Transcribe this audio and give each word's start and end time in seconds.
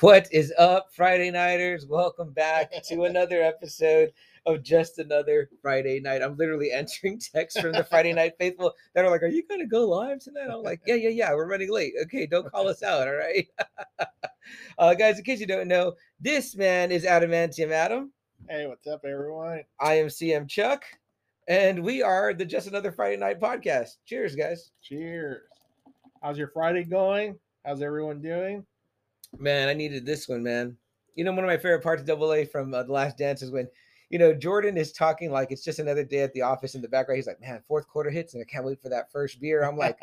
What 0.00 0.28
is 0.32 0.52
up, 0.58 0.92
Friday 0.92 1.30
Nighters? 1.30 1.86
Welcome 1.86 2.32
back 2.32 2.82
to 2.88 3.02
another 3.04 3.40
episode 3.40 4.12
of 4.44 4.62
Just 4.62 4.98
Another 4.98 5.48
Friday 5.62 6.00
Night. 6.00 6.22
I'm 6.22 6.36
literally 6.36 6.70
entering 6.72 7.18
texts 7.18 7.60
from 7.60 7.72
the 7.72 7.84
Friday 7.84 8.12
Night 8.12 8.34
Faithful 8.38 8.74
that 8.94 9.04
are 9.04 9.10
like, 9.10 9.22
Are 9.22 9.28
you 9.28 9.42
going 9.46 9.60
to 9.60 9.66
go 9.66 9.88
live 9.88 10.18
tonight? 10.18 10.48
I'm 10.50 10.62
like, 10.62 10.80
Yeah, 10.86 10.96
yeah, 10.96 11.08
yeah. 11.10 11.32
We're 11.32 11.48
running 11.48 11.70
late. 11.72 11.94
Okay, 12.02 12.26
don't 12.26 12.50
call 12.50 12.68
us 12.68 12.82
out. 12.82 13.06
All 13.08 13.14
right. 13.14 13.48
uh, 14.78 14.94
guys, 14.94 15.18
in 15.18 15.24
case 15.24 15.40
you 15.40 15.46
don't 15.46 15.68
know, 15.68 15.94
this 16.20 16.56
man 16.56 16.90
is 16.90 17.04
Adamantium 17.04 17.70
Adam. 17.70 18.12
Hey, 18.50 18.66
what's 18.66 18.86
up, 18.86 19.04
everyone? 19.04 19.62
I 19.80 19.94
am 19.94 20.08
CM 20.08 20.48
Chuck, 20.48 20.84
and 21.48 21.82
we 21.82 22.02
are 22.02 22.34
the 22.34 22.44
Just 22.44 22.66
Another 22.66 22.92
Friday 22.92 23.16
Night 23.16 23.40
podcast. 23.40 23.96
Cheers, 24.04 24.34
guys. 24.34 24.72
Cheers. 24.82 25.42
How's 26.22 26.36
your 26.36 26.48
Friday 26.48 26.84
going? 26.84 27.38
How's 27.64 27.82
everyone 27.82 28.20
doing? 28.20 28.66
Man, 29.38 29.68
I 29.68 29.74
needed 29.74 30.06
this 30.06 30.28
one, 30.28 30.42
man. 30.42 30.76
You 31.14 31.24
know, 31.24 31.32
one 31.32 31.44
of 31.44 31.48
my 31.48 31.56
favorite 31.56 31.82
parts 31.82 32.00
of 32.00 32.06
Double 32.06 32.32
A 32.32 32.44
from 32.44 32.74
uh, 32.74 32.82
The 32.82 32.92
Last 32.92 33.16
Dance 33.16 33.42
is 33.42 33.50
when, 33.50 33.68
you 34.10 34.18
know, 34.18 34.32
Jordan 34.34 34.76
is 34.76 34.92
talking 34.92 35.30
like 35.30 35.50
it's 35.50 35.64
just 35.64 35.78
another 35.78 36.04
day 36.04 36.20
at 36.20 36.32
the 36.32 36.42
office 36.42 36.74
in 36.74 36.82
the 36.82 36.88
background. 36.88 37.16
He's 37.16 37.26
like, 37.26 37.40
man, 37.40 37.62
fourth 37.66 37.88
quarter 37.88 38.10
hits 38.10 38.34
and 38.34 38.42
I 38.42 38.44
can't 38.44 38.64
wait 38.64 38.80
for 38.82 38.90
that 38.90 39.10
first 39.10 39.40
beer. 39.40 39.64
I'm 39.64 39.76
like, 39.76 39.98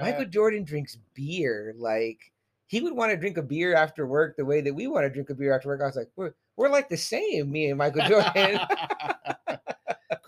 Michael 0.00 0.24
Jordan 0.30 0.64
drinks 0.64 0.98
beer. 1.14 1.74
Like, 1.76 2.32
he 2.66 2.80
would 2.80 2.94
want 2.94 3.10
to 3.10 3.16
drink 3.16 3.36
a 3.36 3.42
beer 3.42 3.74
after 3.74 4.06
work 4.06 4.36
the 4.36 4.44
way 4.44 4.60
that 4.62 4.74
we 4.74 4.86
want 4.86 5.04
to 5.04 5.10
drink 5.10 5.28
a 5.30 5.34
beer 5.34 5.54
after 5.54 5.68
work. 5.68 5.82
I 5.82 5.86
was 5.86 5.96
like, 5.96 6.10
we're, 6.16 6.32
we're 6.56 6.70
like 6.70 6.88
the 6.88 6.96
same, 6.96 7.50
me 7.50 7.68
and 7.68 7.78
Michael 7.78 8.06
Jordan. 8.06 8.60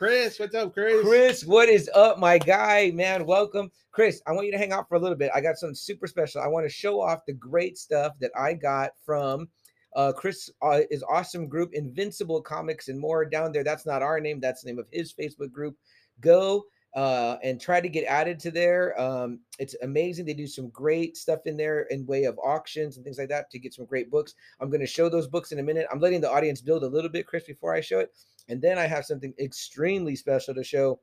Chris, 0.04 0.38
what's 0.38 0.54
up, 0.54 0.74
Chris? 0.74 1.00
Chris, 1.00 1.46
what 1.46 1.66
is 1.66 1.88
up, 1.94 2.18
my 2.18 2.36
guy? 2.36 2.90
Man, 2.92 3.24
welcome. 3.24 3.70
Chris, 3.90 4.20
I 4.26 4.32
want 4.32 4.44
you 4.44 4.52
to 4.52 4.58
hang 4.58 4.70
out 4.70 4.86
for 4.86 4.96
a 4.96 4.98
little 4.98 5.16
bit. 5.16 5.30
I 5.34 5.40
got 5.40 5.56
something 5.56 5.74
super 5.74 6.06
special. 6.06 6.42
I 6.42 6.46
want 6.46 6.66
to 6.66 6.68
show 6.68 7.00
off 7.00 7.24
the 7.26 7.32
great 7.32 7.78
stuff 7.78 8.12
that 8.20 8.30
I 8.38 8.52
got 8.52 8.90
from 9.02 9.48
uh, 9.96 10.12
Chris 10.12 10.50
uh, 10.60 10.80
is 10.90 11.02
awesome 11.08 11.48
group, 11.48 11.72
Invincible 11.72 12.42
Comics 12.42 12.88
and 12.88 13.00
more 13.00 13.24
down 13.24 13.50
there. 13.50 13.64
That's 13.64 13.86
not 13.86 14.02
our 14.02 14.20
name, 14.20 14.40
that's 14.40 14.60
the 14.60 14.66
name 14.68 14.78
of 14.78 14.84
his 14.92 15.14
Facebook 15.14 15.50
group. 15.50 15.74
Go 16.20 16.64
uh, 16.94 17.36
and 17.42 17.60
try 17.60 17.80
to 17.80 17.88
get 17.88 18.04
added 18.04 18.38
to 18.40 18.50
there. 18.50 18.98
Um, 19.00 19.40
it's 19.58 19.74
amazing. 19.82 20.26
They 20.26 20.34
do 20.34 20.46
some 20.46 20.68
great 20.68 21.16
stuff 21.16 21.40
in 21.46 21.56
there 21.56 21.82
in 21.90 22.06
way 22.06 22.24
of 22.24 22.38
auctions 22.38 22.96
and 22.96 23.04
things 23.04 23.18
like 23.18 23.28
that 23.30 23.50
to 23.50 23.58
get 23.58 23.74
some 23.74 23.84
great 23.84 24.10
books. 24.10 24.34
I'm 24.60 24.70
going 24.70 24.80
to 24.80 24.86
show 24.86 25.08
those 25.08 25.26
books 25.26 25.52
in 25.52 25.58
a 25.58 25.62
minute. 25.62 25.86
I'm 25.90 26.00
letting 26.00 26.20
the 26.20 26.30
audience 26.30 26.60
build 26.60 26.84
a 26.84 26.88
little 26.88 27.10
bit, 27.10 27.26
Chris, 27.26 27.44
before 27.44 27.74
I 27.74 27.80
show 27.80 27.98
it. 27.98 28.12
And 28.48 28.60
then 28.62 28.78
I 28.78 28.86
have 28.86 29.04
something 29.04 29.34
extremely 29.38 30.14
special 30.14 30.54
to 30.54 30.62
show. 30.62 31.00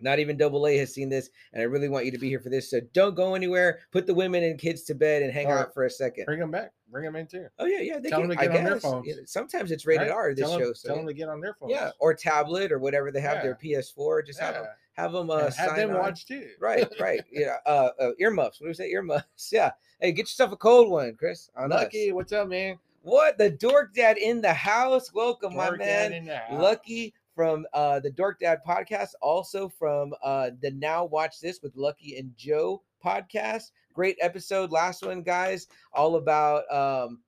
Not 0.00 0.18
even 0.18 0.36
Double 0.36 0.66
A 0.66 0.76
has 0.78 0.92
seen 0.94 1.08
this, 1.08 1.30
and 1.52 1.60
I 1.62 1.64
really 1.66 1.88
want 1.88 2.04
you 2.04 2.10
to 2.12 2.18
be 2.18 2.28
here 2.28 2.40
for 2.40 2.48
this. 2.48 2.70
So 2.70 2.80
don't 2.92 3.14
go 3.14 3.34
anywhere. 3.34 3.80
Put 3.92 4.06
the 4.06 4.14
women 4.14 4.42
and 4.44 4.58
kids 4.58 4.82
to 4.84 4.94
bed 4.94 5.22
and 5.22 5.32
hang 5.32 5.46
All 5.46 5.52
right. 5.54 5.60
out 5.62 5.74
for 5.74 5.84
a 5.84 5.90
second. 5.90 6.26
Bring 6.26 6.40
them 6.40 6.50
back. 6.50 6.72
Bring 6.90 7.04
them 7.04 7.16
in 7.16 7.26
too. 7.26 7.46
Oh 7.58 7.66
yeah, 7.66 7.80
yeah. 7.80 7.98
They 8.00 8.08
Tell 8.10 8.20
can, 8.20 8.28
them 8.30 8.38
to 8.38 8.42
I 8.42 8.46
get 8.48 8.56
on 8.58 8.64
their 8.64 8.72
guess. 8.74 8.82
phones. 8.82 9.06
You 9.06 9.16
sometimes 9.26 9.70
it's 9.70 9.86
rated 9.86 10.08
Right? 10.08 10.10
R. 10.12 10.34
This 10.34 10.48
tell 10.48 10.58
show. 10.58 10.64
Them, 10.66 10.74
So 10.74 10.88
tell 10.88 10.96
yeah. 10.96 11.00
them 11.02 11.08
to 11.08 11.14
get 11.14 11.28
on 11.28 11.40
their 11.40 11.54
phones. 11.54 11.72
yeah, 11.72 11.90
or 12.00 12.14
tablet 12.14 12.72
or 12.72 12.78
whatever 12.80 13.12
they 13.12 13.20
have 13.20 13.42
their 13.42 13.56
PS4. 13.62 14.26
Just 14.26 14.40
have 14.40 14.54
them 14.54 14.66
have 14.94 15.12
them 15.12 15.30
uh, 15.30 15.44
have 15.44 15.54
sign 15.54 15.76
them 15.76 15.90
on. 15.90 15.98
watch 15.98 16.26
too. 16.26 16.48
Right, 16.60 16.86
right. 17.00 17.20
Yeah, 17.32 17.56
uh, 17.64 17.90
uh, 18.00 18.10
earmuffs. 18.18 18.60
What 18.60 18.64
do 18.66 18.68
we 18.70 18.74
say? 18.74 18.88
Earmuffs. 18.90 19.24
Yeah. 19.52 19.70
Hey, 20.00 20.12
get 20.12 20.22
yourself 20.22 20.50
a 20.52 20.56
cold 20.56 20.90
one, 20.90 21.14
Chris. 21.16 21.48
On 21.56 21.70
us. 21.70 21.78
Lucky, 21.82 22.10
what's 22.12 22.32
up, 22.32 22.48
man? 22.48 22.76
What 23.02 23.38
the 23.38 23.50
Dork 23.50 23.94
Dad 23.94 24.18
in 24.18 24.40
the 24.42 24.52
house? 24.52 25.12
Welcome, 25.14 25.54
my 25.56 25.70
man. 25.70 25.78
Dad 25.78 26.12
in 26.12 26.24
the 26.26 26.36
house. 26.38 26.60
Lucky 26.60 27.14
from 27.40 27.66
uh 27.72 27.98
the 27.98 28.10
Dork 28.10 28.38
Dad 28.38 28.58
podcast, 28.68 29.12
also 29.22 29.66
from 29.66 30.12
uh 30.22 30.50
the 30.60 30.72
Now 30.72 31.06
Watch 31.06 31.40
This 31.40 31.62
with 31.62 31.74
Lucky 31.74 32.18
and 32.18 32.30
Joe 32.36 32.82
podcast. 33.02 33.70
Great 33.94 34.18
episode, 34.20 34.70
last 34.70 35.02
one, 35.02 35.22
guys. 35.22 35.66
All 35.94 36.16
about 36.16 36.70
um 36.70 37.20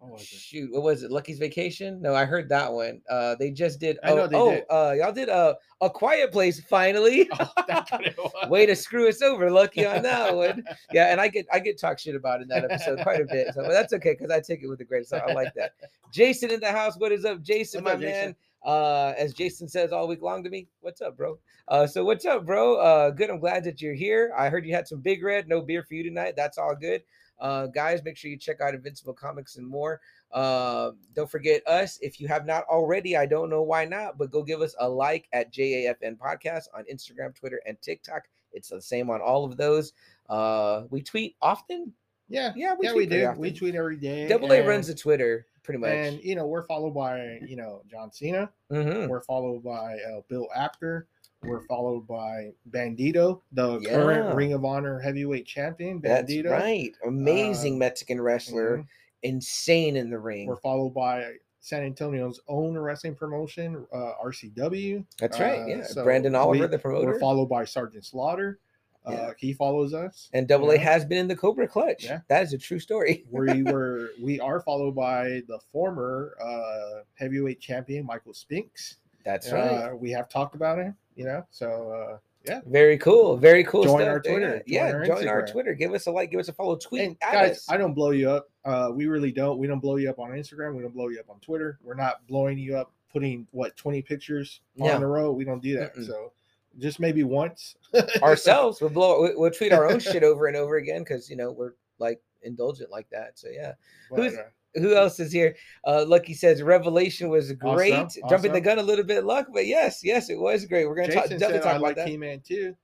What 0.00 0.18
shoot, 0.18 0.72
what 0.72 0.82
was 0.82 1.04
it? 1.04 1.12
Lucky's 1.12 1.38
Vacation? 1.38 2.02
No, 2.02 2.16
I 2.16 2.24
heard 2.24 2.48
that 2.48 2.72
one. 2.72 3.00
Uh 3.08 3.36
they 3.36 3.52
just 3.52 3.78
did 3.78 3.98
oh, 4.02 4.28
oh 4.34 4.50
did. 4.50 4.64
uh 4.70 4.92
y'all 4.98 5.12
did 5.12 5.28
uh, 5.28 5.54
a 5.80 5.88
quiet 5.88 6.32
place 6.32 6.58
finally. 6.68 7.30
Oh, 7.38 7.48
that's 7.68 7.92
what 7.92 8.04
it 8.04 8.18
was. 8.18 8.50
Way 8.50 8.66
to 8.66 8.74
screw 8.74 9.08
us 9.08 9.22
over, 9.22 9.52
Lucky 9.52 9.86
on 9.86 10.02
that 10.02 10.34
one. 10.34 10.64
Yeah, 10.92 11.12
and 11.12 11.20
I 11.20 11.28
get 11.28 11.46
I 11.52 11.60
get 11.60 11.78
talk 11.78 12.00
shit 12.00 12.16
about 12.16 12.42
in 12.42 12.48
that 12.48 12.64
episode 12.64 13.02
quite 13.04 13.20
a 13.20 13.24
bit. 13.24 13.54
So 13.54 13.62
but 13.62 13.70
that's 13.70 13.92
okay 13.92 14.16
because 14.18 14.32
I 14.32 14.40
take 14.40 14.64
it 14.64 14.66
with 14.66 14.80
the 14.80 14.84
greatest. 14.84 15.14
I 15.14 15.32
like 15.32 15.54
that. 15.54 15.74
Jason 16.12 16.50
in 16.50 16.58
the 16.58 16.72
house. 16.72 16.96
What 16.98 17.12
is 17.12 17.24
up, 17.24 17.40
Jason, 17.40 17.84
What's 17.84 18.00
my 18.00 18.08
up, 18.08 18.12
Jason? 18.12 18.34
Uh, 18.64 19.14
as 19.16 19.32
Jason 19.32 19.68
says 19.68 19.92
all 19.92 20.06
week 20.06 20.22
long 20.22 20.44
to 20.44 20.50
me, 20.50 20.68
what's 20.80 21.00
up, 21.00 21.16
bro? 21.16 21.38
Uh, 21.68 21.86
so 21.86 22.04
what's 22.04 22.24
up, 22.26 22.44
bro? 22.44 22.76
Uh, 22.76 23.10
good. 23.10 23.30
I'm 23.30 23.40
glad 23.40 23.64
that 23.64 23.80
you're 23.80 23.94
here. 23.94 24.32
I 24.36 24.48
heard 24.48 24.66
you 24.66 24.74
had 24.74 24.86
some 24.86 25.00
big 25.00 25.22
red. 25.22 25.48
No 25.48 25.62
beer 25.62 25.82
for 25.82 25.94
you 25.94 26.02
tonight. 26.02 26.34
That's 26.36 26.58
all 26.58 26.74
good. 26.74 27.02
Uh, 27.40 27.66
guys, 27.68 28.04
make 28.04 28.16
sure 28.16 28.30
you 28.30 28.36
check 28.36 28.60
out 28.60 28.74
Invincible 28.74 29.14
Comics 29.14 29.56
and 29.56 29.66
more. 29.66 30.00
Uh, 30.30 30.90
don't 31.14 31.30
forget 31.30 31.66
us. 31.66 31.98
If 32.02 32.20
you 32.20 32.28
have 32.28 32.44
not 32.44 32.64
already, 32.64 33.16
I 33.16 33.26
don't 33.26 33.48
know 33.48 33.62
why 33.62 33.86
not, 33.86 34.18
but 34.18 34.30
go 34.30 34.42
give 34.42 34.60
us 34.60 34.74
a 34.78 34.88
like 34.88 35.26
at 35.32 35.52
JAFN 35.52 36.18
Podcast 36.18 36.64
on 36.74 36.84
Instagram, 36.92 37.34
Twitter, 37.34 37.62
and 37.66 37.80
TikTok. 37.80 38.24
It's 38.52 38.68
the 38.68 38.82
same 38.82 39.08
on 39.10 39.20
all 39.20 39.44
of 39.44 39.56
those. 39.56 39.94
Uh, 40.28 40.82
we 40.90 41.02
tweet 41.02 41.36
often. 41.40 41.92
Yeah, 42.30 42.52
Yeah, 42.56 42.74
we 42.78 42.86
yeah, 42.86 42.92
tweet 42.92 43.10
we 43.10 43.16
do. 43.16 43.26
often. 43.26 43.40
We 43.40 43.52
tweet 43.52 43.74
every 43.74 43.96
day. 43.96 44.28
Double 44.28 44.50
A 44.52 44.66
runs 44.66 44.86
the 44.86 44.94
Twitter 44.94 45.46
pretty 45.62 45.78
much. 45.78 45.90
and 45.90 46.22
you 46.24 46.34
know 46.36 46.46
we're 46.46 46.62
followed 46.62 46.92
by 46.94 47.40
you 47.46 47.56
know 47.56 47.82
John 47.90 48.10
Cena. 48.12 48.50
Mhm. 48.72 49.08
We're 49.08 49.22
followed 49.22 49.62
by 49.64 49.98
uh, 49.98 50.20
Bill 50.28 50.48
Apter. 50.54 51.06
We're 51.42 51.62
followed 51.66 52.06
by 52.06 52.52
Bandito, 52.70 53.40
the 53.52 53.80
current 53.80 54.34
Ring 54.36 54.52
of 54.52 54.64
Honor 54.64 54.98
heavyweight 55.00 55.46
champion. 55.46 56.00
That's 56.02 56.30
Bandito. 56.30 56.50
right. 56.50 56.92
Amazing 57.06 57.74
Uh, 57.76 57.78
Mexican 57.78 58.20
wrestler. 58.20 58.78
Mhm. 58.78 58.86
Insane 59.22 59.96
in 59.96 60.10
the 60.10 60.18
ring. 60.18 60.46
We're 60.46 60.56
followed 60.56 60.90
by 60.94 61.34
San 61.60 61.82
Antonio's 61.82 62.40
own 62.48 62.76
wrestling 62.78 63.14
promotion, 63.14 63.86
uh, 63.92 64.12
RCW. 64.22 65.04
That's 65.18 65.38
right. 65.40 65.60
Uh, 65.60 65.66
Yeah. 65.66 65.82
so 65.84 66.04
Brandon 66.04 66.34
Oliver, 66.34 66.64
we- 66.64 66.66
the 66.70 66.78
promoter. 66.78 67.06
We're 67.06 67.18
followed 67.20 67.46
by 67.48 67.64
Sergeant 67.64 68.04
Slaughter. 68.04 68.58
Uh, 69.06 69.32
He 69.38 69.52
follows 69.52 69.94
us. 69.94 70.28
and 70.34 70.46
Double 70.46 70.70
A 70.70 70.74
Yeah. 70.74 70.80
has 70.82 71.04
been 71.04 71.18
in 71.18 71.28
the 71.28 71.36
Cobra 71.36 71.66
Clutch. 71.66 72.04
Yeah. 72.04 72.20
That 72.28 72.42
is 72.42 72.52
a 72.52 72.58
true 72.58 72.78
story. 72.78 73.24
we 73.30 73.62
were 73.72 74.10
we 74.20 74.38
are 74.40 74.60
followed 74.60 74.94
by 74.94 75.42
the 75.48 75.58
former 75.72 76.36
uh, 76.42 77.02
heavyweight 77.14 77.60
champion 77.60 78.04
Michael 78.04 78.34
Spinks. 78.34 78.96
That's 79.24 79.50
right. 79.52 79.68
Uh, 79.90 79.96
we 79.96 80.10
have 80.10 80.28
talked 80.28 80.54
about 80.54 80.78
him, 80.78 80.96
you 81.16 81.24
know. 81.24 81.44
So 81.50 81.92
uh, 81.92 82.18
yeah, 82.46 82.60
Very 82.66 82.96
cool. 82.96 83.36
Very 83.36 83.64
cool 83.64 83.84
Join 83.84 84.00
stuff. 84.00 84.08
our. 84.08 84.20
Twitter. 84.20 84.62
Yeah, 84.66 84.90
Join 84.92 85.00
our 85.00 85.06
join 85.06 85.28
our 85.28 85.46
Twitter. 85.46 85.74
Give 85.74 85.92
us 85.92 86.06
a 86.06 86.10
like. 86.10 86.30
Give 86.30 86.40
us 86.40 86.48
a 86.48 86.54
follow. 86.54 86.76
Tweet 86.76 87.02
and 87.02 87.20
guys, 87.20 87.50
us. 87.58 87.66
I 87.70 87.76
don't 87.76 87.92
blow 87.92 88.10
you 88.12 88.30
up. 88.30 88.48
Uh, 88.64 88.90
we 88.94 89.06
really 89.06 89.30
don't. 89.32 89.58
We 89.58 89.66
don't 89.66 89.80
blow 89.80 89.96
you 89.96 90.08
up 90.08 90.18
on 90.18 90.30
Instagram. 90.30 90.74
We 90.74 90.82
don't 90.82 90.94
blow 90.94 91.08
you 91.08 91.20
up 91.20 91.28
on 91.28 91.38
Twitter. 91.40 91.78
We're 91.82 91.94
not 91.94 92.26
blowing 92.28 92.58
you 92.58 92.76
up, 92.78 92.92
putting 93.12 93.46
what 93.50 93.76
twenty 93.76 94.00
pictures 94.00 94.60
Yeah. 94.74 94.96
on 94.96 95.02
a 95.02 95.06
row. 95.06 95.32
We 95.32 95.44
don't 95.44 95.62
do 95.62 95.76
that. 95.78 95.94
Mm-mm. 95.96 96.06
So 96.06 96.32
just 96.78 97.00
maybe 97.00 97.22
once 97.24 97.76
Ourselves, 98.22 98.80
we'll 98.80 98.90
blow. 98.90 99.22
we- 99.22 99.34
We'll 99.36 99.50
tweet 99.50 99.72
our 99.72 99.90
own 99.90 99.98
shit 100.00 100.22
over 100.22 100.46
and 100.46 100.56
over 100.56 100.76
again 100.76 101.00
because 101.02 101.28
you 101.28 101.36
know 101.36 101.50
we're 101.52 101.72
like 101.98 102.20
indulgent 102.42 102.90
like 102.90 103.08
that. 103.10 103.38
So 103.38 103.48
yeah. 103.50 103.72
Who's- 104.10 104.36
Who 104.76 104.94
else 104.94 105.18
is 105.18 105.32
here? 105.32 105.56
Uh, 105.84 106.04
Lucky 106.06 106.32
says 106.32 106.62
Revelation 106.62 107.28
was 107.28 107.50
great. 107.54 107.92
Awesome, 107.92 108.22
Jumping 108.28 108.52
the 108.52 108.60
gun 108.60 108.78
a 108.78 108.82
little 108.82 109.04
bit, 109.04 109.24
luck, 109.24 109.48
but 109.52 109.66
yes, 109.66 110.04
yes, 110.04 110.30
it 110.30 110.38
was 110.38 110.64
great. 110.64 110.86
We're 110.86 110.94
gonna 110.94 111.08
talk, 111.12 111.24
definitely 111.24 111.54
said 111.56 111.62
talk 111.62 111.66
I 111.66 111.76
about 111.76 111.82
like 111.82 111.96
that. 111.96 112.08
He-Man 112.08 112.40
too. 112.40 112.76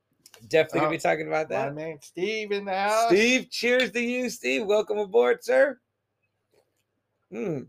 Definitely 0.49 0.81
gonna 0.81 0.89
Uh, 0.89 0.91
be 0.91 0.99
talking 0.99 1.29
about 1.29 1.49
that. 1.51 1.69
My 1.69 1.81
man 1.81 1.99
Steve 2.03 2.51
in 2.51 2.65
the 2.65 2.75
house. 2.75 3.07
Steve, 3.09 3.49
cheers 3.51 3.93
to 3.93 4.01
you, 4.01 4.29
Steve. 4.31 4.67
Welcome 4.67 4.99
aboard, 4.99 5.45
sir. 5.45 5.79
Hmm. 7.31 7.61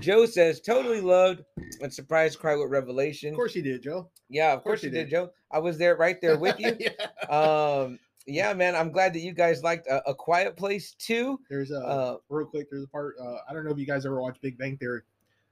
Joe 0.00 0.26
says 0.26 0.60
totally 0.60 1.00
loved 1.00 1.44
and 1.80 1.92
surprised 1.92 2.38
cry 2.38 2.54
with 2.56 2.70
Revelation. 2.70 3.30
Of 3.30 3.36
course 3.36 3.54
he 3.54 3.62
did, 3.62 3.82
Joe. 3.82 4.08
yeah, 4.28 4.52
of 4.52 4.62
course, 4.62 4.80
course 4.80 4.82
he 4.82 4.90
did, 4.90 5.04
did. 5.04 5.10
Joe. 5.10 5.30
I 5.50 5.58
was 5.58 5.78
there 5.78 5.96
right 5.96 6.20
there 6.20 6.38
with 6.38 6.58
you. 6.60 6.76
yeah. 6.80 7.34
um, 7.34 7.98
yeah, 8.26 8.52
man. 8.52 8.76
I'm 8.76 8.92
glad 8.92 9.12
that 9.14 9.20
you 9.20 9.32
guys 9.32 9.62
liked 9.62 9.86
a, 9.86 10.06
a 10.10 10.14
Quiet 10.14 10.56
Place 10.56 10.92
too. 10.98 11.40
There's 11.48 11.70
a 11.70 11.78
Uh, 11.80 12.16
real 12.28 12.46
quick. 12.46 12.70
There's 12.70 12.84
a 12.84 12.88
part. 12.88 13.16
Uh, 13.20 13.36
I 13.48 13.52
don't 13.54 13.64
know 13.64 13.70
if 13.70 13.78
you 13.78 13.86
guys 13.86 14.04
ever 14.06 14.20
watch 14.20 14.36
Big 14.40 14.58
Bang 14.58 14.76
Theory. 14.76 15.00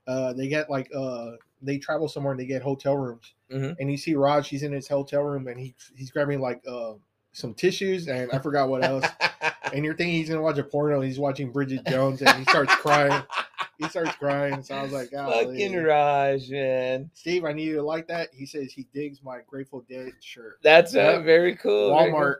Uh, 0.06 0.32
they 0.34 0.46
get 0.48 0.70
like 0.70 0.88
uh, 0.94 1.32
they 1.62 1.78
travel 1.78 2.06
somewhere 2.08 2.32
and 2.32 2.40
they 2.40 2.46
get 2.46 2.62
hotel 2.62 2.96
rooms, 2.96 3.34
Mhm. 3.50 3.76
and 3.80 3.90
you 3.90 3.96
see 3.96 4.14
Raj. 4.14 4.48
He's 4.48 4.62
in 4.62 4.72
his 4.72 4.86
hotel 4.86 5.22
room 5.22 5.48
and 5.48 5.58
he 5.58 5.74
he's 5.96 6.10
grabbing 6.10 6.40
like 6.40 6.62
uh 6.70 6.92
some 7.32 7.52
tissues 7.54 8.08
and 8.08 8.30
I 8.32 8.38
forgot 8.38 8.68
what 8.68 8.84
else. 8.84 9.04
and 9.72 9.84
you're 9.84 9.94
thinking 9.96 10.14
he's 10.16 10.28
gonna 10.28 10.42
watch 10.42 10.58
a 10.58 10.64
porno. 10.64 11.00
He's 11.00 11.18
watching 11.18 11.50
Bridget 11.50 11.84
Jones 11.86 12.22
and 12.22 12.30
he 12.38 12.44
starts 12.44 12.74
crying. 12.76 13.22
he 13.78 13.88
starts 13.88 14.14
crying. 14.16 14.62
So 14.62 14.74
I 14.74 14.82
was 14.82 14.92
like, 14.92 15.10
Fucking. 15.10 15.82
Raj, 15.82 16.50
man. 16.50 17.10
Steve, 17.14 17.44
I 17.44 17.52
need 17.52 17.64
you 17.68 17.76
to 17.76 17.82
like 17.82 18.08
that. 18.08 18.28
He 18.32 18.46
says 18.46 18.72
he 18.72 18.86
digs 18.94 19.22
my 19.22 19.40
Grateful 19.46 19.84
Dead 19.88 20.12
shirt. 20.20 20.58
That's 20.62 20.94
uh, 20.94 20.98
Yep. 20.98 21.24
very 21.24 21.56
cool. 21.56 21.94
very 21.96 22.10
cool. 22.10 22.20
Walmart. 22.20 22.36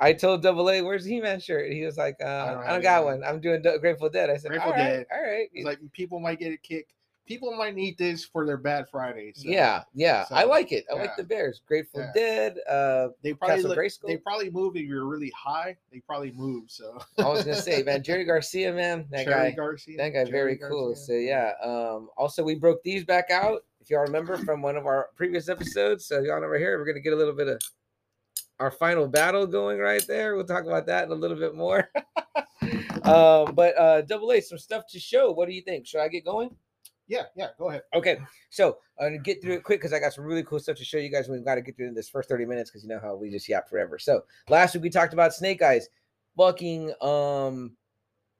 I 0.00 0.12
told 0.12 0.42
Double 0.42 0.70
A, 0.70 0.80
"Where's 0.80 1.04
the 1.04 1.10
He-Man 1.10 1.40
shirt?" 1.40 1.72
He 1.72 1.84
was 1.84 1.96
like, 1.96 2.16
uh, 2.22 2.24
"I 2.26 2.52
don't 2.52 2.66
don't, 2.66 2.82
got 2.82 3.04
one. 3.04 3.24
I'm 3.24 3.40
doing 3.40 3.62
Grateful 3.80 4.08
Dead." 4.08 4.30
I 4.30 4.36
said, 4.36 4.50
Grateful 4.50 4.70
"All 4.72 4.78
right, 4.78 4.84
Dead. 4.84 5.06
all 5.12 5.20
right." 5.22 5.48
It's 5.52 5.64
like 5.66 5.80
people 5.92 6.20
might 6.20 6.38
get 6.38 6.52
a 6.52 6.56
kick. 6.56 6.88
People 7.28 7.54
might 7.54 7.74
need 7.74 7.98
this 7.98 8.24
for 8.24 8.46
their 8.46 8.56
bad 8.56 8.88
Fridays. 8.88 9.42
so 9.42 9.48
yeah, 9.50 9.82
yeah, 9.94 10.24
I 10.30 10.44
like 10.44 10.72
it. 10.72 10.86
I 10.90 10.94
like 10.94 11.14
the 11.14 11.22
Bears. 11.24 11.60
Grateful 11.68 12.00
Yeah. 12.00 12.12
Dead. 12.14 12.56
Uh, 12.66 13.08
They 13.22 13.34
probably 13.34 13.62
look, 13.62 13.78
they 14.06 14.16
probably 14.16 14.50
move 14.50 14.76
if 14.76 14.84
you're 14.84 15.04
really 15.04 15.30
high. 15.36 15.76
They 15.92 16.00
probably 16.00 16.32
move. 16.32 16.70
So 16.70 16.98
I 17.18 17.28
was 17.28 17.44
gonna 17.44 17.60
say, 17.60 17.82
man, 17.82 18.02
Jerry 18.02 18.24
Garcia, 18.24 18.72
man, 18.72 19.06
that 19.10 19.26
Cherry 19.26 19.50
guy, 19.50 19.56
Garcia, 19.56 19.98
that 19.98 20.08
guy, 20.08 20.24
Jerry 20.24 20.30
very 20.30 20.56
cool. 20.56 20.94
So 20.96 21.12
yeah. 21.12 21.52
Um, 21.62 22.08
also, 22.16 22.42
we 22.42 22.54
broke 22.54 22.82
these 22.82 23.04
back 23.04 23.30
out. 23.30 23.62
If 23.80 23.90
y'all 23.90 24.00
remember 24.00 24.38
from 24.38 24.62
one 24.62 24.76
of 24.76 24.86
our 24.86 25.10
previous 25.14 25.50
episodes, 25.50 26.06
so 26.06 26.20
y'all 26.20 26.42
over 26.42 26.58
here, 26.58 26.78
we're 26.78 26.86
gonna 26.86 27.00
get 27.00 27.12
a 27.12 27.16
little 27.16 27.34
bit 27.34 27.48
of 27.48 27.60
our 28.58 28.70
final 28.70 29.06
battle 29.06 29.46
going 29.46 29.78
right 29.78 30.04
there. 30.06 30.34
We'll 30.34 30.46
talk 30.46 30.64
about 30.64 30.86
that 30.86 31.04
in 31.04 31.10
a 31.10 31.14
little 31.14 31.36
bit 31.36 31.54
more. 31.54 31.90
um, 33.04 33.54
but 33.54 33.76
uh, 33.78 34.00
Double 34.02 34.32
A, 34.32 34.40
some 34.40 34.58
stuff 34.58 34.84
to 34.92 34.98
show. 34.98 35.30
What 35.30 35.46
do 35.46 35.54
you 35.54 35.62
think? 35.62 35.86
Should 35.86 36.00
I 36.00 36.08
get 36.08 36.24
going? 36.24 36.50
Yeah, 37.08 37.24
yeah. 37.34 37.48
Go 37.58 37.70
ahead. 37.70 37.82
Okay, 37.94 38.18
so 38.50 38.78
I'm 39.00 39.08
gonna 39.08 39.18
get 39.18 39.42
through 39.42 39.54
it 39.54 39.64
quick 39.64 39.80
because 39.80 39.94
I 39.94 39.98
got 39.98 40.12
some 40.12 40.24
really 40.24 40.44
cool 40.44 40.60
stuff 40.60 40.76
to 40.76 40.84
show 40.84 40.98
you 40.98 41.10
guys. 41.10 41.28
We've 41.28 41.44
got 41.44 41.54
to 41.54 41.62
get 41.62 41.76
through 41.76 41.92
this 41.94 42.08
first 42.08 42.28
30 42.28 42.44
minutes 42.44 42.70
because 42.70 42.82
you 42.82 42.90
know 42.90 43.00
how 43.00 43.16
we 43.16 43.30
just 43.30 43.48
yap 43.48 43.68
forever. 43.68 43.98
So 43.98 44.22
last 44.48 44.74
week 44.74 44.84
we 44.84 44.90
talked 44.90 45.14
about 45.14 45.34
Snake 45.34 45.62
Eyes, 45.62 45.88
fucking 46.36 46.92
um 47.00 47.72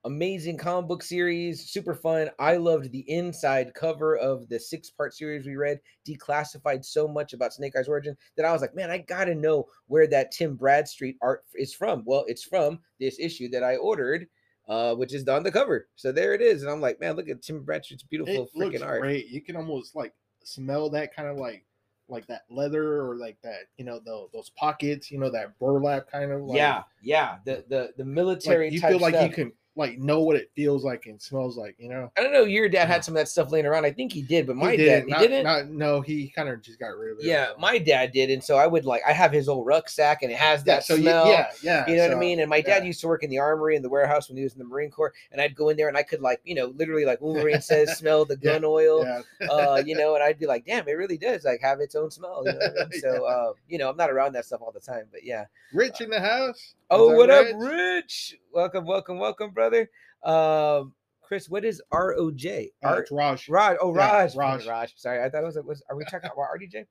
amazing 0.05 0.57
comic 0.57 0.87
book 0.89 1.03
series, 1.03 1.71
super 1.71 1.95
fun. 1.95 2.31
I 2.39 2.57
loved 2.57 2.93
the 2.93 3.11
inside 3.11 3.75
cover 3.75 4.17
of 4.17 4.49
the 4.49 4.59
six 4.61 4.91
part 4.91 5.15
series 5.15 5.47
we 5.47 5.57
read, 5.57 5.81
declassified 6.07 6.85
so 6.85 7.09
much 7.09 7.33
about 7.33 7.55
Snake 7.55 7.75
Eyes 7.77 7.89
origin 7.89 8.17
that 8.37 8.47
I 8.47 8.53
was 8.53 8.61
like, 8.61 8.75
man, 8.75 8.91
I 8.91 8.99
gotta 8.99 9.35
know 9.35 9.67
where 9.87 10.07
that 10.09 10.31
Tim 10.31 10.57
Bradstreet 10.57 11.17
art 11.23 11.45
is 11.55 11.75
from. 11.75 12.03
Well, 12.07 12.25
it's 12.29 12.45
from 12.45 12.81
this 13.01 13.19
issue 13.19 13.49
that 13.51 13.65
I 13.65 13.77
ordered. 13.77 14.29
Uh, 14.69 14.95
which 14.95 15.15
is 15.15 15.27
on 15.27 15.43
the 15.43 15.51
cover. 15.51 15.89
So 15.97 16.13
there 16.13 16.35
it 16.35 16.43
is. 16.43 16.63
And 16.63 16.71
I'm 16.71 16.83
like, 16.83 17.01
man, 17.01 17.17
look 17.17 17.31
at 17.31 17.41
Tim 17.41 17.65
Bradstreet's 17.65 18.03
beautiful 18.03 18.51
It 18.55 18.59
freaking 18.59 18.85
art. 18.85 19.01
great. 19.01 19.29
You 19.29 19.41
can 19.41 19.57
almost 19.57 19.97
like 19.97 20.13
smell 20.45 20.91
that 20.91 21.15
kind 21.15 21.27
of 21.27 21.39
like 21.39 21.65
like 22.11 22.27
that 22.27 22.43
leather 22.51 23.03
or 23.03 23.17
like 23.17 23.37
that 23.43 23.69
you 23.77 23.85
know 23.85 23.99
the, 24.05 24.27
those 24.33 24.51
pockets. 24.51 25.11
You 25.11 25.19
know 25.19 25.31
that 25.31 25.59
burlap 25.59 26.11
kind 26.11 26.33
of. 26.33 26.43
Like, 26.43 26.59
yeah, 26.59 26.83
yeah. 27.03 27.37
The 27.47 27.65
the 27.69 27.93
the 27.97 28.05
like, 28.05 28.13
military 28.15 28.71
you 28.71 28.81
type 28.81 28.91
feel 28.91 29.01
like 29.01 29.15
stuff. 29.15 29.31
you 29.31 29.35
can 29.35 29.53
like 29.79 29.99
know 29.99 30.21
what 30.21 30.37
it 30.37 30.51
feels 30.55 30.85
like 30.85 31.07
and 31.07 31.21
smells 31.21 31.57
like. 31.57 31.77
You 31.79 31.89
know. 31.89 32.11
I 32.19 32.23
don't 32.23 32.33
know. 32.33 32.45
Your 32.45 32.69
dad 32.69 32.87
had 32.89 33.05
some 33.05 33.15
of 33.15 33.21
that 33.21 33.29
stuff 33.29 33.51
laying 33.51 33.65
around. 33.67 33.85
I 33.85 33.93
think 33.93 34.13
he 34.13 34.21
did, 34.23 34.47
but 34.47 34.57
my 34.57 34.73
he 34.73 34.77
dad 34.79 34.85
didn't. 34.85 35.07
he 35.07 35.11
not, 35.13 35.21
didn't. 35.21 35.45
Not, 35.45 35.69
no, 35.69 36.01
he 36.01 36.29
kind 36.29 36.49
of 36.49 36.61
just 36.63 36.79
got 36.79 36.89
rid 36.97 37.13
of 37.13 37.19
it. 37.21 37.25
yeah, 37.27 37.49
my 37.59 37.79
dad 37.79 38.13
did, 38.13 38.31
and 38.31 38.43
so 38.43 38.57
I 38.57 38.67
would 38.67 38.85
like. 38.85 39.03
I 39.07 39.13
have 39.13 39.33
his 39.33 39.49
old 39.49 39.67
rucksack, 39.67 40.23
and 40.23 40.31
it 40.33 40.39
has 40.39 40.61
Yeah, 40.67 40.75
that 40.75 40.85
so 40.85 40.95
you- 40.95 41.03
smell. 41.03 41.29
yeah, 41.29 41.51
yeah. 41.63 41.89
You 41.89 41.97
know 41.97 42.09
what 42.09 42.17
I 42.17 42.21
mean? 42.21 42.41
And 42.41 42.51
my 42.51 42.61
dad 42.61 42.83
yeah. 42.83 42.89
used 42.89 43.01
to 43.03 43.09
work 43.09 43.23
in 43.23 43.31
the 43.31 43.39
armory 43.39 43.77
in 43.77 43.83
the 43.83 43.89
warehouse 43.89 44.29
when 44.29 44.37
he 44.37 44.43
was 44.43 44.53
in 44.55 44.59
the 44.59 44.65
Marine 44.65 44.91
Corps, 44.91 45.15
and 45.33 45.41
I'd 45.41 45.55
go 45.55 45.69
in 45.69 45.77
there 45.77 45.89
and 45.89 45.97
I 45.97 46.03
could 46.03 46.21
like, 46.21 46.41
you 46.45 46.55
know, 46.55 46.67
literally 46.77 47.05
like 47.05 47.21
Wolverine 47.23 47.61
says, 47.63 47.97
smell 47.97 48.25
the 48.25 48.37
Yeah, 48.43 48.53
gun 48.55 48.65
oil. 48.65 49.05
Yeah. 49.05 49.47
uh, 49.49 49.83
you 49.85 49.95
know, 49.99 50.15
and 50.15 50.23
I'd 50.25 50.39
be 50.39 50.47
like, 50.47 50.67
damn, 50.67 50.89
it 50.89 50.93
really 50.93 51.19
does 51.19 51.45
like 51.45 51.61
have 51.61 51.81
its 51.81 51.95
own 51.95 52.11
smell. 52.11 52.43
You 52.45 52.53
know 52.53 52.59
I 52.81 52.85
mean? 52.89 53.01
So, 53.01 53.25
uh, 53.25 53.53
you 53.69 53.79
know, 53.79 53.89
I'm 53.89 53.97
not 53.97 54.11
around 54.11 54.33
that 54.35 54.45
stuff 54.45 54.61
all 54.63 54.73
the 54.73 54.81
time, 54.81 55.05
but 55.13 55.25
yeah. 55.25 55.45
Rich 55.73 56.01
in 56.01 56.11
the 56.11 56.21
house. 56.21 56.75
Oh, 56.91 57.13
what 57.13 57.31
up, 57.31 57.47
Rich? 57.47 57.55
Rich? 57.59 58.37
Welcome, 58.53 58.87
welcome, 58.87 59.19
welcome, 59.19 59.51
brother. 59.51 59.91
Um, 60.25 60.95
Chris, 61.23 61.49
what 61.49 61.65
is 61.65 61.83
R 61.93 62.15
O 62.15 62.31
J? 62.31 62.71
Uh, 62.83 62.89
R 62.89 63.01
it's 63.01 63.11
Raj. 63.11 63.49
Raj. 63.49 63.77
Oh, 63.81 63.95
Yeah, 63.95 64.23
Raj. 64.23 64.37
Raj. 64.37 64.61
Raj. 64.61 64.67
Raj. 64.67 64.95
Sorry, 64.97 65.23
I 65.23 65.29
thought 65.29 65.43
it 65.43 65.47
was. 65.47 65.59
was 65.65 65.83
are 65.91 65.97
we 65.97 66.05
talking 66.05 66.31
about 66.33 66.47
RDJ? 66.59 66.87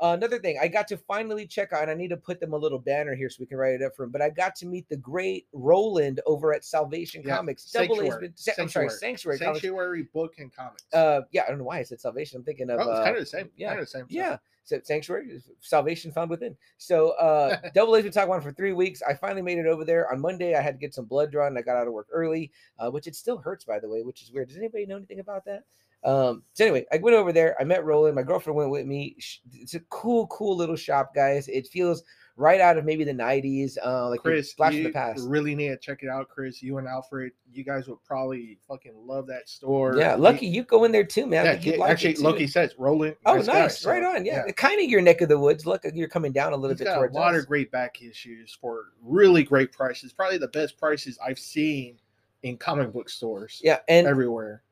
Uh, 0.00 0.14
another 0.16 0.38
thing, 0.38 0.58
I 0.60 0.66
got 0.68 0.88
to 0.88 0.96
finally 0.96 1.46
check 1.46 1.72
out, 1.72 1.82
and 1.82 1.90
I 1.90 1.94
need 1.94 2.08
to 2.08 2.16
put 2.16 2.40
them 2.40 2.52
a 2.52 2.56
little 2.56 2.78
banner 2.80 3.14
here 3.14 3.30
so 3.30 3.36
we 3.40 3.46
can 3.46 3.56
write 3.58 3.74
it 3.74 3.82
up 3.82 3.94
for 3.96 4.04
him. 4.04 4.10
But 4.10 4.22
I 4.22 4.30
got 4.30 4.56
to 4.56 4.66
meet 4.66 4.88
the 4.88 4.96
great 4.96 5.46
Roland 5.52 6.20
over 6.26 6.52
at 6.52 6.64
Salvation 6.64 7.22
Yeah, 7.24 7.36
Comics. 7.36 7.70
Double 7.70 7.94
A's 7.94 8.08
Sanctuary. 8.08 8.20
been, 8.20 8.36
Sa- 8.36 8.52
I'm 8.58 8.68
sorry, 8.68 8.88
Sanctuary. 8.90 8.98
Sanctuary, 8.98 9.38
Comics. 9.38 9.60
Sanctuary 9.62 10.02
book 10.12 10.34
and 10.38 10.52
comics. 10.54 10.82
Uh, 10.92 11.20
yeah, 11.30 11.44
I 11.46 11.48
don't 11.48 11.58
know 11.58 11.64
why 11.64 11.78
I 11.78 11.84
said 11.84 12.00
Salvation. 12.00 12.38
I'm 12.38 12.44
thinking 12.44 12.70
of. 12.70 12.80
oh, 12.80 12.90
it's 12.90 12.98
uh, 13.00 13.04
kind 13.04 13.16
of 13.16 13.22
the 13.22 13.26
same. 13.26 13.50
yeah, 13.56 13.68
kind 13.68 13.80
of 13.80 13.86
the 13.86 13.90
same. 13.90 14.06
yeah. 14.08 14.36
So 14.66 14.80
sanctuary, 14.82 15.42
salvation 15.60 16.10
found 16.10 16.30
within. 16.30 16.56
So 16.78 17.10
uh 17.18 17.58
double 17.74 17.96
A's 17.96 18.02
been 18.04 18.12
talking 18.12 18.30
about 18.30 18.42
for 18.42 18.50
three 18.52 18.72
weeks. 18.72 19.02
I 19.02 19.12
finally 19.12 19.42
made 19.42 19.58
it 19.58 19.66
over 19.66 19.84
there. 19.84 20.10
On 20.10 20.18
Monday, 20.18 20.54
I 20.54 20.62
had 20.62 20.72
to 20.76 20.78
get 20.80 20.94
some 20.94 21.04
blood 21.04 21.30
drawn. 21.30 21.56
I 21.58 21.60
got 21.60 21.76
out 21.76 21.86
of 21.86 21.92
work 21.92 22.08
early, 22.10 22.50
uh, 22.78 22.90
which 22.90 23.06
it 23.06 23.14
still 23.14 23.36
hurts, 23.36 23.66
by 23.66 23.78
the 23.78 23.88
way, 23.90 24.02
which 24.02 24.22
is 24.22 24.32
weird. 24.32 24.48
Does 24.48 24.56
anybody 24.56 24.86
know 24.86 24.96
anything 24.96 25.20
about 25.20 25.44
that? 25.44 25.64
Um, 26.04 26.42
so 26.52 26.64
anyway, 26.64 26.84
I 26.92 26.98
went 26.98 27.16
over 27.16 27.32
there. 27.32 27.56
I 27.60 27.64
met 27.64 27.84
Roland. 27.84 28.14
My 28.14 28.22
girlfriend 28.22 28.56
went 28.56 28.70
with 28.70 28.86
me. 28.86 29.16
It's 29.52 29.74
a 29.74 29.80
cool, 29.88 30.26
cool 30.26 30.56
little 30.56 30.76
shop, 30.76 31.14
guys. 31.14 31.48
It 31.48 31.66
feels 31.68 32.02
right 32.36 32.60
out 32.60 32.76
of 32.76 32.84
maybe 32.84 33.04
the 33.04 33.12
'90s, 33.14 33.78
uh, 33.82 34.10
like 34.10 34.20
Chris, 34.20 34.52
flash 34.52 34.74
you 34.74 34.82
the 34.82 34.90
past. 34.90 35.26
really 35.26 35.54
need 35.54 35.68
to 35.68 35.76
check 35.78 36.02
it 36.02 36.08
out, 36.10 36.28
Chris. 36.28 36.62
You 36.62 36.76
and 36.78 36.86
Alfred, 36.86 37.32
you 37.52 37.64
guys 37.64 37.86
would 37.88 38.02
probably 38.04 38.58
fucking 38.68 38.92
love 38.94 39.26
that 39.28 39.48
store. 39.48 39.96
Yeah, 39.96 40.14
lucky 40.16 40.46
you 40.46 40.64
go 40.64 40.84
in 40.84 40.92
there 40.92 41.04
too, 41.04 41.26
man. 41.26 41.44
Yeah, 41.46 41.56
get- 41.56 41.78
like 41.78 41.92
actually. 41.92 42.14
Lucky 42.16 42.48
says 42.48 42.74
Roland. 42.76 43.16
Oh, 43.24 43.36
nice 43.36 43.82
guy, 43.82 43.90
right 43.92 44.02
on. 44.16 44.26
Yeah, 44.26 44.44
kind 44.50 44.80
of 44.82 44.90
your 44.90 45.00
neck 45.00 45.22
of 45.22 45.28
the 45.30 45.38
woods. 45.38 45.64
Look, 45.64 45.84
you're 45.94 46.08
coming 46.08 46.32
down 46.32 46.52
a 46.52 46.56
little 46.56 46.74
He's 46.76 46.80
bit 46.80 46.86
got 46.94 46.98
a 47.08 47.12
lot 47.12 47.34
us. 47.34 47.42
of 47.42 47.48
great 47.48 47.70
back 47.70 48.02
issues 48.02 48.56
for 48.60 48.86
really 49.02 49.42
great 49.42 49.72
prices. 49.72 50.12
Probably 50.12 50.36
the 50.38 50.48
best 50.48 50.76
prices 50.76 51.18
I've 51.24 51.38
seen 51.38 51.98
in 52.42 52.58
comic 52.58 52.92
book 52.92 53.08
stores 53.08 53.60
Yeah, 53.64 53.78
and 53.88 54.06
everywhere. 54.06 54.62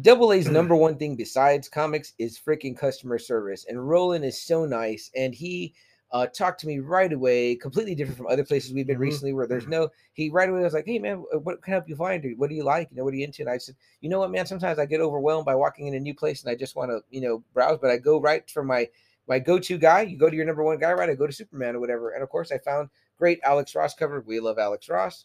Double 0.00 0.32
A's 0.32 0.48
number 0.50 0.74
one 0.74 0.96
thing 0.96 1.16
besides 1.16 1.68
comics 1.68 2.14
is 2.18 2.38
freaking 2.38 2.76
customer 2.76 3.18
service. 3.18 3.66
And 3.68 3.88
Roland 3.88 4.24
is 4.24 4.40
so 4.40 4.64
nice. 4.64 5.10
And 5.14 5.34
he 5.34 5.74
uh, 6.12 6.26
talked 6.26 6.60
to 6.60 6.66
me 6.66 6.78
right 6.78 7.12
away, 7.12 7.56
completely 7.56 7.94
different 7.94 8.18
from 8.18 8.26
other 8.26 8.44
places 8.44 8.72
we've 8.74 8.86
been 8.86 8.98
Mhm. 8.98 9.00
recently 9.00 9.32
where 9.32 9.46
there's 9.46 9.66
no, 9.68 9.88
he 10.12 10.28
right 10.30 10.48
away 10.48 10.60
was 10.62 10.74
like, 10.74 10.86
Hey 10.86 10.98
man, 10.98 11.24
what 11.42 11.62
can 11.62 11.72
I 11.72 11.76
help 11.76 11.88
you 11.88 11.96
find? 11.96 12.24
What 12.36 12.50
do 12.50 12.54
you 12.56 12.64
like? 12.64 12.88
You 12.90 12.96
know, 12.98 13.04
what 13.04 13.14
are 13.14 13.16
you 13.16 13.24
into? 13.24 13.42
And 13.42 13.50
I 13.50 13.58
said, 13.58 13.76
You 14.00 14.08
know 14.10 14.20
what, 14.20 14.30
man, 14.30 14.46
sometimes 14.46 14.78
I 14.78 14.86
get 14.86 15.00
overwhelmed 15.00 15.46
by 15.46 15.54
walking 15.54 15.86
in 15.86 15.94
a 15.94 16.00
new 16.00 16.14
place 16.14 16.42
and 16.42 16.50
I 16.50 16.54
just 16.54 16.76
want 16.76 16.90
to, 16.90 17.00
you 17.10 17.20
know, 17.20 17.42
browse, 17.54 17.78
but 17.80 17.90
I 17.90 17.96
go 17.98 18.20
right 18.20 18.48
for 18.50 18.62
my, 18.62 18.88
my 19.26 19.38
go-to 19.38 19.78
guy. 19.78 20.02
You 20.02 20.18
go 20.18 20.28
to 20.28 20.36
your 20.36 20.44
number 20.44 20.62
one 20.62 20.78
guy, 20.78 20.92
right? 20.92 21.08
I 21.08 21.14
go 21.14 21.26
to 21.26 21.32
Superman 21.32 21.76
or 21.76 21.80
whatever. 21.80 22.10
And 22.10 22.22
of 22.22 22.28
course 22.28 22.52
I 22.52 22.58
found 22.58 22.90
great 23.18 23.40
Alex 23.44 23.74
Ross 23.74 23.94
cover. 23.94 24.20
We 24.20 24.40
love 24.40 24.58
Alex 24.58 24.88
Ross. 24.88 25.24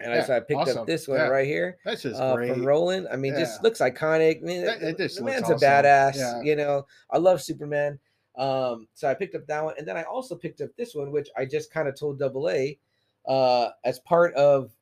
And 0.00 0.12
I, 0.12 0.22
so 0.22 0.36
I 0.36 0.40
picked 0.40 0.58
awesome. 0.60 0.78
up 0.78 0.86
this 0.86 1.06
one 1.06 1.18
Yeah. 1.18 1.28
right 1.28 1.46
here 1.46 1.78
That's 1.84 2.02
just 2.02 2.20
uh, 2.20 2.34
great. 2.34 2.52
from 2.52 2.66
Roland. 2.66 3.06
I 3.12 3.16
mean, 3.16 3.32
Yeah. 3.34 3.40
just 3.40 3.62
looks 3.62 3.78
iconic. 3.80 4.38
I 4.38 4.44
mean, 4.44 4.64
That- 4.64 4.82
it 4.82 4.96
just 4.98 5.18
the 5.18 5.24
man's 5.24 5.48
a 5.50 5.54
badass. 5.54 6.16
Yeah. 6.16 6.40
You 6.42 6.56
know, 6.56 6.86
I 7.10 7.18
love 7.18 7.40
Superman. 7.40 7.98
Um, 8.36 8.88
so 8.94 9.08
I 9.08 9.14
picked 9.14 9.36
up 9.36 9.46
that 9.46 9.62
one, 9.64 9.74
and 9.78 9.86
then 9.86 9.96
I 9.96 10.02
also 10.02 10.34
picked 10.34 10.60
up 10.60 10.70
this 10.76 10.94
one, 10.96 11.12
which 11.12 11.28
I 11.36 11.44
just 11.44 11.72
kind 11.72 11.86
of 11.86 11.94
told 11.96 12.18
Double 12.18 12.50
A, 12.50 12.76
uh, 13.26 13.68
as 13.84 14.00
part 14.00 14.34
of 14.34 14.72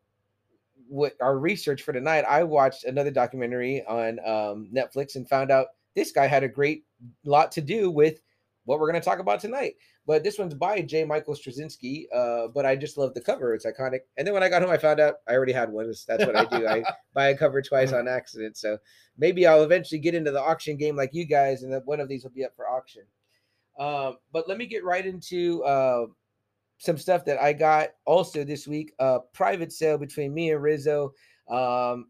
what 0.88 1.12
our 1.20 1.38
research 1.38 1.82
for 1.82 1.92
tonight. 1.92 2.24
I 2.26 2.42
watched 2.44 2.84
another 2.84 3.10
documentary 3.10 3.84
on 3.84 4.18
um, 4.20 4.70
Netflix 4.74 5.16
and 5.16 5.28
found 5.28 5.50
out 5.50 5.68
this 5.94 6.12
guy 6.12 6.26
had 6.26 6.42
a 6.42 6.48
great 6.48 6.84
lot 7.24 7.52
to 7.52 7.60
do 7.60 7.90
with 7.90 8.22
what 8.64 8.80
we're 8.80 8.90
going 8.90 9.00
to 9.00 9.04
talk 9.04 9.18
about 9.18 9.40
tonight. 9.40 9.74
But 10.06 10.24
this 10.24 10.38
one's 10.38 10.54
by 10.54 10.82
J. 10.82 11.04
Michael 11.04 11.34
Straczynski. 11.34 12.04
Uh, 12.14 12.48
but 12.48 12.66
I 12.66 12.74
just 12.74 12.98
love 12.98 13.14
the 13.14 13.20
cover; 13.20 13.54
it's 13.54 13.66
iconic. 13.66 14.00
And 14.16 14.26
then 14.26 14.34
when 14.34 14.42
I 14.42 14.48
got 14.48 14.62
home, 14.62 14.70
I 14.70 14.78
found 14.78 15.00
out 15.00 15.16
I 15.28 15.34
already 15.34 15.52
had 15.52 15.70
one. 15.70 15.92
That's 16.08 16.26
what 16.26 16.36
I 16.36 16.44
do. 16.44 16.66
I 16.66 16.82
buy 17.14 17.28
a 17.28 17.36
cover 17.36 17.62
twice 17.62 17.92
on 17.92 18.08
accident. 18.08 18.56
So 18.56 18.78
maybe 19.16 19.46
I'll 19.46 19.62
eventually 19.62 20.00
get 20.00 20.14
into 20.14 20.32
the 20.32 20.40
auction 20.40 20.76
game 20.76 20.96
like 20.96 21.10
you 21.12 21.24
guys, 21.24 21.62
and 21.62 21.72
then 21.72 21.82
one 21.84 22.00
of 22.00 22.08
these 22.08 22.24
will 22.24 22.32
be 22.32 22.44
up 22.44 22.54
for 22.56 22.68
auction. 22.68 23.02
Um, 23.78 24.18
but 24.32 24.48
let 24.48 24.58
me 24.58 24.66
get 24.66 24.84
right 24.84 25.04
into 25.04 25.62
uh, 25.64 26.06
some 26.78 26.98
stuff 26.98 27.24
that 27.24 27.40
I 27.40 27.52
got 27.52 27.90
also 28.04 28.44
this 28.44 28.66
week. 28.66 28.92
A 28.98 29.20
private 29.32 29.72
sale 29.72 29.98
between 29.98 30.34
me 30.34 30.50
and 30.50 30.62
Rizzo 30.62 31.12
um, 31.48 32.06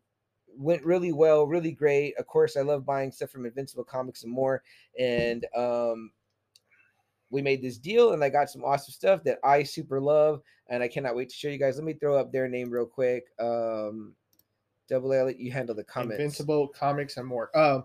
went 0.56 0.84
really 0.84 1.12
well, 1.12 1.46
really 1.46 1.72
great. 1.72 2.16
Of 2.18 2.26
course, 2.26 2.56
I 2.56 2.62
love 2.62 2.86
buying 2.86 3.12
stuff 3.12 3.30
from 3.30 3.46
Invincible 3.46 3.84
Comics 3.84 4.24
and 4.24 4.32
more. 4.32 4.62
And 4.98 5.46
um, 5.56 6.10
we 7.32 7.42
made 7.42 7.62
this 7.62 7.78
deal, 7.78 8.12
and 8.12 8.22
I 8.22 8.28
got 8.28 8.50
some 8.50 8.62
awesome 8.62 8.92
stuff 8.92 9.24
that 9.24 9.38
I 9.42 9.62
super 9.62 10.00
love, 10.00 10.42
and 10.68 10.82
I 10.82 10.88
cannot 10.88 11.16
wait 11.16 11.30
to 11.30 11.34
show 11.34 11.48
you 11.48 11.58
guys. 11.58 11.76
Let 11.76 11.84
me 11.84 11.94
throw 11.94 12.16
up 12.16 12.30
their 12.30 12.46
name 12.46 12.70
real 12.70 12.86
quick. 12.86 13.24
Um, 13.40 14.14
Double 14.88 15.12
A, 15.12 15.32
you 15.32 15.50
handle 15.50 15.74
the 15.74 15.82
comments. 15.82 16.20
Invincible 16.20 16.68
comics 16.68 17.16
and 17.16 17.26
more. 17.26 17.50
Uh, 17.56 17.80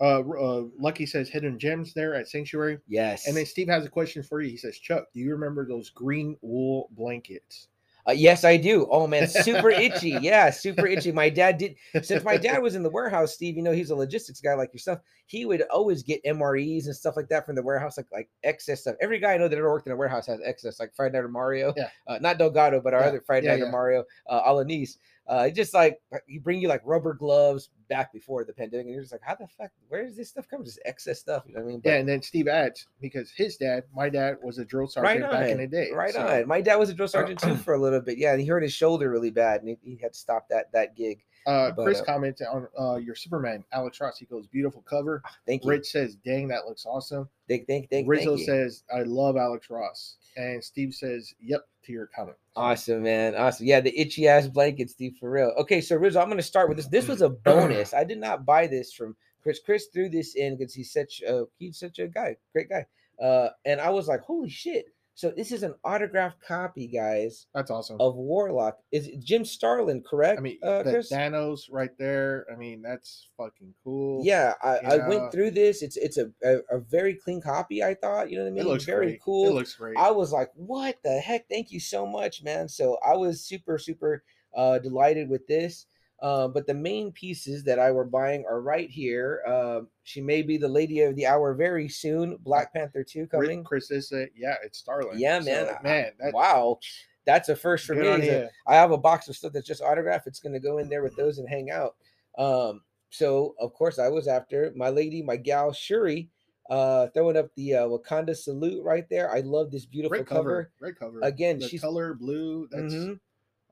uh, 0.00 0.20
uh, 0.20 0.64
Lucky 0.78 1.04
says 1.04 1.28
hidden 1.28 1.58
gems 1.58 1.92
there 1.92 2.14
at 2.14 2.26
Sanctuary. 2.26 2.78
Yes. 2.88 3.28
And 3.28 3.36
then 3.36 3.44
Steve 3.44 3.68
has 3.68 3.84
a 3.84 3.90
question 3.90 4.22
for 4.22 4.40
you. 4.40 4.50
He 4.50 4.56
says, 4.56 4.78
Chuck, 4.78 5.04
do 5.12 5.20
you 5.20 5.30
remember 5.30 5.66
those 5.66 5.90
green 5.90 6.38
wool 6.40 6.88
blankets? 6.92 7.68
Uh, 8.10 8.12
yes, 8.12 8.44
I 8.44 8.56
do. 8.56 8.88
Oh 8.90 9.06
man, 9.06 9.28
super 9.28 9.70
itchy. 9.86 10.10
Yeah, 10.20 10.50
super 10.50 10.86
itchy. 10.86 11.12
My 11.12 11.28
dad 11.30 11.58
did 11.58 11.76
since 12.02 12.24
my 12.24 12.36
dad 12.36 12.60
was 12.60 12.74
in 12.74 12.82
the 12.82 12.90
warehouse, 12.90 13.34
Steve, 13.34 13.56
you 13.56 13.62
know, 13.62 13.72
he's 13.72 13.90
a 13.90 13.94
logistics 13.96 14.40
guy 14.40 14.54
like 14.54 14.72
yourself. 14.72 14.98
He 15.26 15.44
would 15.44 15.62
always 15.70 16.02
get 16.02 16.24
MREs 16.24 16.86
and 16.86 16.96
stuff 16.96 17.16
like 17.16 17.28
that 17.28 17.46
from 17.46 17.54
the 17.54 17.62
warehouse, 17.62 17.96
like 17.96 18.08
like 18.12 18.28
excess 18.42 18.80
stuff. 18.80 18.96
Every 19.00 19.20
guy 19.20 19.34
I 19.34 19.36
know 19.38 19.48
that 19.48 19.56
ever 19.58 19.70
worked 19.70 19.86
in 19.86 19.92
a 19.92 19.96
warehouse 19.96 20.26
has 20.26 20.40
excess, 20.44 20.80
like 20.80 20.94
Friday 20.94 21.12
Night 21.18 21.24
or 21.24 21.28
Mario. 21.28 21.72
Yeah. 21.76 21.90
Uh, 22.06 22.18
not 22.20 22.38
Delgado, 22.38 22.80
but 22.80 22.94
our 22.94 23.00
Yeah, 23.00 23.06
other 23.08 23.20
Friday 23.20 23.46
yeah, 23.46 23.56
Night 23.56 23.62
or. 23.62 23.70
Mario, 23.70 24.04
uh 24.28 24.42
Alanis. 24.50 24.96
Uh, 25.28 25.48
just 25.50 25.72
like 25.74 26.00
he 26.26 26.38
bring 26.38 26.60
you 26.60 26.68
like 26.68 26.82
rubber 26.84 27.14
gloves, 27.14 27.68
back 27.90 28.12
before 28.12 28.44
the 28.44 28.52
pandemic, 28.54 28.86
and 28.86 28.94
you're 28.94 29.02
just 29.02 29.12
like, 29.12 29.20
how 29.22 29.34
the 29.34 29.46
fuck? 29.58 29.70
Where 29.88 30.06
does 30.06 30.16
this 30.16 30.30
stuff 30.30 30.48
come? 30.48 30.64
Just 30.64 30.80
excess 30.86 31.18
stuff. 31.18 31.42
You 31.46 31.54
know 31.54 31.60
what 31.60 31.66
I 31.66 31.72
mean? 31.72 31.82
Yeah, 31.84 31.96
and 31.96 32.08
then 32.08 32.22
Steve 32.22 32.48
adds 32.48 32.86
because 33.00 33.30
his 33.30 33.56
dad, 33.56 33.84
my 33.94 34.08
dad, 34.08 34.36
was 34.42 34.56
a 34.58 34.64
drill 34.64 34.86
sergeant 34.86 35.30
back 35.30 35.50
in 35.50 35.58
the 35.58 35.66
day. 35.66 35.90
Right 35.92 36.14
so- 36.14 36.26
on. 36.26 36.48
My 36.48 36.62
dad 36.62 36.76
was 36.76 36.88
a 36.88 36.94
drill 36.94 37.08
sergeant 37.16 37.40
too 37.40 37.56
for 37.56 37.74
a 37.74 37.78
little 37.78 38.00
bit. 38.00 38.16
Yeah, 38.16 38.32
and 38.32 38.40
he 38.40 38.46
hurt 38.46 38.62
his 38.62 38.72
shoulder 38.72 39.10
really 39.10 39.30
bad, 39.30 39.60
and 39.60 39.68
he, 39.68 39.78
he 39.82 39.98
had 40.00 40.14
to 40.14 40.18
stop 40.18 40.48
that 40.48 40.72
that 40.72 40.96
gig. 40.96 41.22
Uh, 41.46 41.70
But, 41.72 41.84
Chris 41.84 42.00
uh, 42.00 42.04
commented 42.04 42.46
on 42.46 42.68
uh, 42.78 42.96
your 42.96 43.14
Superman, 43.14 43.64
Alex 43.72 44.00
Ross. 44.00 44.18
He 44.18 44.26
goes, 44.26 44.46
beautiful 44.46 44.82
cover. 44.82 45.22
Thank 45.46 45.64
you. 45.64 45.70
Rich 45.70 45.90
says, 45.90 46.16
dang, 46.16 46.48
that 46.48 46.66
looks 46.66 46.86
awesome. 46.86 47.28
Thank, 47.48 47.66
thank, 47.66 47.90
thank, 47.90 48.08
Rizzo 48.08 48.36
thank 48.36 48.40
you. 48.40 48.46
says, 48.46 48.84
I 48.94 49.02
love 49.02 49.36
Alex 49.36 49.70
Ross. 49.70 50.16
And 50.36 50.62
Steve 50.62 50.94
says, 50.94 51.34
yep, 51.40 51.66
to 51.84 51.92
your 51.92 52.06
comment. 52.06 52.36
Awesome, 52.56 53.02
man. 53.02 53.34
Awesome. 53.34 53.66
Yeah, 53.66 53.80
the 53.80 53.98
itchy 53.98 54.28
ass 54.28 54.46
blanket, 54.46 54.90
Steve, 54.90 55.16
for 55.18 55.30
real. 55.30 55.52
Okay, 55.58 55.80
so 55.80 55.96
Rizzo, 55.96 56.20
I'm 56.20 56.26
going 56.26 56.36
to 56.36 56.42
start 56.42 56.68
with 56.68 56.76
this. 56.76 56.86
This 56.86 57.08
was 57.08 57.22
a 57.22 57.28
bonus. 57.44 57.94
I 57.94 58.04
did 58.04 58.18
not 58.18 58.44
buy 58.44 58.66
this 58.66 58.92
from 58.92 59.16
Chris. 59.42 59.58
Chris 59.64 59.86
threw 59.92 60.08
this 60.08 60.34
in 60.34 60.56
because 60.56 60.74
he's 60.74 60.92
such 60.92 61.22
a 61.26 61.44
he's 61.58 61.78
such 61.78 61.98
a 61.98 62.06
guy, 62.06 62.36
great 62.52 62.68
guy. 62.68 62.84
Uh, 63.22 63.50
and 63.64 63.80
I 63.80 63.90
was 63.90 64.08
like, 64.08 64.20
holy 64.20 64.48
shit. 64.50 64.86
So 65.20 65.30
this 65.30 65.52
is 65.52 65.62
an 65.62 65.74
autographed 65.84 66.40
copy, 66.40 66.86
guys, 66.86 67.46
That's 67.54 67.70
awesome. 67.70 68.00
of 68.00 68.14
Warlock. 68.16 68.78
Is 68.90 69.10
Jim 69.18 69.44
Starlin, 69.44 70.02
correct? 70.02 70.38
I 70.38 70.40
mean, 70.40 70.56
uh, 70.62 70.82
the 70.82 70.92
Chris? 70.92 71.12
Thanos 71.12 71.64
right 71.70 71.90
there. 71.98 72.46
I 72.50 72.56
mean, 72.56 72.80
that's 72.80 73.28
fucking 73.36 73.74
cool. 73.84 74.22
Yeah, 74.24 74.54
I, 74.62 74.78
I 74.78 75.08
went 75.08 75.30
through 75.30 75.50
this. 75.50 75.82
It's 75.82 75.98
it's 75.98 76.16
a, 76.16 76.30
a, 76.42 76.60
a 76.70 76.80
very 76.80 77.12
clean 77.12 77.42
copy. 77.42 77.84
I 77.84 77.96
thought, 77.96 78.30
you 78.30 78.38
know 78.38 78.44
what 78.44 78.48
I 78.48 78.52
mean. 78.52 78.62
it 78.62 78.66
looks 78.66 78.84
very 78.84 79.08
great. 79.08 79.22
cool. 79.22 79.48
It 79.48 79.52
looks 79.52 79.74
great. 79.74 79.98
I 79.98 80.10
was 80.10 80.32
like, 80.32 80.52
what 80.54 80.96
the 81.04 81.18
heck? 81.18 81.50
Thank 81.50 81.70
you 81.70 81.80
so 81.80 82.06
much, 82.06 82.42
man. 82.42 82.66
So 82.70 82.96
I 83.06 83.14
was 83.14 83.44
super, 83.44 83.76
super 83.76 84.22
uh, 84.56 84.78
delighted 84.78 85.28
with 85.28 85.46
this. 85.46 85.84
Uh, 86.22 86.46
but 86.48 86.66
the 86.66 86.74
main 86.74 87.10
pieces 87.12 87.64
that 87.64 87.78
I 87.78 87.90
were 87.90 88.04
buying 88.04 88.44
are 88.48 88.60
right 88.60 88.90
here. 88.90 89.42
Um, 89.46 89.88
she 90.02 90.20
may 90.20 90.42
be 90.42 90.58
the 90.58 90.68
lady 90.68 91.00
of 91.00 91.16
the 91.16 91.26
hour 91.26 91.54
very 91.54 91.88
soon. 91.88 92.36
Black 92.42 92.72
Panther 92.74 93.02
2 93.02 93.26
coming. 93.26 93.64
Chris 93.64 93.90
is 93.90 94.12
it? 94.12 94.30
Yeah, 94.36 94.56
it's 94.62 94.78
Starlin. 94.78 95.18
Yeah, 95.18 95.40
man. 95.40 95.68
I- 95.78 95.82
man, 95.82 96.12
wow. 96.32 96.78
That's 97.26 97.48
a 97.48 97.56
first 97.56 97.86
for 97.86 97.94
me. 97.94 98.06
a-. 98.08 98.50
I 98.66 98.74
have 98.74 98.90
a 98.90 98.98
box 98.98 99.28
of 99.28 99.36
stuff 99.36 99.52
that's 99.52 99.66
just 99.66 99.82
autographed. 99.82 100.26
It's 100.26 100.40
going 100.40 100.52
to 100.54 100.60
go 100.60 100.78
in 100.78 100.88
there 100.88 101.02
with 101.02 101.16
those 101.16 101.38
and 101.38 101.48
hang 101.48 101.70
out. 101.70 101.96
Um, 102.38 102.82
so 103.10 103.54
of 103.58 103.72
course 103.72 103.98
I 103.98 104.08
was 104.08 104.28
after 104.28 104.72
my 104.76 104.88
lady, 104.90 105.22
my 105.22 105.36
gal 105.36 105.72
Shuri, 105.72 106.28
uh, 106.70 107.08
throwing 107.08 107.36
up 107.36 107.48
the 107.56 107.74
uh, 107.74 107.86
Wakanda 107.86 108.36
salute 108.36 108.82
right 108.84 109.04
there. 109.10 109.32
I 109.32 109.40
love 109.40 109.70
this 109.70 109.84
beautiful 109.86 110.18
Great 110.18 110.26
cover. 110.26 110.40
cover. 110.42 110.72
Great 110.78 110.96
cover. 110.98 111.20
Again, 111.22 111.58
the 111.58 111.68
she's 111.68 111.80
color 111.80 112.14
blue. 112.14 112.68
That's 112.70 112.94
Mhm. 112.94 113.20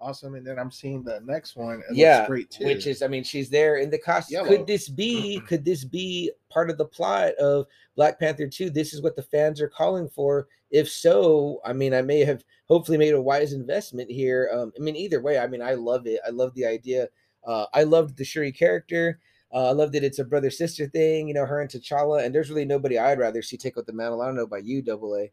Awesome. 0.00 0.34
And 0.34 0.46
then 0.46 0.58
I'm 0.58 0.70
seeing 0.70 1.02
the 1.02 1.20
next 1.24 1.56
one. 1.56 1.82
It 1.90 1.96
Yeah, 1.96 2.18
looks 2.18 2.28
great 2.28 2.50
too. 2.50 2.64
which 2.64 2.86
is, 2.86 3.02
I 3.02 3.08
mean, 3.08 3.24
she's 3.24 3.50
there 3.50 3.76
in 3.76 3.90
the 3.90 3.98
costume. 3.98 4.44
Yellow. 4.44 4.48
Could 4.48 4.66
this 4.66 4.88
be? 4.88 5.40
Could 5.48 5.64
this 5.64 5.84
be 5.84 6.30
part 6.50 6.70
of 6.70 6.78
the 6.78 6.84
plot 6.84 7.34
of 7.34 7.66
Black 7.96 8.18
Panther 8.18 8.46
Two? 8.48 8.70
This 8.70 8.92
is 8.94 9.02
what 9.02 9.16
the 9.16 9.22
fans 9.22 9.60
are 9.60 9.68
calling 9.68 10.08
for. 10.08 10.48
If 10.70 10.90
so, 10.90 11.60
I 11.64 11.72
mean, 11.72 11.94
I 11.94 12.02
may 12.02 12.20
have 12.24 12.44
hopefully 12.66 12.98
made 12.98 13.14
a 13.14 13.20
wise 13.22 13.52
investment 13.52 14.10
here. 14.10 14.50
Um, 14.52 14.72
I 14.78 14.82
mean, 14.82 14.96
either 14.96 15.20
way, 15.20 15.38
I 15.38 15.46
mean, 15.46 15.62
I 15.62 15.74
love 15.74 16.06
it. 16.06 16.20
I 16.26 16.30
love 16.30 16.54
the 16.54 16.66
idea. 16.66 17.08
Uh, 17.46 17.66
I 17.72 17.84
loved 17.84 18.16
the 18.16 18.24
Shuri 18.24 18.52
character. 18.52 19.18
Uh, 19.50 19.68
I 19.70 19.72
love 19.72 19.92
that 19.92 20.04
it's 20.04 20.18
a 20.18 20.24
brother 20.24 20.50
sister 20.50 20.86
thing. 20.86 21.26
You 21.26 21.32
know, 21.34 21.46
her 21.46 21.62
and 21.62 21.70
T'Challa, 21.70 22.22
and 22.24 22.34
there's 22.34 22.50
really 22.50 22.66
nobody 22.66 22.98
I'd 22.98 23.18
rather 23.18 23.40
see 23.40 23.56
take 23.56 23.78
out 23.78 23.86
the 23.86 23.94
mantle. 23.94 24.20
I 24.20 24.26
don't 24.26 24.36
know 24.36 24.42
about 24.42 24.66
you, 24.66 24.82
Double 24.82 25.16
A. 25.16 25.32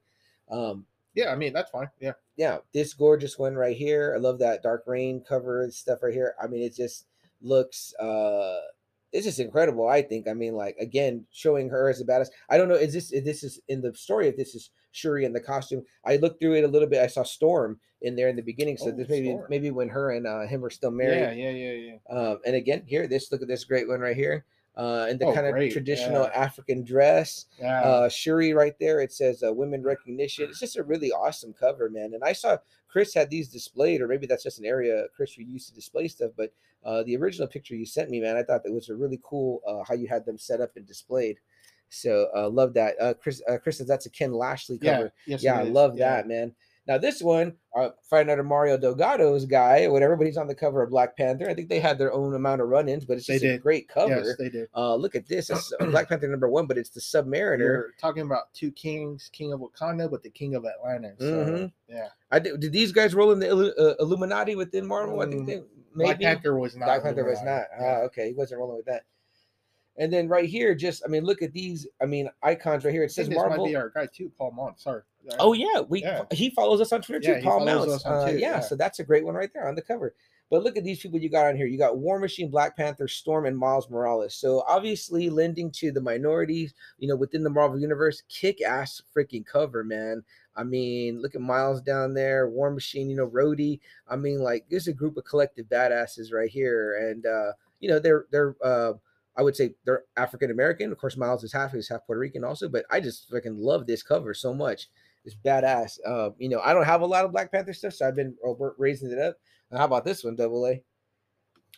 Um, 0.50 0.86
yeah, 1.16 1.32
I 1.32 1.36
mean 1.36 1.54
that's 1.54 1.72
fine. 1.72 1.90
Yeah. 2.00 2.14
yeah, 2.36 2.58
this 2.74 2.94
gorgeous 2.94 3.38
one 3.40 3.56
right 3.56 3.76
here. 3.76 4.14
I 4.16 4.20
love 4.20 4.40
that 4.40 4.62
dark 4.64 4.84
rain 4.88 5.24
cover 5.28 5.64
and 5.64 5.74
stuff 5.74 6.00
right 6.04 6.14
here. 6.14 6.36
I 6.42 6.48
mean, 6.48 6.62
it 6.62 6.76
just 6.76 7.06
looks 7.42 7.94
uh 8.00 8.60
it's 9.14 9.26
just 9.26 9.40
incredible, 9.40 9.88
I 9.88 10.02
think. 10.02 10.28
I 10.28 10.34
mean, 10.34 10.56
like 10.56 10.76
again, 10.80 11.26
showing 11.32 11.70
her 11.70 11.90
as 11.90 12.02
a 12.02 12.06
badass. 12.06 12.28
I 12.50 12.58
don't 12.58 12.68
know, 12.68 12.76
is 12.76 12.94
this 12.94 13.12
if 13.14 13.24
this 13.24 13.44
is 13.44 13.60
in 13.70 13.82
the 13.82 13.94
story 13.96 14.28
if 14.28 14.36
this 14.36 14.56
is 14.56 14.72
Shuri 14.92 15.26
in 15.26 15.34
the 15.34 15.40
costume. 15.42 15.84
I 16.06 16.18
looked 16.18 16.40
through 16.42 16.56
it 16.56 16.64
a 16.64 16.68
little 16.70 16.88
bit. 16.88 17.02
I 17.02 17.08
saw 17.08 17.24
Storm 17.24 17.80
in 18.02 18.16
there 18.16 18.28
in 18.30 18.36
the 18.36 18.42
beginning. 18.42 18.78
So 18.78 18.88
Oh, 18.88 18.92
this 18.92 19.10
maybe 19.10 19.28
Storm. 19.28 19.46
maybe 19.50 19.72
when 19.72 19.90
her 19.90 20.12
and 20.12 20.28
uh 20.28 20.42
him 20.48 20.64
are 20.66 20.70
still 20.70 20.92
married. 20.92 21.20
Yeah, 21.38 21.50
yeah, 21.50 21.50
yeah, 21.52 21.98
yeah. 22.10 22.18
Um, 22.18 22.40
and 22.46 22.56
again, 22.56 22.84
here, 22.86 23.08
this 23.08 23.32
look 23.32 23.42
at 23.42 23.48
this 23.48 23.64
great 23.64 23.88
one 23.88 24.00
right 24.02 24.16
here. 24.16 24.46
Uh, 24.78 25.08
in 25.10 25.18
the 25.18 25.26
Oh, 25.26 25.34
kind 25.34 25.46
of 25.48 25.54
great, 25.54 25.72
traditional 25.72 26.24
yeah. 26.24 26.32
African 26.46 26.84
dress 26.84 27.46
Yeah. 27.60 27.82
uh 27.82 28.10
Shuri 28.10 28.54
right 28.54 28.78
there. 28.80 29.00
It 29.00 29.14
says 29.14 29.42
uh, 29.42 29.54
women 29.54 29.82
recognition. 29.84 30.50
It's 30.50 30.60
just 30.60 30.76
a 30.76 30.84
really 30.84 31.12
awesome 31.12 31.54
cover, 31.54 31.90
man. 31.90 32.14
And 32.14 32.24
I 32.24 32.34
saw 32.34 32.58
Chris 32.90 33.14
had 33.14 33.30
these 33.30 33.48
displayed, 33.50 34.02
or 34.02 34.08
maybe 34.08 34.28
that's 34.28 34.44
just 34.44 34.60
an 34.60 34.66
area 34.66 35.06
Chris 35.16 35.38
you 35.38 35.46
used 35.46 35.70
to 35.70 35.74
display 35.76 36.08
stuff. 36.10 36.32
But 36.36 36.52
uh, 36.84 37.04
the 37.04 37.16
original 37.16 37.48
picture 37.48 37.74
you 37.76 37.86
sent 37.86 38.10
me, 38.10 38.20
man, 38.20 38.36
I 38.36 38.44
thought 38.44 38.64
that 38.66 38.72
was 38.74 38.90
a 38.90 38.96
really 38.96 39.20
cool 39.24 39.62
uh, 39.68 39.84
how 39.88 39.94
you 39.96 40.08
had 40.08 40.26
them 40.26 40.38
set 40.38 40.60
up 40.60 40.76
and 40.76 40.86
displayed. 40.86 41.40
So 41.90 42.28
uh, 42.36 42.50
love 42.50 42.74
that. 42.74 42.96
Uh, 43.00 43.14
Chris, 43.14 43.42
uh, 43.48 43.58
Chris 43.58 43.78
says 43.78 43.88
that's 43.88 44.08
a 44.08 44.10
Ken 44.10 44.34
Lashley 44.34 44.78
cover. 44.78 45.14
yeah. 45.26 45.34
Yes, 45.34 45.44
Yeah, 45.44 45.60
I 45.60 45.64
love 45.64 45.98
Yeah. 45.98 46.16
that, 46.18 46.28
man. 46.28 46.54
Now 46.88 47.00
this 47.00 47.20
one, 47.22 47.56
uh, 47.76 47.90
find 48.10 48.30
out 48.30 48.44
Mario 48.46 48.78
Delgado's 48.78 49.46
guy, 49.46 49.88
whatever, 49.88 50.16
but 50.16 50.28
he's 50.28 50.38
on 50.38 50.46
the 50.48 50.54
cover 50.54 50.84
of 50.84 50.92
Black 50.92 51.18
Panther. 51.18 51.50
I 51.50 51.56
think 51.56 51.68
they 51.68 51.80
had 51.80 51.98
their 51.98 52.14
own 52.14 52.36
amount 52.36 52.62
of 52.62 52.68
run-ins, 52.68 53.06
but 53.06 53.18
it's 53.18 53.26
just 53.26 53.44
a 53.44 53.58
great 53.58 53.88
cover. 53.90 54.24
Yes, 54.24 54.36
they 54.38 54.50
did. 54.50 54.70
uh, 54.76 54.94
look 54.96 55.16
at 55.16 55.28
this. 55.28 55.50
It's 55.50 55.74
Black 55.90 56.08
Panther 56.10 56.28
number 56.28 56.48
one, 56.48 56.68
but 56.68 56.78
it's 56.78 56.92
the 56.92 57.00
Submariner. 57.00 57.58
You're 57.58 57.94
talking 58.00 58.22
about 58.22 58.54
two 58.54 58.72
kings, 58.72 59.32
King 59.34 59.52
of 59.52 59.62
Wakanda, 59.62 60.12
but 60.12 60.22
the 60.22 60.30
King 60.30 60.54
of 60.54 60.64
Atlantis. 60.66 61.16
So, 61.20 61.26
Mhm. 61.26 61.72
yeah. 61.88 62.10
I 62.32 62.38
did, 62.38 62.60
did 62.60 62.72
these 62.72 62.92
guys 62.92 63.16
roll 63.16 63.32
in 63.32 63.40
the 63.40 63.50
uh, 63.52 63.96
Illuminati 64.04 64.56
within 64.56 64.86
Marvel? 64.86 65.22
I 65.22 65.26
think 65.26 65.42
Mm, 65.42 65.46
they 65.48 65.58
Black 65.58 66.20
maybe 66.20 66.26
Panther 66.26 66.56
was 66.56 66.76
not. 66.76 66.86
Black 66.86 67.02
Panther 67.04 67.24
was 67.26 67.42
not. 67.42 67.64
Ah, 67.80 68.02
okay, 68.02 68.28
he 68.28 68.34
wasn't 68.34 68.60
rolling 68.60 68.78
with 68.78 68.86
that. 68.86 69.06
And 69.98 70.12
then 70.12 70.28
right 70.28 70.48
here, 70.48 70.76
just 70.76 71.04
I 71.06 71.08
mean, 71.08 71.24
look 71.24 71.42
at 71.42 71.54
these. 71.54 71.88
I 72.02 72.06
mean, 72.06 72.30
icons 72.44 72.84
right 72.84 72.94
here. 72.94 73.04
It 73.04 73.12
says 73.12 73.30
this 73.30 73.38
might 73.38 73.48
Marvel. 73.48 73.66
be 73.66 73.76
our 73.78 73.90
guy 73.90 74.08
too, 74.08 74.30
Paul 74.38 74.52
Mont. 74.52 74.78
Sorry. 74.80 75.02
Oh 75.40 75.54
yeah, 75.54 75.82
we 75.82 76.02
Yeah. 76.02 76.24
he 76.32 76.50
follows 76.50 76.82
us 76.82 76.92
on 76.92 77.02
Twitter 77.02 77.20
Yeah, 77.22 77.40
too. 77.40 77.46
Paul 77.46 77.66
Mounts. 77.66 78.06
Uh, 78.06 78.28
yeah, 78.32 78.38
yeah. 78.38 78.60
so 78.60 78.76
that's 78.76 79.00
a 79.00 79.04
great 79.04 79.26
one 79.26 79.36
right 79.36 79.52
there 79.54 79.68
on 79.68 79.76
the 79.76 79.82
cover. 79.82 80.14
But 80.52 80.64
look 80.64 80.78
at 80.78 80.84
these 80.84 81.00
people 81.00 81.20
you 81.20 81.30
got 81.30 81.48
on 81.48 81.56
here. 81.58 81.66
You 81.66 81.78
got 81.78 81.98
War 81.98 82.20
Machine, 82.20 82.52
Black 82.52 82.78
Panther, 82.78 83.08
Storm, 83.08 83.48
and 83.48 83.58
Miles 83.58 83.90
Morales. 83.90 84.36
So 84.36 84.64
obviously 84.68 85.30
lending 85.30 85.72
to 85.72 85.92
the 85.92 86.02
minorities, 86.02 86.76
you 87.00 87.08
know, 87.08 87.16
within 87.16 87.44
the 87.44 87.50
Marvel 87.50 87.80
universe. 87.80 88.22
Kick 88.30 88.62
ass 88.62 89.02
freaking 89.16 89.46
cover, 89.46 89.84
man. 89.84 90.24
I 90.56 90.64
mean, 90.64 91.20
look 91.22 91.36
at 91.36 91.42
Miles 91.42 91.82
down 91.82 92.14
there, 92.14 92.48
War 92.48 92.70
Machine, 92.70 93.10
you 93.10 93.16
know, 93.16 93.28
Rhodey. 93.28 93.80
I 94.08 94.16
mean, 94.16 94.40
like 94.40 94.66
there's 94.70 94.88
a 94.88 94.94
group 94.94 95.18
of 95.18 95.26
collective 95.26 95.66
badasses 95.66 96.32
right 96.32 96.50
here, 96.50 97.10
and 97.10 97.26
uh, 97.26 97.54
you 97.80 97.90
know, 97.90 98.00
they're 98.00 98.26
they're 98.32 98.56
uh, 98.64 98.94
I 99.36 99.42
would 99.42 99.56
say 99.56 99.74
they're 99.84 100.04
African 100.16 100.52
American. 100.52 100.92
Of 100.92 100.98
course, 100.98 101.18
Miles 101.18 101.44
is 101.44 101.52
half 101.52 101.74
he's 101.74 101.90
half 101.90 102.06
Puerto 102.06 102.20
Rican 102.20 102.44
also, 102.44 102.70
but 102.70 102.86
I 102.90 103.00
just 103.00 103.30
freaking 103.30 103.56
love 103.58 103.86
this 103.86 104.04
cover 104.04 104.34
so 104.34 104.54
much. 104.54 104.90
It's 105.26 105.36
badass. 105.36 106.00
Uh, 106.06 106.30
you 106.38 106.50
know, 106.50 106.62
I 106.64 106.74
don't 106.74 106.86
have 106.86 107.02
a 107.02 107.06
lot 107.06 107.26
of 107.26 107.32
Black 107.32 107.52
Panther 107.52 107.74
stuff, 107.74 107.94
so 107.94 108.08
I've 108.08 108.16
been 108.16 108.36
raising 108.78 109.12
it 109.12 109.20
up. 109.20 109.36
And 109.70 109.80
how 109.80 109.86
about 109.86 110.06
this 110.06 110.24
one, 110.24 110.36
Double 110.36 110.66
A? 110.68 110.82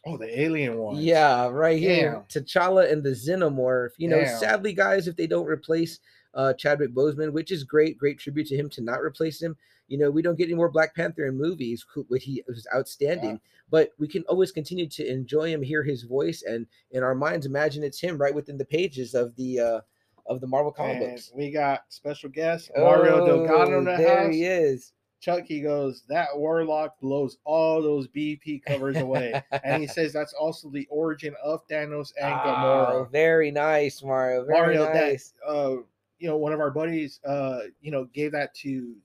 Oh, 0.06 0.18
the 0.18 0.40
alien 0.40 0.78
one. 0.78 0.98
Yeah, 0.98 1.48
right 1.50 1.80
here, 1.80 2.24
T'Challa 2.30 2.92
and 2.92 3.04
the 3.04 3.10
Xenomorph. 3.10 3.92
You 3.98 4.10
know, 4.10 4.20
Damn. 4.20 4.40
sadly, 4.40 4.74
guys, 4.74 5.08
if 5.08 5.16
they 5.16 5.28
don't 5.28 5.48
replace 5.48 6.00
uh, 6.34 6.54
Chadwick 6.54 6.94
Boseman, 6.94 7.34
which 7.34 7.52
is 7.52 7.64
great, 7.64 7.98
great 7.98 8.20
tribute 8.20 8.48
to 8.48 8.56
him 8.56 8.70
to 8.70 8.82
not 8.82 9.02
replace 9.02 9.42
him. 9.42 9.58
You 9.88 9.98
know, 9.98 10.12
we 10.12 10.22
don't 10.22 10.38
get 10.38 10.46
any 10.46 10.54
more 10.54 10.70
Black 10.70 10.96
Panther 10.96 11.26
in 11.26 11.38
movies, 11.38 11.86
which 12.10 12.24
he 12.24 12.44
was 12.48 12.68
outstanding. 12.76 13.40
But 13.70 13.92
we 13.98 14.08
can 14.08 14.24
always 14.24 14.52
continue 14.52 14.88
to 14.88 15.10
enjoy 15.10 15.50
him, 15.50 15.62
hear 15.62 15.84
his 15.84 16.04
voice, 16.04 16.44
and 16.44 16.68
in 16.92 17.04
our 17.04 17.16
minds, 17.16 17.46
imagine 17.46 17.84
it's 17.84 18.00
him 18.00 18.18
right 18.18 18.36
within 18.36 18.58
the 18.58 18.66
pages 18.66 19.14
of 19.14 19.36
the 19.36 19.60
uh, 19.60 19.82
of 20.28 20.42
the 20.42 20.48
Marvel 20.48 20.72
comic 20.72 20.98
And 21.02 21.12
books. 21.12 21.32
we 21.36 21.52
got 21.52 21.84
special 21.90 22.30
guest 22.30 22.72
Mario 22.76 23.26
Delgado 23.26 23.78
in 23.80 23.86
the 23.86 23.94
Oh, 23.94 23.98
there 23.98 24.24
house. 24.26 24.34
he 24.34 24.44
is. 24.46 24.94
Chuck, 25.20 25.46
he 25.48 25.62
goes, 25.62 26.04
that 26.10 26.28
warlock 26.36 27.00
blows 27.00 27.38
all 27.44 27.82
those 27.82 28.08
BP 28.08 28.62
covers 28.64 28.98
away. 28.98 29.42
and 29.64 29.82
he 29.82 29.88
says 29.88 30.14
that's 30.14 30.34
also 30.34 30.70
the 30.70 30.86
origin 30.92 31.34
of 31.44 31.68
Thanos 31.68 32.14
and 32.22 32.32
Oh, 32.34 32.38
Gamora. 32.46 33.12
very 33.12 33.50
nice, 33.50 34.04
Mario. 34.04 34.46
Very 34.46 34.76
Mario, 34.78 34.94
nice. 34.94 35.34
that 35.44 35.50
uh, 35.52 35.78
you 36.20 36.28
know, 36.28 36.38
one 36.38 36.54
of 36.54 36.60
our 36.60 36.72
buddies, 36.72 37.20
uh, 37.26 37.62
you 37.82 37.92
know, 37.92 38.06
gave 38.14 38.32
that 38.34 38.54
to 38.56 38.96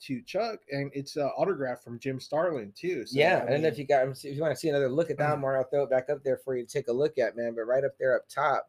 to 0.00 0.22
Chuck, 0.22 0.60
and 0.70 0.90
it's 0.94 1.16
uh, 1.16 1.26
autograph 1.36 1.82
from 1.82 1.98
Jim 1.98 2.20
Starlin 2.20 2.72
too. 2.76 3.04
So, 3.04 3.18
yeah, 3.18 3.38
I 3.42 3.46
I 3.48 3.50
don't 3.50 3.62
know 3.62 3.68
if 3.68 3.78
you 3.78 3.84
got 3.84 4.06
if 4.06 4.22
you 4.24 4.40
want 4.40 4.54
to 4.54 4.56
see 4.60 4.68
another 4.68 4.88
look 4.88 5.10
at 5.10 5.18
that, 5.18 5.38
Mario, 5.40 5.60
I'll 5.62 5.68
throw 5.68 5.82
it 5.82 5.90
back 5.90 6.08
up 6.08 6.22
there 6.22 6.36
for 6.36 6.56
you 6.56 6.64
to 6.64 6.72
take 6.72 6.88
a 6.88 6.92
look 6.92 7.18
at, 7.18 7.36
man. 7.36 7.54
But 7.54 7.62
right 7.62 7.84
up 7.84 7.98
there 7.98 8.14
up 8.16 8.28
top, 8.28 8.68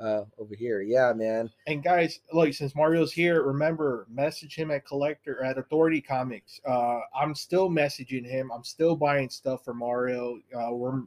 uh, 0.00 0.24
over 0.38 0.54
here, 0.54 0.80
yeah, 0.80 1.12
man. 1.12 1.50
And 1.66 1.82
guys, 1.82 2.20
look, 2.32 2.52
since 2.54 2.74
Mario's 2.74 3.12
here, 3.12 3.42
remember 3.42 4.06
message 4.10 4.54
him 4.56 4.70
at 4.70 4.86
Collector 4.86 5.42
at 5.44 5.58
Authority 5.58 6.00
Comics. 6.00 6.60
Uh, 6.66 7.00
I'm 7.14 7.34
still 7.34 7.68
messaging 7.68 8.24
him. 8.26 8.50
I'm 8.52 8.64
still 8.64 8.96
buying 8.96 9.28
stuff 9.28 9.64
for 9.64 9.74
Mario. 9.74 10.38
Uh, 10.56 10.72
we're, 10.72 11.02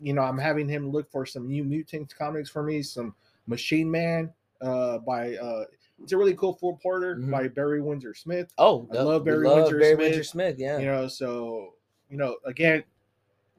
you 0.00 0.12
know, 0.12 0.22
I'm 0.22 0.38
having 0.38 0.68
him 0.68 0.90
look 0.90 1.10
for 1.10 1.26
some 1.26 1.48
new 1.48 1.64
Mutants 1.64 2.14
comics 2.14 2.50
for 2.50 2.62
me. 2.62 2.82
Some 2.82 3.14
Machine 3.46 3.90
Man 3.90 4.32
uh, 4.60 4.98
by 4.98 5.36
uh, 5.36 5.64
it's 6.02 6.12
a 6.12 6.16
really 6.16 6.34
cool 6.34 6.54
four 6.54 6.76
porter 6.78 7.16
Mhm. 7.16 7.30
by 7.30 7.48
Barry 7.48 7.80
Windsor 7.80 8.14
Smith. 8.14 8.52
Oh, 8.58 8.86
I 8.92 9.02
love 9.02 9.24
Barry 9.24 9.46
love 9.46 9.56
Windsor 9.56 9.78
Barry 9.78 9.94
Smith, 9.94 9.98
Windsor 10.04 10.24
Smith. 10.24 10.56
Yeah, 10.58 10.78
You 10.78 10.86
know, 10.86 11.08
so 11.08 11.74
you 12.10 12.16
know, 12.16 12.36
again, 12.44 12.84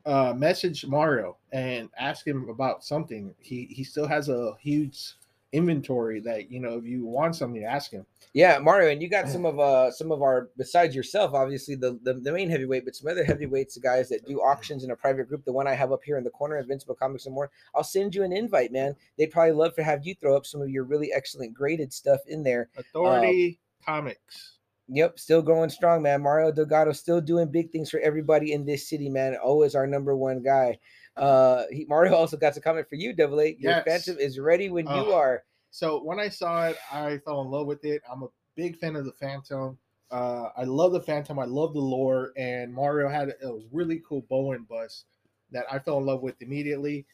uh, 0.07 0.33
message 0.33 0.85
Mario 0.87 1.37
and 1.51 1.89
ask 1.97 2.25
him 2.25 2.49
about 2.49 2.83
something. 2.83 3.35
He 3.39 3.65
he 3.65 3.83
still 3.83 4.07
has 4.07 4.29
a 4.29 4.55
huge 4.59 5.13
inventory 5.53 6.19
that 6.19 6.51
you 6.51 6.59
know 6.59 6.77
if 6.77 6.85
you 6.85 7.05
want 7.05 7.35
something, 7.35 7.61
you 7.61 7.67
ask 7.67 7.91
him. 7.91 8.05
Yeah, 8.33 8.57
Mario, 8.59 8.89
and 8.89 9.01
you 9.01 9.09
got 9.09 9.27
some 9.29 9.45
of 9.45 9.59
uh 9.59 9.91
some 9.91 10.11
of 10.11 10.21
our 10.21 10.49
besides 10.57 10.95
yourself, 10.95 11.33
obviously 11.33 11.75
the, 11.75 11.99
the 12.03 12.13
the 12.13 12.31
main 12.31 12.49
heavyweight, 12.49 12.85
but 12.85 12.95
some 12.95 13.11
other 13.11 13.25
heavyweights, 13.25 13.75
the 13.75 13.81
guys 13.81 14.07
that 14.09 14.25
do 14.25 14.39
auctions 14.39 14.85
in 14.85 14.91
a 14.91 14.95
private 14.95 15.27
group. 15.27 15.43
The 15.43 15.51
one 15.51 15.67
I 15.67 15.73
have 15.73 15.91
up 15.91 16.03
here 16.03 16.17
in 16.17 16.23
the 16.23 16.29
corner, 16.29 16.57
Invincible 16.57 16.95
Comics 16.95 17.25
and 17.25 17.35
more. 17.35 17.51
I'll 17.75 17.83
send 17.83 18.15
you 18.15 18.23
an 18.23 18.31
invite, 18.31 18.71
man. 18.71 18.95
They'd 19.17 19.31
probably 19.31 19.53
love 19.53 19.75
to 19.75 19.83
have 19.83 20.05
you 20.07 20.15
throw 20.15 20.37
up 20.37 20.45
some 20.45 20.61
of 20.61 20.69
your 20.69 20.85
really 20.85 21.11
excellent 21.11 21.53
graded 21.53 21.91
stuff 21.91 22.21
in 22.27 22.43
there. 22.43 22.69
Authority 22.77 23.59
Comics. 23.85 24.56
Yep, 24.89 25.19
still 25.19 25.41
growing 25.41 25.69
strong, 25.69 26.01
man. 26.01 26.21
Mario 26.21 26.51
Delgado 26.51 26.93
still 26.93 27.19
doing 27.19 27.51
big 27.51 27.71
things 27.71 27.89
for 27.89 27.99
everybody 27.99 28.53
in 28.53 28.65
this 28.65 28.87
city, 28.89 29.09
man. 29.09 29.35
Always 29.35 29.75
our 29.75 29.85
number 29.85 30.15
one 30.15 30.41
guy. 30.41 30.79
Uh, 31.17 31.63
he, 31.71 31.85
Mario 31.89 32.13
also 32.15 32.37
got 32.37 32.55
a 32.55 32.61
comment 32.61 32.87
for 32.87 32.95
you, 32.95 33.11
Double 33.13 33.41
A. 33.41 33.55
Your 33.59 33.71
Yes. 33.71 33.83
Phantom 33.85 34.17
is 34.21 34.39
ready 34.39 34.69
when 34.69 34.85
you 34.85 34.91
Uh, 34.91 35.13
are. 35.13 35.43
So 35.71 36.01
when 36.03 36.19
I 36.19 36.29
saw 36.29 36.67
it, 36.67 36.77
I 36.91 37.17
fell 37.19 37.41
in 37.41 37.49
love 37.51 37.67
with 37.67 37.83
it. 37.83 38.01
I'm 38.09 38.23
a 38.23 38.27
big 38.55 38.77
fan 38.77 38.95
of 38.95 39.03
the 39.05 39.11
Phantom. 39.11 39.77
Uh, 40.09 40.49
I 40.55 40.63
love 40.63 40.93
the 40.93 41.01
Phantom. 41.01 41.37
I 41.37 41.43
love 41.45 41.73
the 41.73 41.81
lore, 41.81 42.31
and 42.37 42.73
Mario 42.73 43.09
had 43.09 43.29
a 43.43 43.59
really 43.73 44.01
cool 44.07 44.21
Bowen 44.29 44.63
bus 44.69 45.03
that 45.51 45.65
I 45.69 45.79
fell 45.79 45.97
in 45.97 46.05
love 46.05 46.21
with 46.21 46.41
immediately. 46.41 47.05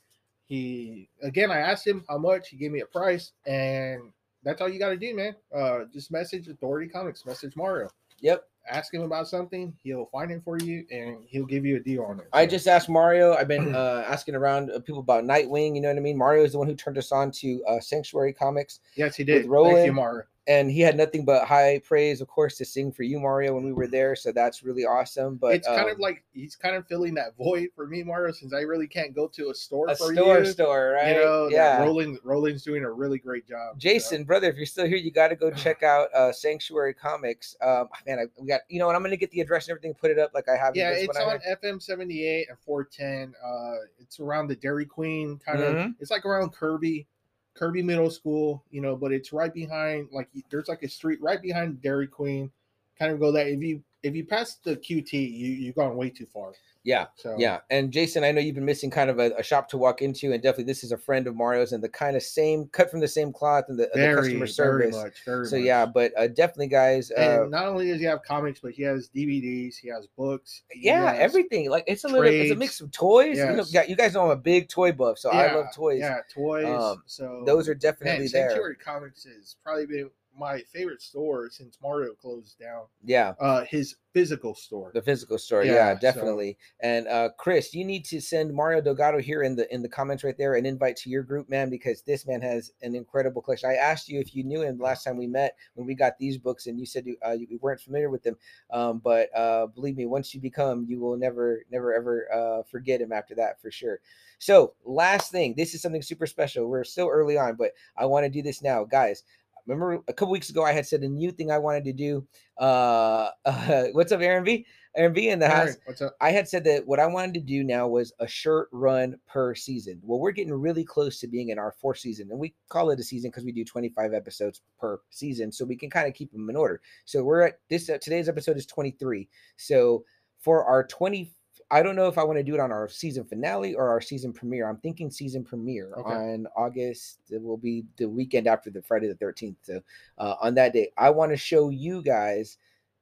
He 0.46 1.10
again, 1.24 1.50
I 1.50 1.58
asked 1.60 1.88
him 1.88 2.04
how 2.08 2.20
much. 2.20 2.50
He 2.50 2.58
gave 2.58 2.72
me 2.72 2.82
a 2.82 2.86
price, 2.86 3.32
and 3.48 4.12
that's 4.44 4.62
all 4.62 4.70
you 4.70 4.80
got 4.80 4.90
to 4.90 4.98
do, 4.98 5.16
man. 5.16 5.36
Uh, 5.54 5.86
just 5.92 6.12
message 6.12 6.48
Authority 6.48 6.88
Comics, 6.88 7.26
message 7.26 7.56
Mario, 7.56 7.90
Yep. 8.22 8.46
Ask 8.70 8.94
him 8.94 9.02
about 9.02 9.28
something. 9.28 9.74
He'll 9.84 10.06
find 10.06 10.32
it 10.32 10.42
for 10.44 10.58
you, 10.58 10.86
and 10.92 11.18
he'll 11.28 11.46
give 11.46 11.66
you 11.66 11.78
a 11.78 11.80
deal 11.80 12.04
on 12.04 12.20
it. 12.20 12.28
I 12.34 12.46
just 12.46 12.68
asked 12.68 12.90
Mario. 12.90 13.34
I've 13.34 13.48
been 13.48 13.76
uh, 13.76 14.04
asking 14.08 14.36
around 14.36 14.70
people 14.86 15.00
about 15.00 15.24
Nightwing. 15.24 15.76
You 15.76 15.82
know 15.82 15.90
what 15.90 15.98
I 15.98 16.02
mean? 16.02 16.18
Mario 16.18 16.44
is 16.44 16.54
the 16.54 16.60
one 16.60 16.68
who 16.68 16.76
turned 16.76 16.98
us 16.98 17.12
on 17.12 17.32
to 17.32 17.64
uh, 17.68 17.80
Sanctuary 17.80 18.34
Comics, 18.34 18.80
yes, 18.96 19.16
he 19.16 19.24
did. 19.24 19.50
Thank 19.50 19.86
you, 19.86 19.94
Mario. 19.94 20.24
and 20.48 20.70
he 20.70 20.82
had 20.82 20.98
nothing 20.98 21.24
but 21.24 21.46
high 21.46 21.80
praise, 21.86 22.20
of 22.20 22.28
course, 22.28 22.58
to 22.58 22.66
sing 22.66 22.92
for 22.92 23.04
you, 23.04 23.20
Mario, 23.20 23.54
when 23.54 23.64
we 23.64 23.72
were 23.72 23.88
there. 23.88 24.16
So 24.16 24.32
that's 24.32 24.62
really 24.64 24.86
awesome. 24.86 25.36
But 25.36 25.56
it's 25.56 25.68
kind 25.68 25.90
of 25.90 25.96
um, 25.96 26.02
like 26.02 26.24
he's 26.34 26.56
kind 26.56 26.76
of 26.76 26.86
filling 26.88 27.14
that 27.16 27.38
void 27.38 27.70
for 27.76 27.88
me, 27.88 28.04
Mario, 28.04 28.34
since 28.34 28.54
I 28.54 28.62
really 28.62 28.88
can't 28.88 29.16
go 29.16 29.28
to 29.28 29.50
a 29.52 29.56
store 29.56 29.88
a 29.88 29.96
for 29.96 30.14
store, 30.14 30.40
you. 30.40 30.46
store, 30.46 30.92
right? 30.98 31.16
You 31.16 31.24
know, 31.24 31.48
yeah. 31.50 31.80
Roland 31.80 32.20
Roland's 32.24 32.64
doing 32.64 32.84
a 32.84 32.92
really 32.92 33.20
great 33.20 33.48
job. 33.48 33.80
Jason, 33.80 34.26
brother, 34.26 34.50
if 34.50 34.58
you're 34.58 34.66
still 34.66 34.86
here, 34.86 34.98
you 34.98 35.12
got 35.12 35.30
to 35.30 35.36
go 35.36 35.50
check 35.56 35.82
out 35.84 36.14
uh, 36.14 36.32
Sanctuary 36.34 36.94
Comics. 36.94 37.56
Um, 37.62 37.88
man, 38.06 38.20
I, 38.20 38.24
we 38.38 38.48
got 38.54 38.62
you 38.70 38.80
know, 38.80 38.88
and 38.90 38.96
I'm 38.96 39.04
gonna 39.04 39.18
get 39.18 39.32
the 39.32 39.42
address 39.42 39.68
and 39.68 39.72
everything, 39.72 39.94
put 39.94 40.12
it 40.12 40.20
up 40.20 40.32
like 40.34 40.48
I 40.50 40.56
have. 40.58 40.76
Yeah, 40.76 40.90
it's 40.92 41.18
on. 41.18 41.40
FM 41.40 41.82
seventy 41.82 42.26
eight 42.26 42.48
and 42.50 42.58
four 42.60 42.84
ten. 42.84 43.34
Uh, 43.44 43.76
it's 44.00 44.20
around 44.20 44.48
the 44.48 44.56
Dairy 44.56 44.86
Queen 44.86 45.40
kind 45.46 45.60
Mhm. 45.60 45.86
of. 45.88 45.92
It's 46.00 46.12
like 46.12 46.26
around 46.26 46.52
Kirby, 46.52 47.08
Kirby 47.54 47.82
Middle 47.84 48.10
School. 48.10 48.64
You 48.72 48.82
know, 48.82 48.96
but 48.96 49.12
it's 49.12 49.34
right 49.34 49.54
behind. 49.54 50.10
Like 50.12 50.30
there's 50.50 50.68
like 50.68 50.84
a 50.84 50.88
street 50.90 51.22
right 51.22 51.42
behind 51.42 51.82
Dairy 51.82 52.08
Queen. 52.08 52.52
Kind 53.00 53.12
of 53.12 53.20
go 53.20 53.32
that 53.32 53.48
if 53.48 53.62
you 53.62 53.84
if 54.04 54.16
you 54.16 54.26
pass 54.26 54.56
the 54.56 54.76
QT, 54.76 55.14
you 55.14 55.48
you've 55.54 55.76
gone 55.76 55.96
way 55.96 56.10
too 56.10 56.26
far. 56.26 56.52
Yeah, 56.86 57.06
So 57.16 57.38
yeah. 57.40 57.60
And 57.70 57.94
Jason, 57.94 58.26
I 58.26 58.34
know 58.34 58.42
you've 58.42 58.56
been 58.56 58.66
missing 58.66 58.90
kind 58.90 59.10
of 59.10 59.18
a, 59.18 59.32
a 59.38 59.44
shop 59.44 59.70
to 59.70 59.78
walk 59.78 60.02
into, 60.02 60.34
and 60.34 60.44
definitely 60.44 60.66
this 60.66 60.84
is 60.84 60.92
a 60.92 60.98
friend 60.98 61.28
of 61.28 61.34
Mario's 61.34 61.72
and 61.72 61.82
the 61.82 61.88
kind 61.88 62.18
of 62.18 62.24
same 62.24 62.68
cut 62.74 62.92
from 62.92 63.00
the 63.00 63.08
same 63.08 63.32
cloth 63.32 63.64
and 63.70 63.80
the, 63.80 63.84
and 63.94 64.04
the 64.04 64.06
very 64.06 64.16
customer 64.18 64.40
very 64.40 64.48
service. 64.50 64.96
much. 64.98 65.14
Very 65.26 65.46
So 65.46 65.56
much. 65.56 65.66
yeah, 65.66 65.86
but 65.86 66.12
uh, 66.18 66.28
definitely, 66.28 66.68
guys. 66.68 67.10
Uh, 67.12 67.44
and 67.44 67.52
not 67.52 67.68
only 67.68 67.88
does 67.88 68.00
he 68.02 68.06
have 68.06 68.22
comics, 68.24 68.60
but 68.60 68.74
he 68.74 68.84
has 68.84 69.08
DVDs, 69.16 69.78
he 69.78 69.88
has 69.88 70.08
books, 70.18 70.64
yeah, 70.76 71.14
has- 71.14 71.22
everything. 71.22 71.70
Like 71.70 71.86
it's 71.88 72.04
a 72.04 72.10
little, 72.10 72.26
it's 72.26 72.52
a 72.52 72.56
mix 72.56 72.82
of 72.82 72.92
toys. 72.92 73.38
You 73.38 73.46
know, 73.46 73.64
yeah, 73.70 73.84
you 73.88 73.96
guys 73.96 74.14
know 74.14 74.26
I'm 74.26 74.32
a 74.32 74.36
big 74.36 74.68
toy 74.68 74.92
buff, 74.92 75.18
so 75.20 75.30
I 75.30 75.54
love 75.56 75.68
toys. 75.74 76.00
Yeah, 76.02 76.18
toys. 76.34 76.66
Um, 76.66 77.02
so 77.06 77.44
Those 77.46 77.70
are 77.70 77.76
man, 77.76 77.80
definitely 77.80 78.28
there. 78.28 78.50
Sanctuary 78.50 78.76
Comics 78.76 79.24
has 79.24 79.56
probably 79.64 79.86
been 79.86 80.10
my 80.38 80.62
favorite 80.74 81.02
store 81.02 81.50
since 81.50 81.78
Mario 81.82 82.14
closed 82.14 82.58
down. 82.60 82.84
Yeah. 83.04 83.34
Uh, 83.40 83.64
his 83.66 83.96
physical 84.14 84.54
store. 84.54 84.92
the 84.94 85.02
physical 85.02 85.40
store 85.40 85.64
yeah, 85.64 85.74
Yeah, 85.74 85.94
so- 85.96 86.00
definitely 86.00 86.56
and 86.82 87.08
uh 87.08 87.30
chris 87.40 87.74
you 87.74 87.84
need 87.84 88.06
to 88.06 88.22
send 88.22 88.54
mario 88.54 88.80
delgado 88.80 89.18
here 89.18 89.42
in 89.42 89.56
the 89.56 89.74
in 89.74 89.82
the 89.82 89.90
comments 89.90 90.24
right 90.24 90.38
there 90.38 90.54
an 90.54 90.68
invite 90.68 90.96
to 90.98 91.10
your 91.10 91.24
group 91.24 91.50
man 91.50 91.72
because 91.72 92.04
this 92.04 92.28
man 92.28 92.40
has 92.40 92.72
an 92.84 92.94
incredible 92.94 93.42
collection 93.42 93.72
i 93.72 93.74
asked 93.74 94.08
you 94.08 94.20
if 94.20 94.36
you 94.36 94.44
knew 94.44 94.62
him 94.62 94.78
last 94.78 95.04
time 95.04 95.18
we 95.18 95.26
met 95.26 95.56
when 95.74 95.88
we 95.88 95.96
got 95.96 96.16
these 96.20 96.38
books 96.38 96.68
and 96.68 96.80
you 96.80 96.86
said 96.86 97.08
you, 97.08 97.18
uh, 97.28 97.32
you 97.32 97.58
weren't 97.60 97.82
familiar 97.82 98.12
with 98.12 98.22
them 98.22 98.38
um 98.70 99.00
but 99.04 99.36
uh 99.36 99.66
believe 99.66 99.98
me 99.98 100.06
once 100.06 100.32
you 100.36 100.40
become 100.40 100.86
you 100.88 101.00
will 101.00 101.18
never 101.18 101.64
never 101.72 101.92
ever 101.92 102.28
uh 102.32 102.62
forget 102.70 103.02
him 103.02 103.12
after 103.12 103.34
that 103.34 103.60
for 103.60 103.72
sure 103.72 104.00
so 104.38 104.76
last 104.86 105.32
thing 105.32 105.56
this 105.58 105.74
is 105.74 105.82
something 105.82 106.04
super 106.04 106.28
special 106.28 106.70
we're 106.70 106.84
still 106.84 107.10
early 107.10 107.36
on 107.36 107.56
but 107.56 107.72
i 107.98 108.06
want 108.06 108.24
to 108.24 108.30
do 108.30 108.44
this 108.44 108.62
now 108.62 108.84
guys 108.84 109.24
remember 109.66 110.04
a 110.08 110.14
couple 110.14 110.32
weeks 110.32 110.50
ago 110.50 110.64
i 110.64 110.72
had 110.72 110.86
said 110.86 111.02
a 111.02 111.08
new 111.08 111.32
thing 111.32 111.52
i 111.52 111.58
wanted 111.58 111.84
to 111.84 111.94
do 111.94 112.26
uh, 112.58 113.30
what's 113.94 114.12
up 114.12 114.22
aaron 114.22 114.44
b 114.44 114.66
aaron 114.96 115.14
b 115.14 115.30
in 115.30 115.40
the 115.40 115.48
house 115.48 115.78
what's 115.86 116.02
up? 116.02 116.16
I 116.22 116.32
had 116.32 116.48
said 116.48 116.64
that 116.66 116.86
what 116.88 117.00
I 117.00 117.08
wanted 117.08 117.34
to 117.36 117.40
do 117.42 117.64
now 117.64 117.88
was 117.88 118.14
a 118.20 118.28
shirt 118.28 118.70
run 118.72 119.18
per 119.28 119.56
season. 119.56 120.00
Well, 120.04 120.20
we're 120.20 120.32
getting 120.32 120.54
really 120.54 120.84
close 120.84 121.20
to 121.20 121.28
being 121.28 121.50
in 121.50 121.60
our 121.60 121.72
fourth 121.72 122.00
season, 122.00 122.30
and 122.32 122.40
we 122.40 122.54
call 122.70 122.92
it 122.92 123.00
a 123.00 123.04
season 123.04 123.30
because 123.30 123.44
we 123.44 123.52
do 123.52 123.66
25 123.66 124.14
episodes 124.14 124.62
per 124.80 125.02
season, 125.10 125.52
so 125.52 125.66
we 125.66 125.76
can 125.76 125.90
kind 125.90 126.08
of 126.08 126.14
keep 126.14 126.32
them 126.32 126.50
in 126.50 126.56
order. 126.56 126.82
So 127.06 127.24
we're 127.24 127.42
at 127.42 127.60
this 127.70 127.90
uh, 127.90 127.98
today's 128.02 128.30
episode 128.30 128.58
is 128.58 128.66
23. 128.66 129.28
So 129.58 130.06
for 130.40 130.64
our 130.66 130.86
20, 130.86 131.32
I 131.74 131.82
don't 131.82 131.96
know 131.96 132.08
if 132.08 132.20
I 132.20 132.24
want 132.24 132.38
to 132.38 132.44
do 132.44 132.54
it 132.54 132.60
on 132.60 132.72
our 132.72 132.88
season 132.88 133.24
finale 133.26 133.74
or 133.74 133.90
our 133.90 134.00
season 134.00 134.32
premiere. 134.32 134.70
I'm 134.70 134.78
thinking 134.78 135.10
season 135.10 135.44
premiere 135.44 135.92
Okay. 135.98 136.14
on 136.14 136.46
August. 136.56 137.22
It 137.32 137.42
will 137.42 137.58
be 137.58 137.84
the 137.98 138.08
weekend 138.08 138.46
after 138.46 138.70
the 138.70 138.84
Friday 138.84 139.08
the 139.08 139.16
13th. 139.16 139.56
So 139.64 139.82
uh, 140.20 140.36
on 140.40 140.54
that 140.54 140.74
day, 140.74 140.92
I 141.00 141.10
want 141.10 141.32
to 141.32 141.38
show 141.38 141.70
you 141.70 142.04
guys 142.04 142.60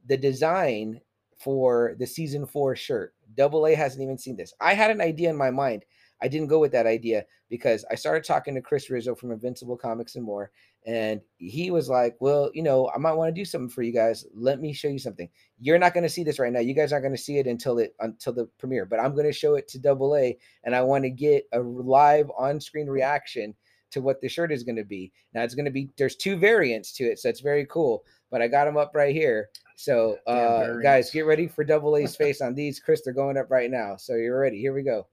the 0.07 0.15
design 0.15 1.01
for 1.37 1.95
the 1.99 2.07
season 2.07 2.45
four 2.45 2.73
shirt. 2.77 3.13
Double 3.35 3.67
A 3.67 3.75
hasn't 3.75 4.01
even 4.01 4.17
seen 4.17 4.37
this. 4.37 4.53
I 4.61 4.73
had 4.73 4.89
an 4.89 5.01
idea 5.01 5.29
in 5.29 5.35
my 5.35 5.51
mind. 5.51 5.83
I 6.21 6.27
didn't 6.27 6.47
go 6.47 6.59
with 6.59 6.71
that 6.73 6.85
idea 6.85 7.25
because 7.49 7.83
I 7.91 7.95
started 7.95 8.23
talking 8.23 8.55
to 8.55 8.61
Chris 8.61 8.89
Rizzo 8.89 9.15
from 9.15 9.31
Invincible 9.31 9.77
Comics 9.77 10.15
and 10.15 10.23
more, 10.23 10.51
and 10.85 11.21
he 11.37 11.71
was 11.71 11.89
like, 11.89 12.15
"Well, 12.19 12.51
you 12.53 12.63
know, 12.63 12.89
I 12.93 12.97
might 12.97 13.13
want 13.13 13.33
to 13.33 13.39
do 13.39 13.45
something 13.45 13.69
for 13.69 13.81
you 13.81 13.91
guys. 13.91 14.25
Let 14.33 14.59
me 14.59 14.73
show 14.73 14.87
you 14.87 14.99
something. 14.99 15.29
You're 15.59 15.79
not 15.79 15.93
going 15.93 16.03
to 16.03 16.09
see 16.09 16.23
this 16.23 16.39
right 16.39 16.51
now. 16.51 16.59
You 16.59 16.73
guys 16.73 16.93
aren't 16.93 17.03
going 17.03 17.15
to 17.15 17.21
see 17.21 17.37
it 17.37 17.47
until 17.47 17.79
it 17.79 17.95
until 17.99 18.33
the 18.33 18.45
premiere, 18.57 18.85
but 18.85 18.99
I'm 18.99 19.13
going 19.13 19.25
to 19.25 19.33
show 19.33 19.55
it 19.55 19.67
to 19.69 19.79
Double 19.79 20.15
A, 20.15 20.37
and 20.63 20.75
I 20.75 20.81
want 20.81 21.03
to 21.03 21.09
get 21.09 21.47
a 21.53 21.59
live 21.59 22.31
on-screen 22.37 22.87
reaction 22.87 23.55
to 23.91 24.01
what 24.01 24.21
the 24.21 24.29
shirt 24.29 24.51
is 24.51 24.63
going 24.63 24.77
to 24.77 24.85
be. 24.85 25.11
Now 25.33 25.43
it's 25.43 25.55
going 25.55 25.65
to 25.65 25.71
be 25.71 25.89
there's 25.97 26.15
two 26.15 26.37
variants 26.37 26.93
to 26.93 27.05
it, 27.05 27.19
so 27.19 27.29
it's 27.29 27.41
very 27.41 27.65
cool. 27.65 28.03
But 28.29 28.41
I 28.41 28.47
got 28.47 28.65
them 28.65 28.77
up 28.77 28.91
right 28.95 29.13
here. 29.13 29.49
So, 29.75 30.17
uh, 30.27 30.77
guys, 30.77 31.09
get 31.11 31.25
ready 31.25 31.47
for 31.47 31.63
Double 31.63 31.97
A's 31.97 32.15
face 32.15 32.39
on 32.39 32.53
these. 32.53 32.79
Chris, 32.79 33.01
they're 33.03 33.13
going 33.13 33.35
up 33.35 33.49
right 33.49 33.69
now. 33.69 33.95
So 33.97 34.13
you're 34.13 34.39
ready. 34.39 34.59
Here 34.59 34.73
we 34.73 34.83
go. 34.83 35.07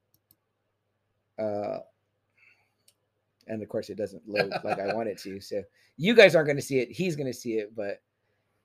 Uh, 1.38 1.78
and 3.46 3.62
of 3.62 3.68
course, 3.68 3.90
it 3.90 3.96
doesn't 3.96 4.22
load 4.28 4.52
like 4.64 4.78
I 4.78 4.94
want 4.94 5.08
it 5.08 5.18
to. 5.18 5.40
So 5.40 5.62
you 5.96 6.14
guys 6.14 6.34
aren't 6.34 6.46
going 6.46 6.56
to 6.56 6.62
see 6.62 6.78
it. 6.78 6.90
He's 6.90 7.16
going 7.16 7.26
to 7.26 7.38
see 7.38 7.54
it. 7.54 7.74
But 7.74 8.02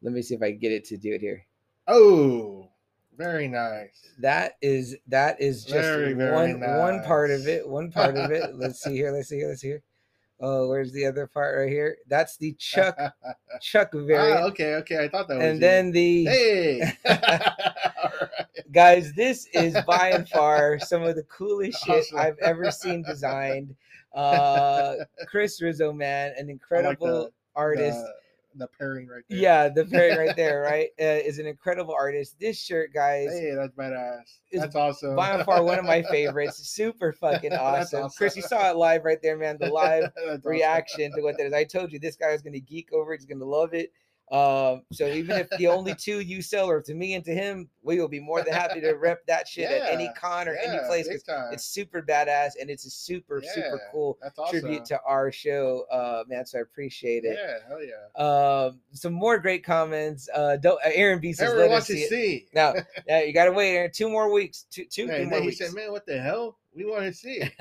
let 0.02 0.14
me 0.14 0.22
see 0.22 0.36
if 0.36 0.42
I 0.42 0.52
can 0.52 0.60
get 0.60 0.72
it 0.72 0.86
to 0.86 0.98
do 0.98 1.14
it 1.14 1.22
here. 1.22 1.46
Oh, 1.88 2.70
very 3.18 3.48
nice. 3.48 4.10
That 4.20 4.54
is 4.62 4.96
that 5.08 5.40
is 5.42 5.64
just 5.64 5.74
Very, 5.74 6.14
very 6.14 6.34
one 6.54 6.60
one 6.60 7.04
part 7.04 7.32
of 7.32 7.48
it. 7.48 7.68
One 7.68 7.92
part 7.92 8.18
of 8.18 8.32
it. 8.32 8.56
Let's 8.56 8.84
see 8.84 8.96
here. 8.96 9.12
Let's 9.12 9.30
see 9.30 9.38
here. 9.38 9.50
Let's 9.50 9.62
see 9.62 9.68
here. 9.68 9.84
Oh, 10.40 10.68
where's 10.68 10.92
the 10.92 11.06
other 11.06 11.26
part 11.28 11.58
right 11.58 11.70
here? 11.70 11.98
That's 12.08 12.38
the 12.38 12.54
Chuck 12.54 12.98
Chuck 13.62 13.94
variant. 13.94 14.40
ah, 14.40 14.44
okay, 14.48 14.76
okay. 14.76 15.04
I 15.04 15.08
thought 15.08 15.28
that 15.30 15.38
was. 15.38 15.46
and 15.46 15.56
you. 15.56 15.62
then 15.62 15.92
the 15.92 16.26
hey. 16.26 16.94
Guys 18.74 19.14
this 19.14 19.48
is 19.54 19.78
by 19.86 20.10
and 20.10 20.28
far 20.38 20.80
some 20.80 21.04
of 21.04 21.16
the 21.16 21.24
coolest 21.24 21.84
shit 21.86 22.00
Awesome. 22.00 22.20
i've 22.20 22.38
ever 22.40 22.72
seen 22.72 23.04
designed 23.04 23.76
uh 24.16 24.96
chris 25.28 25.62
rizzo 25.62 25.92
man 25.94 26.30
an 26.32 26.36
I 26.38 26.42
like 26.42 26.50
incredible 26.50 27.30
artist 27.56 28.00
The, 28.56 28.66
the 28.66 28.68
pairing 28.78 29.08
right 29.08 29.24
there. 29.30 29.40
yeah 29.40 29.70
the 29.70 29.86
pairing 29.86 30.18
right 30.18 30.36
there 30.36 30.62
right 30.62 30.90
uh, 31.00 31.04
is 31.28 31.40
an 31.40 31.48
incredible 31.48 31.94
artist 31.94 32.40
this 32.40 32.60
shirt 32.60 32.94
guys 32.94 33.30
Hey, 33.32 33.54
that's 33.56 33.74
badass. 33.74 34.22
That's 34.52 34.76
awesome. 34.76 35.16
by 35.16 35.32
and 35.32 35.44
far 35.46 35.64
one 35.64 35.80
of 35.80 35.86
my 35.86 36.02
favorites 36.12 36.58
super 36.70 37.12
fucking 37.14 37.50
That's 37.52 37.94
awesome. 37.94 38.12
chris 38.18 38.36
you 38.36 38.44
saw 38.44 38.70
it 38.70 38.76
live 38.76 39.04
right 39.06 39.20
there 39.22 39.38
man 39.38 39.58
the 39.60 39.70
live 39.70 40.12
That's 40.16 40.28
awesome. 40.40 40.42
reaction 40.52 41.12
to 41.16 41.22
what 41.22 41.38
that 41.38 41.46
is 41.48 41.54
i 41.54 41.64
told 41.64 41.92
you 41.92 42.00
this 42.00 42.16
guy 42.16 42.30
is 42.30 42.42
going 42.42 42.54
to 42.54 42.60
geek 42.60 42.90
over 42.94 43.14
it 43.14 43.18
he's 43.20 43.26
going 43.26 43.40
to 43.40 43.46
love 43.46 43.74
it 43.74 43.92
Um, 44.34 44.82
so 44.92 45.06
even 45.06 45.38
if 45.38 45.48
the 45.60 45.68
only 45.68 45.94
two 46.00 46.20
you 46.20 46.42
sell 46.42 46.68
are 46.68 46.82
to 46.82 46.96
me 46.96 47.14
and 47.14 47.24
to 47.26 47.32
him, 47.32 47.70
we 47.84 48.00
will 48.00 48.08
be 48.08 48.20
more 48.20 48.42
than 48.44 48.52
happy 48.52 48.82
to 48.82 48.94
rep 48.94 49.24
that 49.28 49.48
shit 49.48 49.70
at 49.70 49.94
any 49.94 50.10
con 50.18 50.48
or 50.48 50.56
any 50.56 50.80
place. 50.88 51.08
It's 51.08 51.66
super 51.66 52.02
badass 52.02 52.54
and 52.60 52.70
it's 52.72 52.86
a 52.86 52.90
super 52.90 53.44
super 53.54 53.80
cool 53.92 54.18
awesome. 54.38 54.60
tribute 54.60 54.86
to 54.86 55.00
our 55.06 55.32
show, 55.32 55.86
uh, 55.92 56.24
man. 56.28 56.48
So 56.48 56.58
I 56.58 56.62
appreciate 56.62 57.26
it. 57.26 57.38
Yeah, 57.40 57.58
hell 57.68 57.84
yeah. 57.84 58.66
Um, 58.70 58.80
some 58.94 59.14
more 59.14 59.38
great 59.38 59.64
comments. 59.64 60.28
Uh, 60.34 60.58
don't, 60.58 60.80
uh 60.84 60.90
Aaron 60.92 61.20
B 61.20 61.32
says, 61.34 61.54
"Let 61.54 61.70
us 61.70 61.86
see 61.86 62.02
it." 62.02 62.10
see. 62.10 62.48
Now, 62.56 62.74
yeah, 63.08 63.22
you 63.22 63.34
gotta 63.34 63.52
wait, 63.52 63.76
Aaron. 63.76 63.92
Two 63.94 64.10
more 64.10 64.34
weeks. 64.34 64.66
Two, 64.72 64.86
two, 64.86 65.08
Hey, 65.08 65.20
two 65.20 65.24
more 65.26 65.30
then 65.32 65.42
he 65.44 65.48
weeks. 65.50 65.60
said, 65.60 65.74
"Man, 65.74 65.92
what 65.92 66.08
the 66.08 66.20
hell? 66.20 66.58
We 66.76 66.86
want 66.86 67.06
to 67.06 67.14
see." 67.14 67.42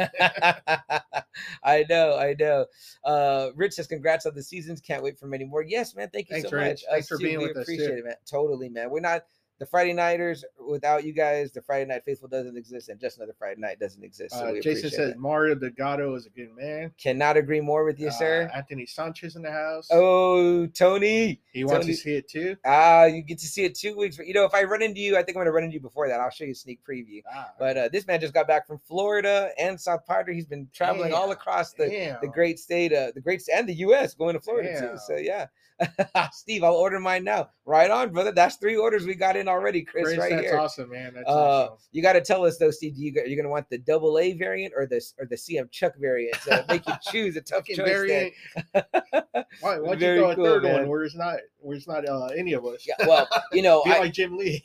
I 1.62 1.84
know, 1.88 2.16
I 2.16 2.34
know. 2.38 2.66
Uh, 3.04 3.50
Rich 3.54 3.74
says, 3.74 3.86
"Congrats 3.86 4.26
on 4.26 4.34
the 4.34 4.42
seasons. 4.42 4.80
Can't 4.80 5.02
wait 5.02 5.18
for 5.18 5.26
many 5.26 5.44
more." 5.44 5.62
Yes, 5.62 5.94
man. 5.94 6.10
Thank 6.12 6.28
you 6.28 6.36
Thanks, 6.36 6.50
so 6.50 6.56
Rich. 6.56 6.68
much. 6.68 6.82
Thanks 6.90 7.06
Us 7.06 7.08
for 7.08 7.18
too, 7.18 7.24
being 7.24 7.38
we 7.38 7.48
with 7.48 7.56
us. 7.56 7.62
Appreciate 7.62 7.98
it, 7.98 8.04
man. 8.04 8.14
Totally, 8.30 8.68
man. 8.68 8.90
We're 8.90 9.00
not 9.00 9.22
the 9.62 9.66
Friday 9.66 9.92
Nighters 9.92 10.44
without 10.58 11.04
you 11.04 11.12
guys. 11.12 11.52
The 11.52 11.62
Friday 11.62 11.84
Night 11.84 12.02
Faithful 12.04 12.26
doesn't 12.26 12.56
exist, 12.56 12.88
and 12.88 12.98
just 12.98 13.18
another 13.18 13.32
Friday 13.38 13.60
night 13.60 13.78
doesn't 13.78 14.02
exist. 14.02 14.34
So 14.34 14.56
Uh, 14.56 14.60
Jason 14.60 14.90
says 14.90 15.10
it. 15.10 15.18
Mario 15.18 15.54
Delgado 15.54 16.12
is 16.16 16.26
a 16.26 16.30
good 16.30 16.50
man. 16.56 16.90
"Cannot 16.98 17.36
agree 17.36 17.60
more 17.60 17.84
with 17.84 18.00
you, 18.00 18.08
Uh, 18.08 18.10
sir." 18.10 18.50
Anthony 18.52 18.86
Sanchez 18.86 19.36
in 19.36 19.42
the 19.42 19.52
house. 19.52 19.86
Oh, 19.92 20.66
Tony. 20.66 21.40
he 21.52 21.62
wants 21.62 21.84
Tony- 21.86 21.94
to 21.94 22.00
see 22.00 22.16
it 22.16 22.28
too. 22.28 22.56
Ah, 22.64 23.04
you 23.04 23.22
get 23.22 23.38
to 23.38 23.46
see 23.46 23.62
it 23.64 23.76
two 23.76 23.96
weeks. 23.96 24.16
But 24.16 24.26
you 24.26 24.34
know, 24.34 24.44
if 24.44 24.52
I 24.52 24.64
run 24.64 24.82
into 24.82 25.00
you, 25.00 25.16
I 25.16 25.22
think 25.22 25.36
I'm 25.36 25.42
gonna 25.42 25.52
run 25.52 25.62
into 25.62 25.74
you 25.74 25.80
before 25.80 26.08
that. 26.08 26.18
I'll 26.18 26.30
show 26.30 26.42
you 26.42 26.50
a 26.50 26.54
sneak 26.56 26.80
preview. 26.84 27.22
Ah, 27.32 27.52
But 27.56 27.76
uh, 27.76 27.88
this 27.88 28.04
man 28.04 28.18
just 28.20 28.34
got 28.34 28.48
back 28.48 28.66
from 28.66 28.78
Florida 28.78 29.52
and 29.60 29.80
South 29.80 30.04
Padre. 30.06 30.34
He's 30.34 30.44
been 30.46 30.68
traveling 30.72 31.12
all 31.14 31.30
across 31.30 31.72
the, 31.72 32.18
the 32.20 32.26
great 32.28 32.58
state, 32.58 32.92
uh, 32.92 33.12
the 33.14 33.20
great 33.20 33.48
and 33.54 33.68
the 33.68 33.74
U.S. 33.74 34.14
going 34.14 34.34
to 34.34 34.40
Florida 34.40 34.72
Damn. 34.72 34.90
too. 34.94 34.98
So 35.06 35.14
yeah, 35.16 35.46
Steve, 36.32 36.64
I'll 36.64 36.74
order 36.74 36.98
mine 37.00 37.24
now. 37.24 37.50
Right 37.64 37.90
on, 37.90 38.12
brother. 38.12 38.32
That's 38.32 38.56
three 38.56 38.76
orders 38.76 39.06
we 39.06 39.14
got 39.14 39.36
in 39.36 39.48
already, 39.48 39.82
Chris. 39.82 40.04
Chris, 40.04 40.18
right 40.18 40.30
that's 40.30 40.42
here. 40.42 40.58
awesome, 40.58 40.90
man. 40.90 41.12
That's 41.14 41.28
Uh, 41.28 41.32
awesome. 41.64 41.76
you 41.92 42.02
got 42.02 42.14
to 42.14 42.20
tell 42.20 42.44
us 42.44 42.58
though, 42.58 42.70
Steve. 42.70 42.96
Do 42.96 43.02
you 43.02 43.12
you're 43.26 43.36
gonna 43.36 43.48
want 43.50 43.68
the 43.70 43.78
double 43.78 44.18
A 44.18 44.32
variant 44.32 44.72
or 44.76 44.86
this 44.86 45.14
or 45.18 45.26
the 45.26 45.36
CM 45.36 45.70
Chuck 45.70 45.94
variant? 46.00 46.36
So 46.36 46.64
make 46.68 46.86
you 46.86 46.94
choose 47.10 47.36
a 47.36 47.40
tough 47.40 47.64
choice. 47.66 47.76
variant. 47.78 48.32
Why, 49.60 49.78
why'd 49.78 49.98
Very 50.00 50.16
you 50.16 50.22
go 50.24 50.30
a 50.30 50.34
cool, 50.34 50.44
third 50.44 50.62
man. 50.64 50.74
one 50.80 50.88
where 50.88 51.04
it's 51.04 51.14
not 51.14 51.36
where 51.62 51.76
it's 51.76 51.86
not 51.86 52.08
uh, 52.08 52.26
any 52.26 52.52
of 52.52 52.64
us? 52.66 52.86
Yeah, 52.86 52.94
well, 53.06 53.28
you 53.52 53.62
know, 53.62 53.82
I, 53.86 54.00
like 54.00 54.12
Jim 54.12 54.36
Lee. 54.36 54.64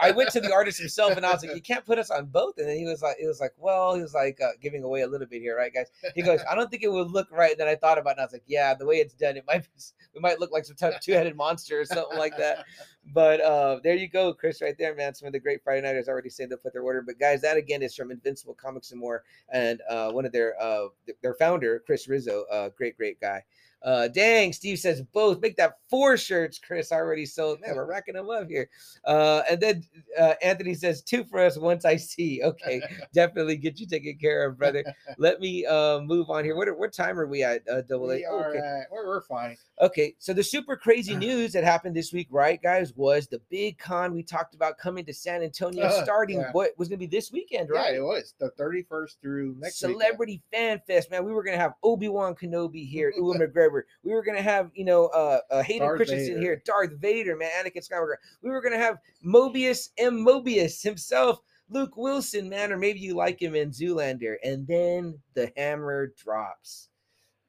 I 0.00 0.10
went 0.10 0.30
to 0.30 0.40
the 0.40 0.52
artist 0.52 0.78
himself 0.78 1.16
and 1.16 1.24
I 1.24 1.32
was 1.32 1.44
like, 1.44 1.54
you 1.54 1.62
can't 1.62 1.84
put 1.84 1.98
us 1.98 2.10
on 2.10 2.26
both. 2.26 2.58
And 2.58 2.68
then 2.68 2.76
he 2.76 2.84
was 2.84 3.02
like, 3.02 3.16
it 3.20 3.26
was 3.26 3.40
like, 3.40 3.52
well, 3.58 3.94
he 3.94 4.02
was 4.02 4.14
like 4.14 4.40
uh, 4.40 4.50
giving 4.60 4.84
away 4.84 5.02
a 5.02 5.06
little 5.06 5.26
bit 5.26 5.40
here, 5.40 5.56
right, 5.56 5.72
guys? 5.72 5.90
He 6.14 6.22
goes, 6.22 6.40
I 6.48 6.54
don't 6.54 6.70
think 6.70 6.82
it 6.82 6.92
would 6.92 7.10
look 7.10 7.30
right. 7.30 7.52
And 7.52 7.60
Then 7.60 7.68
I 7.68 7.76
thought 7.76 7.98
about 7.98 8.10
it. 8.10 8.12
And 8.12 8.20
I 8.20 8.24
was 8.24 8.32
like, 8.32 8.44
yeah, 8.46 8.74
the 8.74 8.86
way 8.86 8.96
it's 8.96 9.14
done, 9.14 9.36
it 9.36 9.44
might 9.46 9.62
be, 9.62 9.68
we 10.14 10.20
might 10.20 10.40
look 10.40 10.52
like 10.52 10.64
some 10.64 10.76
type 10.76 10.94
of 10.94 11.00
two 11.00 11.12
headed 11.12 11.36
monster 11.36 11.80
or 11.80 11.84
something 11.84 12.18
like 12.18 12.36
that. 12.36 12.64
But 13.12 13.40
uh, 13.40 13.80
there 13.82 13.94
you 13.96 14.08
go, 14.08 14.32
Chris, 14.32 14.62
right 14.62 14.76
there, 14.78 14.94
man. 14.94 15.14
Some 15.14 15.26
of 15.26 15.32
the 15.32 15.40
great 15.40 15.62
Friday 15.62 15.82
Nighters 15.82 16.08
already 16.08 16.30
said 16.30 16.48
they'll 16.48 16.58
put 16.58 16.72
their 16.72 16.82
order. 16.82 17.02
But 17.02 17.18
guys, 17.18 17.42
that 17.42 17.56
again 17.56 17.82
is 17.82 17.94
from 17.94 18.10
Invincible 18.10 18.54
Comics 18.54 18.90
and 18.92 19.00
More, 19.00 19.24
and 19.52 19.80
uh, 19.88 20.10
one 20.12 20.24
of 20.24 20.32
their 20.32 20.54
uh, 20.60 20.86
their 21.22 21.34
founder, 21.34 21.82
Chris 21.86 22.08
Rizzo, 22.08 22.44
uh, 22.50 22.70
great 22.76 22.96
great 22.96 23.20
guy. 23.20 23.42
Uh, 23.82 24.08
dang, 24.08 24.50
Steve 24.50 24.78
says 24.78 25.02
both. 25.12 25.42
Make 25.42 25.56
that 25.56 25.76
four 25.90 26.16
shirts, 26.16 26.58
Chris. 26.58 26.90
Already 26.90 27.26
sold. 27.26 27.60
Man, 27.60 27.74
we're 27.76 27.84
racking 27.84 28.14
them 28.14 28.30
up 28.30 28.48
here. 28.48 28.70
Uh, 29.04 29.42
and 29.50 29.60
then 29.60 29.84
uh, 30.18 30.32
Anthony 30.42 30.72
says 30.72 31.02
two 31.02 31.22
for 31.24 31.38
us 31.40 31.58
once 31.58 31.84
I 31.84 31.96
see. 31.96 32.40
Okay, 32.42 32.80
definitely 33.12 33.58
get 33.58 33.78
you 33.78 33.86
taken 33.86 34.16
care 34.16 34.46
of, 34.46 34.56
brother. 34.56 34.82
Let 35.18 35.38
me 35.38 35.66
uh, 35.66 36.00
move 36.00 36.30
on 36.30 36.44
here. 36.44 36.56
What 36.56 36.68
what 36.78 36.94
time 36.94 37.18
are 37.20 37.26
we 37.26 37.42
at? 37.42 37.60
Uh, 37.68 37.82
double 37.82 38.10
A. 38.10 38.16
we 38.16 38.24
are, 38.24 38.50
Okay. 38.56 38.58
uh, 38.58 38.84
we're, 38.90 39.06
we're 39.06 39.20
fine. 39.20 39.58
Okay, 39.82 40.14
so 40.18 40.32
the 40.32 40.42
super 40.42 40.76
crazy 40.76 41.14
news 41.16 41.52
that 41.52 41.62
happened 41.62 41.94
this 41.94 42.10
week, 42.10 42.28
right, 42.30 42.62
guys, 42.62 42.93
was 42.96 43.26
the 43.26 43.40
big 43.50 43.78
con 43.78 44.14
we 44.14 44.22
talked 44.22 44.54
about 44.54 44.78
coming 44.78 45.04
to 45.04 45.12
San 45.14 45.42
Antonio, 45.42 45.84
Uh, 45.84 46.02
starting 46.04 46.38
yeah. 46.38 46.52
what 46.52 46.70
was 46.78 46.88
going 46.88 46.98
to 46.98 47.06
be 47.06 47.10
this 47.16 47.32
weekend, 47.32 47.68
Yeah, 47.72 47.80
right? 47.80 47.94
it 47.94 48.00
was 48.02 48.34
the 48.38 48.50
31st 48.58 49.16
through 49.20 49.56
next 49.58 49.82
weekend. 49.82 50.00
Celebrity 50.00 50.42
Fan 50.52 50.80
Fest, 50.86 51.10
man. 51.10 51.24
We 51.24 51.32
were 51.32 51.42
gonna 51.42 51.56
have 51.56 51.74
Obi 51.82 52.08
Wan 52.08 52.34
Kenobi 52.34 52.88
here, 52.88 53.10
Ewan 53.16 53.38
McGregor. 53.38 53.82
We 54.02 54.12
were 54.12 54.22
gonna 54.22 54.42
have, 54.42 54.70
you 54.74 54.84
know, 54.84 55.06
uh, 55.06 55.40
uh 55.50 55.62
Hayden 55.62 55.86
Darth 55.86 55.96
Christensen 55.96 56.34
Vader. 56.34 56.40
here, 56.40 56.62
Darth 56.64 56.92
Vader, 56.98 57.36
man, 57.36 57.50
Anakin 57.58 57.88
Skywalker. 57.88 58.16
We 58.42 58.50
were 58.50 58.60
gonna 58.60 58.78
have 58.78 58.98
Mobius 59.24 59.90
M. 59.98 60.24
Mobius 60.24 60.82
himself, 60.82 61.40
Luke 61.70 61.96
Wilson, 61.96 62.48
man, 62.48 62.72
or 62.72 62.76
maybe 62.76 63.00
you 63.00 63.14
like 63.14 63.40
him 63.40 63.54
in 63.54 63.70
Zoolander. 63.70 64.36
And 64.44 64.66
then 64.66 65.18
the 65.34 65.52
hammer 65.56 66.12
drops. 66.22 66.88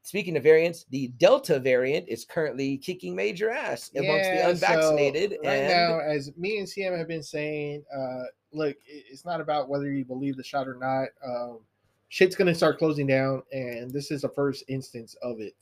Speaking 0.05 0.37
of 0.37 0.43
variants, 0.43 0.85
the 0.91 1.07
Delta 1.17 1.59
variant 1.59 2.07
is 2.07 2.25
currently 2.25 2.77
kicking 2.77 3.15
major 3.15 3.49
ass 3.49 3.89
amongst 3.95 4.25
Yeah, 4.29 4.51
the 4.51 4.55
so 4.55 4.67
unvaccinated. 4.67 5.39
right 5.43 5.51
and 5.51 5.67
now, 5.67 5.99
as 5.99 6.31
me 6.37 6.59
and 6.59 6.67
CM 6.67 6.95
have 6.95 7.07
been 7.07 7.23
saying, 7.23 7.83
uh, 7.91 8.25
look, 8.51 8.77
it's 8.85 9.25
not 9.25 9.41
about 9.41 9.67
whether 9.67 9.91
you 9.91 10.05
believe 10.05 10.37
the 10.37 10.43
shot 10.43 10.67
or 10.67 10.75
not. 10.75 11.07
Um, 11.25 11.61
shit's 12.09 12.35
gonna 12.35 12.53
start 12.53 12.77
closing 12.77 13.07
down, 13.07 13.41
and 13.51 13.89
this 13.89 14.11
is 14.11 14.21
the 14.21 14.29
first 14.29 14.63
instance 14.67 15.15
of 15.23 15.39
it. 15.39 15.55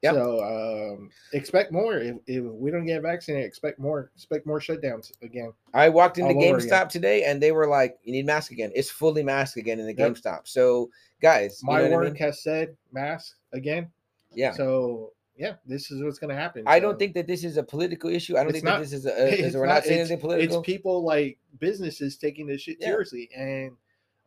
Yep. 0.00 0.14
So 0.14 0.94
um, 0.96 1.10
expect 1.34 1.70
more. 1.70 1.98
If, 1.98 2.16
if 2.26 2.42
we 2.42 2.70
don't 2.70 2.86
get 2.86 3.02
vaccinated, 3.02 3.46
expect 3.46 3.78
more. 3.78 4.10
Expect 4.14 4.46
more 4.46 4.60
shutdowns 4.60 5.12
again. 5.22 5.52
I 5.74 5.90
walked 5.90 6.16
into 6.16 6.32
all 6.34 6.42
over 6.42 6.56
again. 6.56 6.68
GameStop 6.68 6.88
today 6.90 7.24
and 7.24 7.42
they 7.42 7.52
were 7.52 7.66
like, 7.66 7.98
you 8.02 8.12
need 8.12 8.26
mask 8.26 8.50
again. 8.52 8.70
It's 8.74 8.90
fully 8.90 9.22
mask 9.22 9.56
again 9.56 9.80
in 9.80 9.86
the 9.86 9.94
Yep. 9.94 10.12
GameStop. 10.12 10.40
So, 10.44 10.90
guys, 11.22 11.60
you 11.62 11.68
My 11.68 11.78
know 11.78 11.84
what 11.84 11.92
I 11.92 11.96
work 11.96 12.04
mean? 12.04 12.16
has 12.16 12.42
said 12.42 12.76
mask 12.92 13.36
again. 13.54 13.90
yeah. 14.34 14.52
So 14.52 15.12
yeah, 15.36 15.54
this 15.66 15.90
is 15.90 16.02
what's 16.02 16.18
gonna 16.18 16.34
happen. 16.36 16.62
I 16.66 16.78
don't 16.78 16.98
think 16.98 17.14
that 17.14 17.26
this 17.26 17.42
is 17.42 17.56
a 17.56 17.62
political 17.62 18.10
issue. 18.10 18.36
I 18.36 18.44
don't 18.44 18.52
think 18.52 18.64
not. 18.64 18.74
that 18.78 18.82
this 18.84 18.92
is 18.92 19.06
a. 19.06 19.46
Is, 19.46 19.54
we're 19.56 19.66
not, 19.66 19.74
not- 19.76 19.84
saying 19.84 19.94
it's- 20.00 20.10
anything 20.10 20.20
political. 20.20 20.58
it's 20.60 20.66
people 20.66 21.02
like 21.04 21.38
businesses 21.58 22.16
taking 22.16 22.46
this 22.46 22.60
shit 22.60 22.76
Yeah. 22.80 22.88
seriously 22.88 23.28
and 23.36 23.72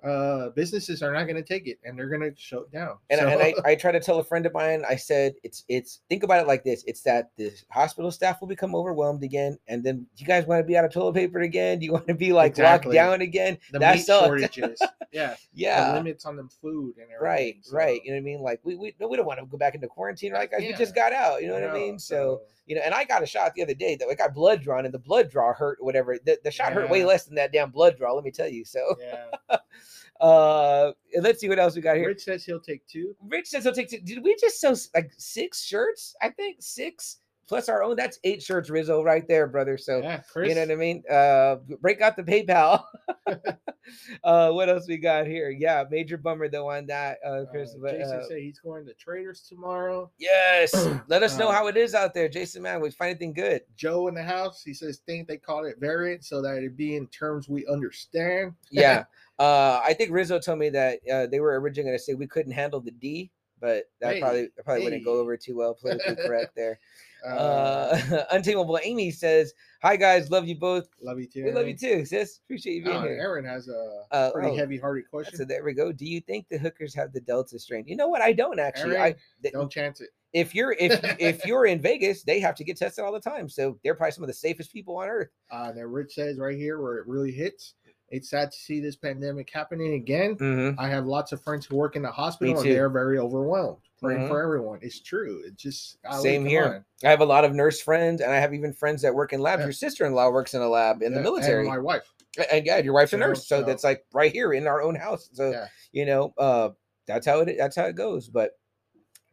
uh 0.03 0.49
businesses 0.49 1.01
are 1.01 1.12
not 1.12 1.23
going 1.23 1.36
to 1.36 1.41
take 1.41 1.65
it 1.67 1.79
and 1.83 1.97
they're 1.97 2.07
going 2.07 2.21
to 2.21 2.31
shut 2.39 2.62
it 2.62 2.71
down 2.71 2.97
and, 3.10 3.19
So- 3.19 3.27
and 3.27 3.41
I, 3.41 3.53
I 3.65 3.75
try 3.75 3.91
to 3.91 3.99
tell 3.99 4.19
a 4.19 4.23
friend 4.23 4.45
of 4.45 4.53
mine, 4.53 4.83
I 4.88 4.95
said, 4.95 5.33
it's 5.43 5.63
it's 5.67 6.01
think 6.07 6.21
about 6.23 6.39
it 6.39 6.47
like 6.47 6.63
this. 6.63 6.83
It's 6.86 7.01
that 7.01 7.31
the 7.36 7.51
hospital 7.69 8.12
staff 8.12 8.39
will 8.39 8.47
become 8.47 8.75
overwhelmed 8.75 9.23
again. 9.23 9.57
And 9.67 9.83
then 9.83 10.05
you 10.17 10.27
guys 10.27 10.45
want 10.45 10.60
to 10.60 10.63
be 10.63 10.77
out 10.77 10.86
of 10.86 10.93
toilet 10.93 11.13
paper 11.15 11.39
again? 11.39 11.79
Do 11.79 11.86
you 11.86 11.93
want 11.93 12.07
to 12.07 12.13
be 12.13 12.31
like 12.31 12.51
Exactly. 12.51 12.95
locked 12.95 13.10
down 13.10 13.21
again? 13.21 13.57
the 13.71 13.79
that 13.79 13.95
meat 13.95 14.05
sucks. 14.05 14.27
shortages 14.27 14.79
yeah 15.12 15.31
the 15.31 15.38
Yeah. 15.53 15.93
limits 15.93 16.25
on 16.25 16.36
them 16.36 16.49
food 16.62 16.95
and 16.97 17.05
everything 17.12 17.21
Right, 17.23 17.55
so, 17.62 17.75
right. 17.75 17.99
You 18.05 18.12
know 18.12 18.17
what 18.17 18.21
I 18.21 18.23
mean? 18.23 18.39
Like 18.41 18.60
we 18.63 18.75
we 18.75 18.93
no, 18.99 19.07
we 19.07 19.17
don't 19.17 19.25
want 19.25 19.39
to 19.39 19.45
go 19.47 19.57
back 19.57 19.73
into 19.73 19.88
quarantine, 19.88 20.31
right, 20.31 20.49
guys? 20.49 20.60
We 20.62 20.73
just 20.73 20.93
got 20.93 21.12
out. 21.12 21.41
You 21.41 21.47
know 21.47 21.55
what 21.55 21.63
I 21.63 21.67
no, 21.67 21.73
mean? 21.73 21.97
So 21.99 22.41
you 22.67 22.75
know, 22.75 22.82
and 22.84 22.93
I 22.93 23.06
got 23.06 23.23
a 23.23 23.25
shot 23.25 23.53
the 23.56 23.63
other 23.63 23.73
day 23.73 23.95
that 23.95 24.08
I 24.08 24.13
got 24.13 24.34
blood 24.34 24.62
drawn, 24.62 24.86
and 24.86 24.93
the 24.93 24.99
blood 24.99 25.32
draw 25.32 25.53
hurt, 25.53 25.77
whatever. 25.82 26.17
The, 26.23 26.38
the 26.43 26.51
shot 26.51 26.73
hurt 26.73 26.89
way 26.89 27.06
less 27.06 27.23
than 27.25 27.36
that 27.36 27.53
damn 27.53 27.71
blood 27.71 27.97
draw. 27.97 28.13
Let 28.13 28.25
me 28.25 28.32
tell 28.32 28.49
you. 28.49 28.65
So, 28.65 28.95
yeah 28.99 29.58
uh, 30.21 30.91
let's 31.19 31.39
see 31.39 31.49
what 31.49 31.60
else 31.60 31.75
we 31.75 31.82
got 31.82 31.95
here. 31.95 32.08
rich 32.08 32.23
says 32.23 32.43
he'll 32.43 32.60
take 32.60 32.86
two 32.86 33.15
Rich 33.27 33.47
says 33.47 33.63
he'll 33.63 33.73
take. 33.73 33.89
Two. 33.89 33.99
Did 33.99 34.23
we 34.23 34.36
just 34.39 34.60
sell 34.60 34.75
like 34.93 35.12
six 35.17 35.63
shirts? 35.63 36.15
I 36.21 36.30
think 36.30 36.58
six 36.60 37.19
plus 37.47 37.69
our 37.69 37.83
own. 37.83 37.95
That's 37.95 38.19
eight 38.23 38.41
shirts, 38.43 38.69
Rizzo, 38.69 39.03
right 39.03 39.27
there, 39.27 39.47
brother. 39.47 39.77
So. 39.77 39.99
yeah 39.99 40.21
chris 40.31 40.49
You 40.49 40.55
know 40.55 40.62
what 40.62 40.71
I 40.71 40.75
mean? 40.75 41.03
Uh, 41.10 41.55
break 41.81 42.01
out 42.01 42.15
the 42.15 42.23
PayPal. 42.23 42.83
uh, 44.23 44.51
what 44.51 44.69
else 44.69 44.88
we 44.88 44.97
got 44.97 45.27
here? 45.27 45.49
Yeah, 45.49 45.83
major 45.89 46.17
bummer 46.17 46.49
though 46.49 46.69
on 46.69 46.86
that, 46.88 47.17
uh, 47.25 47.43
Chris. 47.49 47.71
uh, 47.73 47.77
but, 47.81 47.91
jason 47.97 48.19
uh, 48.19 48.27
said 48.27 48.38
he's 48.39 48.60
going 48.60 48.86
to 48.86 48.93
traders 48.93 49.41
tomorrow 49.41 50.10
Yes. 50.17 50.73
Let 51.07 51.23
us 51.23 51.38
know 51.38 51.49
Uh, 51.49 51.53
how 51.53 51.67
it 51.67 51.77
is 51.77 51.93
out 51.95 52.13
there, 52.13 52.29
Jason. 52.29 52.62
Man, 52.62 52.81
we 52.81 52.91
find 52.91 53.12
anything 53.12 53.33
good? 53.33 53.62
joe 53.75 54.07
in 54.07 54.13
the 54.13 54.23
house 54.23 54.63
he 54.63 54.73
says 54.73 54.99
think 55.05 55.27
they 55.27 55.38
call 55.38 55.65
it 55.65 55.75
variant 55.79 56.23
so 56.25 56.41
that 56.41 56.57
it 56.63 56.75
be 56.77 56.95
in 56.95 57.07
terms 57.07 57.47
we 57.49 57.65
understand 57.67 58.53
Yeah. 58.71 59.05
uh, 59.39 59.81
I 59.83 59.93
think 59.93 60.12
Rizzo 60.12 60.39
told 60.39 60.60
me 60.60 60.69
that 60.69 60.99
uh, 61.12 61.27
they 61.27 61.39
were 61.39 61.60
originally 61.60 61.89
going 61.89 61.97
to 61.97 62.03
say 62.03 62.13
we 62.13 62.27
couldn't 62.27 62.51
handle 62.51 62.79
the 62.79 62.91
D, 62.91 63.31
but 63.60 63.86
that 64.01 64.15
Hey, 64.15 64.19
probably 64.21 64.49
probably 64.63 64.83
wouldn't 64.83 65.05
go 65.05 65.19
over 65.19 65.38
too 65.38 65.57
well 65.57 65.73
politically 65.73 66.15
correct 66.25 66.55
there. 66.55 66.79
Uh, 67.25 67.30
Uh, 67.30 68.23
Untamable 68.32 68.80
Amy 68.84 69.12
says, 69.12 69.53
"Hi 69.82 69.95
guys, 69.95 70.30
love 70.32 70.47
you 70.47 70.56
both. 70.56 70.88
love 71.01 71.19
you 71.19 71.27
too 71.27 71.43
We 71.45 71.51
love 71.51 71.67
you 71.67 71.75
too, 71.77 72.06
sis. 72.06 72.39
Appreciate 72.45 72.75
you 72.75 72.84
being 72.84 72.97
Oh, 72.97 73.01
here." 73.01 73.17
aaron 73.19 73.45
has 73.45 73.67
a 73.69 74.03
Uh, 74.12 74.32
pretty 74.32 74.49
oh, 74.49 74.56
heavy-hearted 74.56 75.10
question 75.10 75.38
So 75.38 75.45
there 75.45 75.63
we 75.63 75.73
go. 75.73 75.91
Do 75.91 76.06
you 76.06 76.21
think 76.21 76.47
the 76.49 76.58
hookers 76.58 76.93
have 76.95 77.13
the 77.13 77.21
Delta 77.21 77.58
strain? 77.60 77.86
You 77.88 77.95
know 77.95 78.08
what? 78.08 78.21
I 78.21 78.34
don't 78.34 78.60
actually. 78.60 78.95
Aaron, 78.97 79.13
I 79.13 79.41
th- 79.41 79.53
don't 79.53 79.71
chance 79.71 80.01
it 80.01 80.10
if 80.34 80.53
you're 80.53 80.73
if 80.73 80.99
if 81.19 81.45
you're 81.45 81.65
in 81.65 81.82
Vegas, 81.82 82.23
they 82.23 82.39
have 82.39 82.56
to 82.56 82.63
get 82.63 82.77
tested 82.77 83.03
all 83.03 83.12
the 83.13 83.19
time, 83.19 83.47
so 83.49 83.80
they're 83.84 83.95
probably 83.95 84.12
some 84.12 84.23
of 84.23 84.27
the 84.27 84.34
safest 84.34 84.71
people 84.73 84.97
on 84.97 85.08
earth. 85.08 85.30
Uh, 85.49 85.71
that 85.71 85.88
Rich 85.88 86.13
says 86.15 86.38
right 86.38 86.58
here 86.58 86.82
where 86.82 86.97
it 86.97 87.08
really 87.08 87.32
hits. 87.32 87.75
It's 88.10 88.30
sad 88.30 88.52
to 88.52 88.58
see 88.58 88.80
this 88.80 88.96
pandemic 88.96 89.50
happening 89.50 89.93
again. 89.96 90.36
Mm-hmm. 90.36 90.80
I 90.80 90.88
have 90.88 91.06
lots 91.06 91.32
of 91.34 91.41
friends 91.43 91.65
who 91.65 91.76
work 91.76 91.96
in 91.98 92.02
the 92.04 92.12
hospital 92.12 92.58
and 92.58 92.70
they're 92.72 92.89
very 92.89 93.20
overwhelmed. 93.20 93.78
Praying 94.02 94.22
Mhm. 94.22 94.28
for 94.30 94.41
everyone. 94.43 94.80
It's 94.84 95.00
true. 95.02 95.41
It's 95.46 95.62
just 95.62 96.02
golly, 96.04 96.22
Same 96.22 96.46
here. 96.46 96.63
on. 96.65 96.86
I 97.04 97.10
have 97.10 97.22
a 97.22 97.26
lot 97.26 97.43
of 97.43 97.54
nurse 97.56 97.82
friends, 97.82 98.22
and 98.22 98.32
I 98.32 98.36
have 98.38 98.54
even 98.54 98.72
friends 98.72 99.02
that 99.02 99.13
work 99.13 99.34
in 99.34 99.41
labs. 99.41 99.62
Yeah. 99.62 99.65
Your 99.65 99.74
sister-in-law 99.74 100.30
works 100.30 100.54
in 100.54 100.62
a 100.62 100.70
lab 100.70 101.02
in 101.02 101.12
Yeah, 101.12 101.17
the 101.17 101.24
military, 101.24 101.62
And 101.62 101.70
my 101.70 101.80
wife. 101.80 102.13
And 102.52 102.63
yeah, 102.63 102.78
your 102.78 102.93
wife's 102.93 103.13
a 103.13 103.17
nurse, 103.17 103.48
so 103.48 103.62
so- 103.62 103.65
that's 103.65 103.84
like 103.84 104.06
right 104.13 104.32
here 104.32 104.54
in 104.54 104.67
our 104.67 104.84
own 104.84 104.93
house. 104.93 105.30
So 105.34 105.50
Yeah. 105.50 105.67
you 105.91 106.06
know, 106.06 106.34
uh, 106.38 106.70
that's 107.08 107.26
how 107.26 107.39
it 107.39 107.58
that's 107.58 107.76
how 107.76 107.86
it 107.86 107.96
goes. 107.96 108.30
But 108.30 108.52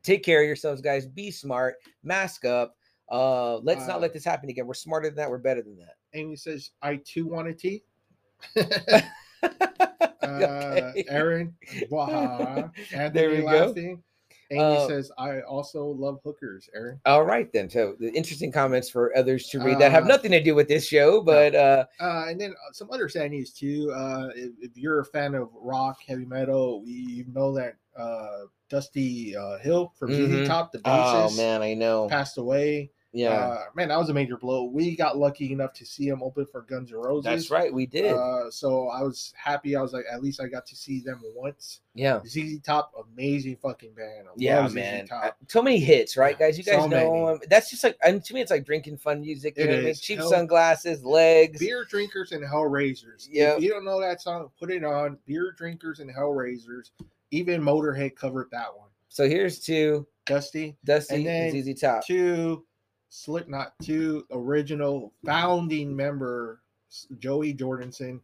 take 0.02 0.22
care 0.24 0.40
of 0.40 0.46
yourselves, 0.46 0.80
guys. 0.80 1.06
Be 1.06 1.30
smart, 1.30 1.76
mask 2.02 2.44
up. 2.46 2.74
Uh, 3.12 3.58
let's 3.58 3.86
not 3.86 3.96
Uh, 3.96 4.00
let 4.00 4.14
this 4.14 4.24
happen 4.24 4.48
again. 4.48 4.66
We're 4.66 4.72
smarter 4.74 5.08
than 5.08 5.16
that. 5.16 5.28
We're 5.30 5.36
better 5.38 5.60
than 5.60 5.76
that. 5.76 5.96
Amy 6.14 6.36
says, 6.36 6.70
I 6.80 6.96
too 6.96 7.26
want 7.26 7.48
a 7.48 7.52
tea. 7.52 7.84
Uh, 10.22 10.92
Aaron, 11.08 11.54
waha. 11.90 12.70
Anthony 12.94 13.10
There 13.12 13.30
we 13.30 13.42
go. 13.42 13.74
Amy 14.50 14.62
Uh, 14.76 14.86
says, 14.86 15.10
I 15.18 15.40
also 15.42 15.84
love 15.86 16.20
hookers, 16.24 16.68
Aaron. 16.74 16.98
All 17.04 17.24
right 17.24 17.52
then. 17.52 17.68
So 17.68 17.94
the 18.00 18.10
interesting 18.12 18.50
comments 18.52 18.88
for 18.88 19.16
others 19.16 19.48
to 19.48 19.60
read 19.60 19.78
that 19.80 19.90
have 19.92 20.04
Uh, 20.04 20.08
nothing 20.08 20.30
to 20.32 20.42
do 20.42 20.54
with 20.54 20.66
this 20.68 20.86
show, 20.86 21.20
but 21.20 21.54
uh, 21.54 21.84
Uh, 22.00 22.26
and 22.28 22.40
then 22.40 22.52
uh, 22.52 22.72
some 22.72 22.90
other 22.90 23.08
sad 23.08 23.30
news 23.32 23.52
too. 23.52 23.90
Uh, 23.92 24.30
if, 24.34 24.52
if 24.60 24.76
you're 24.76 25.00
a 25.00 25.04
fan 25.04 25.34
of 25.34 25.48
rock, 25.54 25.98
heavy 26.06 26.24
metal, 26.24 26.82
you 26.86 27.24
know 27.32 27.52
that 27.54 27.76
uh, 27.96 28.44
Dusty 28.70 29.36
uh, 29.36 29.58
Hill 29.58 29.92
from 29.98 30.10
Mhm. 30.12 30.42
ZZ 30.44 30.48
Top, 30.48 30.72
the 30.72 30.78
bassist, 30.78 31.32
oh 31.32 31.36
man, 31.36 31.62
I 31.62 31.74
know. 31.74 32.08
passed 32.08 32.38
away. 32.38 32.90
Yeah, 33.16 33.30
Uh, 33.30 33.62
man, 33.76 33.88
that 33.88 33.96
was 33.98 34.08
a 34.08 34.12
major 34.14 34.36
blow. 34.36 34.64
We 34.64 34.96
got 34.96 35.16
lucky 35.16 35.52
enough 35.52 35.72
to 35.74 35.86
see 35.86 36.08
him 36.08 36.20
open 36.20 36.46
for 36.46 36.62
Guns 36.62 36.90
N' 36.90 36.98
Roses. 36.98 37.24
that's 37.24 37.50
right. 37.50 37.72
We 37.72 37.86
did. 37.86 38.12
Uh, 38.12 38.50
so 38.50 38.88
I 38.88 39.02
was 39.02 39.32
happy. 39.36 39.76
I 39.76 39.82
was 39.82 39.92
like, 39.92 40.04
at 40.10 40.20
least 40.20 40.40
I 40.40 40.48
got 40.48 40.66
to 40.66 40.74
see 40.74 40.98
them 41.00 41.22
once. 41.34 41.80
yeah. 41.94 42.20
ZZ 42.26 42.58
Top, 42.60 42.92
amazing 43.14 43.56
fucking 43.62 43.92
band. 43.94 44.26
I 44.28 44.32
Yeah, 44.36 44.66
man. 44.66 45.06
Top. 45.06 45.24
Uh, 45.24 45.30
So 45.46 45.62
many 45.62 45.78
hits, 45.78 46.16
right, 46.16 46.36
guys? 46.36 46.58
You 46.58 46.64
So 46.64 46.72
guys 46.72 46.90
know 46.90 47.12
many. 47.12 47.32
um, 47.34 47.40
that's 47.48 47.70
just 47.70 47.84
like 47.84 47.96
and 48.02 48.24
to 48.24 48.34
me, 48.34 48.40
it's 48.40 48.50
like 48.50 48.66
drinking 48.66 48.96
fun 48.96 49.20
music. 49.20 49.56
You 49.56 49.62
It 49.62 49.66
know 49.68 49.72
what 49.74 49.80
I 49.82 49.84
mean? 49.84 49.94
Cheap 49.94 50.18
Hell- 50.18 50.30
sunglasses, 50.30 51.04
legs. 51.04 51.60
Beer 51.60 51.84
drinkers 51.88 52.32
and 52.32 52.44
Hellraisers. 52.44 53.28
If 53.30 53.62
you 53.62 53.70
don't 53.70 53.84
know 53.84 54.00
that 54.00 54.20
song, 54.22 54.50
put 54.58 54.72
it 54.72 54.82
on. 54.84 55.18
Beer 55.24 55.52
drinkers 55.56 56.00
and 56.00 56.10
Hellraisers. 56.12 56.90
Even 57.30 57.60
Motorhead 57.62 58.16
covered 58.16 58.48
that 58.50 58.76
one. 58.76 58.88
So 59.08 59.28
here's 59.28 59.60
to 59.66 60.04
Dusty. 60.26 60.76
Dusty 60.84 61.14
And 61.14 61.26
and, 61.28 61.54
then 61.54 61.62
ZZ 61.74 61.80
Top. 61.80 62.04
Two, 62.04 62.64
Slipknot. 63.14 63.74
Two, 63.80 64.26
original 64.32 65.12
founding 65.24 65.94
member 65.94 66.60
Joey 67.18 67.54
Jordison 67.54 68.20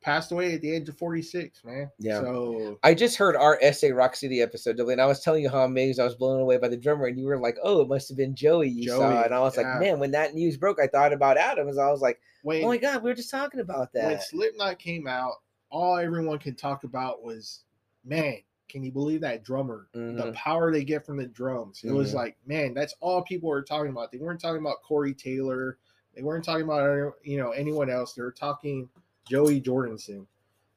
passed 0.00 0.32
away 0.32 0.54
at 0.54 0.60
the 0.62 0.70
age 0.72 0.88
of 0.88 0.98
46, 0.98 1.64
man. 1.64 1.90
Yeah. 2.00 2.20
So 2.20 2.76
I 2.82 2.92
just 2.92 3.16
heard 3.16 3.36
our 3.36 3.60
SA 3.72 3.88
Rock 3.92 4.16
City 4.16 4.42
episode, 4.42 4.80
and 4.80 5.00
I 5.00 5.06
was 5.06 5.20
telling 5.20 5.44
you 5.44 5.48
how 5.48 5.62
amazed 5.62 6.00
I 6.00 6.04
was 6.04 6.16
blown 6.16 6.40
away 6.40 6.58
by 6.58 6.66
the 6.66 6.76
drummer, 6.76 7.06
and 7.06 7.18
you 7.18 7.26
were 7.26 7.38
like, 7.38 7.56
"Oh, 7.62 7.82
it 7.82 7.88
must 7.88 8.08
have 8.08 8.18
been 8.18 8.34
Joey 8.34 8.68
you 8.68 8.88
saw." 8.88 9.22
And 9.22 9.32
I 9.32 9.38
was 9.38 9.56
yeah. 9.56 9.62
like, 9.62 9.80
"Man, 9.80 10.00
when 10.00 10.10
that 10.10 10.34
news 10.34 10.56
broke, 10.56 10.80
I 10.80 10.88
thought 10.88 11.12
about 11.12 11.38
Adams. 11.38 11.78
I 11.78 11.88
was 11.90 12.00
like, 12.00 12.20
when, 12.42 12.64
oh 12.64 12.68
my 12.68 12.78
god, 12.78 13.04
we 13.04 13.10
were 13.10 13.16
just 13.16 13.30
talking 13.30 13.60
about 13.60 13.92
that." 13.92 14.04
when 14.04 14.12
that." 14.14 14.24
Slipknot 14.24 14.80
came 14.80 15.06
out, 15.06 15.34
all 15.70 15.98
everyone 15.98 16.40
can 16.40 16.56
talk 16.56 16.82
about 16.82 17.22
was, 17.22 17.60
man, 18.04 18.38
can 18.68 18.82
you 18.82 18.90
believe 18.92 19.20
that 19.20 19.44
drummer? 19.44 19.88
The 19.92 19.98
Mhm. 20.00 20.34
power 20.34 20.72
they 20.72 20.84
get 20.84 21.04
from 21.06 21.16
the 21.18 21.26
drums. 21.26 21.82
It 21.84 21.92
was 21.92 22.12
Mhm. 22.12 22.16
like, 22.16 22.36
man, 22.46 22.74
that's 22.74 22.94
all 23.00 23.22
people 23.22 23.48
were 23.48 23.62
talking 23.62 23.90
about. 23.90 24.10
They 24.12 24.18
weren't 24.18 24.40
talking 24.40 24.60
about 24.60 24.82
Corey 24.82 25.14
Taylor. 25.14 25.78
They 26.14 26.22
weren't 26.22 26.44
talking 26.44 26.64
about 26.64 27.14
you 27.22 27.36
know 27.38 27.50
anyone 27.52 27.90
else. 27.90 28.14
They 28.14 28.22
were 28.22 28.32
talking 28.32 28.88
Joey 29.28 29.60
Jordison, 29.60 30.26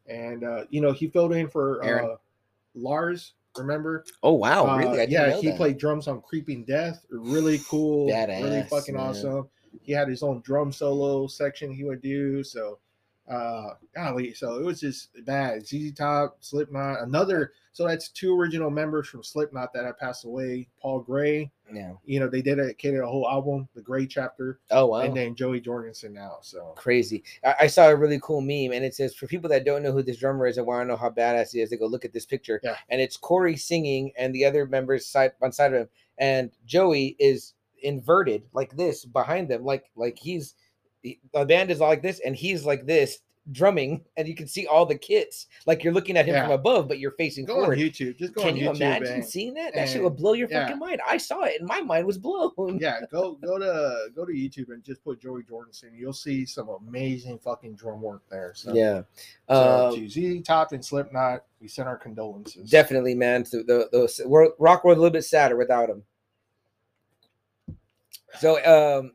and 0.08 0.43
uh, 0.43 0.65
you 0.69 0.82
know 0.82 0.91
he 0.91 1.08
filled 1.08 1.34
in 1.34 1.47
for 1.47 1.84
uh, 1.84 2.17
Lars. 2.75 3.34
Remember? 3.58 4.06
Oh 4.21 4.34
wow, 4.34 4.67
Uh, 4.67 4.78
really? 4.78 4.97
Didn't 4.97 5.12
yeah, 5.12 5.32
he 5.38 5.47
that. 5.47 5.58
played 5.58 5.78
drums 5.78 6.08
on 6.08 6.21
Creeping 6.21 6.63
Death. 6.65 7.06
Really 7.10 7.60
cool, 7.69 8.08
really 8.08 8.63
fucking 8.63 8.95
man. 8.95 9.04
awesome. 9.10 9.49
He 9.82 9.91
had 9.91 10.08
his 10.08 10.23
own 10.23 10.41
drum 10.41 10.71
solo 10.71 11.28
section 11.28 11.71
he 11.71 11.84
would 11.84 12.02
do. 12.02 12.43
So, 12.43 12.80
uh, 13.29 13.75
golly, 13.95 14.33
so 14.33 14.57
it 14.59 14.65
was 14.65 14.79
just 14.79 15.09
bad. 15.25 15.65
ZZ 15.67 15.93
Top, 15.93 16.37
Slipknot, 16.39 17.01
another. 17.01 17.51
So 17.71 17.87
that's 17.87 18.09
two 18.09 18.37
original 18.37 18.69
members 18.69 19.07
from 19.07 19.23
Slipknot 19.23 19.71
that 19.73 19.85
have 19.85 19.97
passed 19.99 20.25
away. 20.25 20.67
Paul 20.81 20.99
Gray, 21.01 21.49
Yeah. 21.71 21.93
you 22.03 22.19
know, 22.19 22.27
they 22.27 22.41
dedicated 22.41 22.99
a 22.99 23.07
whole 23.07 23.29
album, 23.29 23.69
the 23.75 23.81
Gray 23.81 24.05
chapter, 24.07 24.59
Oh 24.71 24.87
wow. 24.87 25.01
and 25.01 25.15
then 25.15 25.35
Joey 25.35 25.61
Jordison 25.61 26.11
now. 26.11 26.39
So 26.41 26.73
Crazy. 26.75 27.23
I, 27.45 27.55
I 27.61 27.67
saw 27.67 27.87
a 27.89 27.95
really 27.95 28.19
cool 28.21 28.41
meme, 28.41 28.73
and 28.75 28.83
it 28.83 28.95
says, 28.95 29.13
"For 29.15 29.27
people 29.27 29.49
that 29.51 29.63
don't 29.65 29.83
know 29.83 29.91
who 29.91 30.01
this 30.03 30.17
drummer 30.17 30.47
is 30.47 30.57
and 30.57 30.65
want 30.67 30.81
to 30.83 30.87
know 30.87 30.97
how 30.97 31.09
badass 31.11 31.51
he 31.53 31.61
is, 31.61 31.69
they 31.69 31.77
go 31.77 31.85
look 31.85 32.03
at 32.05 32.11
this 32.13 32.25
picture." 32.25 32.59
Yeah. 32.63 32.75
And 32.89 32.99
it's 32.99 33.15
Corey 33.15 33.55
singing, 33.55 34.11
and 34.17 34.33
the 34.33 34.43
other 34.45 34.65
members 34.65 35.05
side 35.05 35.31
on 35.41 35.51
side 35.51 35.73
of 35.73 35.81
him, 35.81 35.89
and 36.17 36.51
Joey 36.65 37.15
is 37.19 37.53
inverted 37.81 38.43
like 38.53 38.75
this 38.75 39.05
behind 39.05 39.47
them, 39.47 39.63
like 39.63 39.85
like 39.95 40.17
he's 40.17 40.55
he- 40.55 40.55
the 41.03 41.17
band 41.45 41.71
is 41.71 41.79
like 41.79 42.01
this, 42.01 42.19
and 42.25 42.35
he's 42.35 42.65
like 42.65 42.85
this 42.85 43.19
drumming, 43.51 44.03
and 44.15 44.27
you 44.27 44.35
can 44.35 44.45
see 44.47 44.67
all 44.67 44.85
the 44.85 44.93
kits, 44.93 45.47
like 45.65 45.83
you're 45.83 45.93
looking 45.93 46.15
at 46.15 46.25
him 46.27 46.35
Yeah. 46.35 46.43
from 46.43 46.51
above, 46.51 46.88
but 46.88 46.99
you're 46.99 47.13
facing 47.13 47.45
go 47.45 47.63
on. 47.63 47.69
YouTube. 47.71 48.15
Just 48.17 48.33
go 48.35 48.41
Can 48.41 48.51
on 48.51 48.57
you 48.57 48.69
YouTube. 48.69 48.75
imagine 48.75 49.07
and- 49.13 49.25
seeing 49.25 49.55
that? 49.55 49.73
That 49.73 49.89
shit 49.89 50.03
would 50.03 50.17
blow 50.17 50.33
your 50.33 50.47
yeah. 50.51 50.65
fucking 50.65 50.77
mind. 50.77 51.01
I 51.07 51.17
saw 51.17 51.43
it, 51.45 51.59
and 51.59 51.67
my 51.67 51.81
mind 51.81 52.05
was 52.05 52.19
blown. 52.19 52.51
yeah, 52.79 52.99
go 53.12 53.39
go 53.41 53.57
to 53.57 54.09
go 54.15 54.23
to 54.23 54.31
YouTube 54.31 54.69
and 54.69 54.83
just 54.83 55.03
put 55.03 55.19
Joey 55.19 55.41
Jordison. 55.41 55.97
You'll 55.97 56.13
see 56.13 56.45
some 56.45 56.69
amazing 56.69 57.39
fucking 57.39 57.73
drum 57.73 58.01
work 58.03 58.21
there. 58.29 58.51
So 58.53 58.71
Yeah. 58.73 59.01
So 59.49 59.89
Um, 59.89 59.95
to 59.95 60.07
ZZ 60.09 60.43
Top 60.45 60.71
and 60.73 60.85
Slipknot, 60.85 61.43
we 61.59 61.67
send 61.67 61.88
our 61.88 61.97
condolences. 61.97 62.69
Definitely, 62.69 63.15
man. 63.15 63.45
So 63.45 63.63
the 63.63 63.89
those 63.91 64.21
rock 64.27 64.83
world 64.83 64.97
a 64.97 65.01
little 65.01 65.09
bit 65.09 65.23
sadder 65.25 65.55
without 65.55 65.89
him. 65.89 66.03
So, 68.39 68.63
um, 68.99 69.13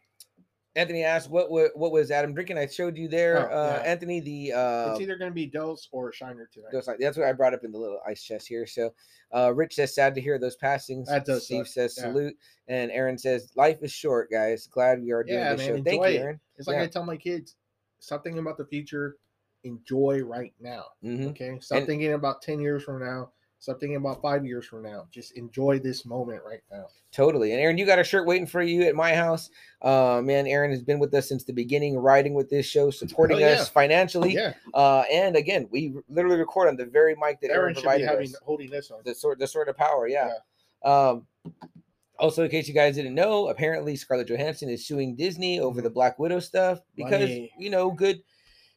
Anthony 0.76 1.04
asked, 1.04 1.30
"What 1.30 1.50
wa- 1.50 1.68
what 1.74 1.92
was 1.92 2.10
Adam 2.10 2.34
drinking?" 2.34 2.58
I 2.58 2.66
showed 2.66 2.96
you 2.96 3.06
there, 3.06 3.50
Oh, 3.50 3.56
uh, 3.56 3.80
yeah. 3.82 3.90
Anthony. 3.90 4.20
The 4.20 4.52
uh, 4.52 4.90
It's 4.92 5.00
either 5.00 5.16
going 5.16 5.30
to 5.30 5.34
be 5.34 5.46
Dose 5.46 5.88
or 5.92 6.12
Shiner 6.12 6.48
tonight. 6.52 6.96
that's 6.98 7.16
what 7.16 7.26
I 7.26 7.32
brought 7.32 7.54
up 7.54 7.64
in 7.64 7.70
the 7.70 7.78
little 7.78 8.00
ice 8.06 8.22
chest 8.22 8.48
here. 8.48 8.66
So, 8.66 8.92
uh, 9.32 9.52
Rich 9.54 9.74
says, 9.76 9.94
"Sad 9.94 10.14
to 10.16 10.20
hear 10.20 10.38
those 10.38 10.56
passings." 10.56 11.08
That 11.08 11.24
does 11.24 11.44
Steve 11.44 11.66
suck, 11.66 11.74
says, 11.74 11.94
yeah. 11.96 12.04
"Salute," 12.04 12.36
and 12.66 12.90
Aaron 12.90 13.16
says, 13.16 13.52
"Life 13.54 13.82
is 13.82 13.92
short, 13.92 14.30
guys. 14.30 14.66
Glad 14.66 15.00
we 15.00 15.12
are 15.12 15.22
doing 15.22 15.38
Yeah, 15.38 15.50
this 15.54 15.58
man, 15.58 15.68
show. 15.68 15.74
Thank 15.84 15.86
enjoy 16.02 16.08
you. 16.08 16.18
Aaron." 16.20 16.40
It's 16.56 16.66
like. 16.66 16.78
I 16.78 16.86
tell 16.88 17.04
my 17.04 17.16
kids, 17.16 17.56
stop 18.00 18.24
thinking 18.24 18.40
about 18.40 18.56
the 18.58 18.66
future, 18.66 19.16
enjoy 19.62 20.22
right 20.22 20.54
now. 20.60 20.86
Mhm. 21.04 21.28
Okay, 21.30 21.58
stop 21.60 21.84
thinking 21.86 22.12
about 22.14 22.42
ten 22.42 22.58
years 22.60 22.82
from 22.82 22.98
now. 23.00 23.32
Stop 23.64 23.80
thinking 23.80 23.96
about 23.96 24.20
five 24.20 24.44
years 24.44 24.66
from 24.66 24.82
now. 24.82 25.06
Just 25.10 25.38
enjoy 25.38 25.78
this 25.78 26.04
moment 26.04 26.42
right 26.44 26.60
now. 26.70 26.84
Totally. 27.12 27.52
And 27.52 27.60
Aaron, 27.62 27.78
you 27.78 27.86
got 27.86 27.98
a 27.98 28.04
shirt 28.04 28.26
waiting 28.26 28.46
for 28.46 28.60
you 28.60 28.82
at 28.82 28.94
my 28.94 29.14
house. 29.14 29.48
Uh, 29.80 30.20
man, 30.22 30.46
Aaron 30.46 30.70
has 30.70 30.82
been 30.82 30.98
with 30.98 31.14
us 31.14 31.30
since 31.30 31.44
the 31.44 31.52
beginning, 31.54 31.96
riding 31.96 32.34
with 32.34 32.50
this 32.50 32.66
show, 32.66 32.90
supporting 32.90 33.40
yeah. 33.40 33.52
us 33.52 33.70
financially. 33.70 34.34
Yeah, 34.34 34.52
Uh, 34.74 35.04
and 35.10 35.34
again, 35.34 35.66
we 35.70 35.94
literally 36.10 36.36
record 36.36 36.68
on 36.68 36.76
the 36.76 36.84
very 36.84 37.14
mic 37.14 37.40
that 37.40 37.48
Aaron, 37.48 37.60
Aaron 37.60 37.74
provided 37.76 38.06
having 38.06 38.26
us. 38.26 38.36
holding 38.44 38.68
this 38.68 38.90
on. 38.90 38.98
The 39.02 39.14
sort, 39.14 39.38
the 39.38 39.46
sort 39.46 39.70
of 39.70 39.78
power, 39.78 40.08
yeah. 40.08 40.32
Um, 40.84 41.26
also, 42.18 42.44
in 42.44 42.50
case 42.50 42.68
you 42.68 42.74
guys 42.74 42.96
didn't 42.96 43.14
know, 43.14 43.48
apparently 43.48 43.96
Scarlett 43.96 44.28
Johansson 44.28 44.68
is 44.68 44.86
suing 44.86 45.16
Disney 45.16 45.58
over 45.58 45.80
the 45.80 45.88
Black 45.88 46.18
Widow 46.18 46.40
stuff 46.40 46.80
because. 46.96 47.20
Money. 47.30 47.50
you 47.58 47.70
know, 47.70 47.90
good, 47.90 48.20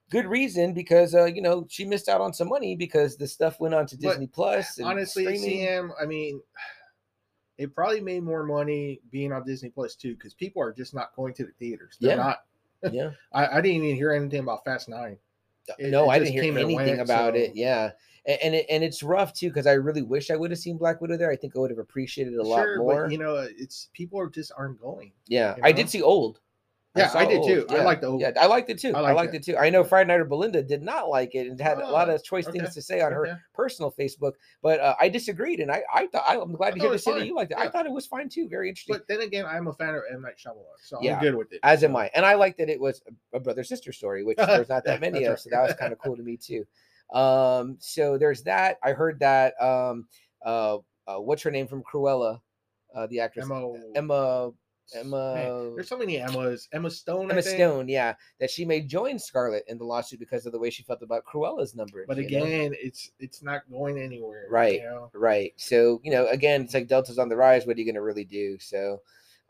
good 0.09 0.25
reason 0.25 0.73
because 0.73 1.13
uh, 1.15 1.25
you 1.25 1.41
know 1.41 1.65
she 1.69 1.85
missed 1.85 2.09
out 2.09 2.21
on 2.21 2.33
some 2.33 2.47
money 2.49 2.75
because 2.75 3.17
the 3.17 3.27
stuff 3.27 3.59
went 3.59 3.73
on 3.73 3.85
to 3.87 3.97
Disney 3.97 4.27
Plus. 4.27 4.77
and 4.77 4.87
Honestly, 4.87 5.23
streaming. 5.37 5.65
CM, 5.67 5.89
I 6.01 6.05
mean, 6.05 6.41
it 7.57 7.73
probably 7.73 8.01
made 8.01 8.23
more 8.23 8.43
money 8.43 9.01
being 9.11 9.31
on 9.31 9.45
Disney 9.45 9.69
Plus 9.69 9.95
too 9.95 10.13
because 10.15 10.33
people 10.33 10.61
are 10.61 10.71
just 10.71 10.93
not 10.93 11.15
going 11.15 11.33
to 11.35 11.45
the 11.45 11.51
theaters. 11.59 11.97
They're 11.99 12.11
Yeah. 12.11 12.15
not. 12.23 12.43
yeah. 12.91 13.09
I, 13.33 13.47
I 13.47 13.61
didn't 13.61 13.83
even 13.83 13.95
hear 13.95 14.11
anything 14.11 14.39
about 14.41 14.63
Fast 14.63 14.87
Nine. 14.89 15.17
It- 15.79 15.89
no, 15.91 16.05
it 16.05 16.13
I 16.13 16.19
didn't 16.19 16.33
hear 16.33 16.43
anything 16.43 16.75
went, 16.75 17.01
about 17.01 17.35
it. 17.35 17.55
Yeah, 17.55 17.91
and 18.25 18.39
and, 18.41 18.55
it, 18.55 18.65
and 18.69 18.83
it's 18.83 19.03
rough 19.03 19.33
too 19.33 19.49
because 19.49 19.67
I 19.67 19.73
really 19.73 20.01
wish 20.03 20.31
I 20.31 20.35
would 20.37 20.51
have 20.51 20.59
seen 20.59 20.77
Black 20.77 21.01
Widow 21.01 21.17
there. 21.17 21.29
I 21.31 21.35
think 21.35 21.55
I 21.55 21.59
would 21.59 21.71
have 21.71 21.79
appreciated 21.79 22.33
it 22.33 22.39
a 22.39 22.43
lot 22.43 22.65
more. 22.77 23.03
but 23.03 23.11
you 23.11 23.17
know, 23.17 23.35
it's 23.57 23.89
people 23.93 24.17
are 24.19 24.29
just 24.29 24.51
aren't 24.57 24.79
going. 24.79 25.11
yeah, 25.27 25.55
you 25.57 25.63
I 25.65 25.71
did 25.73 25.89
see 25.89 26.01
Old. 26.01 26.39
Yeah, 26.97 27.05
I 27.05 27.23
saw 27.23 27.25
did 27.29 27.43
too. 27.43 27.65
I 27.75 27.83
liked 27.83 28.01
the 28.01 28.07
Old. 28.07 28.21
Yeah, 28.21 28.31
I 28.39 28.45
liked 28.45 28.69
it 28.69 28.79
too. 28.79 28.93
I 28.95 28.99
I 28.99 29.01
liked 29.01 29.15
liked 29.15 29.33
it. 29.33 29.37
it. 29.37 29.43
too. 29.51 29.57
I 29.57 29.69
know 29.69 29.83
Friday 29.83 30.07
Night 30.07 30.19
or 30.19 30.25
Belinda 30.25 30.63
did 30.63 30.81
not 30.81 31.09
like 31.09 31.35
it 31.35 31.47
and 31.47 31.59
had 31.59 31.77
a 31.79 31.87
lot 31.91 32.09
Oh, 32.09 32.15
of 32.15 32.23
choice 32.23 32.47
okay, 32.47 32.59
things 32.59 32.73
to 32.73 32.81
say 32.81 33.01
on 33.01 33.11
her 33.11 33.27
Okay. 33.27 33.35
personal 33.53 33.91
Facebook, 33.91 34.33
but 34.61 34.79
uh, 34.79 34.95
I 34.99 35.09
disagreed, 35.09 35.59
and 35.59 35.71
I 35.71 35.83
I 35.93 36.07
thought 36.07 36.23
I'm 36.27 36.53
glad 36.53 36.69
I 36.69 36.71
to 36.75 36.79
hear 36.79 36.89
to 36.89 36.93
was 36.93 37.03
say 37.03 37.13
that 37.13 37.25
you 37.25 37.35
liked 37.35 37.51
it. 37.51 37.57
I 37.57 37.69
thought 37.69 37.85
it 37.85 37.91
was 37.91 38.05
fine 38.07 38.29
too. 38.29 38.47
Very 38.49 38.69
interesting. 38.69 38.95
But 38.95 39.07
then 39.07 39.21
again, 39.21 39.45
I'm 39.45 39.67
a 39.67 39.73
fan 39.73 39.95
of 39.95 40.01
M 40.11 40.21
Night 40.21 40.35
Shyamalan, 40.37 40.63
so 40.79 40.99
Yeah, 41.01 41.15
I'm 41.15 41.21
good 41.21 41.35
with 41.35 41.53
it. 41.53 41.59
as 41.63 41.83
am. 41.83 41.95
I, 41.95 42.09
and 42.15 42.25
I 42.25 42.35
liked 42.35 42.57
that 42.59 42.69
it 42.69 42.79
was 42.79 43.01
a- 43.33 43.39
brother 43.39 43.63
sister 43.63 43.91
story, 43.91 44.23
which 44.23 44.37
there's 44.37 44.69
not 44.69 44.83
Yeah, 44.85 44.93
that 44.93 45.01
many 45.01 45.23
of, 45.25 45.31
right. 45.31 45.39
so 45.39 45.49
that 45.51 45.61
was 45.63 45.73
kind 45.75 45.93
of 45.93 45.99
cool 45.99 46.15
to 46.17 46.23
me 46.23 46.37
too. 46.37 46.65
Um, 47.13 47.77
so 47.79 48.17
there's 48.17 48.43
that. 48.43 48.77
I 48.83 48.91
heard 48.91 49.19
that. 49.19 49.53
Um, 49.61 50.07
uh, 50.45 50.77
uh 51.07 51.15
what's 51.19 51.41
her 51.43 51.51
name 51.51 51.67
from 51.67 51.83
Cruella? 51.83 52.41
Uh, 52.93 53.07
the 53.07 53.19
actress 53.19 53.45
Emma. 53.45 53.71
Emma 53.95 54.51
Man, 54.93 55.05
Emma 55.05 55.71
there's 55.75 55.89
so 55.89 55.97
many 55.97 56.17
Emmas. 56.17 56.67
Emma 56.71 56.89
Stone. 56.89 57.29
I 57.29 57.33
Emma. 57.33 57.41
Stone, 57.41 57.89
yeah, 57.89 58.15
that 58.39 58.49
she 58.49 58.65
may 58.65 58.81
join 58.81 59.19
Scarlett 59.19 59.63
in 59.67 59.77
the 59.77 59.83
lawsuit 59.83 60.19
because 60.19 60.45
of 60.45 60.51
the 60.51 60.59
way 60.59 60.69
she 60.69 60.83
felt 60.83 61.01
about 61.01 61.25
Cruella's 61.25 61.75
number. 61.75 62.05
But 62.07 62.17
you 62.17 62.29
know? 62.39 62.45
again, 62.45 62.75
it's 62.79 63.11
it's 63.19 63.41
not 63.41 63.69
going 63.69 63.97
anywhere. 63.97 64.45
Right. 64.49 64.81
You 64.81 64.83
know? 64.83 65.11
Right. 65.13 65.53
So, 65.57 65.99
you 66.03 66.11
know, 66.11 66.27
again, 66.27 66.61
it's 66.61 66.73
like 66.73 66.87
Delta's 66.87 67.19
on 67.19 67.29
the 67.29 67.35
rise. 67.35 67.65
What 67.65 67.75
are 67.75 67.79
you 67.79 67.85
going 67.85 67.95
to 67.95 68.01
really 68.01 68.25
do? 68.25 68.57
So, 68.59 69.01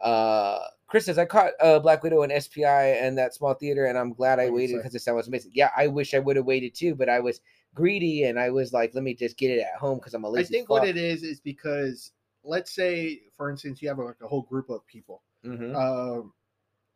uh, 0.01 0.59
Chris 0.87 1.05
says, 1.05 1.17
I 1.17 1.25
caught 1.25 1.51
uh, 1.61 1.79
Black 1.79 2.01
Widow 2.01 2.23
and 2.23 2.43
SPI 2.43 2.63
and 2.63 3.17
that 3.17 3.33
small 3.33 3.53
theater, 3.53 3.85
and 3.85 3.97
I'm 3.97 4.13
glad 4.13 4.39
I 4.39 4.49
waited 4.49 4.77
because 4.77 4.93
the 4.93 4.99
sound 4.99 5.17
was 5.17 5.27
amazing. 5.27 5.51
Yeah, 5.53 5.69
I 5.75 5.87
wish 5.87 6.13
I 6.13 6.19
would 6.19 6.37
have 6.37 6.45
waited 6.45 6.73
too, 6.73 6.95
but 6.95 7.09
I 7.09 7.19
was 7.19 7.41
greedy 7.73 8.23
and 8.23 8.39
I 8.39 8.49
was 8.49 8.73
like, 8.73 8.95
let 8.95 9.03
me 9.03 9.13
just 9.13 9.37
get 9.37 9.51
it 9.51 9.59
at 9.59 9.79
home 9.79 9.97
because 9.97 10.13
I'm 10.13 10.23
a 10.23 10.29
lazy 10.29 10.45
I 10.45 10.57
think 10.57 10.67
fuck. 10.67 10.79
what 10.79 10.87
it 10.87 10.97
is 10.97 11.23
is 11.23 11.39
because 11.41 12.11
let's 12.43 12.73
say, 12.73 13.21
for 13.35 13.51
instance, 13.51 13.81
you 13.81 13.89
have 13.89 13.99
like 13.99 14.15
a 14.23 14.27
whole 14.27 14.43
group 14.43 14.69
of 14.69 14.85
people. 14.87 15.21
Mhm. 15.47 15.75
Um, 15.75 16.33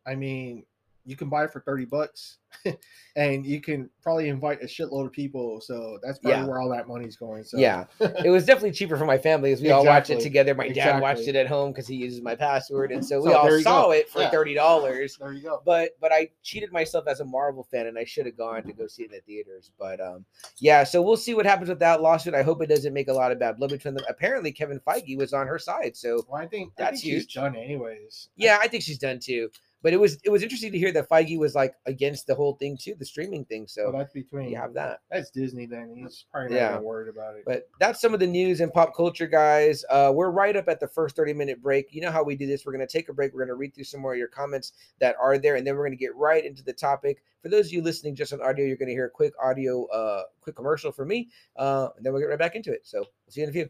I 0.05 0.15
mean, 0.15 0.65
you 1.05 1.15
can 1.15 1.29
buy 1.29 1.45
it 1.45 1.51
for 1.51 1.61
30 1.61 1.85
bucks 1.85 2.37
and 3.15 3.45
you 3.45 3.59
can 3.61 3.89
probably 4.01 4.29
invite 4.29 4.61
a 4.61 4.65
shitload 4.65 5.05
of 5.07 5.11
people. 5.11 5.59
So 5.61 5.97
that's 6.03 6.19
probably 6.19 6.41
Yeah. 6.41 6.45
where 6.47 6.59
all 6.59 6.69
that 6.69 6.87
money's 6.87 7.15
going. 7.15 7.43
So 7.43 7.57
Yeah, 7.57 7.85
it 7.99 8.29
was 8.29 8.45
definitely 8.45 8.71
cheaper 8.71 8.97
for 8.97 9.05
my 9.05 9.17
family 9.17 9.51
as 9.51 9.61
we 9.61 9.71
all 9.71 9.85
watched 9.85 10.09
it 10.09 10.19
together. 10.19 10.53
My 10.53 10.67
dad 10.69 11.01
watched 11.01 11.27
it 11.27 11.35
at 11.35 11.47
home 11.47 11.71
because 11.71 11.87
he 11.87 11.95
uses 11.95 12.21
my 12.21 12.35
password, 12.35 12.91
and 12.91 13.03
so 13.03 13.19
we 13.21 13.31
So 13.31 13.37
all 13.37 13.59
saw 13.61 13.81
go. 13.85 13.91
it 13.91 14.09
for 14.09 14.21
Yeah. 14.21 14.29
thirty 14.29 14.53
dollars. 14.53 15.17
there 15.17 15.33
you 15.33 15.41
go. 15.41 15.61
But 15.65 15.91
but 15.99 16.11
I 16.11 16.29
cheated 16.43 16.71
myself 16.71 17.07
as 17.07 17.19
a 17.19 17.25
Marvel 17.25 17.63
fan, 17.63 17.87
and 17.87 17.97
I 17.97 18.03
should 18.03 18.25
have 18.25 18.37
gone 18.37 18.63
to 18.63 18.73
go 18.73 18.85
see 18.87 19.03
it 19.03 19.11
in 19.11 19.15
the 19.15 19.21
theaters. 19.21 19.71
But 19.79 19.99
um, 19.99 20.25
yeah, 20.59 20.83
so 20.83 21.01
we'll 21.01 21.17
see 21.17 21.33
what 21.33 21.45
happens 21.45 21.69
with 21.69 21.79
that 21.79 22.01
lawsuit. 22.01 22.33
I 22.35 22.43
hope 22.43 22.61
it 22.61 22.67
doesn't 22.67 22.93
make 22.93 23.07
a 23.07 23.13
lot 23.13 23.31
of 23.31 23.39
bad 23.39 23.57
blood 23.57 23.71
between 23.71 23.93
them. 23.95 24.03
Apparently, 24.09 24.51
Kevin 24.51 24.79
Feige 24.79 25.17
was 25.17 25.33
on 25.33 25.47
her 25.47 25.57
side, 25.59 25.95
so 25.97 26.23
Well, 26.29 26.41
I 26.41 26.47
think 26.47 26.73
I 26.77 26.83
That's 26.83 27.01
think 27.01 27.13
she's 27.13 27.23
huge. 27.23 27.33
done 27.33 27.55
anyways. 27.55 28.29
yeah, 28.35 28.57
I 28.61 28.67
think 28.67 28.83
she's 28.83 28.99
done 28.99 29.19
too. 29.19 29.49
But 29.83 29.93
it 29.93 29.97
was 29.97 30.19
it 30.23 30.29
was 30.29 30.43
interesting 30.43 30.71
to 30.71 30.77
hear 30.77 30.91
that 30.91 31.09
Feige 31.09 31.39
was 31.39 31.55
like 31.55 31.73
against 31.87 32.27
the 32.27 32.35
whole 32.35 32.53
thing 32.55 32.77
too, 32.77 32.93
the 32.97 33.05
streaming 33.05 33.45
thing. 33.45 33.67
So 33.67 33.85
So 33.87 33.91
that's 33.97 34.13
between 34.13 34.49
you 34.49 34.55
have 34.57 34.73
that. 34.75 34.99
that's 35.09 35.31
Disney 35.31 35.65
then. 35.65 35.95
He's 35.95 36.25
probably 36.31 36.51
not 36.51 36.55
Yeah. 36.55 36.71
even 36.73 36.83
worried 36.83 37.09
about 37.09 37.35
it. 37.35 37.43
But 37.45 37.67
that's 37.79 37.99
some 37.99 38.13
of 38.13 38.19
the 38.19 38.27
news 38.27 38.61
and 38.61 38.71
pop 38.71 38.95
culture, 38.95 39.25
guys. 39.27 39.83
Uh, 39.89 40.11
we're 40.13 40.29
right 40.29 40.55
up 40.55 40.67
at 40.69 40.79
the 40.79 40.87
first 40.87 41.15
30 41.15 41.33
minute 41.33 41.61
break. 41.61 41.87
You 41.93 42.01
know 42.01 42.11
how 42.11 42.23
we 42.23 42.35
do 42.35 42.45
this. 42.45 42.65
We're 42.65 42.73
going 42.73 42.85
to 42.87 42.91
take 42.91 43.09
a 43.09 43.13
break. 43.13 43.33
We're 43.33 43.39
going 43.39 43.47
to 43.47 43.55
read 43.55 43.73
through 43.73 43.85
some 43.85 44.01
more 44.01 44.13
of 44.13 44.19
your 44.19 44.27
comments 44.27 44.73
that 44.99 45.15
are 45.19 45.37
there, 45.39 45.55
and 45.55 45.65
then 45.65 45.75
we're 45.75 45.85
going 45.85 45.97
to 45.97 46.03
get 46.03 46.15
right 46.15 46.45
into 46.45 46.63
the 46.63 46.73
topic. 46.73 47.23
For 47.41 47.49
those 47.49 47.65
of 47.67 47.73
you 47.73 47.81
listening 47.81 48.13
just 48.13 48.33
on 48.33 48.41
audio, 48.41 48.65
you're 48.67 48.77
going 48.77 48.89
to 48.89 48.93
hear 48.93 49.07
a 49.07 49.09
quick 49.09 49.33
audio, 49.41 49.85
uh, 49.87 50.23
quick 50.41 50.55
commercial 50.55 50.91
for 50.91 51.05
me, 51.05 51.29
uh, 51.57 51.89
and 51.97 52.05
then 52.05 52.13
we'll 52.13 52.21
get 52.21 52.29
right 52.29 52.37
back 52.37 52.55
into 52.55 52.71
it. 52.71 52.81
So 52.85 52.99
we'll 52.99 53.07
see 53.29 53.41
you 53.41 53.45
in 53.45 53.49
a 53.49 53.53
few. 53.53 53.69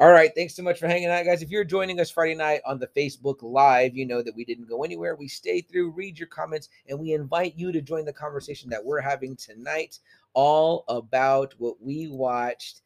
All 0.00 0.12
right. 0.12 0.30
Thanks 0.32 0.54
so 0.54 0.62
much 0.62 0.78
for 0.78 0.86
hanging 0.86 1.08
out, 1.08 1.24
guys. 1.24 1.42
If 1.42 1.50
you're 1.50 1.64
joining 1.64 1.98
us 1.98 2.08
Friday 2.08 2.36
night 2.36 2.60
on 2.64 2.78
the 2.78 2.86
Facebook 2.86 3.38
Live, 3.42 3.96
you 3.96 4.06
know 4.06 4.22
that 4.22 4.36
we 4.36 4.44
didn't 4.44 4.68
go 4.68 4.84
anywhere. 4.84 5.16
We 5.16 5.26
stay 5.26 5.60
through, 5.60 5.90
read 5.90 6.16
your 6.16 6.28
comments, 6.28 6.68
and 6.88 7.00
we 7.00 7.14
invite 7.14 7.54
you 7.56 7.72
to 7.72 7.82
join 7.82 8.04
the 8.04 8.12
conversation 8.12 8.70
that 8.70 8.84
we're 8.84 9.00
having 9.00 9.34
tonight, 9.34 9.98
all 10.34 10.84
about 10.86 11.52
what 11.58 11.82
we 11.82 12.06
watched. 12.06 12.82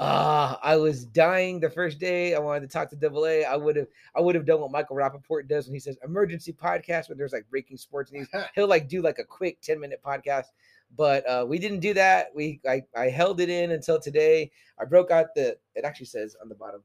Ah, 0.00 0.58
I 0.60 0.76
was 0.76 1.04
dying 1.04 1.60
the 1.60 1.70
first 1.70 2.00
day. 2.00 2.34
I 2.34 2.40
wanted 2.40 2.62
to 2.62 2.68
talk 2.68 2.90
to 2.90 2.96
Double 2.96 3.26
A. 3.26 3.44
I 3.44 3.54
would 3.54 3.76
have, 3.76 3.86
I 4.16 4.20
would 4.20 4.34
have 4.34 4.44
done 4.44 4.60
what 4.60 4.72
Michael 4.72 4.96
Rapaport 4.96 5.46
does 5.46 5.66
when 5.66 5.74
he 5.74 5.80
says 5.80 5.96
emergency 6.02 6.52
podcast, 6.52 7.08
when 7.08 7.16
there's 7.16 7.32
like 7.32 7.48
breaking 7.48 7.76
sports 7.76 8.10
news. 8.10 8.26
He'll 8.56 8.66
like 8.66 8.88
do 8.88 9.02
like 9.02 9.20
a 9.20 9.24
quick 9.24 9.60
10 9.62 9.78
minute 9.78 10.00
podcast. 10.04 10.46
But 10.94 11.28
uh, 11.28 11.44
we 11.48 11.58
didn't 11.58 11.80
do 11.80 11.94
that. 11.94 12.28
We 12.34 12.60
I, 12.68 12.82
I 12.96 13.08
held 13.10 13.40
it 13.40 13.48
in 13.50 13.70
until 13.72 13.98
today. 14.00 14.50
I 14.78 14.84
broke 14.84 15.10
out 15.10 15.34
the. 15.34 15.56
It 15.74 15.84
actually 15.84 16.06
says 16.06 16.36
on 16.40 16.48
the 16.48 16.54
bottom, 16.54 16.82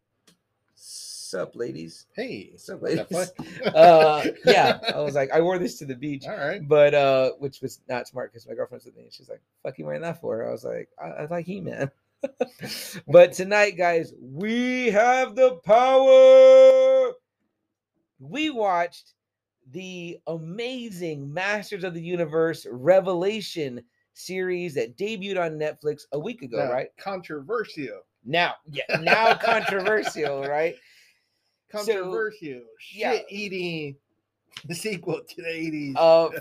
"Sup, 0.75 1.55
ladies." 1.55 2.07
hey, 2.15 2.51
Sup, 2.57 2.81
ladies. 2.81 3.05
uh, 3.67 4.25
yeah, 4.45 4.79
I 4.93 4.99
was 4.99 5.15
like, 5.15 5.31
I 5.31 5.39
wore 5.41 5.57
this 5.59 5.77
to 5.79 5.85
the 5.85 5.95
beach, 5.95 6.25
all 6.27 6.35
right. 6.35 6.65
but 6.67 6.93
uh, 6.93 7.31
which 7.39 7.61
was 7.61 7.79
not 7.87 8.07
smart 8.07 8.31
because 8.31 8.47
my 8.47 8.53
girlfriend's 8.53 8.85
with 8.85 8.97
me. 8.97 9.03
and 9.03 9.13
She's 9.13 9.29
like, 9.29 9.41
"Fuck 9.63 9.77
you 9.79 9.85
wearing 9.85 10.01
that 10.01 10.19
for?" 10.19 10.47
I 10.47 10.51
was 10.51 10.65
like, 10.65 10.89
"I, 11.01 11.07
I 11.07 11.25
like 11.25 11.45
He 11.45 11.61
Man." 11.61 11.89
but 13.07 13.33
tonight, 13.33 13.77
guys, 13.77 14.13
we 14.21 14.87
have 14.91 15.35
the 15.35 15.55
power. 15.63 17.13
We 18.19 18.49
watched 18.51 19.13
the 19.71 20.17
amazing 20.27 21.31
Masters 21.33 21.83
of 21.83 21.93
the 21.93 22.01
Universe 22.01 22.65
Revelation 22.69 23.81
series 24.13 24.73
that 24.75 24.97
debuted 24.97 25.39
on 25.39 25.57
Netflix 25.57 26.01
a 26.11 26.19
week 26.19 26.41
ago, 26.41 26.57
Now, 26.57 26.71
right? 26.71 26.89
Controversial. 26.97 28.01
Now, 28.25 28.55
yeah, 28.69 28.83
now 29.01 29.33
controversial, 29.41 30.43
right? 30.43 30.75
So, 31.71 31.77
Controversial. 31.85 32.61
yeah. 32.93 33.13
Shit 33.13 33.25
eating 33.29 33.95
the 34.65 34.75
sequel 34.75 35.21
to 35.27 35.41
the 35.41 35.47
80s. 35.47 35.93
Uh, 35.95 36.39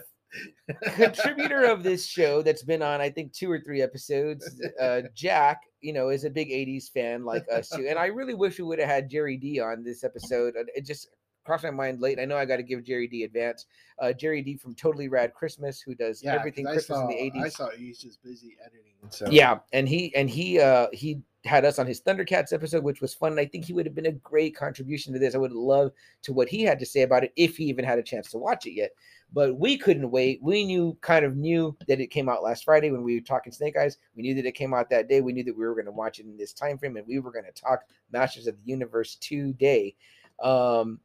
contributor 0.94 1.64
of 1.64 1.82
this 1.82 2.06
show 2.06 2.42
that's 2.42 2.62
been 2.62 2.82
on, 2.82 3.00
I 3.00 3.10
think, 3.10 3.32
two 3.32 3.50
or 3.50 3.60
three 3.60 3.82
episodes, 3.82 4.60
uh, 4.80 5.02
Jack, 5.14 5.62
you 5.80 5.92
know, 5.92 6.08
is 6.10 6.24
a 6.24 6.30
big 6.30 6.48
80s 6.50 6.90
fan 6.90 7.24
like 7.24 7.44
us 7.52 7.68
too. 7.68 7.86
And 7.88 7.98
I 7.98 8.06
really 8.06 8.34
wish 8.34 8.58
we 8.58 8.64
would 8.64 8.78
have 8.78 8.88
had 8.88 9.08
Jerry 9.10 9.36
D 9.36 9.60
on 9.60 9.82
this 9.82 10.04
episode. 10.04 10.54
It 10.74 10.84
just 10.84 11.08
crossed 11.44 11.64
my 11.64 11.70
mind 11.70 12.00
late. 12.00 12.18
I 12.18 12.24
know 12.24 12.36
I 12.36 12.44
got 12.44 12.56
to 12.56 12.62
give 12.62 12.84
Jerry 12.84 13.06
D 13.06 13.24
advance. 13.24 13.66
Uh, 13.98 14.12
Jerry 14.12 14.42
D 14.42 14.56
from 14.56 14.74
Totally 14.74 15.08
Rad 15.08 15.34
Christmas, 15.34 15.80
who 15.80 15.94
does 15.94 16.22
yeah, 16.22 16.34
everything 16.34 16.64
Christmas 16.64 16.98
saw, 16.98 17.08
in 17.08 17.08
the 17.08 17.38
80s. 17.38 17.44
I 17.44 17.48
saw 17.48 17.70
he's 17.70 17.98
just 17.98 18.22
busy 18.22 18.56
editing. 18.64 18.92
So 19.10 19.26
Yeah, 19.30 19.58
and 19.72 19.88
he 19.88 20.14
and 20.14 20.28
he 20.28 20.60
uh 20.60 20.88
he 20.92 21.20
had 21.44 21.64
us 21.64 21.78
on 21.78 21.86
his 21.86 22.02
Thundercats 22.02 22.52
episode, 22.52 22.84
which 22.84 23.00
was 23.00 23.14
fun. 23.14 23.32
And 23.32 23.40
I 23.40 23.46
think 23.46 23.64
he 23.64 23.72
would 23.72 23.86
have 23.86 23.94
been 23.94 24.06
a 24.06 24.12
great 24.12 24.54
contribution 24.54 25.12
to 25.12 25.18
this. 25.18 25.34
I 25.34 25.38
would 25.38 25.52
love 25.52 25.92
to 26.22 26.32
what 26.32 26.48
he 26.48 26.62
had 26.62 26.78
to 26.80 26.86
say 26.86 27.02
about 27.02 27.24
it 27.24 27.32
if 27.36 27.56
he 27.56 27.64
even 27.64 27.84
had 27.84 27.98
a 27.98 28.02
chance 28.02 28.30
to 28.30 28.38
watch 28.38 28.66
it 28.66 28.72
yet. 28.72 28.90
But 29.32 29.58
we 29.58 29.78
couldn't 29.78 30.10
wait. 30.10 30.40
We 30.42 30.66
knew 30.66 30.98
kind 31.00 31.24
of 31.24 31.36
knew 31.36 31.76
that 31.88 32.00
it 32.00 32.08
came 32.08 32.28
out 32.28 32.42
last 32.42 32.64
Friday 32.64 32.90
when 32.90 33.02
we 33.02 33.14
were 33.14 33.24
talking 33.24 33.52
Snake 33.52 33.76
Eyes. 33.76 33.96
We 34.16 34.22
knew 34.22 34.34
that 34.34 34.46
it 34.46 34.54
came 34.54 34.74
out 34.74 34.90
that 34.90 35.08
day. 35.08 35.20
We 35.20 35.32
knew 35.32 35.44
that 35.44 35.56
we 35.56 35.64
were 35.64 35.74
going 35.74 35.86
to 35.86 35.92
watch 35.92 36.18
it 36.18 36.26
in 36.26 36.36
this 36.36 36.52
time 36.52 36.76
frame, 36.76 36.96
and 36.96 37.06
we 37.06 37.20
were 37.20 37.32
going 37.32 37.44
to 37.44 37.52
talk 37.52 37.84
Masters 38.12 38.46
of 38.46 38.56
the 38.56 38.70
Universe 38.70 39.14
today. 39.16 39.94
Um, 40.42 40.98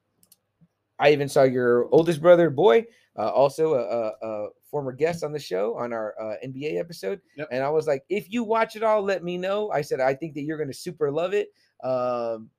I 1.00 1.12
even 1.12 1.28
saw 1.28 1.44
your 1.44 1.88
oldest 1.92 2.22
brother, 2.22 2.50
boy, 2.50 2.86
uh, 3.18 3.30
also 3.30 3.74
a, 3.74 3.82
a, 3.82 4.28
a 4.28 4.48
former 4.70 4.92
guest 4.92 5.24
on 5.24 5.32
the 5.32 5.40
show 5.40 5.78
on 5.78 5.94
our 5.94 6.16
uh, 6.20 6.36
NBA 6.46 6.80
episode. 6.80 7.22
Yep. 7.38 7.48
And 7.52 7.64
I 7.64 7.70
was 7.70 7.88
like, 7.88 8.04
if 8.10 8.32
you 8.32 8.44
watch 8.44 8.76
it 8.76 8.84
all, 8.84 9.02
let 9.02 9.24
me 9.24 9.38
know. 9.38 9.72
I 9.72 9.82
said, 9.82 10.00
I 10.00 10.14
think 10.14 10.34
that 10.36 10.42
you're 10.42 10.58
going 10.58 10.72
to 10.72 10.78
super 10.78 11.12
love 11.12 11.34
it. 11.34 11.50
Um, 11.84 12.50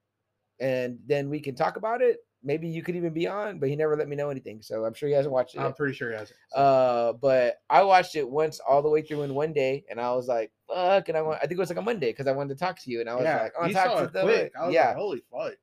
and 0.60 0.98
then 1.06 1.28
we 1.28 1.40
can 1.40 1.54
talk 1.54 1.76
about 1.76 2.00
it. 2.02 2.18
Maybe 2.42 2.68
you 2.68 2.82
could 2.82 2.94
even 2.94 3.12
be 3.12 3.26
on, 3.26 3.58
but 3.58 3.68
he 3.68 3.76
never 3.76 3.96
let 3.96 4.08
me 4.08 4.14
know 4.14 4.30
anything. 4.30 4.62
So 4.62 4.84
I'm 4.84 4.94
sure 4.94 5.08
he 5.08 5.14
hasn't 5.14 5.32
watched 5.32 5.56
it. 5.56 5.58
I'm 5.58 5.66
yet. 5.66 5.76
pretty 5.76 5.94
sure 5.94 6.10
he 6.10 6.16
hasn't. 6.16 6.38
So, 6.52 6.58
Uh, 6.58 7.12
but 7.14 7.56
I 7.68 7.82
watched 7.82 8.14
it 8.14 8.28
once 8.28 8.60
all 8.60 8.82
the 8.82 8.88
way 8.88 9.02
through 9.02 9.22
in 9.22 9.34
one 9.34 9.52
day, 9.52 9.84
and 9.90 10.00
I 10.00 10.12
was 10.12 10.28
like, 10.28 10.52
"Fuck!" 10.68 11.08
And 11.08 11.18
I 11.18 11.22
want, 11.22 11.38
I 11.38 11.40
think 11.40 11.52
it 11.52 11.58
was 11.58 11.70
like 11.70 11.78
a 11.78 11.82
Monday 11.82 12.10
because 12.10 12.28
I 12.28 12.32
wanted 12.32 12.56
to 12.56 12.64
talk 12.64 12.80
to 12.82 12.90
you, 12.90 13.00
and 13.00 13.10
I 13.10 13.14
was 13.14 13.24
yeah, 13.24 13.42
like, 13.42 13.52
"I 13.56 13.60
want 13.60 13.72
to 13.72 13.78
talk 13.78 13.98
to 13.98 14.12
the 14.12 14.22
quick. 14.22 14.52
I 14.58 14.66
was 14.66 14.74
yeah." 14.74 14.88
like, 14.88 14.96
holy 14.96 15.22
fuck. 15.32 15.54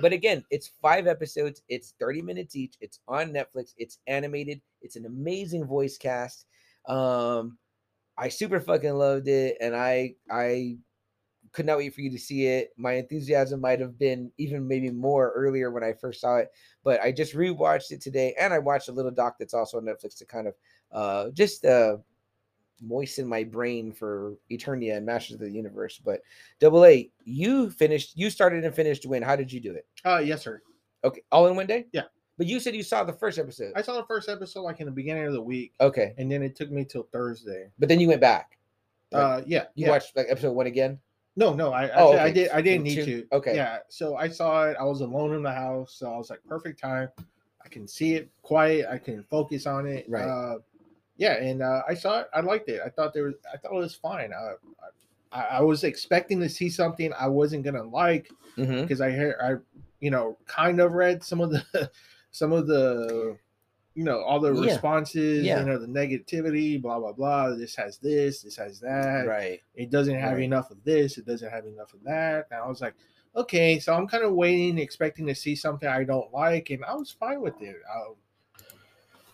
But 0.00 0.12
again, 0.12 0.44
it's 0.50 0.70
five 0.80 1.06
episodes. 1.06 1.62
It's 1.68 1.94
30 2.00 2.22
minutes 2.22 2.56
each. 2.56 2.76
It's 2.80 3.00
on 3.08 3.32
Netflix. 3.32 3.74
It's 3.76 3.98
animated. 4.06 4.60
It's 4.82 4.96
an 4.96 5.06
amazing 5.06 5.66
voice 5.66 5.98
cast. 5.98 6.46
Um, 6.86 7.58
I 8.16 8.28
super 8.28 8.60
fucking 8.60 8.94
loved 8.94 9.28
it, 9.28 9.56
and 9.60 9.76
I 9.76 10.14
I 10.30 10.78
could 11.52 11.66
not 11.66 11.78
wait 11.78 11.94
for 11.94 12.00
you 12.00 12.10
to 12.10 12.18
see 12.18 12.46
it. 12.46 12.70
My 12.76 12.94
enthusiasm 12.94 13.60
might 13.60 13.80
have 13.80 13.98
been 13.98 14.30
even 14.38 14.66
maybe 14.66 14.90
more 14.90 15.32
earlier 15.34 15.70
when 15.70 15.84
I 15.84 15.92
first 15.92 16.20
saw 16.20 16.36
it, 16.36 16.50
but 16.84 17.00
I 17.00 17.12
just 17.12 17.34
rewatched 17.34 17.90
it 17.90 18.00
today, 18.00 18.34
and 18.38 18.52
I 18.52 18.58
watched 18.58 18.88
a 18.88 18.92
little 18.92 19.10
doc 19.10 19.36
that's 19.38 19.54
also 19.54 19.78
on 19.78 19.84
Netflix 19.84 20.16
to 20.18 20.26
kind 20.26 20.48
of 20.48 20.54
uh 20.90 21.30
just 21.30 21.64
uh 21.64 21.98
moisten 22.80 23.26
my 23.26 23.44
brain 23.44 23.92
for 23.92 24.34
Eternia 24.50 24.96
and 24.96 25.06
Masters 25.06 25.34
of 25.34 25.40
the 25.40 25.50
Universe. 25.50 26.00
But 26.04 26.20
Double 26.60 26.84
A, 26.84 27.10
you 27.24 27.70
finished. 27.70 28.16
You 28.16 28.30
started 28.30 28.64
and 28.64 28.74
finished 28.74 29.06
when? 29.06 29.22
How 29.22 29.36
did 29.36 29.52
you 29.52 29.60
do 29.60 29.72
it? 29.72 29.86
Uh, 30.04 30.18
yes, 30.18 30.42
sir. 30.42 30.62
Okay, 31.04 31.22
all 31.32 31.46
in 31.46 31.56
one 31.56 31.66
day. 31.66 31.86
Yeah. 31.92 32.02
But 32.36 32.46
you 32.46 32.60
said 32.60 32.74
you 32.76 32.82
saw 32.84 33.02
the 33.04 33.12
first 33.12 33.38
episode. 33.38 33.72
I 33.74 33.82
saw 33.82 33.94
the 33.96 34.06
first 34.06 34.28
episode 34.28 34.62
like 34.62 34.78
in 34.80 34.86
the 34.86 34.92
beginning 34.92 35.26
of 35.26 35.32
the 35.32 35.42
week, 35.42 35.72
Okay, 35.80 36.14
and 36.18 36.30
then 36.30 36.42
it 36.42 36.54
took 36.54 36.70
me 36.70 36.84
till 36.84 37.02
Thursday. 37.12 37.68
but 37.78 37.88
then 37.88 37.98
you 38.00 38.08
went 38.08 38.20
back. 38.20 38.58
Like, 39.10 39.22
Uh, 39.22 39.42
yeah, 39.46 39.64
you 39.74 39.86
yeah. 39.86 39.90
watched 39.90 40.16
like 40.16 40.26
episode 40.28 40.52
one 40.52 40.66
again. 40.66 40.98
No, 41.34 41.52
no, 41.54 41.72
I, 41.72 41.86
I, 41.86 41.90
Oh, 41.96 42.12
I 42.12 42.24
okay. 42.26 42.32
did. 42.32 42.50
I 42.50 42.60
didn't 42.60 42.82
need 42.84 43.04
to. 43.04 43.26
okay. 43.32 43.54
Yeah. 43.56 43.78
So 43.88 44.16
I 44.16 44.28
saw 44.28 44.64
it. 44.66 44.76
I 44.78 44.84
was 44.84 45.00
alone 45.00 45.34
in 45.34 45.42
the 45.42 45.52
house, 45.52 45.94
so 45.98 46.12
I 46.12 46.16
was 46.16 46.30
like, 46.30 46.40
perfect 46.48 46.80
time. 46.80 47.08
I 47.64 47.68
can 47.68 47.86
see 47.88 48.14
it 48.14 48.28
quiet. 48.42 48.86
I 48.90 48.98
can 48.98 49.22
focus 49.24 49.66
on 49.66 49.86
it. 49.86 50.04
Right. 50.08 50.22
Uh, 50.28 50.58
yeah, 51.18 51.34
and 51.34 51.62
uh, 51.62 51.82
I 51.86 51.92
saw 51.94 52.20
it. 52.20 52.28
I 52.32 52.40
liked 52.40 52.68
it. 52.70 52.80
I 52.84 52.88
thought 52.88 53.12
there 53.12 53.24
was. 53.24 53.34
I 53.52 53.58
thought 53.58 53.72
it 53.72 53.76
was 53.76 53.94
fine. 53.94 54.32
Uh, 54.32 54.54
I, 55.30 55.58
I 55.58 55.60
was 55.60 55.84
expecting 55.84 56.40
to 56.40 56.48
see 56.48 56.70
something 56.70 57.12
I 57.18 57.26
wasn't 57.28 57.64
gonna 57.64 57.82
like 57.84 58.30
Mm-hmm. 58.56 58.82
because 58.82 59.00
I 59.00 59.10
hear 59.10 59.36
I, 59.42 59.80
you 60.00 60.10
know, 60.10 60.36
kind 60.46 60.80
of 60.80 60.92
read 60.92 61.22
some 61.22 61.40
of 61.40 61.50
the, 61.50 61.90
some 62.32 62.50
of 62.52 62.66
the, 62.66 63.36
you 63.94 64.02
know, 64.04 64.20
all 64.22 64.40
the 64.40 64.52
Yeah. 64.54 64.72
responses. 64.72 65.44
Yeah. 65.44 65.60
You 65.60 65.66
know, 65.66 65.78
the 65.78 65.86
negativity. 65.86 66.80
Blah 66.80 66.98
blah 66.98 67.12
blah. 67.12 67.50
This 67.50 67.76
has 67.76 67.98
this. 67.98 68.42
This 68.42 68.56
has 68.56 68.80
that 68.80 69.26
Right. 69.28 69.60
it 69.74 69.90
doesn't 69.90 70.18
have 70.18 70.34
Right. 70.34 70.42
enough 70.44 70.70
of 70.70 70.82
this 70.84 71.18
it 71.18 71.26
doesn't 71.26 71.50
have 71.50 71.66
enough 71.66 71.92
of 71.94 72.02
that 72.04 72.46
and 72.50 72.60
i 72.60 72.66
was 72.66 72.80
like 72.80 72.94
okay, 73.36 73.78
so 73.78 73.94
I'm 73.94 74.08
kind 74.08 74.24
of 74.24 74.32
waiting, 74.32 74.78
expecting 74.78 75.26
to 75.26 75.34
see 75.34 75.54
something 75.54 75.88
I 75.88 76.02
don't 76.02 76.32
like, 76.32 76.70
and 76.70 76.82
I 76.84 76.94
was 76.94 77.12
fine 77.12 77.40
with 77.40 77.60
it. 77.62 77.76
Um, 77.94 78.14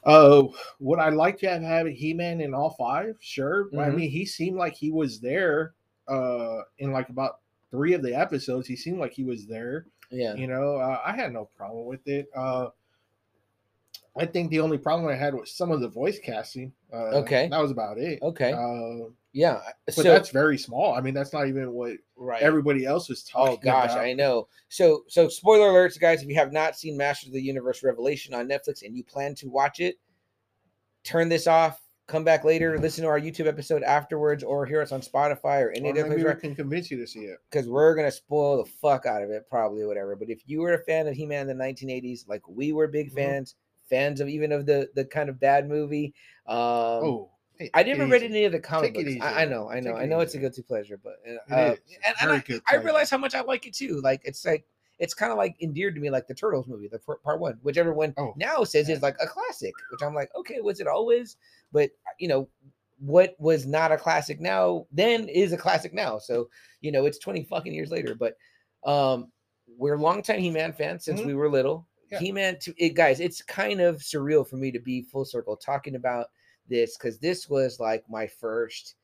uh, 0.04 0.44
would 0.80 0.98
I 0.98 1.08
like 1.10 1.38
to 1.40 1.48
have 1.48 1.62
had 1.62 1.86
He-Man 1.86 2.40
in 2.40 2.54
all 2.54 2.70
five? 2.70 3.16
Sure. 3.20 3.68
But 3.72 3.80
I 3.80 3.90
mean, 3.90 4.10
he 4.10 4.24
seemed 4.26 4.56
like 4.56 4.74
he 4.74 4.90
was 4.90 5.20
there 5.20 5.74
uh 6.06 6.60
in 6.78 6.92
like 6.92 7.08
about 7.08 7.38
three 7.70 7.94
of 7.94 8.02
the 8.02 8.14
episodes. 8.14 8.68
He 8.68 8.76
seemed 8.76 8.98
like 8.98 9.12
he 9.12 9.24
was 9.24 9.46
there. 9.46 9.86
Yeah. 10.10 10.34
You 10.34 10.46
know, 10.46 10.76
uh, 10.76 11.00
I 11.04 11.12
had 11.12 11.32
no 11.32 11.48
problem 11.56 11.86
with 11.86 12.06
it. 12.06 12.28
Uh, 12.36 12.68
I 14.16 14.26
think 14.26 14.50
the 14.50 14.60
only 14.60 14.78
problem 14.78 15.08
I 15.08 15.16
had 15.16 15.34
was 15.34 15.50
some 15.50 15.72
of 15.72 15.80
the 15.80 15.88
voice 15.88 16.18
casting. 16.18 16.72
Uh, 16.92 17.16
Okay. 17.22 17.48
that 17.48 17.60
was 17.60 17.72
about 17.72 17.98
it. 17.98 18.20
Okay. 18.22 18.52
Uh, 18.52 19.08
yeah. 19.34 19.60
but 19.84 19.94
So 19.94 20.02
that's 20.04 20.30
very 20.30 20.56
small. 20.56 20.94
I 20.94 21.02
mean, 21.02 21.12
that's 21.12 21.32
not 21.34 21.46
even 21.48 21.72
what 21.72 21.96
right. 22.16 22.40
everybody 22.40 22.86
else 22.86 23.08
was 23.10 23.22
talking 23.24 23.54
Oh 23.54 23.60
gosh, 23.62 23.90
about. 23.90 23.98
I 24.04 24.14
know. 24.14 24.48
So 24.70 25.04
so 25.08 25.28
spoiler 25.28 25.66
alerts, 25.68 26.00
guys. 26.00 26.22
If 26.22 26.28
you 26.28 26.36
have 26.36 26.52
not 26.52 26.76
seen 26.76 26.96
Masters 26.96 27.28
of 27.28 27.34
the 27.34 27.42
Universe 27.42 27.82
Revelation 27.82 28.32
on 28.32 28.48
Netflix 28.48 28.82
and 28.82 28.96
you 28.96 29.04
plan 29.04 29.34
to 29.34 29.48
watch 29.50 29.80
it, 29.80 29.96
turn 31.02 31.28
this 31.28 31.46
off. 31.46 31.80
Come 32.06 32.22
back 32.22 32.44
later, 32.44 32.78
listen 32.78 33.02
to 33.02 33.08
our 33.08 33.18
YouTube 33.18 33.46
episode 33.46 33.82
afterwards, 33.82 34.44
or 34.44 34.66
hear 34.66 34.82
us 34.82 34.92
on 34.92 35.00
Spotify 35.00 35.62
or 35.62 35.70
any 35.70 35.86
Or 35.88 35.90
of 35.92 35.96
the 35.96 36.08
maybe 36.10 36.22
we 36.24 36.34
can 36.34 36.54
convince 36.54 36.90
you 36.90 36.98
to 36.98 37.06
see 37.06 37.20
it. 37.20 37.38
because 37.50 37.66
we're 37.66 37.94
gonna 37.94 38.10
spoil 38.10 38.58
the 38.58 38.66
fuck 38.66 39.06
out 39.06 39.22
of 39.22 39.30
it, 39.30 39.48
probably 39.48 39.86
whatever. 39.86 40.14
But 40.14 40.28
if 40.28 40.42
you 40.46 40.60
were 40.60 40.74
a 40.74 40.84
fan 40.84 41.06
of 41.08 41.14
He-Man 41.14 41.48
in 41.48 41.56
the 41.56 41.64
1980s, 41.64 42.28
like 42.28 42.46
we 42.46 42.72
were 42.74 42.88
big 42.88 43.10
Mhm. 43.10 43.14
fans, 43.14 43.54
fans 43.88 44.20
of 44.20 44.28
even 44.28 44.52
of 44.52 44.66
the 44.66 44.90
the 44.94 45.06
kind 45.06 45.30
of 45.30 45.40
bad 45.40 45.66
movie. 45.66 46.12
Um, 46.46 46.56
oh, 46.58 47.30
hey, 47.58 47.70
I 47.74 47.82
never 47.82 48.06
read 48.06 48.22
any 48.22 48.44
of 48.44 48.52
the 48.52 48.60
comic 48.60 48.94
books. 48.94 49.06
easy, 49.06 49.20
I, 49.20 49.42
I 49.42 49.44
know, 49.44 49.68
I 49.70 49.80
know, 49.80 49.94
I 49.94 50.06
know 50.06 50.20
it's 50.20 50.34
a 50.34 50.36
easy. 50.36 50.42
guilty 50.42 50.62
pleasure, 50.62 50.98
but 51.02 51.14
uh, 51.28 51.54
uh, 51.54 51.76
and, 52.06 52.14
and 52.20 52.32
I, 52.32 52.60
I 52.68 52.76
realize 52.76 53.10
how 53.10 53.18
much 53.18 53.34
I 53.34 53.42
like 53.42 53.66
it 53.66 53.74
too. 53.74 54.00
Like 54.02 54.20
it's 54.24 54.44
like 54.44 54.64
it's 54.98 55.14
kind 55.14 55.32
of 55.32 55.38
like 55.38 55.56
endeared 55.60 55.94
to 55.96 56.00
me, 56.00 56.10
like 56.10 56.26
the 56.28 56.34
Turtles 56.34 56.66
movie, 56.68 56.88
the 56.88 56.98
part 56.98 57.40
one, 57.40 57.58
which 57.62 57.76
everyone 57.78 58.14
Oh, 58.16 58.32
now 58.36 58.62
says 58.64 58.88
is 58.88 59.02
like 59.02 59.16
a 59.20 59.26
classic. 59.26 59.74
Which 59.90 60.02
I'm 60.02 60.14
like, 60.14 60.30
okay, 60.36 60.60
was 60.60 60.80
it 60.80 60.86
always? 60.86 61.36
But 61.72 61.90
you 62.18 62.28
know, 62.28 62.48
what 63.00 63.34
was 63.38 63.66
not 63.66 63.90
a 63.92 63.96
classic 63.96 64.40
now 64.40 64.86
then 64.92 65.28
is 65.28 65.52
a 65.52 65.56
classic 65.56 65.92
now. 65.92 66.18
So 66.18 66.48
you 66.80 66.92
know, 66.92 67.06
it's 67.06 67.18
20 67.18 67.44
fucking 67.44 67.74
years 67.74 67.90
later. 67.90 68.14
But 68.14 68.36
um, 68.84 69.32
we're 69.78 69.96
longtime 69.98 70.40
He-Man 70.40 70.72
fans 70.72 71.04
since 71.04 71.20
Mhm. 71.20 71.26
we 71.26 71.34
were 71.34 71.48
little. 71.50 71.86
Yeah. 72.10 72.18
He-Man, 72.20 72.58
to 72.60 72.74
it, 72.76 72.90
guys, 72.90 73.18
it's 73.18 73.42
kind 73.42 73.80
of 73.80 73.96
surreal 73.96 74.46
for 74.46 74.56
me 74.56 74.70
to 74.70 74.78
be 74.78 75.02
full 75.02 75.24
circle 75.24 75.56
talking 75.56 75.96
about 75.96 76.26
this 76.68 76.96
because 76.96 77.18
this 77.18 77.48
was 77.48 77.80
like 77.80 78.04
my 78.08 78.26
first 78.26 78.94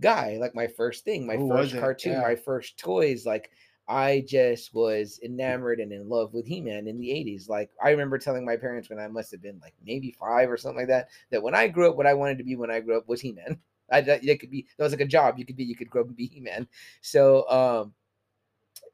guy, 0.00 0.38
like 0.40 0.54
my 0.54 0.66
first 0.66 1.04
thing, 1.04 1.26
my 1.26 1.36
was 1.36 1.70
first 1.70 1.80
cartoon, 1.80 2.12
Yeah. 2.12 2.20
my 2.20 2.36
first 2.36 2.78
toys. 2.78 3.26
Like 3.26 3.50
I 3.88 4.24
just 4.26 4.72
was 4.74 5.18
enamored 5.22 5.80
and 5.80 5.92
in 5.92 6.08
love 6.08 6.32
with 6.32 6.46
He-Man 6.46 6.86
in 6.86 6.98
the 6.98 7.10
80s. 7.10 7.48
Like 7.48 7.70
I 7.82 7.90
remember 7.90 8.18
telling 8.18 8.44
my 8.44 8.56
parents 8.56 8.88
when 8.88 9.00
I 9.00 9.08
must 9.08 9.30
have 9.32 9.42
been 9.42 9.58
like 9.60 9.74
maybe 9.84 10.12
five 10.12 10.50
or 10.50 10.56
something 10.56 10.78
like 10.78 10.88
that, 10.88 11.08
that 11.30 11.42
when 11.42 11.54
I 11.54 11.68
grew 11.68 11.90
up, 11.90 11.96
what 11.96 12.06
I 12.06 12.14
wanted 12.14 12.38
to 12.38 12.44
be 12.44 12.56
when 12.56 12.70
I 12.70 12.80
grew 12.80 12.96
up 12.96 13.08
was 13.08 13.20
He-Man. 13.20 13.58
I 13.92 14.00
that 14.02 14.22
that 14.24 14.38
could 14.40 14.50
be 14.50 14.66
that 14.76 14.84
was 14.84 14.92
like 14.92 15.00
a 15.00 15.06
job 15.06 15.38
you 15.38 15.44
could 15.44 15.56
be, 15.56 15.64
you 15.64 15.74
could 15.74 15.90
grow 15.90 16.02
up 16.02 16.08
and 16.08 16.16
be 16.16 16.26
He-Man. 16.26 16.68
So 17.00 17.48
um 17.50 17.94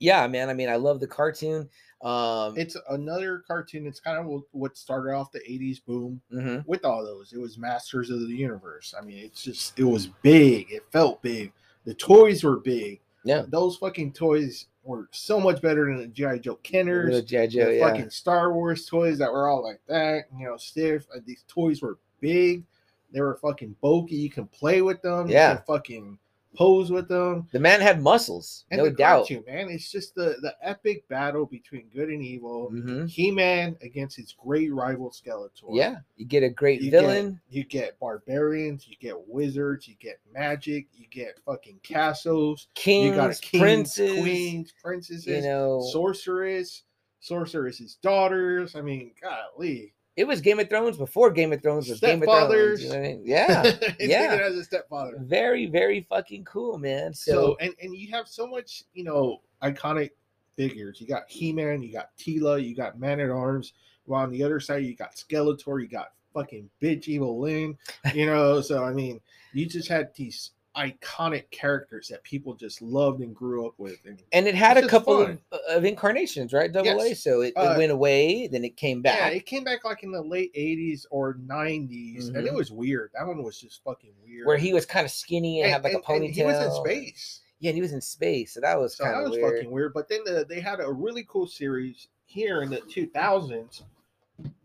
yeah, 0.01 0.27
man. 0.27 0.49
I 0.51 0.55
mean, 0.55 0.69
I 0.69 0.77
love 0.77 1.01
the 1.01 1.07
cartoon. 1.07 1.69
Um 2.03 2.57
It's 2.59 2.77
another 2.91 3.43
cartoon. 3.47 3.87
It's 3.87 4.01
kind 4.01 4.19
of 4.19 4.43
what 4.53 4.77
started 4.77 5.15
off 5.15 5.33
the 5.33 5.41
'80s 5.41 5.85
boom 5.85 6.21
mhm. 6.33 6.65
with 6.67 6.85
all 6.85 7.05
those. 7.05 7.33
It 7.33 7.39
was 7.39 7.59
Masters 7.59 8.11
of 8.11 8.21
the 8.21 8.27
Universe. 8.27 8.95
I 8.99 9.05
mean, 9.05 9.19
it's 9.19 9.43
just 9.43 9.79
it 9.79 9.85
was 9.85 10.09
big. 10.23 10.71
It 10.71 10.85
felt 10.93 11.23
big. 11.23 11.53
The 11.85 11.95
toys 11.95 12.45
were 12.45 12.59
big. 12.59 13.01
Yeah. 13.25 13.43
those 13.49 13.77
fucking 13.77 14.13
toys 14.13 14.67
were 14.85 15.09
so 15.11 15.41
much 15.41 15.61
better 15.61 15.87
than 15.87 15.99
the 15.99 16.07
GI 16.07 16.41
Joe 16.41 16.59
Kenners. 16.63 17.07
Little 17.07 17.23
G.I. 17.23 17.47
Joe, 17.49 17.65
the 17.67 17.77
yeah. 17.77 17.89
fucking 17.89 18.11
Star 18.11 18.53
Wars 18.53 18.87
toys 18.87 19.19
that 19.19 19.33
were 19.33 19.49
all 19.49 19.63
like 19.63 19.81
that, 19.89 20.27
you 20.39 20.47
know, 20.47 20.57
stiff. 20.57 21.07
Uh, 21.15 21.19
These 21.27 21.45
toys 21.49 21.83
were 21.83 21.99
big. 22.21 22.65
They 23.13 23.21
were 23.21 23.37
fucking 23.37 23.77
bulky. 23.81 24.17
You 24.17 24.31
can 24.31 24.47
play 24.47 24.83
with 24.83 25.03
them. 25.03 25.29
Yeah. 25.29 25.61
Fucking 25.67 26.19
pose 26.57 26.91
with 26.91 27.09
them. 27.09 27.47
The 27.53 27.61
man 27.61 27.81
had 27.81 28.01
muscles, 28.03 28.65
And 28.71 28.79
no 28.81 28.91
doubt. 28.91 29.29
cartoon, 29.29 29.45
man. 29.47 29.69
It's 29.69 29.91
just 29.91 30.15
the 30.15 30.37
the 30.43 30.55
epic 30.63 31.07
battle 31.09 31.47
between 31.47 31.89
good 31.95 32.09
and 32.09 32.23
evil. 32.23 32.71
Mhm. 32.73 33.09
He-Man 33.09 33.77
against 33.83 34.17
his 34.17 34.33
great 34.33 34.73
rival 34.73 35.11
Skeletor. 35.11 35.69
Yeah, 35.71 35.97
you 36.17 36.25
get 36.27 36.43
a 36.43 36.49
great 36.51 36.81
You 36.81 36.91
villain. 36.91 37.41
Get, 37.51 37.57
you 37.57 37.65
get 37.65 37.99
barbarians, 38.01 38.89
you 38.89 38.97
get 39.01 39.17
wizards, 39.29 39.87
you 39.87 39.95
get 40.01 40.19
magic, 40.33 40.87
you 40.95 41.07
get 41.11 41.39
fucking 41.45 41.81
castles, 41.83 42.69
kings, 42.75 43.07
you 43.11 43.15
got 43.15 43.41
kings, 43.41 43.61
princes, 43.63 44.19
queens, 44.21 44.73
princesses, 44.83 45.27
you 45.27 45.43
know, 45.43 45.81
sorceress, 45.93 46.83
sorceress's 47.21 47.97
daughters. 47.97 48.75
I 48.77 48.81
mean, 48.83 49.13
golly. 49.21 49.93
It 50.17 50.27
was 50.27 50.41
Game 50.41 50.59
of 50.59 50.71
Thrones 50.71 50.97
before 50.97 51.31
Game 51.31 51.53
of 51.53 51.61
Thrones 51.61 51.89
was 51.89 52.01
Game 52.01 52.23
of 52.23 52.29
Thrones. 52.29 52.83
You 52.83 52.89
know 52.89 52.97
I 52.97 53.01
mean? 53.01 53.23
Yeah, 53.25 53.77
yeah. 54.01 54.39
as 54.43 54.55
a 54.55 54.65
stepfather. 54.65 55.19
very, 55.21 55.67
very 55.67 56.07
fucking 56.09 56.45
cool, 56.45 56.79
man. 56.79 57.13
So, 57.13 57.33
So, 57.33 57.57
and 57.61 57.75
and 57.83 57.95
you 57.95 58.11
have 58.13 58.27
so 58.27 58.47
much, 58.47 58.85
you 58.95 59.05
know, 59.05 59.43
iconic 59.63 60.11
figures. 60.57 61.01
You 61.01 61.07
got 61.07 61.25
He-Man, 61.29 61.83
you 61.83 61.93
got 61.93 62.17
Teela, 62.17 62.63
you 62.67 62.75
got 62.75 62.99
Man 62.99 63.21
at 63.21 63.31
Arms. 63.31 63.75
While 64.07 64.23
on 64.23 64.31
the 64.31 64.43
other 64.43 64.59
side, 64.61 64.85
you 64.85 64.95
got 64.95 65.15
Skeletor, 65.15 65.83
you 65.83 65.89
got 65.89 66.13
fucking 66.33 66.71
bitch 66.81 67.09
Evil 67.09 67.39
Lynn. 67.39 67.77
You 68.15 68.27
know, 68.27 68.61
so 68.63 68.85
I 68.85 68.93
mean, 68.93 69.21
you 69.53 69.67
just 69.67 69.89
had 69.89 70.15
these 70.15 70.53
iconic 70.77 71.51
characters 71.51 72.09
that 72.09 72.23
people 72.23 72.55
just 72.55 72.83
loved 72.83 73.21
and 73.23 73.35
grew 73.35 73.67
up 73.67 73.75
with. 73.79 73.99
And 74.05 74.23
and 74.33 74.47
it 74.47 74.55
had 74.55 74.77
a 74.77 74.87
couple 74.87 75.19
of, 75.21 75.39
of 75.71 75.85
incarnations, 75.85 76.53
right? 76.53 76.71
Double 76.71 77.01
A. 77.01 77.15
So 77.15 77.41
it, 77.41 77.49
it 77.49 77.57
Uh, 77.57 77.75
went 77.79 77.91
away, 77.93 78.47
then 78.47 78.65
it 78.65 78.77
came 78.77 79.01
back. 79.03 79.19
yeah, 79.19 79.29
it 79.37 79.47
came 79.47 79.65
back 79.65 79.85
like 79.85 80.03
in 80.03 80.13
the 80.13 80.23
late 80.23 80.53
'80s 80.55 81.07
or 81.11 81.35
'90s, 81.35 82.29
and 82.29 82.37
it 82.47 82.53
Mhm. 82.53 82.57
was 82.57 82.71
weird. 82.71 83.11
That 83.15 83.27
one 83.27 83.43
was 83.43 83.59
just 83.61 83.83
fucking 83.85 84.13
weird. 84.25 84.47
where 84.47 84.57
he 84.59 84.75
was 84.75 84.85
kind 84.87 85.05
of 85.05 85.11
skinny 85.11 85.63
and, 85.63 85.73
and, 85.73 85.73
had 85.73 85.85
like 85.85 85.95
a 85.95 86.07
ponytail. 86.07 86.17
and 86.27 86.35
he 86.35 86.43
was 86.45 86.59
in 86.65 86.73
space. 86.85 87.41
Yeah, 87.59 87.71
and 87.71 87.77
he 87.77 87.83
was 87.83 87.93
in 87.95 88.03
space, 88.03 88.53
so 88.53 88.61
that 88.61 88.79
was 88.79 88.95
So 88.97 89.05
kind 89.05 89.17
that 89.17 89.23
of 89.25 89.31
was 89.31 89.39
weird. 89.39 89.55
fucking 89.57 89.71
weird. 89.71 89.95
But 89.95 90.09
then 90.11 90.21
the, 90.25 90.45
they 90.47 90.61
had 90.61 90.79
a 90.81 90.93
really 90.93 91.25
cool 91.27 91.47
series 91.47 92.09
here 92.27 92.61
in 92.63 92.69
the 92.69 92.81
2000s 92.83 93.83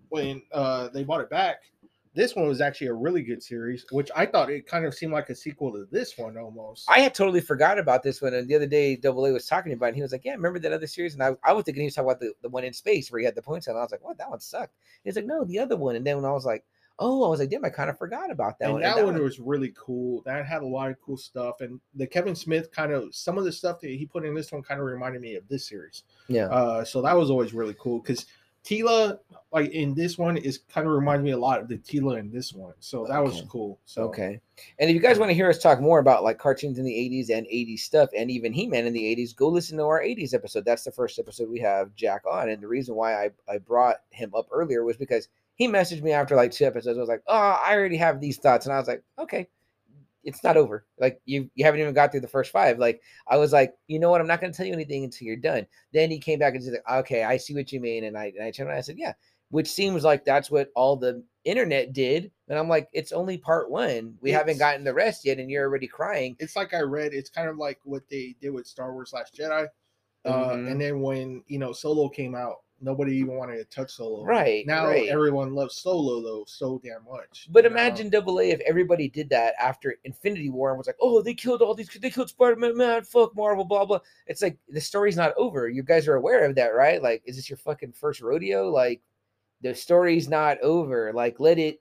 when 0.09 0.41
uh, 0.51 0.89
they 0.89 1.03
bought 1.05 1.21
it 1.21 1.29
back. 1.29 1.63
This 2.13 2.35
one 2.35 2.45
was 2.47 2.59
actually 2.59 2.87
a 2.87 2.93
really 2.93 3.21
good 3.21 3.41
series, 3.41 3.85
which 3.91 4.11
I 4.15 4.25
thought 4.25 4.49
it 4.49 4.67
kind 4.67 4.85
of 4.85 4.93
seemed 4.93 5.13
like 5.13 5.29
a 5.29 5.35
sequel 5.35 5.71
to 5.71 5.87
this 5.91 6.17
one 6.17 6.37
almost. 6.37 6.89
I 6.89 6.99
had 6.99 7.13
totally 7.13 7.39
forgot 7.39 7.79
about 7.79 8.03
this 8.03 8.21
one. 8.21 8.33
And 8.33 8.47
the 8.49 8.55
other 8.55 8.65
day, 8.67 8.97
Double 8.97 9.25
A 9.25 9.31
was 9.31 9.47
talking 9.47 9.71
about 9.71 9.85
it. 9.85 9.89
And 9.89 9.95
he 9.95 10.01
was 10.01 10.11
like, 10.11 10.25
Yeah, 10.25 10.33
remember 10.33 10.59
that 10.59 10.73
other 10.73 10.87
series? 10.87 11.13
And 11.13 11.23
I, 11.23 11.31
I 11.43 11.53
was 11.53 11.63
thinking 11.63 11.81
he 11.83 11.87
was 11.87 11.95
talking 11.95 12.09
about 12.09 12.19
the, 12.19 12.33
the 12.41 12.49
one 12.49 12.65
in 12.65 12.73
space 12.73 13.09
where 13.11 13.19
he 13.19 13.25
had 13.25 13.35
the 13.35 13.41
points 13.41 13.67
on. 13.69 13.77
I 13.77 13.79
was 13.79 13.91
like, 13.91 14.03
What? 14.03 14.17
That 14.17 14.29
one 14.29 14.41
sucked. 14.41 14.75
He's 15.05 15.15
like, 15.15 15.25
No, 15.25 15.45
the 15.45 15.59
other 15.59 15.77
one. 15.77 15.95
And 15.95 16.05
then 16.05 16.17
when 16.17 16.25
I 16.25 16.31
was 16.33 16.45
like, 16.45 16.65
Oh, 16.99 17.23
I 17.23 17.29
was 17.29 17.39
like, 17.39 17.49
Damn, 17.49 17.63
I 17.63 17.69
kind 17.69 17.89
of 17.89 17.97
forgot 17.97 18.29
about 18.29 18.59
that 18.59 18.65
and 18.65 18.73
one. 18.73 18.81
that, 18.81 18.97
And 18.97 19.05
one 19.07 19.23
was 19.23 19.39
really 19.39 19.73
cool. 19.77 20.21
That 20.25 20.45
had 20.45 20.63
a 20.63 20.67
lot 20.67 20.91
of 20.91 20.97
cool 21.01 21.15
stuff. 21.17 21.61
And 21.61 21.79
the 21.95 22.05
Kevin 22.05 22.35
Smith 22.35 22.71
kind 22.73 22.91
of 22.91 23.15
some 23.15 23.37
of 23.37 23.45
the 23.45 23.53
stuff 23.53 23.79
that 23.79 23.87
he 23.89 24.05
put 24.05 24.25
in 24.25 24.35
this 24.35 24.51
one 24.51 24.61
kind 24.63 24.81
of 24.81 24.85
reminded 24.85 25.21
me 25.21 25.35
of 25.35 25.47
this 25.47 25.65
series. 25.65 26.03
yeah. 26.27 26.47
Uh, 26.47 26.83
so 26.83 27.01
that 27.03 27.15
was 27.15 27.31
always 27.31 27.53
really 27.53 27.75
cool 27.79 27.99
because 27.99 28.25
Teela, 28.63 29.17
like 29.51 29.71
in 29.71 29.93
this 29.95 30.17
one, 30.17 30.37
is 30.37 30.59
kind 30.71 30.85
of 30.85 30.93
reminds 30.93 31.23
me 31.23 31.31
a 31.31 31.37
lot 31.37 31.59
of 31.59 31.67
the 31.67 31.77
Teela 31.77 32.19
in 32.19 32.31
this 32.31 32.53
one. 32.53 32.73
So 32.79 33.05
that 33.07 33.23
was 33.23 33.43
cool. 33.49 33.79
So 33.85 34.03
Okay. 34.03 34.39
And 34.79 34.89
if 34.89 34.93
you 34.93 35.01
guys 35.01 35.17
want 35.17 35.29
to 35.29 35.35
hear 35.35 35.49
us 35.49 35.57
talk 35.57 35.81
more 35.81 35.99
about 35.99 36.23
like 36.23 36.37
cartoons 36.37 36.77
in 36.77 36.85
the 36.85 36.93
80s 36.93 37.35
and 37.35 37.47
80s 37.47 37.79
stuff 37.79 38.09
and 38.15 38.29
even 38.29 38.53
He 38.53 38.67
Man 38.67 38.85
in 38.85 38.93
the 38.93 39.15
80s, 39.15 39.35
go 39.35 39.47
listen 39.47 39.77
to 39.77 39.83
our 39.83 40.01
80s 40.01 40.33
episode. 40.33 40.63
That's 40.63 40.83
the 40.83 40.91
first 40.91 41.17
episode 41.17 41.49
we 41.49 41.59
have 41.59 41.95
Jack 41.95 42.23
on. 42.29 42.49
And 42.49 42.61
the 42.61 42.67
reason 42.67 42.95
why 42.95 43.25
I, 43.25 43.29
I 43.49 43.57
brought 43.57 43.97
him 44.11 44.31
up 44.35 44.47
earlier 44.51 44.83
was 44.83 44.97
because 44.97 45.27
he 45.55 45.67
messaged 45.67 46.03
me 46.03 46.11
after 46.11 46.35
like 46.35 46.51
two 46.51 46.65
episodes. 46.65 46.97
I 46.97 47.01
was 47.01 47.09
like, 47.09 47.23
Oh, 47.27 47.35
I 47.35 47.73
already 47.73 47.97
have 47.97 48.21
these 48.21 48.37
thoughts. 48.37 48.65
And 48.67 48.73
I 48.73 48.77
was 48.77 48.87
like, 48.87 49.03
Okay, 49.19 49.47
it's 50.23 50.43
not 50.43 50.57
over. 50.57 50.85
Like 50.99 51.21
you 51.25 51.49
you 51.55 51.65
haven't 51.65 51.79
even 51.81 51.93
got 51.93 52.11
through 52.11 52.21
the 52.21 52.27
first 52.27 52.51
five. 52.51 52.77
Like 52.79 53.01
I 53.27 53.37
was 53.37 53.51
like, 53.53 53.73
you 53.87 53.99
know 53.99 54.09
what? 54.09 54.21
I'm 54.21 54.27
not 54.27 54.41
gonna 54.41 54.53
tell 54.53 54.65
you 54.65 54.73
anything 54.73 55.03
until 55.03 55.25
you're 55.27 55.35
done. 55.35 55.65
Then 55.93 56.11
he 56.11 56.19
came 56.19 56.39
back 56.39 56.55
and 56.55 56.63
said, 56.63 56.81
Okay, 56.91 57.23
I 57.23 57.37
see 57.37 57.53
what 57.55 57.71
you 57.71 57.79
mean. 57.79 58.03
And 58.05 58.17
I 58.17 58.25
and 58.37 58.43
I 58.43 58.51
turned 58.51 58.67
around 58.69 58.77
and 58.77 58.83
I 58.83 58.85
said, 58.85 58.97
Yeah, 58.99 59.13
which 59.49 59.67
seems 59.69 60.03
like 60.03 60.23
that's 60.25 60.51
what 60.51 60.69
all 60.75 60.95
the 60.95 61.23
internet 61.43 61.93
did. 61.93 62.31
And 62.49 62.59
I'm 62.59 62.67
like, 62.69 62.87
it's 62.93 63.11
only 63.11 63.37
part 63.37 63.71
one. 63.71 64.15
We 64.21 64.29
haven't 64.31 64.59
gotten 64.59 64.83
the 64.83 64.93
rest 64.93 65.25
yet, 65.25 65.39
and 65.39 65.49
you're 65.49 65.65
already 65.67 65.87
crying. 65.87 66.35
it's 66.39 66.55
like 66.55 66.73
I 66.73 66.81
read. 66.81 67.13
It's 67.13 67.29
kind 67.29 67.49
of 67.49 67.57
like 67.57 67.79
what 67.83 68.03
they 68.09 68.35
did 68.41 68.51
with 68.51 68.67
Star 68.67 68.93
Wars 68.93 69.13
Last 69.13 69.35
Jedi. 69.35 69.67
Uh, 70.23 70.31
Mhm. 70.49 70.71
And 70.71 70.79
then 70.81 71.01
when 71.01 71.43
you 71.47 71.57
know 71.57 71.71
Solo 71.73 72.09
came 72.09 72.35
out, 72.35 72.57
nobody 72.81 73.15
even 73.15 73.35
wanted 73.37 73.57
to 73.57 73.65
touch 73.65 73.91
Solo. 73.91 74.23
Right, 74.23 74.65
now, 74.65 74.87
right. 74.87 75.07
everyone 75.07 75.53
loves 75.53 75.75
Solo 75.75 76.21
though 76.21 76.43
so 76.47 76.81
damn 76.83 77.05
much. 77.09 77.47
But 77.51 77.63
know? 77.63 77.71
imagine 77.71 78.09
Double 78.09 78.39
A 78.39 78.49
if 78.49 78.59
everybody 78.61 79.07
did 79.07 79.29
that 79.29 79.53
after 79.61 79.95
Infinity 80.03 80.49
War 80.49 80.69
and 80.69 80.77
was 80.77 80.87
like, 80.87 80.97
oh, 81.01 81.21
they 81.21 81.33
killed 81.33 81.61
all 81.61 81.75
these, 81.75 81.89
they 81.89 82.09
killed 82.09 82.29
Spider 82.29 82.55
Man, 82.55 82.77
man, 82.77 83.03
fuck 83.03 83.35
Marvel, 83.35 83.65
blah 83.65 83.85
blah. 83.85 83.99
It's 84.27 84.41
like 84.41 84.57
the 84.69 84.81
story's 84.81 85.15
not 85.15 85.33
over. 85.37 85.69
You 85.69 85.83
guys 85.83 86.07
are 86.07 86.15
aware 86.15 86.45
of 86.45 86.55
that, 86.55 86.75
right? 86.75 87.01
Like, 87.01 87.21
is 87.25 87.35
this 87.35 87.49
your 87.49 87.57
fucking 87.57 87.93
first 87.93 88.21
rodeo? 88.21 88.69
Like, 88.69 89.01
the 89.61 89.75
story's 89.75 90.27
not 90.27 90.59
over. 90.61 91.11
Like, 91.13 91.39
let 91.39 91.59
it 91.59 91.79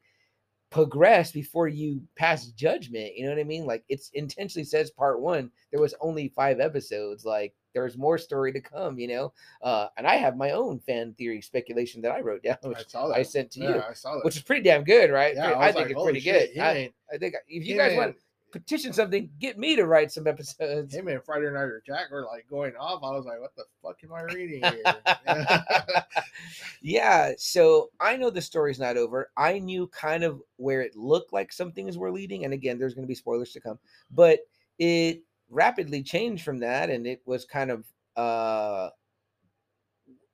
progress 0.70 1.32
before 1.32 1.68
you 1.68 2.00
pass 2.16 2.46
judgment. 2.46 3.16
You 3.16 3.24
know 3.24 3.30
what 3.30 3.40
I 3.40 3.44
mean? 3.44 3.66
Like, 3.66 3.84
it's 3.88 4.10
intentionally 4.14 4.64
says 4.64 4.90
part 4.90 5.20
one. 5.20 5.50
There 5.70 5.80
was 5.80 5.94
only 6.00 6.28
five 6.28 6.60
episodes. 6.60 7.24
Like, 7.24 7.54
there's 7.74 7.96
more 7.96 8.18
story 8.18 8.52
to 8.52 8.60
come, 8.60 8.98
you 8.98 9.08
know. 9.08 9.32
Uh, 9.62 9.88
and 9.96 10.06
I 10.06 10.16
have 10.16 10.36
my 10.36 10.50
own 10.50 10.78
fan 10.80 11.14
theory 11.14 11.40
speculation 11.40 12.02
that 12.02 12.12
I 12.12 12.20
wrote 12.20 12.42
down, 12.44 12.58
which 12.62 12.78
I 12.78 12.82
saw 12.82 13.08
that. 13.08 13.16
I 13.16 13.22
sent 13.22 13.50
to 13.52 13.60
yeah, 13.60 13.68
you, 13.68 13.82
I 13.88 13.92
saw 13.92 14.14
that. 14.14 14.24
which 14.24 14.36
is 14.36 14.42
pretty 14.42 14.62
damn 14.62 14.84
good, 14.84 15.10
right? 15.10 15.34
yeah, 15.34 15.52
I, 15.52 15.68
I, 15.68 15.72
think 15.72 15.88
like, 15.88 15.90
it's 15.90 16.02
pretty 16.02 16.20
shit, 16.20 16.54
good. 16.54 16.60
I, 16.60 16.92
I 17.12 17.18
think 17.18 17.34
if 17.48 17.66
you 17.66 17.76
guys 17.76 17.96
want 17.96 18.14
to 18.14 18.22
petition 18.50 18.92
something, 18.92 19.30
get 19.38 19.58
me 19.58 19.76
to 19.76 19.86
write 19.86 20.12
some 20.12 20.26
episodes. 20.26 20.94
him 20.94 21.08
and 21.08 21.24
Friday 21.24 21.50
Night 21.50 21.62
or 21.62 21.82
Jack 21.86 22.10
were 22.10 22.24
like 22.24 22.46
going 22.48 22.74
off. 22.76 23.02
I 23.02 23.10
was 23.12 23.24
like, 23.24 23.40
what 23.40 23.54
the 23.56 23.64
fuck 23.82 23.98
am 24.04 24.12
I 24.12 24.22
reading 24.22 24.62
here? 24.62 26.04
yeah, 26.82 27.32
so 27.38 27.90
I 28.00 28.16
know 28.16 28.30
the 28.30 28.42
story's 28.42 28.80
not 28.80 28.96
over. 28.96 29.30
I 29.36 29.58
knew 29.58 29.86
kind 29.88 30.24
of 30.24 30.40
where 30.56 30.80
it 30.82 30.96
looked 30.96 31.32
like 31.32 31.52
some 31.52 31.72
things 31.72 31.98
were 31.98 32.10
leading, 32.10 32.44
and 32.44 32.54
again, 32.54 32.78
there's 32.78 32.94
going 32.94 33.04
to 33.04 33.08
be 33.08 33.14
spoilers 33.14 33.52
to 33.52 33.60
come, 33.60 33.78
but 34.10 34.40
it 34.78 35.22
rapidly 35.50 36.02
changed 36.02 36.44
from 36.44 36.58
that, 36.60 36.88
and 36.90 37.06
it 37.06 37.20
was 37.26 37.44
kind 37.44 37.70
of 37.70 37.84
uh 38.16 38.88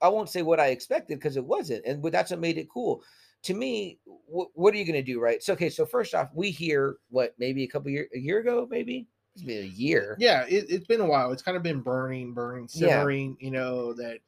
I 0.00 0.08
won't 0.08 0.28
say 0.28 0.42
what 0.42 0.60
I 0.60 0.68
expected 0.68 1.18
because 1.18 1.36
it 1.36 1.44
wasn't, 1.44 1.84
and 1.86 2.02
but 2.02 2.12
that's 2.12 2.30
what 2.30 2.40
made 2.40 2.58
it 2.58 2.68
cool. 2.70 3.02
To 3.44 3.54
me, 3.54 3.98
wh- 4.06 4.54
what 4.54 4.74
are 4.74 4.76
you 4.76 4.84
going 4.84 4.94
to 4.94 5.02
do, 5.02 5.20
right? 5.20 5.42
So 5.42 5.52
okay, 5.54 5.70
so 5.70 5.86
first 5.86 6.14
off, 6.14 6.28
we 6.34 6.50
hear 6.50 6.96
what 7.10 7.34
maybe 7.38 7.64
a 7.64 7.68
couple 7.68 7.90
year 7.90 8.08
a 8.14 8.18
year 8.18 8.38
ago, 8.40 8.66
maybe 8.70 9.06
it's 9.34 9.42
been 9.44 9.64
a 9.64 9.66
year. 9.66 10.16
yeah, 10.18 10.44
it, 10.48 10.66
it's 10.68 10.86
been 10.86 11.00
a 11.00 11.06
while. 11.06 11.32
It's 11.32 11.42
kind 11.42 11.56
of 11.56 11.62
been 11.62 11.80
burning, 11.80 12.32
burning, 12.34 12.68
Yeah. 12.72 12.88
simmering. 12.96 13.36
You 13.40 13.50
know 13.52 13.92
that 13.94 14.18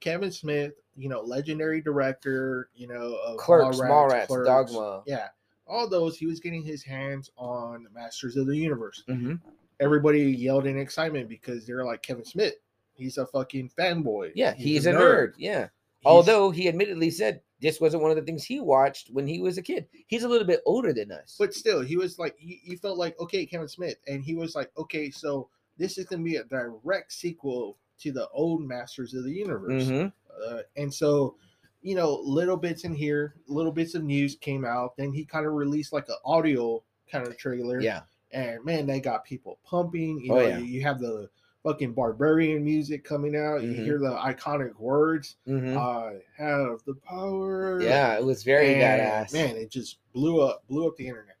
Kevin 0.00 0.30
Smith, 0.30 0.72
you 0.96 1.08
know, 1.08 1.20
legendary 1.20 1.80
director, 1.82 2.70
you 2.74 2.86
know, 2.86 3.18
of 3.26 3.38
Clerks, 3.38 3.78
Mallrats, 3.78 4.28
Mallrats, 4.28 4.44
Dogma. 4.44 5.02
yeah, 5.06 5.28
all 5.66 5.88
those. 5.88 6.16
He 6.16 6.26
was 6.26 6.40
getting 6.40 6.62
his 6.62 6.82
hands 6.82 7.30
on 7.36 7.86
Masters 7.94 8.36
of 8.36 8.46
the 8.46 8.56
Universe. 8.56 9.02
hmm 9.06 9.34
Everybody 9.80 10.20
yelled 10.30 10.66
in 10.66 10.78
excitement 10.78 11.28
because 11.28 11.66
they're 11.66 11.84
like 11.84 12.02
Kevin 12.02 12.24
Smith. 12.24 12.54
He's 12.94 13.16
a 13.18 13.26
fucking 13.26 13.70
fanboy. 13.78 14.32
Yeah, 14.34 14.52
he's, 14.54 14.86
a 14.86 14.92
nerd. 14.92 15.32
Yeah. 15.38 15.58
He's- 15.58 15.70
Although 16.04 16.50
he 16.50 16.68
admittedly 16.68 17.10
said 17.10 17.40
this 17.60 17.80
wasn't 17.80 18.02
one 18.02 18.10
of 18.10 18.16
the 18.16 18.22
things 18.22 18.44
he 18.44 18.60
watched 18.60 19.08
when 19.10 19.26
he 19.26 19.40
was 19.40 19.58
a 19.58 19.62
kid. 19.62 19.86
He's 20.06 20.22
a 20.22 20.28
little 20.28 20.46
bit 20.46 20.60
older 20.66 20.92
than 20.92 21.10
us. 21.12 21.36
but 21.38 21.52
still, 21.54 21.80
he 21.82 21.96
was 21.96 22.18
like, 22.18 22.34
you, 22.38 22.76
felt 22.78 22.96
like, 22.98 23.18
okay, 23.20 23.44
Kevin 23.46 23.68
Smith, 23.68 23.96
and 24.06 24.22
he 24.22 24.34
was 24.34 24.54
like, 24.54 24.70
okay, 24.78 25.10
so 25.10 25.48
this 25.78 25.96
is 25.98 26.06
gonna 26.06 26.22
be 26.22 26.36
a 26.36 26.44
direct 26.44 27.12
sequel 27.12 27.76
to 28.00 28.12
the 28.12 28.28
old 28.30 28.62
Masters 28.62 29.12
of 29.14 29.24
the 29.24 29.30
Universe, 29.32 29.84
Mhm. 29.84 30.12
uh, 30.46 30.60
and 30.76 30.92
so, 30.92 31.36
you 31.82 31.94
know, 31.94 32.14
little 32.24 32.56
bits 32.56 32.84
in 32.84 32.94
here, 32.94 33.34
little 33.46 33.72
bits 33.72 33.94
of 33.94 34.04
news 34.04 34.36
came 34.36 34.64
out. 34.64 34.96
Then 34.96 35.12
he 35.12 35.24
kind 35.26 35.46
of 35.46 35.52
released 35.52 35.92
like 35.92 36.08
an 36.08 36.16
audio 36.24 36.82
kind 37.10 37.26
of 37.26 37.36
trailer, 37.36 37.78
yeah, 37.80 38.00
and 38.32 38.64
man, 38.64 38.86
they 38.86 39.00
got 39.00 39.24
people 39.24 39.58
pumping. 39.64 40.20
You 40.20 40.32
Oh, 40.32 40.36
know, 40.36 40.46
yeah. 40.48 40.58
you, 40.58 40.82
have 40.82 40.98
the 41.00 41.28
fucking 41.62 41.92
barbarian 41.92 42.64
music 42.64 43.04
coming 43.04 43.36
out. 43.36 43.62
You 43.62 43.72
hear 43.72 43.98
the 43.98 44.10
iconic 44.10 44.74
words, 44.78 45.36
Mhm. 45.46 45.76
"I 45.76 46.20
have 46.36 46.82
the 46.86 46.94
power." 46.94 47.80
yeah, 47.82 48.16
it 48.16 48.24
was 48.24 48.42
very 48.42 48.74
And, 48.74 48.82
badass. 49.00 49.32
Man, 49.32 49.56
it 49.56 49.70
just 49.70 49.98
blew 50.12 50.40
up, 50.40 50.66
blew 50.68 50.86
up 50.88 50.96
the 50.96 51.06
internet. 51.08 51.36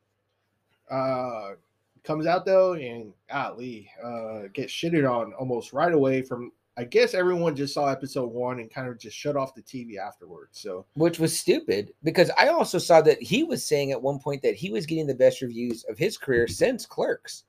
Uh 0.90 1.54
comes 2.02 2.26
out 2.26 2.44
though, 2.44 2.72
and 2.74 3.12
golly, 3.30 3.90
uh 4.02 4.42
gets 4.52 4.72
shitted 4.72 5.08
on 5.10 5.32
almost 5.34 5.72
right 5.72 5.92
away 5.92 6.22
from 6.22 6.50
I 6.76 6.84
guess 6.84 7.14
everyone 7.14 7.56
just 7.56 7.74
saw 7.74 7.86
episode 7.88 8.32
one 8.32 8.60
and 8.60 8.70
kind 8.70 8.88
of 8.88 8.98
just 8.98 9.16
shut 9.16 9.36
off 9.36 9.54
the 9.54 9.62
TV 9.62 9.98
afterwards. 9.98 10.60
So 10.60 10.86
which 10.94 11.18
was 11.18 11.38
stupid 11.38 11.92
because 12.02 12.30
I 12.38 12.48
also 12.48 12.78
saw 12.78 13.00
that 13.02 13.20
he 13.20 13.42
was 13.44 13.64
saying 13.64 13.90
at 13.90 14.00
one 14.00 14.18
point 14.18 14.40
that 14.42 14.54
he 14.54 14.70
was 14.70 14.86
getting 14.86 15.06
the 15.06 15.14
best 15.14 15.42
reviews 15.42 15.84
of 15.84 15.98
his 15.98 16.16
career 16.16 16.46
since 16.48 16.86
Clerks. 16.86 17.44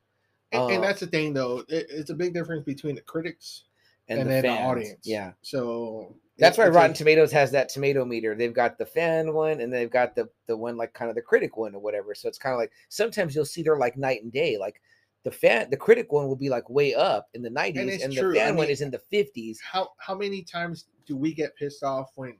and, 0.51 0.63
and 0.72 0.84
Uh, 0.84 0.88
that's 0.88 0.99
the 0.99 1.07
thing 1.07 1.34
though, 1.34 1.59
it, 1.69 1.88
it's 1.89 2.09
a 2.09 2.15
big 2.15 2.34
difference 2.34 2.63
between 2.65 2.95
the 2.95 3.01
critics 3.01 3.63
and, 4.09 4.19
and, 4.19 4.28
the 4.30 4.34
then 4.34 4.43
fans. 4.43 4.57
the 4.59 4.63
audience. 4.65 4.99
Yeah. 5.07 5.32
So 5.43 6.15
That's 6.38 6.57
it- 6.57 6.61
why 6.61 6.67
Rotten 6.69 6.95
Tomatoes 6.95 7.32
has 7.32 7.51
that 7.51 7.69
tomato 7.69 8.03
meter. 8.03 8.36
They've 8.36 8.51
got 8.53 8.78
the 8.78 8.86
fan 8.86 9.34
one 9.34 9.61
and 9.61 9.72
they've 9.72 9.89
got 9.91 10.15
the 10.15 10.28
the 10.47 10.57
one 10.57 10.76
like 10.76 10.93
kind 10.93 11.09
of 11.09 11.15
the 11.15 11.22
critic 11.22 11.55
one 11.55 11.74
or 11.76 11.80
whatever. 11.80 12.13
So 12.15 12.28
it's 12.28 12.39
kind 12.39 12.53
of 12.53 12.59
like 12.59 12.72
sometimes 12.89 13.34
you'll 13.36 13.45
see 13.45 13.61
they're 13.63 13.78
like 13.78 13.95
night 13.97 14.24
and 14.24 14.32
day. 14.34 14.57
Like 14.57 14.82
the 15.24 15.32
fan 15.32 15.69
the 15.69 15.78
critic 15.78 16.11
one 16.11 16.28
will 16.28 16.36
be 16.36 16.49
like 16.49 16.69
way 16.69 16.93
up 16.93 17.30
in 17.34 17.41
the 17.41 17.49
90s 17.49 17.78
and, 17.80 17.89
it's 17.89 18.03
the 18.03 18.15
true. 18.15 18.32
I 18.32 18.36
fan 18.36 18.55
one 18.55 18.69
is 18.69 18.82
in 18.82 18.91
the 18.91 19.01
50s. 19.11 19.57
how 19.61 19.89
how 19.97 20.15
many 20.15 20.41
times 20.43 20.86
do 21.05 21.15
we 21.15 21.34
get 21.34 21.55
pissed 21.55 21.84
off 21.84 22.11
when 22.15 22.38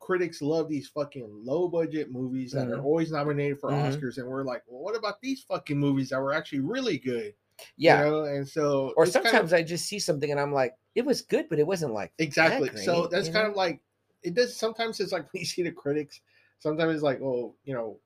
critics 0.00 0.42
love 0.42 0.68
these 0.68 0.88
fucking 0.88 1.26
low 1.44 1.66
budget 1.68 2.10
movies 2.10 2.52
that 2.52 2.68
are 2.68 2.76
Mhm. 2.78 2.84
always 2.84 3.10
nominated 3.10 3.58
for 3.58 3.70
Mhm. 3.70 3.84
Oscars 3.94 4.18
and 4.18 4.26
we're 4.28 4.44
like, 4.44 4.62
well, 4.66 4.82
what 4.82 4.94
about 4.96 5.20
these 5.22 5.42
fucking 5.42 5.78
movies 5.78 6.10
that 6.10 6.20
were 6.20 6.32
actually 6.34 6.60
really 6.60 6.98
good? 6.98 7.34
Yeah. 7.76 8.04
You 8.04 8.10
know, 8.10 8.24
and 8.24 8.46
so 8.46 8.92
or 8.96 9.04
it's 9.04 9.12
kind 9.14 9.24
of- 9.26 9.30
sometimes 9.30 9.52
I 9.54 9.62
just 9.62 9.86
see 9.86 9.98
something 9.98 10.30
and 10.30 10.38
I'm 10.38 10.52
like, 10.52 10.74
it 10.94 11.04
was 11.06 11.22
good, 11.22 11.48
but 11.48 11.58
it 11.58 11.66
wasn't 11.66 11.94
like 11.94 12.12
that 12.18 12.24
exactly. 12.24 12.68
so 12.76 13.06
that's 13.06 13.28
kind 13.28 13.44
know? 13.46 13.50
of 13.50 13.56
like 13.56 13.80
it 14.22 14.34
does 14.34 14.54
sometimes 14.56 15.00
it's 15.00 15.12
like 15.12 15.22
when 15.32 15.40
you 15.40 15.46
see 15.46 15.62
the 15.62 15.72
critics, 15.72 16.20
sometimes 16.58 16.94
it's 16.94 17.02
like, 17.02 17.20
well, 17.20 17.56
you 17.64 17.74
know, 17.74 17.98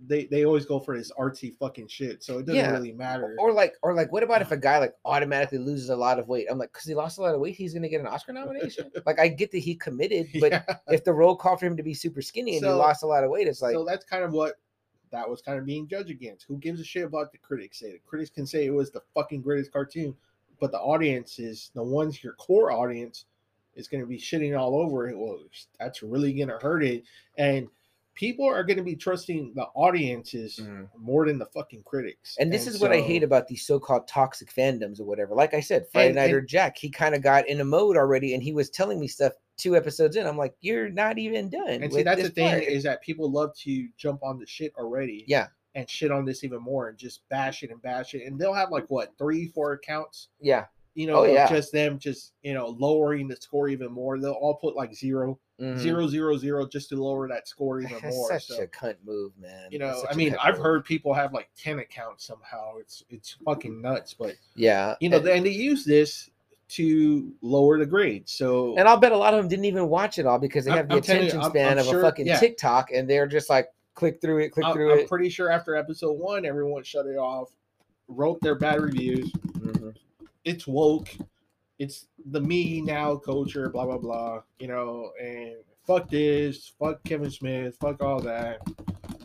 they 0.00 0.24
they 0.26 0.44
always 0.44 0.66
go 0.66 0.80
for 0.80 0.96
this 0.96 1.12
artsy 1.18 1.54
fucking 1.56 1.86
shit. 1.88 2.22
So 2.22 2.38
it 2.38 2.46
doesn't 2.46 2.56
Yeah. 2.56 2.72
really 2.72 2.92
matter. 2.92 3.36
or 3.38 3.52
like 3.52 3.74
or 3.82 3.94
like 3.94 4.12
what 4.12 4.22
about 4.22 4.42
if 4.42 4.50
uh. 4.50 4.56
a 4.56 4.58
guy 4.58 4.78
like 4.78 4.94
automatically 5.04 5.58
loses 5.58 5.88
a 5.90 5.96
lot 5.96 6.18
of 6.18 6.28
weight? 6.28 6.46
I'm 6.50 6.58
like, 6.58 6.72
because 6.72 6.86
he 6.86 6.94
lost 6.94 7.18
a 7.18 7.22
lot 7.22 7.34
of 7.34 7.40
weight, 7.40 7.54
he's 7.54 7.72
gonna 7.74 7.88
get 7.88 8.00
an 8.00 8.06
Oscar 8.06 8.32
nomination. 8.32 8.90
like 9.06 9.18
I 9.20 9.28
get 9.28 9.50
that 9.52 9.58
he 9.58 9.74
committed, 9.74 10.28
but 10.40 10.52
Yeah. 10.52 10.64
if 10.88 11.04
the 11.04 11.12
role 11.12 11.36
called 11.36 11.60
for 11.60 11.66
him 11.66 11.76
to 11.76 11.82
be 11.82 11.94
super 11.94 12.22
skinny 12.22 12.56
and 12.56 12.66
he 12.66 12.72
lost 12.72 13.02
a 13.02 13.06
lot 13.06 13.24
of 13.24 13.30
weight, 13.30 13.46
it's 13.48 13.62
like 13.62 13.74
so 13.74 13.84
that's 13.84 14.04
kind 14.04 14.24
of 14.24 14.32
what 14.32 14.54
that 15.12 15.28
was 15.30 15.40
kind 15.40 15.58
of 15.58 15.64
being 15.64 15.86
judged 15.86 16.10
against. 16.10 16.44
Who 16.48 16.58
gives 16.58 16.80
a 16.80 16.84
shit 16.84 17.04
about 17.04 17.30
the 17.30 17.38
critics 17.38 17.78
say? 17.78 17.92
The 17.92 17.98
critics 18.04 18.30
can 18.30 18.46
say 18.46 18.66
it 18.66 18.70
was 18.74 18.90
the 18.90 19.02
fucking 19.14 19.42
greatest 19.42 19.72
cartoon, 19.72 20.16
but 20.60 20.72
the 20.72 20.80
audience 20.80 21.38
is 21.38 21.70
the 21.74 21.84
ones 21.84 22.22
your 22.24 22.32
core 22.32 22.72
audience 22.72 23.26
is 23.76 23.86
to 24.02 24.06
be 24.08 24.18
shitting 24.18 24.58
all 24.58 24.74
over 24.76 25.08
it. 25.08 25.16
Well, 25.16 25.38
that's 25.78 26.02
really 26.02 26.32
to 26.48 26.58
hurt 26.58 26.84
it, 26.84 27.04
and 27.38 27.68
people 28.14 28.46
are 28.46 28.62
going 28.64 28.76
to 28.76 28.82
be 28.82 28.96
trusting 28.96 29.52
the 29.54 29.64
audiences 29.74 30.60
Mhm. 30.62 30.88
more 30.96 31.26
than 31.26 31.38
the 31.38 31.46
fucking 31.46 31.82
critics. 31.84 32.36
And 32.38 32.52
this 32.52 32.66
is 32.66 32.80
what 32.80 32.92
I 32.92 33.00
hate 33.00 33.22
about 33.22 33.46
these 33.48 33.66
so-called 33.66 34.06
toxic 34.06 34.50
fandoms 34.52 35.00
or 35.00 35.04
whatever. 35.04 35.34
Like 35.34 35.54
I 35.54 35.60
said, 35.60 35.86
Friday 35.90 36.08
And- 36.08 36.16
Night 36.16 36.32
or 36.32 36.38
and- 36.38 36.48
Jack, 36.48 36.78
he 36.78 36.90
kind 36.90 37.14
of 37.14 37.22
got 37.22 37.48
in 37.48 37.60
a 37.60 37.64
mode 37.64 37.96
already, 37.96 38.34
and 38.34 38.42
he 38.42 38.52
was 38.52 38.70
telling 38.70 39.00
me 39.00 39.08
stuff 39.08 39.32
two 39.56 39.76
episodes 39.76 40.16
in. 40.16 40.26
I'm 40.26 40.36
like, 40.38 40.54
you're 40.60 40.88
not 40.88 41.18
even 41.18 41.48
done. 41.48 41.82
And 41.82 41.92
see, 41.92 42.02
that's 42.02 42.22
the 42.22 42.30
thing 42.30 42.48
part." 42.50 42.62
is 42.64 42.82
that 42.84 43.02
people 43.02 43.30
love 43.30 43.54
to 43.58 43.88
jump 43.96 44.22
on 44.22 44.38
the 44.38 44.46
shit 44.46 44.72
already. 44.76 45.24
Yeah. 45.28 45.48
And 45.76 45.90
shit 45.90 46.12
on 46.12 46.24
this 46.24 46.44
even 46.44 46.60
more 46.62 46.88
and 46.88 46.96
just 46.96 47.28
bash 47.28 47.64
it 47.64 47.70
and 47.72 47.82
bash 47.82 48.14
it. 48.14 48.22
And 48.26 48.38
they'll 48.38 48.52
have 48.54 48.70
like 48.70 48.88
what, 48.90 49.16
three, 49.18 49.48
four 49.48 49.72
accounts 49.72 50.28
yeah, 50.40 50.66
you 50.94 51.06
know, 51.06 51.16
Oh, 51.16 51.24
yeah. 51.24 51.48
just 51.48 51.72
them 51.72 51.98
just 51.98 52.32
you 52.42 52.54
know 52.54 52.68
lowering 52.78 53.28
the 53.28 53.36
score 53.36 53.68
even 53.68 53.90
more. 53.92 54.18
They'll 54.18 54.32
all 54.32 54.54
put 54.54 54.76
like 54.76 54.94
zero, 54.94 55.38
mhm. 55.60 55.76
zero, 55.78 56.06
zero, 56.06 56.36
zero, 56.36 56.66
just 56.66 56.88
to 56.90 57.02
lower 57.02 57.26
that 57.28 57.48
score 57.48 57.80
even 57.80 57.98
That's 58.00 58.14
more. 58.14 58.28
such 58.30 58.46
So 58.46 58.62
a 58.62 58.66
cunt 58.66 58.96
move, 59.04 59.32
man. 59.40 59.68
you 59.70 59.78
know, 59.78 60.04
I 60.10 60.14
mean, 60.14 60.36
I've 60.42 60.54
move. 60.54 60.62
heard 60.62 60.84
people 60.84 61.12
have 61.14 61.32
like 61.32 61.48
ten 61.56 61.78
accounts 61.80 62.24
somehow. 62.26 62.76
It's 62.78 63.04
it's 63.10 63.36
fucking 63.44 63.80
nuts, 63.82 64.14
but 64.14 64.36
yeah, 64.54 64.94
you 65.00 65.08
know, 65.08 65.18
and, 65.18 65.26
and 65.28 65.46
they 65.46 65.50
use 65.50 65.84
this 65.84 66.30
to 66.66 67.32
lower 67.42 67.78
the 67.78 67.86
grade. 67.86 68.28
So 68.28 68.76
and 68.78 68.88
I'll 68.88 68.96
bet 68.96 69.12
a 69.12 69.16
lot 69.16 69.34
of 69.34 69.38
them 69.38 69.48
didn't 69.48 69.66
even 69.66 69.88
watch 69.88 70.18
it 70.18 70.26
all 70.26 70.38
because 70.38 70.64
they 70.64 70.70
I'm- 70.70 70.78
have 70.78 70.88
the 70.88 70.94
I'm 70.96 71.00
telling 71.02 71.22
you, 71.22 71.28
attention 71.28 71.40
I'm- 71.42 71.50
span 71.50 71.72
I'm 71.72 71.78
of 71.78 71.86
sure- 71.86 72.00
a 72.00 72.02
fucking 72.02 72.26
yeah. 72.26 72.38
TikTok, 72.38 72.90
and 72.92 73.08
they're 73.08 73.26
just 73.26 73.50
like 73.50 73.68
click 73.94 74.20
through 74.20 74.38
it, 74.38 74.48
click 74.50 74.64
I'm, 74.66 74.72
through 74.72 74.92
I'm 74.92 74.98
it. 75.00 75.08
pretty 75.08 75.28
sure 75.28 75.50
after 75.50 75.76
episode 75.76 76.18
one, 76.18 76.44
everyone 76.46 76.82
shut 76.82 77.06
it 77.06 77.16
off, 77.16 77.50
wrote 78.08 78.40
their 78.40 78.54
bad 78.54 78.80
reviews. 78.80 79.30
Mhm. 79.32 79.94
It's 80.44 80.66
woke. 80.66 81.08
It's 81.78 82.06
the 82.30 82.40
me 82.40 82.80
now 82.80 83.16
culture, 83.16 83.68
blah 83.68 83.84
blah 83.86 83.98
blah. 83.98 84.42
You 84.58 84.68
know, 84.68 85.10
and 85.20 85.56
fuck 85.86 86.08
this, 86.08 86.72
fuck 86.78 87.02
Kevin 87.04 87.30
Smith, 87.30 87.76
fuck 87.80 88.02
all 88.02 88.20
that. 88.20 88.58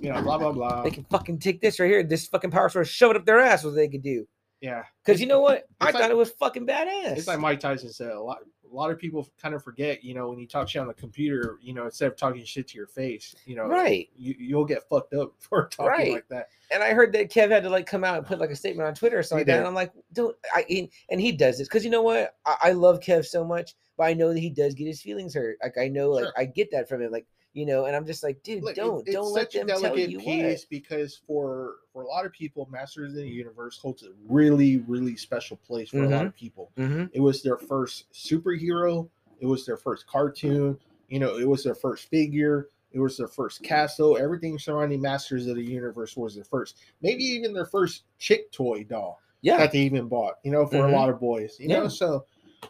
You 0.01 0.11
know, 0.13 0.22
blah 0.22 0.38
blah 0.38 0.51
blah. 0.51 0.82
They 0.84 0.91
can 0.91 1.03
fucking 1.05 1.39
take 1.39 1.61
this 1.61 1.80
right 1.80 1.89
here, 1.89 2.03
this 2.03 2.28
fucking 2.28 2.51
power 2.51 2.70
source, 2.70 2.88
shove 2.88 3.11
it 3.11 3.17
up 3.17 3.26
their 3.26 3.39
ass, 3.39 3.63
what 3.63 3.76
they 3.76 3.88
could 3.88 4.01
do. 4.03 4.26
Yeah, 4.61 4.84
Because 5.05 5.22
you 5.22 5.28
know 5.28 5.39
what? 5.39 5.63
I 5.80 5.86
it's 5.89 5.91
thought 5.93 6.01
like- 6.01 6.11
it 6.11 6.17
was 6.17 6.32
fucking 6.32 6.67
badass. 6.67 7.17
it's 7.17 7.28
like 7.28 7.39
Mike 7.39 7.61
Tyson 7.61 7.93
said. 7.93 8.11
A 8.11 8.20
lot, 8.22 8.39
a 8.72 8.76
lot 8.76 8.91
of 8.91 8.97
people 8.99 9.28
kind 9.41 9.55
of 9.55 9.63
forget. 9.63 10.03
You 10.03 10.13
know, 10.13 10.30
when 10.30 10.39
you 10.39 10.47
talk 10.47 10.67
shit 10.70 10.82
on 10.82 10.88
the 10.88 10.93
computer, 10.93 11.57
you 11.61 11.74
know, 11.74 11.86
instead 11.86 12.07
of 12.11 12.15
talking 12.17 12.43
shit 12.43 12.67
to 12.70 12.78
your 12.78 12.88
face, 12.88 13.36
you 13.45 13.55
know, 13.55 13.65
right. 13.65 14.09
you 14.15 14.36
you'll 14.38 14.65
get 14.65 14.88
fucked 14.89 15.13
up 15.13 15.34
for 15.39 15.67
talking 15.67 15.86
Right. 15.91 16.11
like 16.13 16.28
that. 16.30 16.49
And 16.72 16.84
I 16.84 16.93
heard 16.93 17.11
that 17.13 17.32
Kev 17.32 17.49
had 17.49 17.63
to 17.63 17.70
like 17.70 17.86
come 17.88 18.03
out 18.03 18.17
and 18.17 18.26
put 18.26 18.39
like 18.39 18.51
a 18.51 18.55
statement 18.55 18.88
on 18.88 18.93
Twitter 18.93 19.17
or 19.20 19.24
something 19.24 19.39
like 19.39 19.47
that. 19.47 19.59
And 19.59 19.67
I'm 19.67 19.74
like, 19.74 19.91
don't 20.13 20.36
I 20.53 20.65
and- 20.70 20.89
and 21.09 21.20
he 21.22 21.32
does 21.32 21.57
this 21.57 21.67
because 21.67 21.84
you 21.84 21.89
know 21.91 22.01
what? 22.03 22.36
I, 22.45 22.55
I 22.63 22.72
love 22.74 22.99
Kev 22.99 23.26
so 23.26 23.43
much, 23.43 23.76
but 23.97 24.03
I 24.05 24.13
know 24.13 24.34
that 24.34 24.39
he 24.39 24.49
does 24.49 24.74
get 24.76 24.86
his 24.88 25.01
feelings 25.01 25.34
hurt. 25.34 25.57
Like 25.63 25.78
I 25.78 25.88
know, 25.88 26.09
like 26.11 26.26
Sure. 26.26 26.34
I 26.38 26.45
get 26.45 26.70
that 26.72 26.88
from 26.88 27.01
him. 27.01 27.11
Like, 27.11 27.26
you 27.53 27.65
know, 27.65 27.86
and 27.86 27.95
I'm 27.95 28.05
just 28.05 28.22
like, 28.22 28.43
dude, 28.43 28.63
Look, 28.63 28.76
don't 28.76 28.99
it's 29.07 29.15
don't 29.15 29.34
let 29.34 29.51
such 29.51 29.55
a 29.55 29.57
them 29.59 29.67
tell 29.70 29.82
delicate 29.82 30.11
you 30.11 30.17
what. 30.20 30.26
piece 30.26 30.65
because 30.65 31.20
for 31.26 31.78
for 31.92 32.04
a 32.04 32.08
lot 32.08 32.26
of 32.26 32.32
people, 32.32 32.68
Masters 32.72 33.12
of 33.12 33.16
the 33.16 33.28
Universe 33.28 33.78
holds 33.78 34.04
a 34.04 34.10
really 34.28 34.78
really 34.88 35.16
special 35.16 35.58
place 35.58 35.90
for 35.90 36.04
a 36.04 36.10
lot 36.10 36.26
of 36.26 36.36
people. 36.36 36.72
Mm-hmm. 36.78 37.06
It 37.14 37.20
was 37.20 37.42
their 37.44 37.58
first 37.58 38.12
superhero. 38.14 39.10
It 39.40 39.46
was 39.46 39.66
their 39.66 39.78
first 39.78 40.06
cartoon. 40.08 40.78
You 41.08 41.20
know, 41.20 41.38
it 41.38 41.48
was 41.48 41.64
their 41.64 41.76
first 41.76 42.10
figure. 42.10 42.70
It 42.92 43.00
was 43.00 43.18
their 43.18 43.28
first 43.28 43.62
castle. 43.64 44.18
Everything 44.18 44.58
surrounding 44.60 45.02
Masters 45.02 45.48
of 45.48 45.56
the 45.56 45.64
Universe 45.64 46.18
was 46.18 46.36
their 46.36 46.44
first. 46.44 46.78
Maybe 47.02 47.24
even 47.24 47.54
their 47.54 47.66
first 47.66 48.04
chick 48.18 48.52
toy 48.52 48.84
doll 48.84 49.20
Yeah. 49.42 49.58
that 49.58 49.72
they 49.72 49.80
even 49.80 50.08
bought. 50.08 50.36
You 50.44 50.52
know, 50.52 50.66
for 50.66 50.78
Mhm. 50.78 50.90
a 50.90 50.96
lot 50.96 51.10
of 51.10 51.20
boys. 51.20 51.60
You 51.60 51.68
know, 51.70 51.88
so 51.88 52.26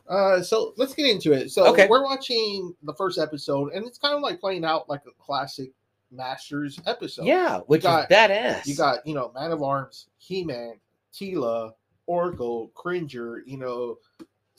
Uh, 0.08 0.40
so 0.40 0.74
let's 0.78 0.94
get 0.94 1.08
into 1.08 1.34
it. 1.34 1.50
So 1.50 1.66
Okay. 1.74 1.88
we're 1.88 2.04
watching 2.04 2.76
the 2.84 2.94
first 2.94 3.18
episode, 3.18 3.74
and 3.74 3.88
it's 3.88 3.98
kind 3.98 4.16
of 4.16 4.22
like 4.22 4.40
playing 4.40 4.64
out 4.64 4.88
like 4.88 5.02
a 5.08 5.12
classic 5.24 5.72
Masters 6.12 6.80
episode. 6.86 7.26
yeah, 7.26 7.60
which 7.68 7.84
got- 7.84 8.10
is 8.12 8.16
badass. 8.18 8.66
you 8.68 8.76
got 8.76 9.06
you 9.06 9.14
know 9.14 9.32
Man 9.34 9.52
of 9.52 9.62
Arms, 9.64 10.08
He 10.18 10.44
Man, 10.44 10.80
Teela, 11.14 11.74
Orko, 12.10 12.74
Cringer, 12.74 13.44
you 13.46 13.58
know, 13.58 13.98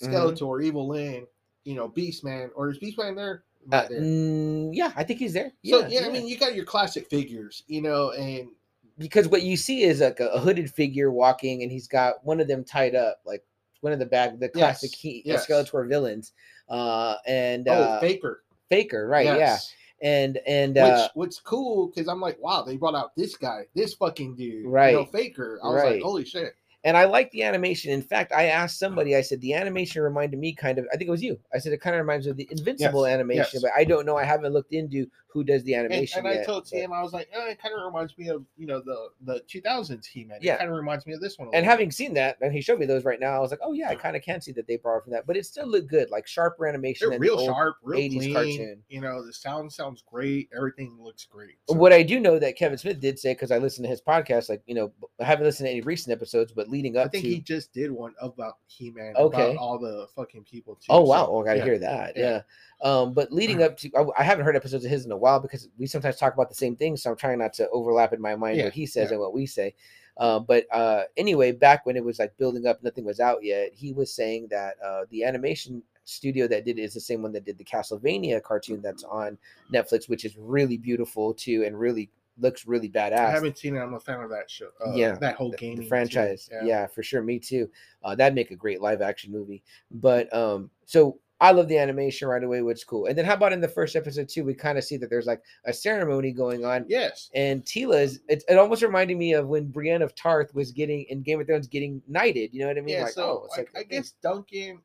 Mm-hmm. 0.03 0.15
Skeletor, 0.15 0.65
Evil 0.65 0.89
Lyn, 0.89 1.27
you 1.65 1.75
know, 1.75 1.87
Beastman, 1.87 2.49
or 2.55 2.71
is 2.71 2.79
Beastman 2.79 3.15
there? 3.15 3.43
Uh, 3.71 3.87
there. 3.87 4.01
mm, 4.01 4.71
yeah, 4.73 4.93
I 4.97 5.05
think 5.05 5.19
he's 5.19 5.35
there. 5.35 5.53
So 5.63 5.81
Yeah, 5.87 5.89
yeah, 6.01 6.07
I 6.07 6.11
mean, 6.11 6.27
you 6.27 6.39
got 6.39 6.55
your 6.55 6.65
classic 6.65 7.11
figures, 7.11 7.65
you 7.67 7.83
know, 7.83 8.13
and 8.13 8.49
because 8.97 9.29
what 9.29 9.43
you 9.43 9.59
see 9.59 9.83
is 9.83 10.01
like 10.01 10.21
a, 10.21 10.29
a 10.29 10.41
hooded 10.41 10.71
figure 10.73 11.11
walking, 11.11 11.63
and 11.63 11.71
he's 11.71 11.87
got 11.87 12.25
one 12.25 12.41
of 12.41 12.49
them 12.49 12.65
tied 12.65 12.95
up, 12.95 13.21
like 13.27 13.45
one 13.83 13.93
of 13.93 13.99
the 13.99 14.07
bag, 14.07 14.41
the 14.41 14.49
classic 14.49 14.91
Yes, 14.93 15.01
he, 15.01 15.23
yes. 15.27 15.47
Skeletor 15.47 15.87
villains, 15.87 16.33
uh, 16.71 17.17
and 17.27 17.69
oh, 17.69 17.73
uh, 17.75 18.01
Faker, 18.01 18.43
Faker, 18.71 19.07
right? 19.07 19.27
Yes. 19.27 19.39
Yeah, 19.39 19.77
and 20.03 20.39
and 20.47 20.75
Which 20.77 20.83
uh, 20.85 21.09
what's 21.15 21.41
cool 21.41 21.89
because 21.89 22.09
I'm 22.09 22.21
like, 22.21 22.39
wow, 22.41 22.63
they 22.63 22.77
brought 22.77 22.95
out 22.95 23.15
this 23.17 23.37
guy, 23.37 23.63
this 23.75 23.95
fucking 23.95 24.37
dude, 24.37 24.55
you 24.57 24.63
know, 24.65 24.71
Right. 24.71 25.13
Faker. 25.13 25.61
I 25.63 25.69
was 25.69 25.83
Right. 25.83 25.93
like, 25.95 26.03
holy 26.03 26.25
shit. 26.25 26.55
And 26.85 26.97
I 26.97 27.05
like 27.05 27.31
the 27.31 27.43
animation. 27.43 27.91
In 27.93 28.03
fact, 28.03 28.33
I 28.33 28.47
asked 28.47 28.79
somebody, 28.79 29.15
I 29.17 29.21
said 29.23 29.41
the 29.41 29.55
animation 29.55 30.03
reminded 30.03 30.39
me 30.41 30.55
kind 30.55 30.79
of. 30.79 30.87
I 30.93 30.97
think 30.97 31.09
it 31.09 31.11
was 31.13 31.23
you. 31.23 31.39
I 31.55 31.59
said 31.59 31.73
it 31.73 31.81
kind 31.81 31.95
of 31.97 32.01
reminds 32.01 32.27
me 32.27 32.31
of 32.33 32.37
the 32.37 32.49
Invincible 32.51 33.07
Yes, 33.07 33.15
animation, 33.15 33.49
yes. 33.55 33.63
but 33.63 33.71
I 33.77 33.85
don't 33.85 34.07
know. 34.07 34.17
I 34.17 34.25
haven't 34.25 34.53
looked 34.53 34.73
into 34.73 35.07
who 35.33 35.45
does 35.45 35.63
the 35.63 35.77
animation 35.77 36.19
and 36.19 36.27
I 36.29 36.33
yet, 36.35 36.47
told 36.47 36.65
but- 36.65 36.69
Sam, 36.71 36.93
I 36.93 37.03
was 37.03 37.13
like, 37.13 37.29
eh, 37.33 37.51
it 37.51 37.63
kind 37.63 37.73
of 37.79 37.85
reminds 37.85 38.19
me 38.19 38.29
of 38.31 38.45
you 38.57 38.67
know 38.67 38.81
the 38.81 39.11
the 39.21 39.41
2000s 39.49 40.05
He-Man. 40.05 40.39
Yeah. 40.43 40.55
It 40.55 40.59
kind 40.59 40.71
of 40.71 40.77
reminds 40.77 41.07
me 41.07 41.13
of 41.13 41.21
this 41.21 41.39
one. 41.39 41.51
and 41.53 41.65
having 41.65 41.91
seen 41.93 42.15
that, 42.15 42.37
and 42.41 42.53
he 42.53 42.61
showed 42.61 42.81
me 42.81 42.87
those 42.87 43.05
right 43.05 43.21
now, 43.21 43.37
I 43.37 43.39
was 43.39 43.51
like, 43.53 43.61
oh 43.63 43.73
yeah, 43.73 43.91
I 43.91 43.95
kind 43.95 44.17
of 44.17 44.23
can 44.23 44.41
see 44.41 44.51
that 44.53 44.67
they 44.67 44.77
borrowed 44.79 45.05
from 45.05 45.13
that, 45.13 45.27
but 45.29 45.37
it 45.37 45.47
still 45.47 45.69
looked 45.69 45.89
good, 45.89 46.11
like 46.11 46.27
sharper 46.27 46.67
animation. 46.67 47.11
Real 47.11 47.45
sharp, 47.45 47.77
real 47.85 48.01
80s 48.01 48.19
clean. 48.19 48.35
cartoon. 48.35 48.83
You 48.89 49.01
know, 49.03 49.25
the 49.25 49.33
sound 49.33 49.73
sounds 49.73 50.03
great. 50.11 50.49
Everything 50.57 50.97
looks 51.01 51.27
great. 51.27 51.59
So- 51.69 51.77
What 51.77 51.93
I 51.93 52.03
do 52.03 52.19
know 52.19 52.39
that 52.41 52.57
Kevin 52.57 52.79
Smith 52.79 52.99
did 53.01 53.19
say, 53.19 53.33
because 53.35 53.53
I 53.53 53.59
listened 53.59 53.85
to 53.85 53.89
his 53.91 54.01
podcast, 54.03 54.49
like 54.49 54.63
you 54.67 54.75
know, 54.75 54.93
I 55.21 55.25
haven't 55.25 55.45
listened 55.45 55.67
to 55.67 55.71
any 55.71 55.81
recent 55.83 56.13
episodes, 56.13 56.51
but 56.53 56.69
leading 56.71 56.97
up 56.97 57.07
I 57.07 57.09
think 57.09 57.25
to, 57.25 57.31
he 57.31 57.41
just 57.41 57.73
did 57.73 57.91
one 57.91 58.15
about 58.21 58.55
He-Man. 58.67 59.15
Okay. 59.17 59.51
About 59.51 59.57
all 59.57 59.79
the 59.79 60.07
fucking 60.15 60.45
people 60.45 60.77
too. 60.77 60.87
oh 60.91 61.05
so, 61.05 61.11
wow, 61.11 61.29
oh, 61.31 61.43
I 61.43 61.45
gotta 61.45 61.59
yeah. 61.59 61.65
hear 61.65 61.79
that, 61.79 62.17
yeah. 62.17 62.43
yeah. 62.83 62.91
Um, 62.91 63.13
but 63.13 63.33
leading 63.33 63.63
up 63.63 63.77
to, 63.79 63.91
I, 63.97 64.21
I 64.21 64.23
haven't 64.23 64.45
heard 64.45 64.57
episodes 64.57 64.85
of 64.85 64.91
his 64.91 65.05
in 65.05 65.13
a 65.13 65.17
while 65.17 65.41
because 65.41 65.69
we 65.79 65.87
sometimes 65.87 66.17
talk 66.17 66.35
about 66.35 66.49
the 66.49 66.55
same 66.55 66.77
things, 66.77 67.03
so 67.03 67.11
I'm 67.11 67.17
trying 67.17 67.39
not 67.39 67.53
to 67.55 67.69
overlap 67.71 68.13
in 68.13 68.21
my 68.21 68.37
mind 68.37 68.59
Yeah, 68.59 68.65
what 68.65 68.73
he 68.73 68.87
says 68.87 69.11
and 69.11 69.21
what 69.21 69.35
we 69.35 69.47
say. 69.47 69.75
Uh, 70.17 70.39
but 70.39 70.67
uh, 70.73 71.05
anyway, 71.17 71.51
back 71.53 71.87
when 71.87 71.97
it 71.97 72.05
was 72.05 72.19
like 72.19 72.37
building 72.37 72.67
up, 72.67 72.83
nothing 72.83 73.05
was 73.05 73.21
out 73.21 73.43
yet. 73.43 73.71
He 73.73 73.93
was 73.93 74.13
saying 74.13 74.49
that 74.51 74.77
uh, 74.85 75.03
the 75.11 75.25
animation 75.25 75.83
studio 76.05 76.47
that 76.49 76.65
did 76.65 76.79
it 76.79 76.83
is 76.83 76.95
the 76.95 77.01
same 77.01 77.23
one 77.23 77.33
that 77.33 77.45
did 77.45 77.57
the 77.57 77.65
Castlevania 77.65 78.43
cartoon 78.43 78.83
that's 78.83 79.05
on 79.05 79.39
Netflix, 79.73 80.09
which 80.09 80.25
is 80.25 80.37
really 80.37 80.77
beautiful 80.77 81.33
too, 81.33 81.65
and 81.65 81.79
really 81.79 82.11
looks 82.39 82.67
really 82.67 82.89
badass. 82.89 83.19
I 83.19 83.31
haven't 83.31 83.59
seen 83.59 83.77
it. 83.77 83.81
I'm 83.81 83.95
a 83.95 84.01
fan 84.01 84.21
of 84.21 84.31
that 84.31 84.51
show. 84.51 84.69
Uh, 84.85 84.93
Yeah, 84.95 85.13
that 85.17 85.37
whole 85.37 85.53
game. 85.53 85.83
franchise. 85.87 86.49
Yeah. 86.65 86.87
for 86.87 87.03
sure. 87.03 87.23
Me 87.23 87.39
too. 87.39 87.69
Uh, 88.03 88.15
that'd 88.15 88.35
make 88.35 88.51
a 88.51 88.57
great 88.57 88.81
live 88.81 89.03
action 89.03 89.33
movie. 89.33 89.63
But 89.91 90.33
um, 90.35 90.71
so 90.87 91.19
I 91.41 91.53
love 91.53 91.69
the 91.69 91.79
animation 91.79 92.29
right 92.29 92.45
away, 92.45 92.61
which 92.61 92.79
is 92.79 92.85
cool. 92.85 93.07
And 93.07 93.17
then 93.17 93.25
how 93.25 93.33
about 93.33 93.55
in 93.55 93.61
the 93.61 93.69
first 93.69 93.97
episode 93.97 94.29
too? 94.29 94.45
We 94.45 94.53
kind 94.53 94.77
of 94.77 94.85
see 94.85 94.99
that 94.99 95.09
there's 95.09 95.27
like 95.27 95.43
a 95.65 95.73
ceremony 95.73 96.33
going 96.33 96.67
on. 96.67 96.85
Yes. 96.87 97.31
And 97.35 97.65
Teela 97.65 98.03
is 98.03 98.21
it, 98.29 98.45
it 98.47 98.59
almost 98.59 98.83
reminded 98.83 99.17
me 99.17 99.33
of 99.33 99.49
when 99.49 99.67
Brienne 99.67 100.03
of 100.03 100.15
Tarth 100.15 100.55
was 100.55 100.71
getting 100.71 101.05
in 101.09 101.23
Game 101.23 101.41
of 101.41 101.47
Thrones 101.47 101.67
getting 101.67 102.03
knighted. 102.07 102.53
You 102.53 102.61
know 102.61 102.69
what 102.69 102.77
I 102.77 102.83
mean? 102.83 102.97
Yeah. 102.97 103.05
like, 103.05 103.13
so 103.13 103.23
oh, 103.23 103.45
it's 103.47 103.55
I, 103.55 103.61
like 103.61 103.71
I 103.75 103.83
guess 103.85 104.13
Duncan, 104.23 104.81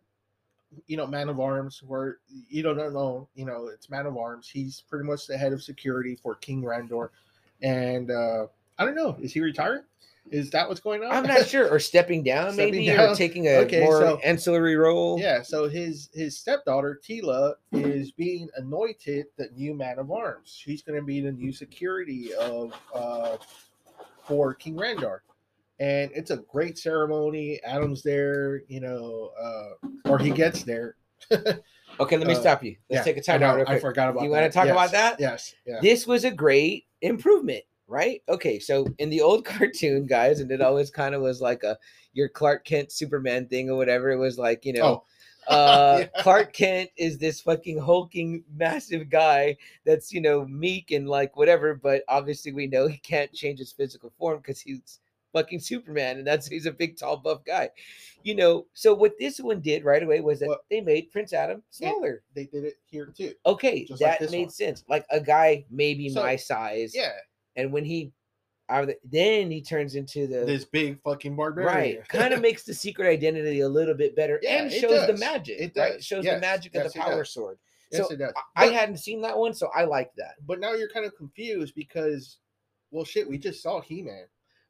you 0.87 0.95
know, 0.95 1.05
Man 1.05 1.27
of 1.27 1.41
Arms, 1.41 1.83
where 1.85 2.17
you 2.49 2.63
don't 2.63 2.77
know, 2.77 3.27
you 3.35 3.45
know, 3.45 3.67
it's 3.67 3.89
Man 3.89 4.05
of 4.05 4.17
Arms. 4.17 4.49
He's 4.49 4.81
pretty 4.89 5.05
much 5.05 5.27
the 5.27 5.37
head 5.37 5.51
of 5.51 5.61
security 5.61 6.17
for 6.21 6.35
King 6.35 6.63
Randor, 6.63 7.09
and 7.61 8.11
uh 8.11 8.47
I 8.77 8.85
don't 8.85 8.95
know, 8.95 9.15
is 9.21 9.33
he 9.33 9.39
retired? 9.41 9.81
Is 10.31 10.49
that 10.49 10.67
what's 10.67 10.81
going 10.81 11.03
on? 11.03 11.11
I'm 11.11 11.23
not 11.27 11.45
sure. 11.47 11.69
Or 11.71 11.79
stepping 11.79 12.23
down, 12.31 12.53
Stepping 12.53 12.73
maybe, 12.73 12.89
or 12.91 12.97
down. 12.97 13.15
taking 13.15 13.45
a 13.47 13.57
Okay, 13.59 13.81
more 13.83 13.99
so- 14.01 14.17
ancillary 14.23 14.75
role. 14.75 15.19
Yeah, 15.19 15.41
so 15.43 15.69
his 15.69 16.09
his 16.13 16.37
stepdaughter 16.37 16.99
Teela 17.07 17.53
is 17.71 18.11
being 18.11 18.49
anointed 18.57 19.27
the 19.37 19.49
new 19.55 19.73
man 19.75 19.99
of 19.99 20.11
arms. 20.11 20.55
She's 20.59 20.81
going 20.81 20.99
to 20.99 21.05
be 21.05 21.21
the 21.21 21.31
new 21.31 21.51
security 21.53 22.33
of 22.33 22.73
uh 22.93 23.37
for 24.23 24.53
King 24.55 24.75
Randor. 24.75 25.19
And 25.79 26.09
it's 26.15 26.31
a 26.31 26.37
great 26.37 26.77
ceremony. 26.79 27.59
Adam's 27.63 28.01
there, 28.01 28.63
you 28.67 28.79
know, 28.79 29.31
uh 29.39 29.87
or 30.09 30.17
he 30.17 30.31
gets 30.31 30.63
there. 30.63 30.95
Okay, 31.99 32.17
let 32.17 32.27
me 32.27 32.33
Uh, 32.33 32.39
stop 32.39 32.63
you. 32.63 32.75
Let's 32.89 32.99
yeah, 32.99 33.13
take 33.13 33.17
a 33.17 33.21
time 33.21 33.43
out. 33.43 33.67
I 33.69 33.79
forgot 33.79 34.09
about 34.09 34.23
You 34.23 34.29
that. 34.29 34.35
wanna 34.35 34.51
talk 34.51 34.67
about 34.67 34.91
that? 34.91 35.19
Yes. 35.19 35.55
Yeah. 35.65 35.79
this 35.81 36.05
was 36.05 36.23
a 36.25 36.31
great 36.31 36.85
improvement, 37.01 37.63
right? 37.87 38.21
Okay, 38.29 38.59
so 38.59 38.85
in 38.99 39.09
the 39.09 39.21
old 39.21 39.45
cartoon, 39.45 40.05
guys, 40.05 40.39
and 40.39 40.51
it 40.51 40.61
always 40.61 40.89
kind 40.91 41.15
of 41.15 41.21
was 41.21 41.41
like 41.41 41.63
a 41.63 41.77
your 42.13 42.29
Clark 42.29 42.65
Kent 42.65 42.91
Superman 42.91 43.47
thing 43.47 43.69
or 43.69 43.75
whatever. 43.77 44.11
It 44.11 44.17
was 44.17 44.37
like, 44.37 44.65
you 44.65 44.73
know, 44.73 44.83
Oh. 44.85 45.03
uh 45.53 45.97
Yeah. 46.13 46.21
Clark 46.23 46.53
Kent 46.53 46.89
is 46.97 47.17
this 47.19 47.39
fucking 47.41 47.77
hulking 47.77 48.43
massive 48.55 49.09
guy 49.09 49.55
that's, 49.85 50.11
you 50.11 50.19
know, 50.21 50.45
meek 50.45 50.91
and 50.91 51.07
like 51.07 51.35
whatever, 51.37 51.75
but 51.75 52.03
obviously 52.07 52.51
we 52.51 52.65
know 52.67 52.87
he 52.87 52.97
can't 52.97 53.31
change 53.31 53.59
his 53.59 53.71
physical 53.71 54.11
form 54.17 54.37
because 54.37 54.59
he's 54.59 54.99
fucking 55.35 55.59
Superman 55.59 56.17
and 56.17 56.25
that's 56.25 56.47
he's 56.47 56.65
a 56.65 56.71
big 56.71 56.97
tall 56.97 57.17
buff 57.17 57.43
guy. 57.45 57.69
You 58.23 58.33
know, 58.35 58.65
so 58.73 58.93
what 58.93 59.13
this 59.19 59.39
one 59.39 59.59
did 59.61 59.83
right 59.83 60.01
away 60.01 60.21
was 60.21 60.39
that 60.39 60.49
Well- 60.49 60.61
they 60.69 60.81
made 60.81 61.11
Prince 61.11 61.33
Adam 61.33 61.61
smaller. 61.69 62.23
They 62.33 62.45
did 62.45 62.63
it 62.63 62.75
here 62.85 63.13
too. 63.15 63.33
Okay, 63.45 63.85
like 63.89 63.99
that 63.99 64.19
this 64.19 64.31
made 64.31 64.45
one. 64.45 64.49
sense. 64.49 64.83
Like 64.87 65.05
a 65.11 65.19
guy 65.19 65.65
maybe 65.69 66.09
So, 66.09 66.23
my 66.23 66.35
size. 66.35 66.93
Yeah. 66.95 67.11
And 67.55 67.71
when 67.71 67.85
he 67.85 68.11
the, 68.67 68.95
then 69.03 69.51
he 69.51 69.61
turns 69.61 69.93
into 69.95 70.25
the 70.25 70.43
This 70.45 70.65
big 70.65 70.99
fucking 71.03 71.35
barbarian. 71.35 71.97
right, 71.97 72.07
kind 72.09 72.33
of 72.33 72.41
makes 72.41 72.63
the 72.63 72.73
secret 72.73 73.07
identity 73.07 73.59
a 73.59 73.69
little 73.69 73.93
bit 73.93 74.15
better 74.15 74.39
Yeah, 74.41 74.63
and 74.63 74.71
shows 74.71 75.05
the 75.05 75.17
magic. 75.17 75.59
It 75.59 75.73
right? 75.75 75.93
does. 75.93 76.05
Shows 76.05 76.25
the 76.25 76.39
magic 76.39 76.71
yes, 76.73 76.87
of 76.87 76.93
the 76.93 76.99
power 76.99 77.19
does. 77.19 77.29
sword. 77.31 77.59
yes, 77.91 78.07
so 78.07 78.13
it 78.13 78.17
does. 78.17 78.33
I, 78.55 78.65
I 78.65 78.73
hadn't 78.73 78.97
seen 78.97 79.21
that 79.21 79.37
one, 79.37 79.53
so 79.53 79.69
I 79.75 79.83
like 79.83 80.11
that. 80.17 80.33
but 80.47 80.59
now 80.59 80.73
you're 80.73 80.89
kind 80.89 81.05
of 81.05 81.15
confused 81.15 81.75
because 81.75 82.39
well 82.89 83.05
shit, 83.05 83.29
we 83.29 83.37
just 83.37 83.61
saw 83.61 83.81
He-Man 83.81 84.25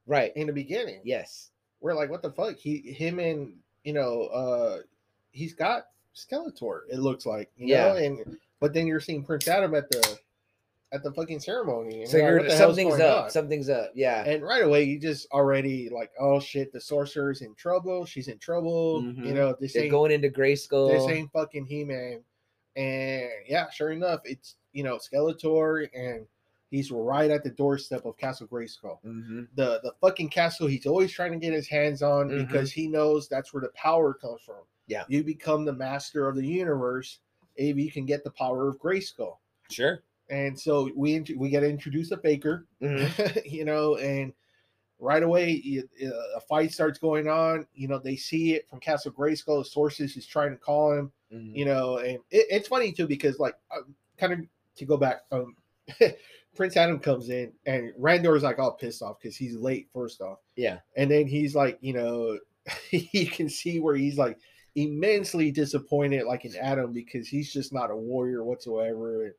Right. 0.07 0.31
in 0.35 0.47
the 0.47 0.53
beginning. 0.53 1.01
Yes. 1.03 1.49
we're 1.81 1.93
like, 1.93 2.09
what 2.09 2.21
the 2.23 2.31
fuck? 2.31 2.55
He, 2.57 2.77
him, 2.79 3.19
and 3.19 3.53
you 3.83 3.93
know, 3.93 4.23
uh, 4.23 4.79
he's 5.31 5.53
got 5.53 5.83
Skeletor. 6.15 6.79
It 6.89 6.97
looks 6.99 7.25
like, 7.27 7.51
you 7.57 7.67
Yeah. 7.67 7.89
know, 7.89 7.95
and 7.97 8.37
but 8.59 8.73
then 8.73 8.87
you're 8.87 8.99
seeing 9.01 9.23
Prince 9.23 9.47
Adam 9.47 9.75
at 9.75 9.89
the 9.91 10.17
at 10.91 11.03
the 11.03 11.11
fucking 11.11 11.39
ceremony. 11.41 12.01
And 12.03 12.09
So 12.09 12.17
you're 12.17 12.25
like, 12.25 12.29
you're 12.31 12.39
what 12.39 12.47
the 12.49 12.55
hell's 12.57 12.75
something's 12.77 12.99
up. 13.01 13.23
on? 13.25 13.29
Something's 13.29 13.69
up. 13.69 13.91
Yeah. 13.95 14.23
And 14.23 14.41
right 14.43 14.63
away, 14.63 14.83
you 14.85 14.97
just 14.97 15.29
already 15.31 15.89
like, 15.89 16.11
oh 16.19 16.39
shit, 16.39 16.71
the 16.71 16.79
sorcerer's 16.79 17.41
in 17.41 17.53
trouble. 17.55 18.05
She's 18.05 18.29
in 18.29 18.37
trouble. 18.39 19.01
You 19.03 19.11
Mhm. 19.13 19.33
know, 19.35 19.55
this 19.59 19.73
They're 19.73 19.83
ain't 19.83 19.91
going 19.91 20.11
into 20.11 20.29
Grayskull. 20.29 20.87
this 20.93 21.07
ain't 21.09 21.31
fucking 21.31 21.65
He 21.65 21.83
Man. 21.83 22.23
And 22.75 23.29
yeah, 23.45 23.69
sure 23.69 23.91
enough, 23.91 24.21
it's 24.23 24.55
you 24.73 24.83
know 24.83 24.97
Skeletor, 24.97 25.87
and 25.93 26.25
he's 26.75 26.91
right 26.91 27.31
at 27.31 27.43
the 27.43 27.49
doorstep 27.49 28.05
of 28.05 28.17
Castle 28.17 28.47
Grayskull 28.47 28.99
Mhm. 29.03 29.47
the 29.55 29.79
the 29.83 29.93
fucking 30.01 30.29
castle 30.29 30.67
he's 30.67 30.85
always 30.85 31.11
trying 31.11 31.31
to 31.31 31.37
get 31.39 31.53
his 31.53 31.67
hands 31.67 32.01
on 32.03 32.29
Mhm. 32.29 32.47
because 32.47 32.71
he 32.71 32.87
knows 32.87 33.27
that's 33.27 33.53
where 33.53 33.61
the 33.61 33.69
power 33.69 34.13
comes 34.13 34.41
from. 34.41 34.63
Yeah. 34.87 35.03
You 35.07 35.23
become 35.23 35.65
the 35.65 35.73
master 35.73 36.27
of 36.27 36.35
the 36.35 36.45
universe 36.45 37.19
if 37.55 37.77
you 37.77 37.91
can 37.91 38.05
get 38.05 38.23
the 38.23 38.31
power 38.31 38.67
of 38.67 38.77
Grayskull. 38.79 39.37
Sure. 39.71 40.03
And 40.29 40.59
so 40.59 40.89
we 40.95 41.21
we 41.37 41.49
got 41.49 41.61
to 41.61 41.69
introduce 41.69 42.11
a 42.11 42.17
Baker, 42.17 42.65
Mhm. 42.81 43.45
you 43.51 43.63
know, 43.65 43.95
and 43.97 44.33
right 44.99 45.23
away 45.23 45.83
a 46.35 46.39
fight 46.41 46.71
starts 46.71 46.97
going 46.99 47.27
on. 47.27 47.67
You 47.73 47.87
know, 47.87 47.99
they 47.99 48.15
see 48.15 48.53
it 48.55 48.67
from 48.69 48.79
Castle 48.79 49.11
Grayskull. 49.11 49.63
The 49.63 49.69
sources 49.69 50.15
is 50.17 50.25
trying 50.25 50.51
to 50.51 50.57
call 50.57 50.93
him, 50.93 51.11
Mhm. 51.31 51.55
you 51.55 51.65
know, 51.65 51.97
and 51.97 52.19
it, 52.31 52.45
it's 52.49 52.67
funny 52.67 52.91
too 52.91 53.07
because 53.07 53.39
like 53.39 53.55
uh, 53.71 53.81
kind 54.17 54.33
of 54.33 54.39
to 54.77 54.85
go 54.85 54.97
back, 54.97 55.23
um, 55.31 55.55
Prince 56.55 56.77
Adam 56.77 56.99
comes 56.99 57.29
in 57.29 57.51
and 57.65 57.93
Randor's 57.99 58.43
like 58.43 58.59
all 58.59 58.71
pissed 58.73 59.01
off 59.01 59.19
because 59.19 59.35
he's 59.35 59.55
late 59.55 59.87
first 59.93 60.21
off, 60.21 60.39
Yeah. 60.55 60.79
and 60.95 61.09
then 61.11 61.27
he's 61.27 61.53
like, 61.55 61.77
you 61.81 61.93
know, 61.93 62.39
you 62.91 63.27
can 63.27 63.49
see 63.49 63.79
where 63.79 63.95
he's 63.95 64.17
like 64.17 64.37
immensely 64.75 65.51
disappointed, 65.51 66.25
like 66.25 66.45
in 66.45 66.55
Adam 66.55 66.91
because 66.93 67.27
he's 67.27 67.51
just 67.53 67.73
not 67.73 67.91
a 67.91 67.95
warrior 67.95 68.43
whatsoever, 68.43 69.25
and 69.25 69.33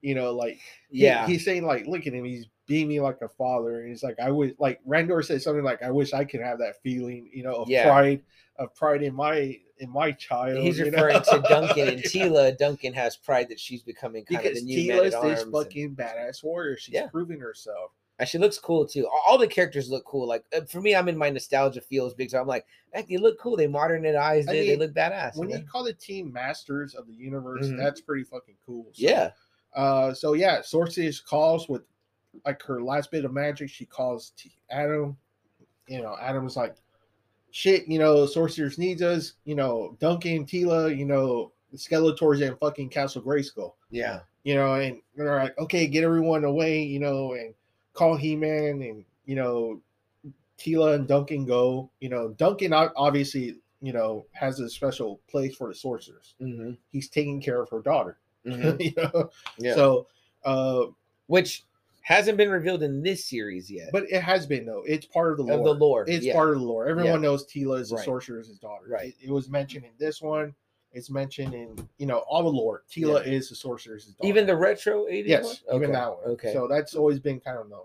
you 0.00 0.14
know, 0.14 0.32
like 0.32 0.58
he- 0.90 1.04
Yeah. 1.04 1.26
he's 1.26 1.44
saying 1.44 1.64
like, 1.64 1.86
look 1.86 2.06
at 2.06 2.12
him, 2.12 2.24
he's 2.24 2.46
beaming 2.66 3.02
like 3.02 3.20
a 3.22 3.28
father, 3.28 3.80
and 3.80 3.88
he's 3.88 4.02
like, 4.02 4.18
I 4.20 4.30
would 4.30 4.56
like 4.58 4.80
Randor 4.86 5.24
said 5.24 5.42
something 5.42 5.64
like, 5.64 5.82
I 5.82 5.90
wish 5.90 6.12
I 6.12 6.24
could 6.24 6.40
have 6.40 6.58
that 6.58 6.80
feeling, 6.82 7.30
you 7.32 7.42
know, 7.42 7.54
of 7.54 7.68
Yeah. 7.68 7.84
pride, 7.84 8.22
of 8.56 8.74
pride 8.74 9.02
in 9.02 9.14
my 9.14 9.58
in 9.82 9.90
my 9.90 10.12
child. 10.12 10.56
He's 10.58 10.80
referring 10.80 11.14
know? 11.16 11.20
to 11.42 11.44
Duncan 11.48 11.88
and. 11.88 12.02
Teela. 12.02 12.56
Duncan 12.56 12.92
has 12.94 13.16
pride 13.16 13.48
that 13.50 13.60
she's 13.60 13.82
becoming 13.82 14.24
kind 14.24 14.42
because 14.42 14.58
of 14.58 14.66
the 14.66 14.74
new 14.74 14.88
man 14.88 14.98
Teela's 14.98 15.04
this 15.12 15.14
arms. 15.14 15.42
and- 15.42 15.52
fucking 15.52 15.96
badass 15.96 16.42
warrior. 16.42 16.76
She's 16.78 16.94
Yeah. 16.94 17.08
proving 17.08 17.40
herself. 17.40 17.90
And 18.18 18.28
she 18.28 18.38
looks 18.38 18.58
cool 18.58 18.86
too. 18.86 19.08
All- 19.26 19.38
the 19.38 19.46
characters 19.48 19.90
look 19.90 20.04
cool. 20.04 20.28
Like 20.28 20.44
uh, 20.56 20.60
for 20.66 20.80
me, 20.80 20.94
I'm 20.94 21.08
in 21.08 21.16
my 21.16 21.28
nostalgia 21.30 21.80
feels 21.80 22.14
big. 22.14 22.30
So 22.30 22.40
I'm 22.40 22.46
like, 22.46 22.64
heck, 22.92 23.08
they 23.08 23.16
look 23.16 23.38
cool. 23.40 23.56
They 23.56 23.66
modernized 23.66 24.48
I 24.48 24.52
it. 24.52 24.66
they 24.66 24.76
look 24.76 24.92
badass. 24.94 25.36
when 25.36 25.48
you 25.50 25.62
call 25.64 25.82
the 25.82 25.94
team 25.94 26.32
masters 26.32 26.94
of 26.94 27.06
the 27.08 27.14
universe, 27.14 27.66
Mhm. 27.66 27.76
that's 27.78 28.00
pretty 28.00 28.22
fucking 28.24 28.56
cool. 28.64 28.84
So, 28.92 29.06
yeah. 29.08 29.30
Uh, 29.74 30.12
so 30.14 30.34
yeah, 30.34 30.60
Sorceress 30.60 31.18
calls 31.20 31.68
with 31.68 31.82
like 32.46 32.62
her 32.62 32.82
last 32.82 33.10
bit 33.10 33.24
of 33.24 33.32
magic. 33.32 33.68
She 33.70 33.86
calls 33.86 34.32
T- 34.36 34.52
Adam. 34.70 35.16
You 35.88 36.00
know, 36.02 36.16
Adam's 36.20 36.56
like, 36.56 36.76
shit. 37.52 37.86
You 37.86 37.98
know, 38.00 38.26
Sorcerer's 38.26 38.78
needs 38.78 39.02
us. 39.02 39.34
You 39.44 39.54
know, 39.54 39.96
Duncan, 40.00 40.44
Teela. 40.44 40.96
You 40.96 41.04
know, 41.04 41.52
Skeletors 41.76 42.46
and 42.46 42.58
fucking 42.58 42.88
Castle 42.88 43.22
Grayskull. 43.22 43.74
Yeah. 43.90 44.20
You 44.44 44.56
know, 44.56 44.74
and 44.74 45.00
they're 45.16 45.36
like, 45.38 45.56
okay, 45.58 45.86
get 45.86 46.02
everyone 46.02 46.42
away. 46.44 46.82
You 46.82 46.98
know, 46.98 47.34
and 47.34 47.54
call 47.94 48.16
He 48.16 48.34
Man, 48.34 48.82
and 48.82 49.04
you 49.26 49.36
know, 49.36 49.80
Teela 50.58 50.94
and 50.96 51.06
Duncan 51.06 51.44
go. 51.44 51.88
You 52.00 52.08
know, 52.08 52.30
Duncan 52.30 52.72
obviously. 52.72 53.56
You 53.84 53.92
know, 53.92 54.26
has 54.30 54.60
a 54.60 54.70
special 54.70 55.18
place 55.28 55.56
for 55.56 55.66
the 55.68 55.74
sorcerers. 55.74 56.34
hmm 56.38 56.70
He's 56.92 57.08
taking 57.08 57.40
care 57.42 57.60
of 57.60 57.68
her 57.70 57.80
daughter. 57.80 58.18
hmm 58.44 58.70
you 58.78 58.92
know, 58.96 59.28
Yeah. 59.58 59.74
so 59.74 60.06
uh 60.44 60.84
Which 61.26 61.64
hasn't 62.02 62.36
been 62.36 62.50
revealed 62.50 62.82
in 62.82 63.02
this 63.02 63.24
series 63.24 63.70
yet. 63.70 63.90
but 63.92 64.04
it 64.10 64.20
has 64.22 64.46
been 64.46 64.66
though 64.66 64.82
it's 64.86 65.06
part 65.06 65.30
of 65.32 65.38
the 65.38 65.44
lore 65.44 65.58
of 65.58 65.64
the 65.64 65.72
lore. 65.74 66.04
it's 66.08 66.26
yeah. 66.26 66.32
part 66.34 66.50
of 66.50 66.58
the 66.60 66.64
lore 66.64 66.86
everyone 66.88 67.22
Yeah. 67.22 67.28
knows 67.28 67.46
Teela 67.46 67.80
is 67.80 67.90
the 67.90 67.96
Right. 67.96 68.04
sorcerer's 68.04 68.48
daughter 68.58 68.86
Right. 68.88 69.14
it, 69.20 69.28
it 69.28 69.30
was 69.30 69.48
mentioned 69.48 69.84
in 69.84 69.92
this 69.98 70.20
one 70.20 70.54
it's 70.92 71.08
mentioned 71.10 71.54
in 71.54 71.88
you 71.98 72.06
know 72.06 72.18
all 72.28 72.42
the 72.42 72.48
lore 72.48 72.82
Teela 72.90 73.24
is 73.26 73.48
the 73.48 73.54
sorcerer's 73.54 74.06
daughter 74.06 74.28
even 74.28 74.46
the 74.46 74.56
retro 74.56 75.04
80s 75.06 75.26
yes 75.26 75.44
one? 75.66 75.76
even 75.76 75.90
Okay, 75.90 75.92
that 75.92 76.08
one 76.10 76.24
Okay. 76.32 76.52
so 76.52 76.66
that's 76.68 76.94
always 76.94 77.18
been 77.20 77.40
kind 77.40 77.58
of 77.58 77.68
known 77.70 77.84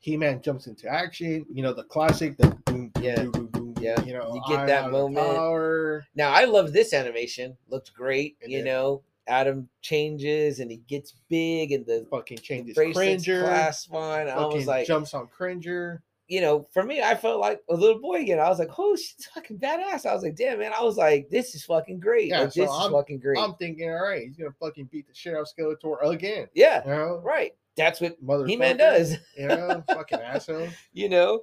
he-man 0.00 0.40
jumps 0.42 0.66
into 0.66 0.88
action 0.88 1.46
you 1.52 1.62
know 1.62 1.72
the 1.72 1.84
classic 1.84 2.36
the 2.36 2.48
boom 2.66 2.88
boom 2.88 3.02
Yeah. 3.04 3.22
boom 3.22 3.30
boom 3.32 3.46
boom 3.46 3.74
Yeah. 3.80 4.00
you 4.04 4.12
know 4.12 4.32
You 4.34 4.42
get 4.48 4.60
I 4.60 4.66
that 4.66 4.90
moment. 4.90 6.04
Now 6.14 6.30
I 6.32 6.44
love 6.44 6.72
this 6.72 6.92
animation. 6.92 7.56
Looked 7.68 7.94
great. 7.94 8.36
It 8.40 8.50
you 8.50 8.58
did. 8.58 8.64
know, 8.66 9.02
Adam 9.30 9.68
changes 9.80 10.60
and 10.60 10.70
he 10.70 10.78
gets 10.88 11.14
big 11.28 11.72
and 11.72 11.86
the 11.86 12.06
fucking 12.10 12.38
changes 12.38 12.74
bracelets 12.74 13.24
cringer 13.24 13.44
clasp 13.44 13.94
on. 13.94 14.28
I 14.28 14.44
was 14.46 14.66
like, 14.66 14.86
jumps 14.86 15.14
on 15.14 15.26
cringer 15.28 16.02
you 16.30 16.40
know, 16.40 16.68
for 16.72 16.84
me, 16.84 17.02
I 17.02 17.16
felt 17.16 17.40
like 17.40 17.60
a 17.68 17.74
little 17.74 18.00
boy 18.00 18.20
again. 18.20 18.38
I 18.38 18.48
was 18.48 18.60
like, 18.60 18.70
oh, 18.78 18.94
she's 18.94 19.28
fucking 19.34 19.58
badass. 19.58 20.06
I 20.06 20.14
was 20.14 20.22
like, 20.22 20.36
damn, 20.36 20.60
man. 20.60 20.70
I 20.72 20.80
was 20.80 20.96
like, 20.96 21.28
this 21.28 21.56
is 21.56 21.64
fucking 21.64 21.98
great. 21.98 22.28
Yeah, 22.28 22.42
like, 22.42 22.52
so 22.52 22.60
this 22.60 22.70
is 22.70 22.76
I'm- 22.76 22.92
fucking 22.92 23.18
great. 23.18 23.36
i'm 23.36 23.54
thinking 23.54 23.90
all 23.90 24.00
right 24.00 24.22
he's 24.22 24.36
gonna 24.36 24.54
fucking 24.60 24.88
beat 24.92 25.08
the 25.08 25.14
shit 25.14 25.34
out 25.34 25.40
of 25.40 25.48
skeletor 25.48 25.96
again 26.08 26.46
yeah, 26.54 26.84
you 26.84 26.90
know 26.90 27.20
right. 27.24 27.52
That's 27.76 28.00
what 28.00 28.22
mother 28.22 28.46
He 28.46 28.56
Man 28.56 28.76
does, 28.76 29.16
you 29.38 29.46
know, 29.46 29.82
fucking 29.88 30.20
asshole. 30.20 30.68
you 30.92 31.08
know. 31.08 31.40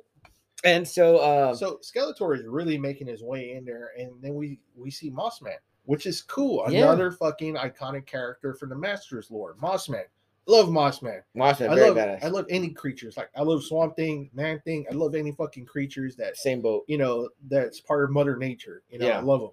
And 0.63 0.87
so, 0.87 1.49
um, 1.49 1.55
So 1.55 1.79
Skeletor 1.83 2.37
is 2.37 2.45
really 2.45 2.77
making 2.77 3.07
his 3.07 3.23
way 3.23 3.53
in 3.53 3.65
there, 3.65 3.91
and 3.97 4.11
then 4.21 4.35
we 4.35 4.59
we 4.75 4.91
see 4.91 5.09
Mossman, 5.09 5.57
which 5.87 6.05
is 6.05 6.21
cool. 6.21 6.63
Yeah. 6.69 6.83
Another 6.83 7.11
fucking 7.11 7.55
iconic 7.55 8.05
character 8.05 8.53
from 8.53 8.69
the 8.69 8.75
Masters 8.75 9.31
lore. 9.31 9.55
Mossman, 9.61 10.03
love 10.45 10.67
Mossman. 10.67 11.21
Mothman, 11.35 11.69
I 11.69 11.75
very 11.75 11.89
love 11.89 11.97
badass. 11.97 12.23
I 12.23 12.27
love 12.27 12.45
any 12.49 12.69
creatures. 12.69 13.17
Like 13.17 13.29
I 13.35 13.41
love 13.41 13.63
Swamp 13.63 13.95
Thing, 13.95 14.29
Man 14.33 14.59
Thing. 14.65 14.85
I 14.91 14.93
love 14.93 15.15
any 15.15 15.31
fucking 15.31 15.65
creatures 15.65 16.15
that 16.17 16.37
Same 16.37 16.61
boat. 16.61 16.83
you 16.87 16.97
know 16.97 17.29
that's 17.49 17.79
part 17.81 18.03
of 18.03 18.11
Mother 18.11 18.37
Nature. 18.37 18.83
You 18.89 18.99
know, 18.99 19.09
I 19.09 19.19
love 19.21 19.41
them. 19.41 19.49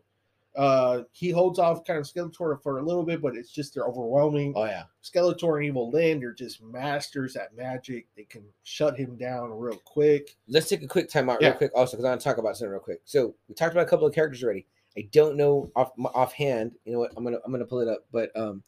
Uh, 0.56 1.02
he 1.10 1.30
holds 1.30 1.58
off 1.58 1.84
kind 1.84 1.98
of 1.98 2.04
Skeletor 2.06 2.62
for 2.62 2.78
a 2.78 2.82
little 2.82 3.02
bit, 3.02 3.20
but 3.20 3.34
it's 3.34 3.50
just 3.50 3.74
they're 3.74 3.86
overwhelming. 3.86 4.52
Oh 4.54 4.64
yeah. 4.66 4.84
Skeletor 5.02 5.56
and 5.56 5.66
Evil 5.66 5.90
Lyn, 5.90 6.20
they're 6.20 6.32
just 6.32 6.62
masters 6.62 7.34
at 7.34 7.56
magic. 7.56 8.06
They 8.16 8.22
can 8.22 8.44
shut 8.62 8.96
him 8.96 9.16
down 9.16 9.50
real 9.50 9.80
quick. 9.84 10.36
Let's 10.46 10.68
take 10.68 10.84
a 10.84 10.86
quick 10.86 11.08
time 11.08 11.28
out 11.28 11.42
Yeah. 11.42 11.48
real 11.48 11.56
quick 11.58 11.72
also 11.74 11.96
because 11.96 12.04
I 12.04 12.10
want 12.10 12.20
to 12.20 12.24
talk 12.24 12.38
about 12.38 12.56
something 12.56 12.70
real 12.70 12.78
quick. 12.80 13.00
So 13.04 13.34
we 13.48 13.56
talked 13.56 13.72
about 13.72 13.84
a 13.86 13.90
couple 13.90 14.06
of 14.06 14.14
characters 14.14 14.44
already. 14.44 14.64
I 14.96 15.08
don't 15.12 15.36
know 15.36 15.70
off 15.74 15.92
offhand. 16.14 16.72
You 16.84 16.92
know 16.92 16.98
what? 17.00 17.12
I'm 17.16 17.24
gonna 17.24 17.38
I'm 17.44 17.52
gonna 17.52 17.64
pull 17.64 17.80
it 17.80 17.88
up. 17.88 18.04
But 18.12 18.30
um, 18.36 18.62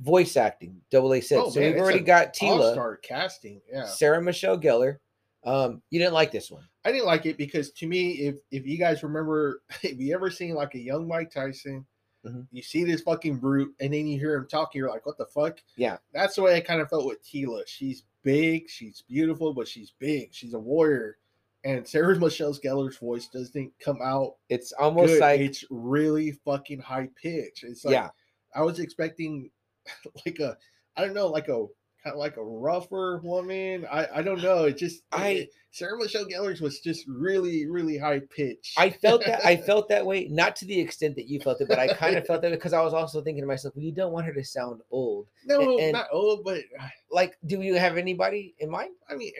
voice 0.00 0.36
acting, 0.36 0.80
double 0.90 1.12
A 1.14 1.20
said. 1.20 1.38
Oh, 1.38 1.50
so 1.50 1.60
man, 1.60 1.72
we've 1.72 1.80
already 1.82 2.00
got 2.00 2.34
Teela, 2.34 2.72
star 2.72 2.96
casting. 2.96 3.60
Yeah. 3.70 3.84
Sarah 3.86 4.22
Michelle 4.22 4.58
Gellar. 4.58 4.98
Um, 5.44 5.80
you 5.90 5.98
didn't 5.98 6.14
like 6.14 6.30
this 6.32 6.50
one. 6.50 6.64
I 6.84 6.92
didn't 6.92 7.06
like 7.06 7.26
it 7.26 7.36
because 7.38 7.70
to 7.72 7.86
me, 7.86 8.10
if 8.12 8.36
if 8.50 8.66
you 8.66 8.78
guys 8.78 9.02
remember, 9.02 9.62
if 9.82 9.98
you 9.98 10.14
ever 10.14 10.30
seen 10.30 10.54
like 10.54 10.74
a 10.74 10.78
young 10.80 11.06
Mike 11.08 11.30
Tyson, 11.30 11.86
Mhm. 12.26 12.46
you 12.52 12.60
see 12.62 12.84
this 12.84 13.00
fucking 13.00 13.36
brute, 13.36 13.74
and 13.80 13.94
then 13.94 14.06
you 14.06 14.18
hear 14.18 14.34
him 14.34 14.46
talking, 14.46 14.78
you're 14.78 14.90
like, 14.90 15.06
what 15.06 15.16
the 15.16 15.24
fuck? 15.24 15.58
Yeah. 15.76 15.96
That's 16.12 16.36
the 16.36 16.42
way 16.42 16.54
I 16.54 16.60
kind 16.60 16.82
of 16.82 16.90
felt 16.90 17.06
with 17.06 17.24
Teela. 17.24 17.62
She's 17.66 18.04
big, 18.22 18.68
she's 18.68 19.02
beautiful, 19.08 19.54
but 19.54 19.66
she's 19.66 19.92
big. 19.98 20.28
She's 20.32 20.52
a 20.52 20.58
warrior. 20.58 21.16
And 21.64 21.86
Sarah 21.86 22.18
Michelle 22.18 22.54
Gellar's 22.54 22.96
voice 22.98 23.28
doesn't 23.28 23.72
come 23.84 23.98
out 24.02 24.36
It's 24.48 24.72
almost 24.72 25.14
good. 25.14 25.20
like 25.20 25.40
it's 25.40 25.64
really 25.70 26.32
fucking 26.44 26.80
high 26.80 27.08
pitch. 27.20 27.64
It's 27.64 27.84
like 27.84 27.92
yeah, 27.92 28.08
I 28.54 28.62
was 28.62 28.78
expecting 28.78 29.50
like 30.26 30.38
a 30.38 30.56
I 30.96 31.04
don't 31.04 31.14
know, 31.14 31.26
like 31.28 31.48
a 31.48 31.66
kind 32.02 32.14
of 32.14 32.16
like 32.18 32.36
a 32.38 32.44
rougher 32.44 33.18
woman. 33.22 33.86
I 33.90 34.06
I 34.16 34.22
don't 34.22 34.42
know. 34.42 34.64
It 34.64 34.78
just 34.78 35.02
I- 35.12 35.48
Sarah 35.72 35.96
Michelle 35.98 36.24
Gellar's 36.24 36.60
was 36.60 36.80
just 36.80 37.06
really 37.06 37.66
really 37.66 37.96
high 37.96 38.20
pitch. 38.20 38.74
I 38.76 38.90
felt 38.90 39.24
that 39.26 39.44
I 39.44 39.56
felt 39.68 39.88
that 39.88 40.04
way, 40.04 40.26
not 40.30 40.56
to 40.56 40.64
the 40.64 40.78
extent 40.78 41.14
that 41.16 41.28
you 41.28 41.40
felt 41.40 41.60
it, 41.60 41.68
but 41.68 41.78
I 41.78 41.92
kind 41.94 42.16
of 42.16 42.26
felt 42.26 42.42
that 42.42 42.50
because 42.50 42.72
I 42.72 42.82
was 42.82 42.92
also 42.94 43.22
thinking 43.22 43.42
to 43.42 43.46
myself, 43.48 43.74
well, 43.76 43.84
you 43.84 43.92
don't 43.92 44.12
want 44.12 44.26
her 44.26 44.32
to 44.34 44.44
sound 44.44 44.80
old. 44.90 45.26
no 45.46 45.78
and- 45.78 45.92
not 45.92 46.06
old, 46.12 46.44
but 46.44 46.58
uh, 46.80 46.88
Like, 47.10 47.36
do 47.46 47.60
you 47.62 47.74
have 47.76 47.96
anybody 47.96 48.54
in 48.58 48.70
mind? 48.70 48.90
I 49.08 49.14
mean, 49.14 49.32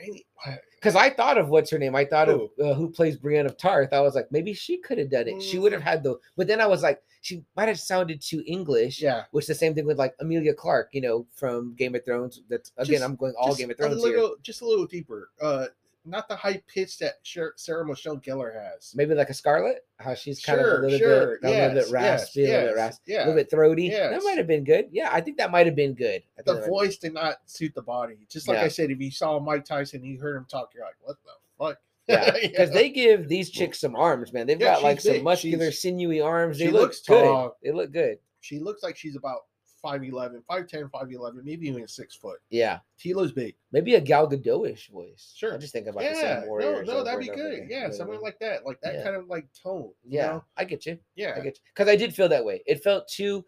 Because 0.75 0.95
I 0.95 1.09
thought 1.09 1.37
of 1.37 1.49
what's 1.49 1.69
her 1.71 1.77
name. 1.77 1.95
I 1.95 2.05
thought 2.05 2.27
Who? 2.27 2.49
of 2.59 2.65
uh, 2.65 2.73
who 2.73 2.89
plays 2.89 3.17
Brienne 3.17 3.45
of 3.45 3.57
Tarth. 3.57 3.93
I 3.93 4.01
was 4.01 4.15
like, 4.15 4.31
maybe 4.31 4.53
she 4.53 4.77
could 4.77 4.97
have 4.97 5.09
done 5.11 5.27
it. 5.27 5.41
She 5.41 5.59
would 5.59 5.71
have 5.73 5.81
Mm. 5.81 5.85
had 5.85 6.03
the. 6.03 6.15
But 6.37 6.47
then 6.47 6.59
I 6.61 6.65
was 6.67 6.81
like, 6.83 7.01
she 7.21 7.43
might 7.55 7.67
have 7.67 7.79
sounded 7.79 8.19
too 8.21 8.41
English. 8.47 9.01
yeah. 9.01 9.23
Which 9.31 9.47
the 9.47 9.53
same 9.55 9.75
thing 9.75 9.85
with 9.85 9.99
like 9.99 10.15
Emilia 10.19 10.53
Clarke, 10.53 10.89
you 10.93 11.01
know, 11.01 11.27
from 11.35 11.75
Game 11.75 11.93
of 11.95 12.03
Thrones. 12.03 12.41
That's 12.49 12.71
again, 12.77 12.93
Just- 12.93 13.03
I'm 13.03 13.15
going 13.15 13.33
all 13.37 13.53
Game 13.55 13.69
of 13.69 13.77
Thrones 13.77 14.03
here. 14.03 14.29
just 14.41 14.61
a 14.61 14.65
little 14.65 14.85
deeper. 14.87 15.29
Uh, 15.41 15.67
not 16.05 16.27
the 16.27 16.35
high 16.35 16.61
pitch 16.67 16.97
that 16.99 17.15
Sarah 17.55 17.85
Michelle 17.85 18.17
Gellar 18.17 18.53
has. 18.53 18.93
Maybe 18.95 19.13
like 19.13 19.29
a 19.29 19.33
Scarlett, 19.33 19.85
how 19.99 20.13
she's 20.15 20.43
kind 20.43 20.59
of 20.59 20.65
a 20.65 20.81
little 20.81 20.97
sure, 20.97 21.37
bit, 21.41 21.49
a 21.49 21.51
little 21.51 21.83
bit 21.83 21.91
raspy, 21.91 22.41
yes, 22.41 22.47
a 22.47 22.51
little 22.51 22.61
bit 22.61 22.65
yes, 22.67 22.75
raspy, 22.75 23.13
a 23.15 23.17
little 23.19 23.33
bit 23.35 23.49
throaty. 23.51 23.89
That 23.91 24.21
might 24.23 24.37
have 24.37 24.47
been 24.47 24.63
good. 24.63 24.89
Yeah, 24.91 25.09
I 25.11 25.21
think 25.21 25.37
that 25.37 25.51
might 25.51 25.65
have 25.67 25.75
been 25.75 25.93
good. 25.93 26.23
I 26.39 26.41
the 26.43 26.61
voice 26.67 26.97
did 26.97 27.13
not 27.13 27.37
suit 27.45 27.73
the 27.75 27.81
body. 27.81 28.17
Just 28.29 28.47
like 28.47 28.57
Yeah. 28.57 28.63
I 28.65 28.67
said, 28.67 28.89
if 28.91 28.99
you 28.99 29.11
saw 29.11 29.39
Mike 29.39 29.65
Tyson, 29.65 30.03
you 30.03 30.19
heard 30.19 30.35
him 30.37 30.45
talk, 30.49 30.71
you're 30.73 30.83
like, 30.85 30.95
what 31.01 31.17
the 31.23 31.31
fuck? 31.57 31.77
Yeah, 32.07 32.31
because 32.41 32.71
they 32.71 32.89
give 32.89 33.29
these 33.29 33.49
chicks 33.51 33.79
some 33.79 33.95
arms, 33.95 34.33
man. 34.33 34.47
They've 34.47 34.59
Yeah, 34.59 34.73
got 34.73 34.83
like 34.83 34.99
some 34.99 35.13
big. 35.13 35.23
muscular, 35.23 35.65
She's- 35.71 35.81
sinewy 35.81 36.19
arms. 36.19 36.57
They 36.57 36.65
she 36.65 36.71
look 36.71 36.81
looks 36.81 37.01
good. 37.01 37.23
tall. 37.23 37.57
They 37.63 37.71
look 37.71 37.91
good. 37.93 38.17
she 38.41 38.59
looks 38.59 38.81
like 38.83 38.97
she's 38.97 39.15
about 39.15 39.41
5'11, 39.83 40.43
5'10, 40.49 40.89
5'11, 40.91 41.43
maybe 41.43 41.67
even 41.67 41.87
six 41.87 42.15
foot. 42.15 42.39
Yeah, 42.49 42.79
Tilo's 42.97 43.31
big. 43.31 43.55
maybe 43.71 43.95
a 43.95 44.01
Gal 44.01 44.29
Gadot-ish 44.29 44.89
voice. 44.89 45.33
Sure. 45.35 45.53
I 45.53 45.57
just 45.57 45.73
think 45.73 45.87
about 45.87 45.99
the 45.99 46.05
Yeah, 46.05 46.21
same 46.21 46.41
no, 46.41 46.47
warriors. 46.47 46.87
no, 46.87 46.93
over 46.95 47.03
that'd 47.03 47.19
be 47.19 47.27
good. 47.27 47.53
again. 47.53 47.67
Yeah, 47.69 47.91
something 47.91 48.21
like 48.21 48.39
that, 48.39 48.65
like 48.65 48.79
that 48.81 48.95
Yeah. 48.95 49.03
kind 49.03 49.15
of 49.15 49.27
like 49.27 49.47
tone. 49.53 49.91
you 50.03 50.17
Yeah, 50.19 50.27
know? 50.27 50.43
I 50.57 50.65
get 50.65 50.85
you. 50.85 50.99
yeah, 51.15 51.33
I 51.35 51.39
get 51.41 51.57
you. 51.57 51.63
Because 51.73 51.87
I 51.87 51.95
did 51.95 52.13
feel 52.13 52.29
that 52.29 52.45
way. 52.45 52.63
It 52.65 52.83
felt 52.83 53.07
too 53.07 53.45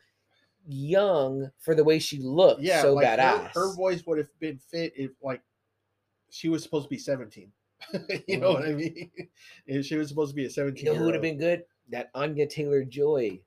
young 0.68 1.50
for 1.60 1.76
the 1.76 1.84
way 1.84 2.00
she 2.00 2.20
looked. 2.20 2.62
yeah. 2.62 2.82
so 2.82 2.94
like 2.94 3.06
badass. 3.06 3.54
Her, 3.54 3.68
her 3.68 3.76
voice 3.76 4.04
would 4.06 4.18
have 4.18 4.40
been 4.40 4.58
fit 4.58 4.94
if 4.96 5.12
like 5.22 5.42
she 6.30 6.50
was 6.50 6.64
supposed 6.64 6.86
to 6.86 6.90
be 6.90 6.98
17. 6.98 7.52
you 8.28 8.40
know 8.40 8.54
mm-hmm. 8.54 8.62
what 8.62 8.66
I 8.66 8.74
mean? 8.74 9.12
If 9.68 9.86
she 9.86 9.96
was 9.96 10.10
supposed 10.10 10.32
to 10.32 10.36
be 10.36 10.46
a 10.46 10.50
17. 10.50 10.86
you 10.86 10.92
know 10.92 10.98
who 10.98 11.06
would 11.06 11.14
have 11.14 11.22
been 11.22 11.38
good? 11.38 11.64
That 11.90 12.10
Anya 12.16 12.48
Taylor 12.48 12.84
Joy. 12.84 13.40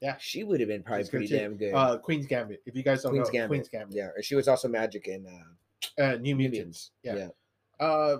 Yeah. 0.00 0.16
she 0.18 0.44
would 0.44 0.60
have 0.60 0.68
been 0.68 0.82
probably 0.82 1.04
She's 1.04 1.10
good 1.10 1.16
pretty 1.18 1.28
too. 1.28 1.38
damn 1.38 1.56
good. 1.56 1.72
Uh, 1.74 1.98
Queen's 1.98 2.26
Gambit. 2.26 2.62
If 2.66 2.76
you 2.76 2.82
guys 2.82 3.02
don't 3.02 3.12
Queen's 3.12 3.28
know, 3.28 3.32
Gambit. 3.32 3.48
Queen's 3.48 3.68
Gambit. 3.68 3.96
Yeah, 3.96 4.08
and 4.14 4.24
she 4.24 4.34
was 4.34 4.48
also 4.48 4.68
Magik 4.68 5.06
in 5.06 5.26
uh, 5.26 6.02
Uh, 6.02 6.16
New 6.16 6.36
Mutants. 6.36 6.90
Mutants. 7.04 7.34
Yeah. 7.80 7.86
Uh, 7.86 8.18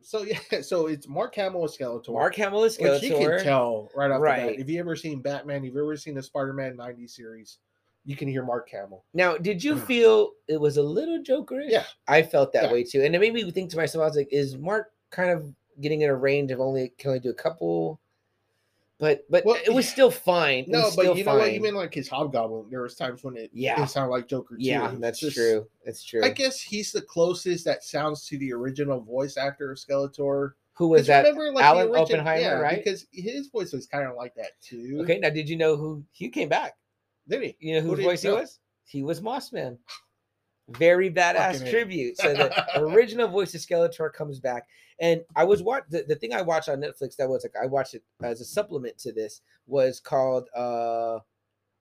so 0.00 0.22
yeah, 0.52 0.60
so 0.62 0.86
it's 0.86 1.08
Mark 1.08 1.34
Hamill 1.34 1.62
and 1.62 1.70
Skeletor. 1.70 2.12
Mark 2.12 2.34
Hamill 2.36 2.64
is 2.64 2.78
which 2.78 3.02
you 3.02 3.16
can 3.16 3.42
tell 3.42 3.90
right 3.96 4.10
off 4.10 4.20
the 4.20 4.26
bat. 4.26 4.58
If 4.58 4.68
you 4.68 4.78
ever 4.80 4.96
seen 4.96 5.20
Batman, 5.20 5.64
if 5.64 5.72
you 5.74 5.80
ever 5.80 5.96
seen 5.96 6.14
the 6.14 6.22
Spider-Man 6.22 6.76
'90s 6.76 7.10
series, 7.10 7.58
you 8.04 8.16
can 8.16 8.28
hear 8.28 8.44
Mark 8.44 8.68
Hamill. 8.70 9.04
Now, 9.14 9.36
did 9.36 9.62
you 9.62 9.76
feel 9.90 10.30
it 10.48 10.60
was 10.60 10.76
a 10.76 10.82
little 10.82 11.22
Jokerish? 11.22 11.66
Yeah. 11.70 11.84
I 12.06 12.22
felt 12.22 12.52
that 12.52 12.64
Yeah. 12.64 12.72
way 12.72 12.84
too, 12.84 13.02
and 13.02 13.14
it 13.14 13.18
made 13.20 13.34
me 13.34 13.48
think 13.50 13.70
to 13.70 13.76
myself, 13.76 14.02
I 14.02 14.06
was 14.06 14.16
like, 14.16 14.32
"Is 14.32 14.56
Mark 14.56 14.92
kind 15.10 15.30
of 15.30 15.52
getting 15.80 16.02
in 16.02 16.10
a 16.10 16.14
range 16.16 16.50
of 16.52 16.60
only 16.60 16.90
can 16.98 17.08
only 17.10 17.20
do 17.20 17.30
a 17.30 17.34
couple?" 17.34 18.00
But 18.98 19.24
but 19.30 19.44
Well, 19.44 19.56
it 19.64 19.72
was 19.72 19.88
still 19.94 20.10
fine. 20.10 20.64
It 20.64 20.68
No, 20.70 20.90
but 20.96 21.16
you 21.16 21.24
know 21.24 21.34
what? 21.34 21.42
fine. 21.44 21.54
Even 21.54 21.74
like 21.74 21.94
his 21.94 22.08
Hobgoblin, 22.08 22.66
there 22.70 22.82
was 22.82 22.94
times 22.96 23.22
when 23.22 23.36
it 23.36 23.50
Yeah. 23.52 23.82
it 23.82 23.88
sounded 23.88 24.10
like 24.10 24.26
Joker. 24.28 24.56
Too. 24.56 24.62
yeah, 24.62 24.92
that's 24.98 25.20
just- 25.20 25.36
true. 25.36 25.68
That's 25.84 26.02
true. 26.04 26.24
I 26.24 26.30
guess 26.30 26.60
he's 26.60 26.90
the 26.92 27.02
closest 27.02 27.64
that 27.64 27.84
sounds 27.84 28.26
to 28.26 28.38
the 28.38 28.52
original 28.52 29.00
voice 29.00 29.36
actor 29.36 29.70
of 29.72 29.78
Skeletor. 29.78 30.52
Who 30.74 30.88
was 30.88 31.06
that? 31.08 31.22
remember, 31.24 31.50
like, 31.52 31.64
Alan 31.64 31.88
origin- 31.88 32.20
Oppenheimer, 32.20 32.40
yeah, 32.40 32.52
right? 32.52 32.82
Because 32.84 33.06
his 33.12 33.48
voice 33.48 33.72
was 33.72 33.86
kind 33.86 34.06
of 34.08 34.14
like 34.16 34.34
that 34.36 34.52
too. 34.60 34.98
Okay, 35.02 35.18
now 35.18 35.30
did 35.30 35.48
you 35.48 35.56
know 35.56 35.76
who 35.76 36.04
he 36.12 36.28
came 36.28 36.48
back? 36.48 36.76
Did 37.28 37.42
he? 37.42 37.56
You 37.60 37.74
know 37.74 37.80
Who 37.80 37.94
whose 37.96 38.04
voice 38.04 38.22
he 38.22 38.28
was? 38.30 38.58
He 38.84 39.02
was 39.02 39.20
Mossman. 39.20 39.76
Very 40.68 41.10
badass 41.10 41.54
Fucking 41.58 41.70
tribute. 41.70 42.20
So 42.20 42.34
the 42.34 42.64
original 42.80 43.28
voice 43.28 43.54
of 43.54 43.60
Skeletor 43.60 44.12
comes 44.12 44.40
back, 44.40 44.66
and 45.00 45.22
I 45.34 45.44
was 45.44 45.62
watch 45.62 45.84
the, 45.88 46.04
the 46.06 46.16
thing 46.16 46.32
I 46.32 46.42
watched 46.42 46.68
on 46.68 46.80
Netflix 46.80 47.16
that 47.16 47.28
was 47.28 47.44
like 47.44 47.54
I 47.60 47.66
watched 47.66 47.94
it 47.94 48.02
as 48.22 48.40
a 48.40 48.44
supplement 48.44 48.98
to 48.98 49.12
this 49.12 49.40
was 49.66 50.00
called 50.00 50.48
uh 50.54 51.18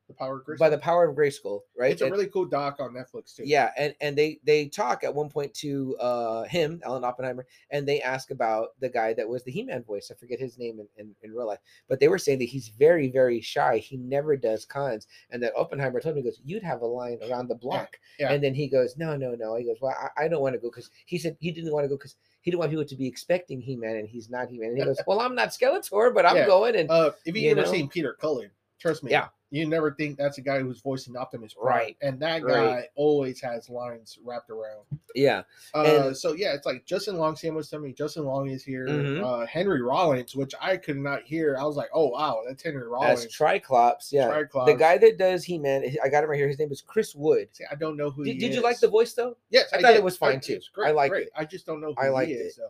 The 0.07 0.13
Power 0.13 0.37
of 0.37 0.45
Grace. 0.45 0.57
by 0.59 0.69
the 0.69 0.77
Power 0.77 1.03
of 1.09 1.15
Grayskull, 1.17 1.61
right? 1.77 1.91
It's 1.91 2.01
a 2.01 2.05
And- 2.05 2.13
really 2.13 2.27
cool 2.27 2.45
doc 2.45 2.77
on 2.79 2.93
Netflix 2.93 3.35
too. 3.35 3.43
yeah, 3.45 3.71
and 3.77 3.93
and 3.99 4.17
they 4.17 4.39
they 4.45 4.67
talk 4.67 5.03
at 5.03 5.13
one 5.13 5.29
point 5.29 5.53
to 5.55 5.97
uh 5.99 6.43
him, 6.43 6.79
Alan 6.85 7.03
Oppenheimer, 7.03 7.45
and 7.71 7.85
they 7.85 8.01
ask 8.01 8.31
about 8.31 8.79
the 8.79 8.87
guy 8.87 9.13
that 9.13 9.27
was 9.27 9.43
the 9.43 9.51
He-Man 9.51 9.83
voice. 9.83 10.09
I 10.09 10.15
forget 10.15 10.39
his 10.39 10.57
name 10.57 10.79
in, 10.79 10.87
in, 10.95 11.15
in 11.23 11.33
real 11.33 11.47
life, 11.47 11.59
but 11.89 11.99
they 11.99 12.07
were 12.07 12.17
saying 12.17 12.39
that 12.39 12.45
he's 12.45 12.69
very 12.69 13.09
very 13.09 13.41
shy. 13.41 13.77
He 13.79 13.97
never 13.97 14.37
does 14.37 14.63
cons, 14.65 15.07
and 15.29 15.43
that 15.43 15.53
Oppenheimer 15.57 15.99
told 15.99 16.15
me, 16.15 16.21
he 16.21 16.27
goes, 16.29 16.39
"You'd 16.45 16.63
have 16.63 16.81
a 16.81 16.85
line 16.87 17.19
around 17.29 17.49
the 17.49 17.55
block," 17.55 17.99
yeah. 18.17 18.31
and 18.31 18.41
then 18.41 18.53
he 18.53 18.67
goes, 18.69 18.95
"No, 18.95 19.17
no, 19.17 19.35
no." 19.35 19.55
He 19.55 19.65
goes, 19.65 19.77
"Well, 19.81 19.93
I, 20.17 20.23
I 20.23 20.27
don't 20.29 20.41
want 20.41 20.53
to 20.55 20.59
go 20.59 20.69
because 20.69 20.89
he 21.05 21.17
said 21.17 21.35
he 21.41 21.51
didn't 21.51 21.71
want 21.73 21.83
to 21.83 21.89
go 21.89 21.97
because." 21.97 22.15
He 22.41 22.51
didn't 22.51 22.59
want 22.59 22.71
people 22.71 22.85
to 22.85 22.95
be 22.95 23.07
expecting 23.07 23.59
He-Man, 23.59 23.97
and 23.97 24.07
he's 24.07 24.29
not 24.29 24.47
He-Man. 24.47 24.69
And 24.69 24.77
he 24.77 24.83
goes, 24.85 24.95
"Well, 25.07 25.19
I'm 25.19 25.35
not 25.35 25.49
Skeletor, 25.49 26.13
but 26.13 26.25
I'm 26.25 26.37
Yeah. 26.37 26.45
going." 26.45 26.77
And 26.77 26.89
Uh, 26.89 27.11
if 27.25 27.35
you, 27.35 27.41
You 27.41 27.51
ever 27.51 27.63
know? 27.63 27.71
seen 27.71 27.89
Peter 27.89 28.13
Cullen, 28.13 28.49
trust 28.79 29.03
me, 29.03 29.11
Yeah. 29.11 29.27
You 29.49 29.65
never 29.65 29.91
think 29.93 30.17
that's 30.17 30.37
a 30.39 30.41
guy 30.41 30.59
who's 30.59 30.81
voicing 30.81 31.15
Optimus 31.15 31.53
Prime. 31.53 31.65
Right, 31.77 31.97
And 32.01 32.19
that 32.19 32.43
right. 32.43 32.53
guy 32.53 32.89
always 32.95 33.39
has 33.41 33.69
lines 33.69 34.19
wrapped 34.23 34.49
around. 34.49 34.83
yeah, 35.15 35.43
Uh, 35.73 36.13
so 36.13 36.33
yeah, 36.33 36.53
it's 36.53 36.65
like 36.65 36.85
Justin 36.85 37.15
Long. 37.17 37.35
Sam 37.37 37.55
was 37.55 37.69
telling 37.69 37.85
me 37.85 37.93
Justin 37.93 38.25
Long 38.25 38.49
is 38.49 38.63
here. 38.63 38.87
Mhm. 38.87 39.23
Uh, 39.23 39.45
Henry 39.45 39.81
Rollins, 39.81 40.35
which 40.35 40.53
I 40.61 40.75
could 40.75 40.97
not 40.97 41.23
hear. 41.23 41.57
I 41.57 41.63
was 41.63 41.77
like, 41.77 41.89
oh 41.93 42.07
wow, 42.09 42.41
that's 42.45 42.61
Henry 42.61 42.85
Rollins. 42.87 43.25
as 43.25 43.31
Triclops, 43.33 44.11
yeah, 44.11 44.27
Triclops. 44.27 44.65
the 44.65 44.77
guy 44.77 44.97
that 44.97 45.17
does 45.17 45.43
He-Man, 45.45 45.95
I 46.03 46.09
got 46.09 46.23
him 46.25 46.29
right 46.29 46.37
here. 46.37 46.47
His 46.49 46.59
name 46.59 46.71
is 46.71 46.81
Chris 46.81 47.15
Wood. 47.15 47.47
See, 47.53 47.63
I 47.71 47.75
don't 47.75 47.95
know 47.95 48.09
who. 48.09 48.25
Did, 48.25 48.33
he 48.33 48.39
did 48.39 48.53
you 48.53 48.61
like 48.61 48.79
the 48.81 48.89
voice 48.89 49.13
though? 49.13 49.37
Yes, 49.49 49.71
I 49.73 49.81
thought 49.81 49.93
it 49.93 50.03
was 50.03 50.17
fine, 50.17 50.41
too. 50.41 50.53
it's 50.55 50.69
I 50.85 50.91
liked 50.91 51.11
great. 51.13 51.27
it. 51.27 51.33
I 51.37 51.45
just 51.45 51.65
don't 51.65 51.79
know 51.79 51.93
who 51.93 52.01
I 52.03 52.09
liked 52.09 52.27
he 52.29 52.35
it. 52.35 52.39
is. 52.47 52.55
So. 52.57 52.67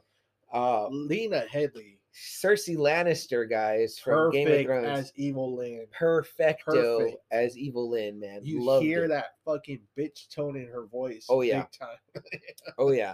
Uh, 0.53 0.88
Lena 0.89 1.41
Headley, 1.51 1.97
Cersei 2.18 2.76
Lannister, 2.76 3.47
guys 3.49 3.99
from 3.99 4.32
Game 4.32 4.47
of 4.51 4.65
Thrones. 4.65 4.88
as 4.88 5.11
Evil 5.15 5.55
Lynn. 5.55 5.86
Perfecto 5.91 6.99
Perfect. 6.99 7.18
as 7.32 7.57
Evil 7.57 7.89
Lynn, 7.89 8.20
man. 8.20 8.39
You 8.43 8.63
Loved 8.63 8.86
hear 8.86 9.05
it. 9.05 9.09
that 9.09 9.36
fucking 9.45 9.82
bitch 9.97 10.28
tone 10.34 10.55
in 10.57 10.68
her 10.68 10.88
voice. 10.88 11.28
Oh, 11.30 11.41
yeah. 11.41 11.61
big 11.63 11.72
time. 11.80 12.24
Oh 12.80 12.91
yeah. 12.91 13.13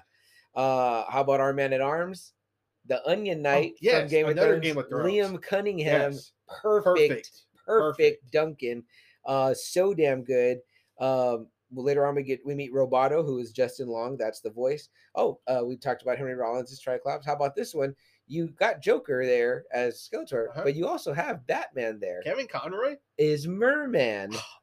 Uh, 0.55 1.03
how 1.09 1.21
about 1.21 1.39
our 1.41 1.51
man 1.53 1.73
at 1.73 1.81
arms, 1.81 2.33
the 2.85 3.05
Onion 3.07 3.41
Knight 3.41 3.73
from 3.79 3.87
Oh, 3.87 3.91
yes, 3.99 4.09
Game 4.11 4.29
of, 4.29 4.35
Thrones, 4.37 4.61
Game 4.61 4.77
of 4.77 4.87
Thrones. 4.87 5.07
Liam 5.11 5.41
Cunningham, 5.41 6.11
Yes, 6.13 6.31
perfect, 6.61 6.95
perfect, 6.97 7.29
perfect. 7.65 8.31
Duncan. 8.31 8.83
Uh, 9.25 9.53
so 9.53 9.93
damn 9.93 10.23
good. 10.23 10.59
Um, 10.99 11.47
later 11.71 12.05
on 12.05 12.13
we 12.15 12.23
get 12.23 12.45
we 12.45 12.53
meet 12.53 12.71
Roboto, 12.73 13.25
who 13.25 13.39
is 13.39 13.51
Justin 13.51 13.87
Long. 13.87 14.15
That's 14.17 14.41
the 14.41 14.51
voice. 14.51 14.89
Oh, 15.15 15.39
uh, 15.47 15.61
we 15.65 15.75
talked 15.75 16.03
about 16.03 16.17
Henry 16.17 16.35
Rollins 16.35 16.79
Triclops. 16.79 17.25
How 17.25 17.33
about 17.35 17.55
this 17.55 17.73
one? 17.73 17.95
You 18.33 18.47
got 18.47 18.81
Joker 18.81 19.23
there 19.25 19.65
as 19.71 20.09
Skeletor, 20.11 20.49
Uh-huh. 20.49 20.63
but 20.63 20.75
you 20.75 20.87
also 20.87 21.13
have 21.13 21.45
Batman 21.45 21.99
there. 21.99 22.21
Kevin 22.23 22.47
Conroy. 22.47 22.95
Is 23.19 23.47
Merman. 23.47 24.33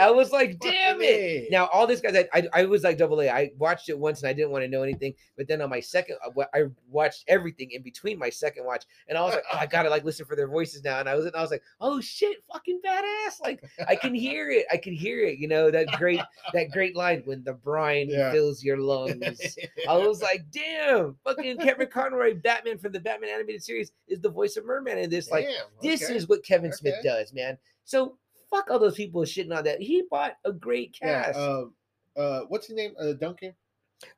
I 0.00 0.10
was 0.10 0.32
like, 0.32 0.58
damn 0.60 1.00
it. 1.00 1.50
Now, 1.50 1.66
all 1.72 1.86
this 1.86 2.00
guys, 2.00 2.14
I, 2.14 2.28
I, 2.38 2.48
I 2.62 2.64
was 2.66 2.82
like 2.82 2.98
double 2.98 3.20
A. 3.20 3.28
I 3.28 3.50
watched 3.58 3.88
it 3.88 3.98
once 3.98 4.20
and 4.22 4.28
I 4.28 4.32
didn't 4.32 4.50
want 4.50 4.62
to 4.64 4.68
know 4.68 4.82
anything. 4.82 5.14
But 5.36 5.48
then 5.48 5.60
on 5.62 5.70
my 5.70 5.80
second, 5.80 6.16
uh, 6.24 6.44
I 6.54 6.64
watched 6.88 7.24
everything 7.26 7.70
in 7.72 7.82
between 7.82 8.18
my 8.18 8.28
second 8.30 8.64
watch, 8.66 8.84
and 9.08 9.16
I 9.16 9.22
was 9.22 9.34
like, 9.34 9.44
oh, 9.52 9.56
I 9.58 9.66
gotta 9.66 9.88
like 9.90 10.04
listen 10.04 10.26
for 10.26 10.36
their 10.36 10.48
voices 10.48 10.84
now. 10.84 11.00
And 11.00 11.08
I 11.08 11.14
was, 11.14 11.26
and 11.26 11.34
I 11.34 11.40
was 11.42 11.50
like, 11.50 11.62
oh 11.80 12.00
shit, 12.00 12.36
fucking 12.52 12.80
badass! 12.86 13.40
Like 13.42 13.64
I 13.88 13.96
can 13.96 14.14
hear 14.26 14.50
it. 14.50 14.66
I 14.70 14.76
can 14.76 14.92
hear 14.92 15.20
it. 15.24 15.38
You 15.38 15.48
know 15.48 15.70
that 15.70 15.88
great, 15.92 16.20
that 16.52 16.70
great 16.70 16.94
line 16.96 17.22
when 17.24 17.42
the 17.42 17.54
brine 17.54 18.08
Yeah. 18.10 18.32
fills 18.32 18.62
your 18.62 18.76
lungs. 18.78 19.40
I 19.88 19.96
was 19.96 20.22
like, 20.22 20.44
damn, 20.50 21.16
fucking 21.24 21.58
Kevin 21.58 21.88
Conroy, 21.88 22.34
Batman 22.34 22.78
from 22.78 22.92
the 22.92 23.00
Batman 23.00 23.30
animated 23.30 23.62
series, 23.62 23.92
is 24.08 24.20
the 24.20 24.30
voice 24.30 24.56
of 24.56 24.64
Merman 24.66 24.98
in 24.98 25.10
this. 25.10 25.30
Like, 25.30 25.46
Damn, 25.46 25.64
this 25.82 26.02
is 26.10 26.28
what 26.28 26.44
Kevin 26.44 26.72
Smith 26.72 26.96
does, 27.02 27.32
man. 27.32 27.56
So 27.84 28.18
fuck 28.50 28.70
all 28.70 28.78
those 28.78 28.96
people 28.96 29.22
shitting 29.22 29.56
on 29.56 29.64
that. 29.64 29.80
He 29.80 30.04
bought 30.10 30.34
a 30.44 30.52
great 30.52 30.96
yeah. 31.00 31.24
cast. 31.24 31.38
Uh, 31.38 31.64
uh, 32.16 32.40
what's 32.48 32.66
his 32.66 32.76
name? 32.76 32.92
Uh, 33.00 33.12
Duncan. 33.12 33.54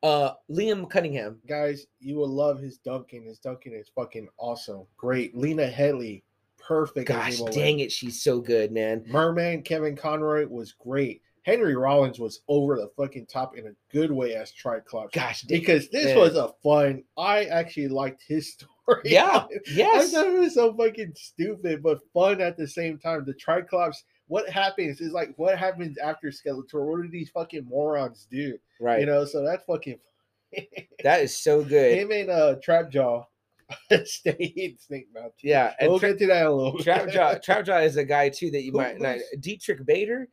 Uh, 0.02 0.32
Liam 0.50 0.88
Cunningham. 0.88 1.38
Guys, 1.46 1.86
you 2.00 2.16
will 2.16 2.28
love 2.28 2.60
his 2.60 2.78
Duncan. 2.78 3.24
His 3.24 3.38
Duncan 3.38 3.74
is 3.74 3.90
fucking 3.94 4.28
awesome. 4.38 4.86
Great. 4.96 5.36
Lena 5.36 5.66
Headley, 5.66 6.24
perfect. 6.58 7.08
Gosh 7.08 7.40
dang 7.50 7.80
it, 7.80 7.90
she's 7.90 8.22
so 8.22 8.40
good, 8.40 8.72
man. 8.72 9.04
Merman 9.08 9.62
Kevin 9.62 9.96
Conroy 9.96 10.46
was 10.46 10.72
great. 10.72 11.22
Henry 11.44 11.74
Rollins 11.74 12.20
was 12.20 12.42
over 12.46 12.76
the 12.76 12.90
fucking 12.96 13.26
top 13.26 13.56
in 13.56 13.66
a 13.66 13.72
good 13.90 14.12
way 14.12 14.34
as 14.34 14.52
Triclops. 14.52 15.12
Gosh, 15.12 15.42
dang- 15.42 15.58
because 15.58 15.88
this 15.88 16.06
man. 16.06 16.18
was 16.18 16.36
a 16.36 16.52
fun. 16.62 17.02
I 17.18 17.46
actually 17.46 17.88
liked 17.88 18.22
his 18.26 18.52
story. 18.86 19.02
yeah, 19.04 19.46
I 19.50 19.58
yes, 19.72 20.12
thought 20.12 20.26
it 20.26 20.38
was 20.38 20.54
so 20.54 20.74
fucking 20.76 21.14
stupid, 21.16 21.82
but 21.82 21.98
fun 22.14 22.40
at 22.40 22.56
the 22.56 22.68
same 22.68 22.98
time. 22.98 23.24
The 23.24 23.34
Triclops, 23.34 24.04
what 24.32 24.48
happens 24.48 25.02
is 25.02 25.12
like, 25.12 25.34
what 25.36 25.58
happens 25.58 25.98
after 25.98 26.28
Skeletor? 26.28 26.86
What 26.86 27.02
do 27.02 27.08
these 27.08 27.28
fucking 27.28 27.66
morons 27.66 28.26
do? 28.30 28.56
right. 28.80 29.00
You 29.00 29.06
know, 29.06 29.26
so 29.26 29.44
that's 29.44 29.62
fucking. 29.64 29.98
that 31.04 31.20
is 31.20 31.36
so 31.36 31.62
good. 31.62 31.98
Him 31.98 32.10
and 32.12 32.30
uh, 32.30 32.56
Trapjaw 32.66 33.24
stay 34.04 34.52
in 34.56 34.78
Snake 34.78 35.08
Mountain. 35.12 35.32
Yeah, 35.42 35.74
and 35.78 35.90
we'll 35.90 35.98
Tra- 35.98 36.10
get 36.12 36.18
to 36.20 36.26
that 36.28 36.46
a 36.46 36.50
little 36.50 36.78
bit. 36.78 36.86
Trapjaw, 36.86 37.44
Trapjaw 37.46 37.84
is 37.84 37.96
a 37.98 38.04
guy 38.04 38.30
too 38.30 38.50
that 38.52 38.62
you 38.62 38.72
Who- 38.72 38.78
might 38.78 38.98
not. 38.98 39.18
Diedrich 39.40 39.84
Bader, 39.84 40.28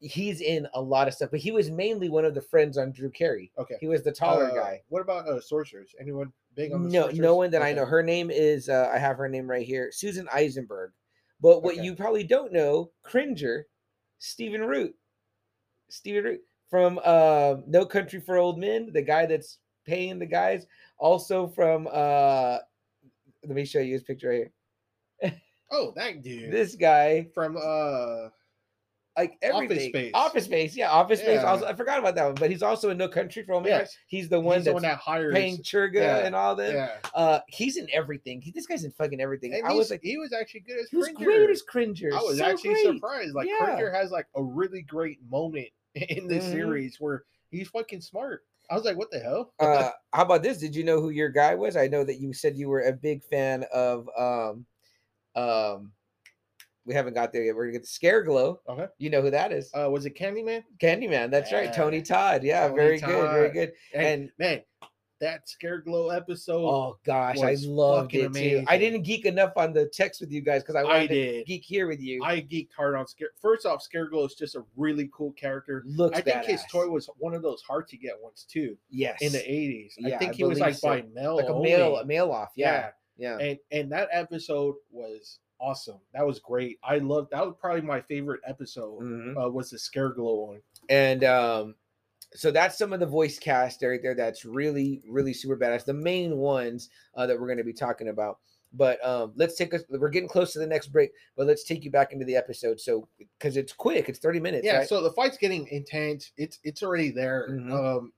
he's 0.00 0.40
in 0.42 0.66
a 0.74 0.80
lot 0.80 1.08
of 1.08 1.14
stuff, 1.14 1.30
but 1.30 1.40
he 1.40 1.50
was 1.50 1.70
mainly 1.70 2.08
one 2.10 2.24
of 2.26 2.34
the 2.34 2.40
friends 2.42 2.76
on 2.78 2.92
Drew 2.92 3.10
Carey. 3.10 3.50
Okay. 3.58 3.76
He 3.80 3.86
was 3.88 4.02
the 4.02 4.12
taller 4.12 4.50
Uh, 4.50 4.54
guy. 4.54 4.82
What 4.88 5.00
about 5.02 5.26
uh, 5.28 5.40
sorcerers? 5.40 5.94
Anyone 6.00 6.30
big 6.54 6.72
on 6.72 6.82
the 6.84 6.88
No, 6.90 7.00
sorcerers? 7.02 7.18
no 7.20 7.36
one 7.36 7.50
that 7.52 7.62
I 7.62 7.72
know. 7.72 7.84
Her 7.86 8.02
name 8.02 8.30
is 8.30 8.68
uh, 8.68 8.90
I 8.92 8.98
have 8.98 9.16
her 9.16 9.28
name 9.28 9.48
right 9.50 9.66
here, 9.66 9.88
Susan 9.92 10.28
Eisenberg. 10.32 10.92
But 11.40 11.62
what 11.62 11.74
Okay. 11.74 11.84
you 11.84 11.94
probably 11.94 12.24
don't 12.24 12.52
know, 12.52 12.90
Cringer, 13.02 13.66
Stephen 14.18 14.62
Root, 14.62 14.94
Stephen 15.88 16.24
Root 16.24 16.40
from 16.68 17.00
uh, 17.04 17.56
No 17.66 17.86
Country 17.86 18.20
for 18.20 18.36
Old 18.36 18.58
Men, 18.58 18.92
the 18.92 19.02
guy 19.02 19.26
that's 19.26 19.58
paying 19.86 20.18
the 20.18 20.26
guys. 20.26 20.66
Also 20.98 21.46
from 21.46 21.88
uh, 21.90 22.58
let 23.44 23.54
me 23.54 23.64
show 23.64 23.78
you 23.80 23.92
his 23.92 24.02
picture 24.02 24.28
right 24.28 24.50
here. 25.22 25.40
Oh, 25.70 25.92
that 25.96 26.22
dude. 26.22 26.50
This 26.50 26.74
guy, 26.74 27.28
from 27.34 27.56
uh 27.56 28.30
like 29.18 29.32
Office 29.42 29.54
everything, 29.64 29.88
Space. 29.90 30.10
Office 30.14 30.44
Space, 30.44 30.76
yeah, 30.76 30.90
Office 30.90 31.20
Space. 31.20 31.40
Yeah. 31.42 31.50
Also, 31.50 31.66
I 31.66 31.74
forgot 31.74 31.98
about 31.98 32.14
that 32.14 32.24
one, 32.24 32.34
but 32.36 32.50
he's 32.50 32.62
also 32.62 32.90
in 32.90 32.96
No 32.98 33.08
Country 33.08 33.42
for 33.42 33.54
Old 33.54 33.64
Men. 33.64 33.80
Yes. 33.80 33.96
He's 34.06 34.28
the 34.28 34.38
one 34.38 34.56
he's 34.58 34.66
the 34.66 34.72
one 34.72 34.82
that 34.82 34.98
hires 34.98 35.34
paying 35.34 35.58
Chigurh 35.58 35.94
yeah, 35.94 36.18
and 36.18 36.34
all 36.36 36.54
that. 36.56 36.72
Yeah. 36.72 36.90
Uh, 37.14 37.40
he's 37.48 37.76
in 37.76 37.88
everything. 37.92 38.40
He, 38.40 38.52
this 38.52 38.66
guy's 38.66 38.84
in 38.84 38.92
fucking 38.92 39.20
everything. 39.20 39.54
And 39.54 39.66
I 39.66 39.72
was 39.72 39.90
like, 39.90 40.00
he 40.02 40.16
was 40.16 40.32
actually 40.32 40.60
good 40.60 40.78
as 40.78 40.88
he 40.88 40.96
was 40.96 41.08
Cringer. 41.08 41.24
great 41.24 41.50
as 41.50 41.62
Cringer. 41.62 42.10
I 42.14 42.20
was 42.22 42.38
so 42.38 42.44
actually 42.44 42.74
great. 42.74 42.86
surprised. 42.86 43.34
Like 43.34 43.48
Yeah. 43.48 43.64
Cringer 43.64 43.90
has 43.92 44.10
like 44.12 44.26
a 44.36 44.42
really 44.42 44.82
great 44.82 45.18
moment 45.28 45.68
in 45.94 46.28
this 46.28 46.44
Mhm. 46.44 46.52
series 46.52 46.96
where 47.00 47.24
he's 47.50 47.68
fucking 47.68 48.00
smart. 48.00 48.44
I 48.70 48.74
was 48.74 48.84
like, 48.84 48.98
what 48.98 49.10
the 49.10 49.18
hell? 49.18 49.52
Uh, 49.58 49.90
how 50.12 50.22
about 50.22 50.42
this? 50.42 50.58
Did 50.58 50.76
you 50.76 50.84
know 50.84 51.00
who 51.00 51.10
your 51.10 51.30
guy 51.30 51.54
was? 51.54 51.76
I 51.76 51.88
know 51.88 52.04
that 52.04 52.20
you 52.20 52.32
said 52.32 52.56
you 52.56 52.68
were 52.68 52.82
a 52.82 52.92
big 52.92 53.24
fan 53.24 53.64
of 53.72 54.08
um, 54.16 54.66
um, 55.34 55.92
we 56.88 56.94
haven't 56.94 57.14
got 57.14 57.32
there 57.32 57.44
yet. 57.44 57.54
We're 57.54 57.66
gonna 57.66 57.78
get 57.78 57.82
the 57.82 57.88
Scareglow. 57.88 58.58
Okay. 58.68 58.86
You 58.96 59.10
know 59.10 59.20
who 59.20 59.30
that 59.30 59.52
is? 59.52 59.70
Uh, 59.74 59.90
was 59.90 60.06
it 60.06 60.16
Candyman? 60.16 60.64
Candyman. 60.80 61.30
That's 61.30 61.52
right. 61.52 61.72
Tony 61.72 62.00
Todd. 62.00 62.42
Yeah, 62.42 62.62
Tony 62.62 62.76
very 62.76 62.98
good. 62.98 63.30
Very 63.30 63.50
good. 63.50 63.72
And, 63.94 64.06
And- 64.06 64.30
man, 64.38 64.62
that 65.20 65.48
Scare 65.48 65.80
Glow 65.80 66.10
episode, 66.10 66.64
Oh 66.64 66.96
gosh, 67.04 67.38
I 67.40 67.56
loved 67.60 68.14
it 68.14 68.32
too. 68.32 68.64
I 68.68 68.78
didn't 68.78 69.02
geek 69.02 69.26
enough 69.26 69.52
on 69.56 69.72
the 69.72 69.86
text 69.86 70.20
with 70.20 70.30
you 70.30 70.40
guys 70.40 70.62
because 70.62 70.76
I 70.76 70.80
I 70.80 70.84
wanted 70.84 71.08
to 71.08 71.44
geek 71.44 71.64
here 71.64 71.88
with 71.88 72.00
you. 72.00 72.22
I 72.24 72.40
geeked 72.40 72.72
hard 72.76 72.94
on 72.94 73.06
Scare. 73.06 73.30
First 73.40 73.66
off, 73.66 73.82
Scare 73.82 74.08
Glow 74.08 74.24
is 74.24 74.34
just 74.34 74.54
a 74.54 74.64
really 74.76 75.10
cool 75.12 75.32
character. 75.32 75.82
Looks 75.86 76.18
I 76.18 76.22
think 76.22 76.44
his 76.44 76.62
toy 76.70 76.88
was 76.88 77.10
one 77.18 77.34
of 77.34 77.42
those 77.42 77.62
hard 77.62 77.88
to 77.88 77.96
get 77.96 78.14
ones 78.22 78.46
too 78.48 78.76
yes 78.90 79.20
in 79.20 79.32
the 79.32 79.38
80s. 79.38 79.92
Yeah, 79.98 80.14
I 80.14 80.18
think 80.18 80.32
I 80.32 80.36
he 80.36 80.44
was 80.44 80.60
like 80.60 80.74
so. 80.74 80.88
by 80.88 81.04
mail. 81.12 81.36
like 81.36 81.46
a 81.46 81.48
only. 81.48 81.70
mail 81.70 81.96
a 81.96 82.06
mail 82.06 82.30
off. 82.30 82.52
Yeah, 82.56 82.90
yeah. 83.16 83.38
yeah. 83.38 83.46
and 83.46 83.58
and 83.72 83.92
that 83.92 84.08
episode 84.12 84.76
was 84.90 85.40
awesome. 85.60 85.98
That 86.14 86.26
was 86.26 86.38
great. 86.38 86.78
I 86.82 86.98
love 86.98 87.28
that 87.30 87.44
was 87.44 87.54
probably 87.60 87.82
my 87.82 88.00
favorite 88.02 88.40
episode. 88.46 89.00
Mhm. 89.02 89.44
Uh, 89.46 89.50
was 89.50 89.70
the 89.70 89.78
scare 89.78 90.10
glow 90.10 90.44
one. 90.46 90.62
and 90.88 91.24
um 91.24 91.74
so 92.34 92.50
that's 92.50 92.76
some 92.76 92.92
of 92.92 93.00
the 93.00 93.06
voice 93.06 93.38
cast 93.38 93.82
right 93.82 94.00
there 94.02 94.14
that's 94.14 94.44
really 94.44 95.02
really 95.08 95.32
super 95.32 95.56
badass 95.56 95.84
the 95.86 95.94
main 95.94 96.36
ones 96.36 96.90
uh, 97.14 97.26
that 97.26 97.38
we're 97.40 97.46
going 97.46 97.56
to 97.56 97.64
be 97.64 97.72
talking 97.72 98.08
about 98.08 98.38
but 98.74 99.02
um 99.02 99.32
let's 99.36 99.54
take 99.56 99.72
us 99.72 99.82
we're 99.88 100.10
getting 100.10 100.28
close 100.28 100.52
to 100.52 100.58
the 100.58 100.66
next 100.66 100.88
break 100.88 101.10
but 101.38 101.46
let's 101.46 101.64
take 101.64 101.84
you 101.84 101.90
back 101.90 102.12
into 102.12 102.26
the 102.26 102.36
episode 102.36 102.78
so 102.78 103.08
because 103.38 103.56
it's 103.56 103.72
quick 103.72 104.10
it's 104.10 104.18
30 104.18 104.40
minutes 104.40 104.66
Yeah, 104.66 104.78
right? 104.80 104.88
so 104.88 105.02
the 105.02 105.12
fight's 105.12 105.38
getting 105.38 105.66
intense. 105.68 106.32
It's 106.36 106.58
it's 106.64 106.82
already 106.82 107.10
there. 107.10 107.48
Mhm. 107.50 107.72
Um, 107.72 108.12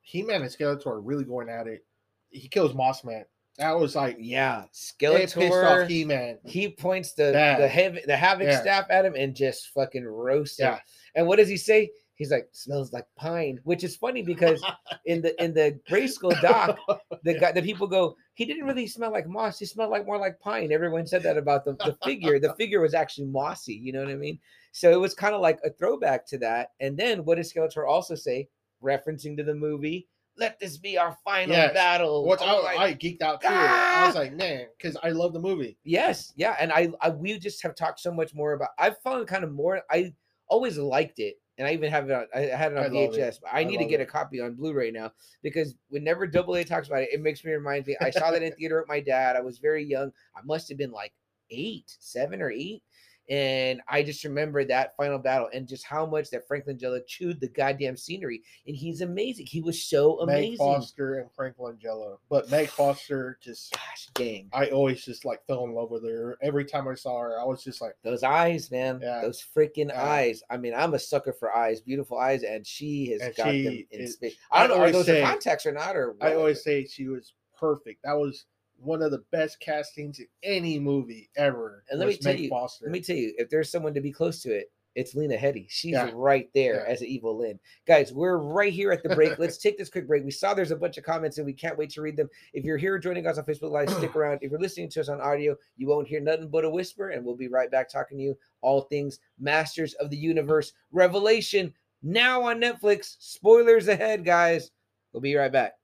He 0.00 0.22
Man 0.24 0.42
and 0.42 0.50
Skeletor 0.50 0.86
are 0.88 1.00
really 1.00 1.24
going 1.24 1.48
at 1.48 1.68
it. 1.68 1.84
He 2.30 2.48
kills 2.48 2.74
Moss 2.74 3.04
Man. 3.04 3.24
That 3.58 3.78
was 3.78 3.94
like 3.96 4.16
yeah 4.20 4.64
skeletor 4.74 5.86
He 5.88 6.04
Man. 6.04 6.38
he 6.44 6.68
points 6.68 7.12
the 7.12 7.32
Bad. 7.32 7.60
the 7.60 7.68
heavy 7.68 8.00
the 8.06 8.16
havoc 8.16 8.46
Yeah. 8.48 8.60
staff 8.60 8.86
at 8.90 9.04
him 9.04 9.14
and 9.16 9.34
just 9.34 9.68
fucking 9.74 10.04
roasts 10.06 10.58
him 10.58 10.72
Yeah. 10.72 10.78
and 11.14 11.26
what 11.26 11.36
does 11.36 11.48
he 11.48 11.56
say 11.56 11.90
He's 12.18 12.30
like, 12.30 12.48
smells 12.52 12.94
like 12.94 13.04
pine, 13.14 13.60
which 13.64 13.84
is 13.84 13.94
funny 13.94 14.22
because 14.22 14.64
in 15.04 15.20
the 15.20 15.38
in 15.44 15.52
the 15.52 15.78
Grayskull 15.86 16.40
doc, 16.40 16.78
the 17.24 17.34
guy 17.38 17.52
the 17.52 17.60
people 17.60 17.86
go, 17.86 18.16
he 18.32 18.46
didn't 18.46 18.64
really 18.64 18.86
smell 18.86 19.12
like 19.12 19.28
moss. 19.28 19.58
He 19.58 19.66
smelled 19.66 19.90
like 19.90 20.06
more 20.06 20.16
like 20.16 20.40
pine. 20.40 20.72
Everyone 20.72 21.06
said 21.06 21.22
that 21.24 21.36
about 21.36 21.66
the, 21.66 21.74
the 21.84 21.94
figure. 22.02 22.38
The 22.40 22.54
figure 22.58 22.80
was 22.80 22.94
actually 22.94 23.26
mossy. 23.26 23.74
You 23.74 23.92
know 23.92 24.00
what 24.00 24.08
I 24.08 24.14
mean? 24.14 24.38
So 24.72 24.90
it 24.90 24.98
was 24.98 25.12
kind 25.12 25.34
of 25.34 25.42
like 25.42 25.58
a 25.62 25.68
throwback 25.68 26.26
to 26.28 26.38
that. 26.38 26.68
And 26.80 26.96
then 26.96 27.22
what 27.26 27.34
does 27.36 27.52
Skeletor 27.52 27.86
also 27.86 28.14
say, 28.14 28.48
referencing 28.82 29.36
to 29.36 29.44
the 29.44 29.54
movie? 29.54 30.08
Let 30.38 30.58
this 30.60 30.76
be 30.76 30.98
our 30.98 31.16
final 31.24 31.54
Yes. 31.56 31.72
battle. 31.72 32.24
What 32.26 32.42
I'm 32.42 32.64
I, 32.66 32.84
I 32.84 32.94
geeked 32.94 33.22
out 33.22 33.40
too. 33.40 33.48
I 33.48 34.06
was 34.06 34.16
"Ah!" 34.16 34.18
like, 34.20 34.34
man, 34.34 34.66
because 34.76 34.96
I 35.02 35.10
love 35.10 35.32
the 35.32 35.40
movie. 35.40 35.78
Yes, 35.84 36.32
yeah, 36.36 36.56
and 36.60 36.72
I, 36.72 36.90
I 37.00 37.10
we 37.10 37.38
just 37.38 37.62
have 37.62 37.74
talked 37.74 38.00
so 38.00 38.12
much 38.12 38.34
more 38.34 38.52
about. 38.52 38.70
I've 38.78 38.98
found 38.98 39.26
kind 39.26 39.44
of 39.44 39.52
more. 39.52 39.80
I 39.90 40.12
always 40.48 40.76
liked 40.78 41.18
it, 41.18 41.36
and 41.56 41.66
I 41.66 41.72
even 41.72 41.90
have 41.90 42.10
it. 42.10 42.12
On, 42.12 42.26
I 42.34 42.40
had 42.40 42.72
it 42.72 42.78
on 42.78 42.84
I. 42.84 42.88
VHS, 42.88 43.40
but 43.40 43.50
I, 43.52 43.60
I 43.60 43.64
need 43.64 43.78
to 43.78 43.86
get 43.86 44.00
a 44.00 44.06
copy 44.06 44.40
on 44.40 44.54
Blu-ray 44.54 44.90
now 44.90 45.12
because 45.42 45.74
whenever 45.88 46.26
Double 46.26 46.54
A 46.56 46.64
talks 46.64 46.88
about 46.88 47.02
it, 47.02 47.08
it 47.12 47.20
makes 47.22 47.42
me 47.44 47.52
remind 47.52 47.86
me. 47.86 47.96
I 48.00 48.10
saw 48.10 48.30
that 48.30 48.42
in 48.42 48.52
theater 48.58 48.78
with 48.80 48.88
my 48.88 49.00
dad. 49.00 49.36
I 49.36 49.40
was 49.40 49.58
very 49.58 49.84
young. 49.84 50.12
I 50.36 50.40
must 50.44 50.68
have 50.68 50.76
been 50.78 50.92
like 50.92 51.12
eight, 51.50 51.96
seven 51.98 52.42
or 52.42 52.50
eight. 52.50 52.82
And 53.28 53.80
I 53.88 54.02
just 54.02 54.22
remember 54.24 54.64
that 54.64 54.96
final 54.96 55.18
battle 55.18 55.48
and 55.52 55.66
just 55.66 55.84
how 55.84 56.06
much 56.06 56.30
that 56.30 56.46
Frank 56.46 56.66
Langella 56.66 57.00
chewed 57.06 57.40
the 57.40 57.48
goddamn 57.48 57.96
scenery. 57.96 58.42
And 58.66 58.76
he's 58.76 59.00
amazing. 59.00 59.46
He 59.46 59.60
was 59.60 59.82
so 59.82 60.20
amazing. 60.20 60.50
Meg. 60.52 60.58
Foster 60.58 61.18
and 61.18 61.30
Frank 61.32 61.56
Langella. 61.56 62.18
But 62.28 62.50
Meg 62.50 62.68
Foster 62.68 63.38
just 63.42 63.72
Gosh 63.72 64.08
dang. 64.14 64.48
I 64.52 64.66
always 64.68 65.04
just 65.04 65.24
like 65.24 65.44
fell 65.46 65.64
in 65.64 65.72
love 65.72 65.90
with 65.90 66.04
her. 66.04 66.38
Every 66.40 66.64
time 66.64 66.86
I 66.86 66.94
saw 66.94 67.18
her, 67.20 67.40
I 67.40 67.44
was 67.44 67.64
just 67.64 67.80
like, 67.80 67.94
Those 68.04 68.22
eyes, 68.22 68.70
man. 68.70 69.00
Yeah. 69.02 69.20
Those 69.22 69.44
freaking 69.56 69.88
Yeah. 69.88 70.04
eyes. 70.04 70.42
I 70.50 70.56
mean, 70.56 70.74
I'm 70.74 70.94
a 70.94 70.98
sucker 70.98 71.32
for 71.32 71.54
eyes, 71.56 71.80
beautiful 71.80 72.18
eyes, 72.18 72.42
and 72.44 72.66
she 72.66 73.10
has 73.10 73.22
And 73.22 73.34
got 73.34 73.46
them 73.46 73.56
in 73.56 73.86
is- 73.90 74.14
space. 74.14 74.36
I 74.52 74.64
I 74.64 74.66
don't 74.68 74.78
know, 74.78 74.84
are 74.84 74.90
those 74.92 75.06
say- 75.06 75.22
contacts 75.22 75.66
or 75.66 75.72
not? 75.72 75.96
Or 75.96 76.14
I 76.20 76.34
always 76.34 76.62
say 76.62 76.84
she 76.84 77.08
was 77.08 77.32
perfect. 77.58 78.02
That 78.04 78.14
was 78.14 78.46
one 78.78 79.02
of 79.02 79.10
the 79.10 79.24
best 79.30 79.58
castings 79.60 80.18
in 80.18 80.26
any 80.42 80.78
movie 80.78 81.30
ever. 81.36 81.84
And 81.90 81.98
let 81.98 82.08
me 82.08 82.16
tell 82.16 82.32
Meg 82.32 82.40
you- 82.42 82.48
Foster. 82.48 82.86
Let 82.86 82.92
me 82.92 83.00
tell 83.00 83.16
you, 83.16 83.34
if 83.38 83.48
there's 83.50 83.70
someone 83.70 83.94
to 83.94 84.00
be 84.00 84.12
close 84.12 84.42
to 84.42 84.52
it, 84.54 84.70
it's 84.94 85.14
Lena 85.14 85.36
Headey. 85.36 85.66
She's 85.68 85.92
Yeah. 85.92 86.10
right 86.14 86.48
there 86.54 86.76
Yeah. 86.86 86.90
as 86.92 87.02
an 87.02 87.08
evil 87.08 87.36
Lynn. 87.36 87.60
Guys, 87.86 88.14
we're 88.14 88.38
right 88.38 88.72
here 88.72 88.92
at 88.92 89.02
the 89.02 89.14
break. 89.14 89.38
Let's 89.38 89.58
take 89.58 89.76
this 89.76 89.90
quick 89.90 90.06
break. 90.06 90.24
We 90.24 90.30
saw 90.30 90.54
there's 90.54 90.70
a 90.70 90.76
bunch 90.76 90.96
of 90.96 91.04
comments 91.04 91.36
and 91.36 91.44
we 91.44 91.52
can't 91.52 91.76
wait 91.76 91.90
to 91.90 92.00
read 92.00 92.16
them. 92.16 92.30
If 92.54 92.64
you're 92.64 92.78
here 92.78 92.98
joining 92.98 93.26
us 93.26 93.36
on 93.36 93.44
Facebook 93.44 93.70
Live, 93.72 93.90
stick 93.90 94.16
around. 94.16 94.38
If 94.40 94.50
you're 94.50 94.60
listening 94.60 94.88
to 94.90 95.00
us 95.00 95.10
on 95.10 95.20
audio, 95.20 95.54
you 95.76 95.86
won't 95.86 96.08
hear 96.08 96.20
nothing 96.20 96.48
but 96.48 96.64
a 96.64 96.70
whisper, 96.70 97.10
and 97.10 97.24
we'll 97.26 97.36
be 97.36 97.48
right 97.48 97.70
back 97.70 97.90
talking 97.90 98.16
to 98.16 98.24
you 98.24 98.38
all 98.62 98.82
things 98.82 99.18
Masters 99.38 99.92
of 99.94 100.08
the 100.08 100.16
Universe 100.16 100.72
Revelation 100.92 101.74
now 102.02 102.42
on 102.44 102.58
Netflix. 102.58 103.16
Spoilers 103.18 103.88
ahead, 103.88 104.24
guys. 104.24 104.70
We'll 105.12 105.20
be 105.20 105.34
right 105.34 105.52
back. 105.52 105.74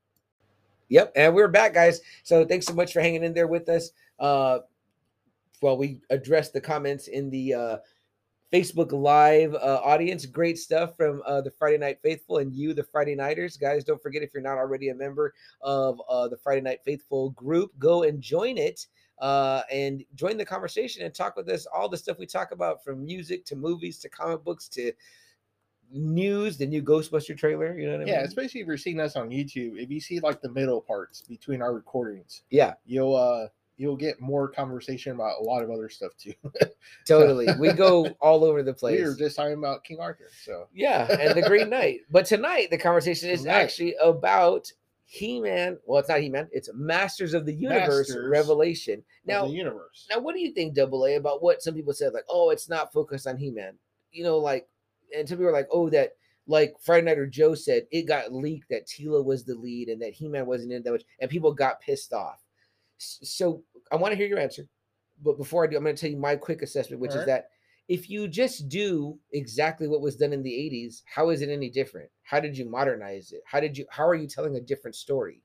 Yep, 0.93 1.13
and 1.17 1.35
we're 1.35 1.49
back, 1.49 1.73
guys. 1.73 2.03
So 2.23 2.45
thanks 2.45 2.67
so 2.67 2.75
much 2.75 2.93
for 2.93 3.01
hanging 3.01 3.25
in 3.25 3.33
there 3.33 3.47
with 3.47 3.67
us. 3.71 3.93
Uh, 4.19 4.59
well, 5.63 5.79
we 5.79 6.03
addressed 6.11 6.53
the 6.53 6.61
comments 6.61 7.09
in 7.09 7.31
the 7.31 7.55
uh, 7.55 7.77
Facebook 8.53 8.93
Live 8.93 9.55
uh, 9.55 9.81
audience. 9.83 10.27
Great 10.27 10.59
stuff 10.59 10.95
from 10.95 11.23
uh, 11.25 11.41
the 11.41 11.51
Friday 11.51 11.79
Night 11.79 11.97
Faithful 12.03 12.39
and 12.39 12.53
you, 12.53 12.75
the 12.75 12.85
Friday 12.85 13.15
Nighters. 13.15 13.57
Guys, 13.57 13.85
don't 13.85 14.03
forget 14.03 14.23
if 14.23 14.35
you're 14.35 14.43
not 14.43 14.59
already 14.59 14.91
a 14.91 14.95
member 14.95 15.33
of 15.63 15.99
uh, 16.11 16.29
the 16.29 16.37
Friday 16.37 16.61
Night 16.61 16.81
Faithful 16.85 17.31
group, 17.31 17.71
go 17.79 18.03
and 18.03 18.21
join 18.21 18.59
it 18.59 18.87
uh, 19.19 19.63
and 19.73 20.05
join 20.15 20.37
the 20.37 20.45
conversation 20.45 21.07
and 21.07 21.15
talk 21.15 21.37
with 21.37 21.49
us. 21.49 21.65
All 21.75 21.89
the 21.89 21.97
stuff 21.97 22.19
we 22.19 22.27
talk 22.27 22.53
about 22.53 22.85
from 22.85 23.03
music 23.03 23.47
to 23.47 23.57
movies 23.57 23.97
to 24.01 24.11
comic 24.11 24.45
books 24.45 24.69
to 24.69 24.93
news, 25.93 26.57
the 26.59 26.67
new 26.67 26.83
Ghostbuster 26.83 27.37
trailer. 27.37 27.79
You 27.79 27.87
know 27.87 27.99
what 27.99 28.07
I 28.09 28.11
yeah, 28.11 28.17
mean? 28.19 28.27
especially 28.27 28.61
if 28.61 28.67
you're 28.67 28.77
seeing 28.77 29.01
us 29.01 29.17
on 29.17 29.31
YouTube. 29.31 29.79
If 29.79 29.91
you 29.91 30.01
see 30.01 30.21
like 30.21 30.41
the 30.41 30.51
middle 30.51 30.81
parts 30.81 31.23
between 31.23 31.63
our 31.63 31.73
recordings, 31.75 32.43
Yeah, 32.51 32.75
you'll 32.85 33.15
uh 33.17 33.49
you'll 33.79 33.97
get 33.97 34.21
more 34.21 34.49
conversation 34.49 35.13
about 35.13 35.41
a 35.41 35.43
lot 35.43 35.63
of 35.63 35.71
other 35.71 35.89
stuff 35.89 36.13
too. 36.17 36.35
totally. 37.07 37.49
we 37.59 37.73
go 37.73 38.07
all 38.21 38.45
over 38.45 38.63
the 38.63 38.73
place. 38.75 38.99
we 39.01 39.05
were 39.07 39.15
just 39.17 39.37
talking 39.37 39.55
about 39.59 39.83
King 39.85 39.99
Arthur, 40.01 40.29
so 40.45 40.69
Yeah, 40.73 41.07
and 41.11 41.37
the 41.37 41.47
Green 41.49 41.69
Knight. 41.71 42.01
But 42.11 42.27
tonight 42.27 42.69
the 42.71 42.79
conversation 42.79 43.31
is 43.31 43.43
Tonight. 43.43 43.55
actually 43.55 43.95
about 44.03 44.71
He-Man. 45.05 45.79
Well, 45.85 45.99
it's 46.01 46.09
not 46.09 46.21
He-Man. 46.21 46.49
It's 46.53 46.69
Masters 46.75 47.35
of 47.35 47.45
the 47.47 47.55
Universe 47.55 48.09
Masters 48.11 48.29
Revelation. 48.31 49.03
now 49.27 49.43
Now, 49.43 49.47
the 49.49 49.53
universe. 49.55 50.07
now, 50.11 50.21
what 50.21 50.35
do 50.35 50.41
you 50.41 50.53
think, 50.53 50.75
Double 50.75 51.05
A, 51.07 51.17
about 51.17 51.43
what 51.43 51.63
some 51.63 51.75
people 51.75 51.93
said? 51.93 52.13
Like, 52.15 52.25
oh, 52.31 52.51
it's 52.51 52.69
not 52.69 52.93
focused 52.93 53.27
on 53.27 53.37
He-Man. 53.37 53.75
You 54.13 54.25
know, 54.25 54.39
like, 54.39 54.69
and 55.17 55.29
some 55.29 55.39
people 55.39 55.51
are 55.51 55.53
like, 55.53 55.69
oh, 55.71 55.89
that 55.91 56.13
like 56.47 56.75
Friday 56.81 57.07
Night 57.07 57.19
or 57.19 57.27
Joe 57.27 57.55
said, 57.55 57.87
it 57.91 58.03
got 58.09 58.33
leaked 58.33 58.69
that 58.71 58.87
Teela 58.87 59.25
was 59.25 59.45
the 59.45 59.55
lead 59.55 59.89
and 59.89 60.03
that 60.03 60.13
He-Man 60.13 60.47
wasn't 60.47 60.73
in 60.73 60.83
that 60.83 60.93
much, 60.93 61.05
and 61.21 61.31
people 61.31 61.53
got 61.53 61.81
pissed 61.81 62.13
off. 62.13 62.43
So 62.99 63.63
I 63.91 63.97
want 63.97 64.13
to 64.13 64.17
hear 64.17 64.27
your 64.27 64.39
answer, 64.39 64.67
but 65.23 65.39
before 65.39 65.65
I 65.65 65.67
do, 65.69 65.77
I'm 65.77 65.85
going 65.85 65.95
to 65.95 66.01
tell 66.01 66.11
you 66.11 66.17
my 66.17 66.37
quick 66.37 66.63
assessment, 66.63 67.01
which 67.01 67.15
is 67.15 67.27
that 67.27 67.49
if 67.89 68.09
you 68.09 68.29
just 68.29 68.69
do 68.69 69.19
exactly 69.33 69.89
what 69.89 70.01
was 70.01 70.17
done 70.17 70.33
in 70.33 70.43
the 70.43 70.51
80s, 70.51 71.03
how 71.05 71.31
is 71.31 71.43
it 71.43 71.49
any 71.51 71.69
different? 71.69 72.09
How 72.23 72.41
did 72.41 72.57
you 72.57 72.69
modernize 72.69 73.33
it? 73.33 73.43
How 73.45 73.61
did 73.61 73.77
you 73.77 73.87
how 73.91 74.07
are 74.07 74.15
you 74.15 74.27
telling 74.27 74.57
a 74.57 74.61
different 74.61 74.95
story? 74.95 75.43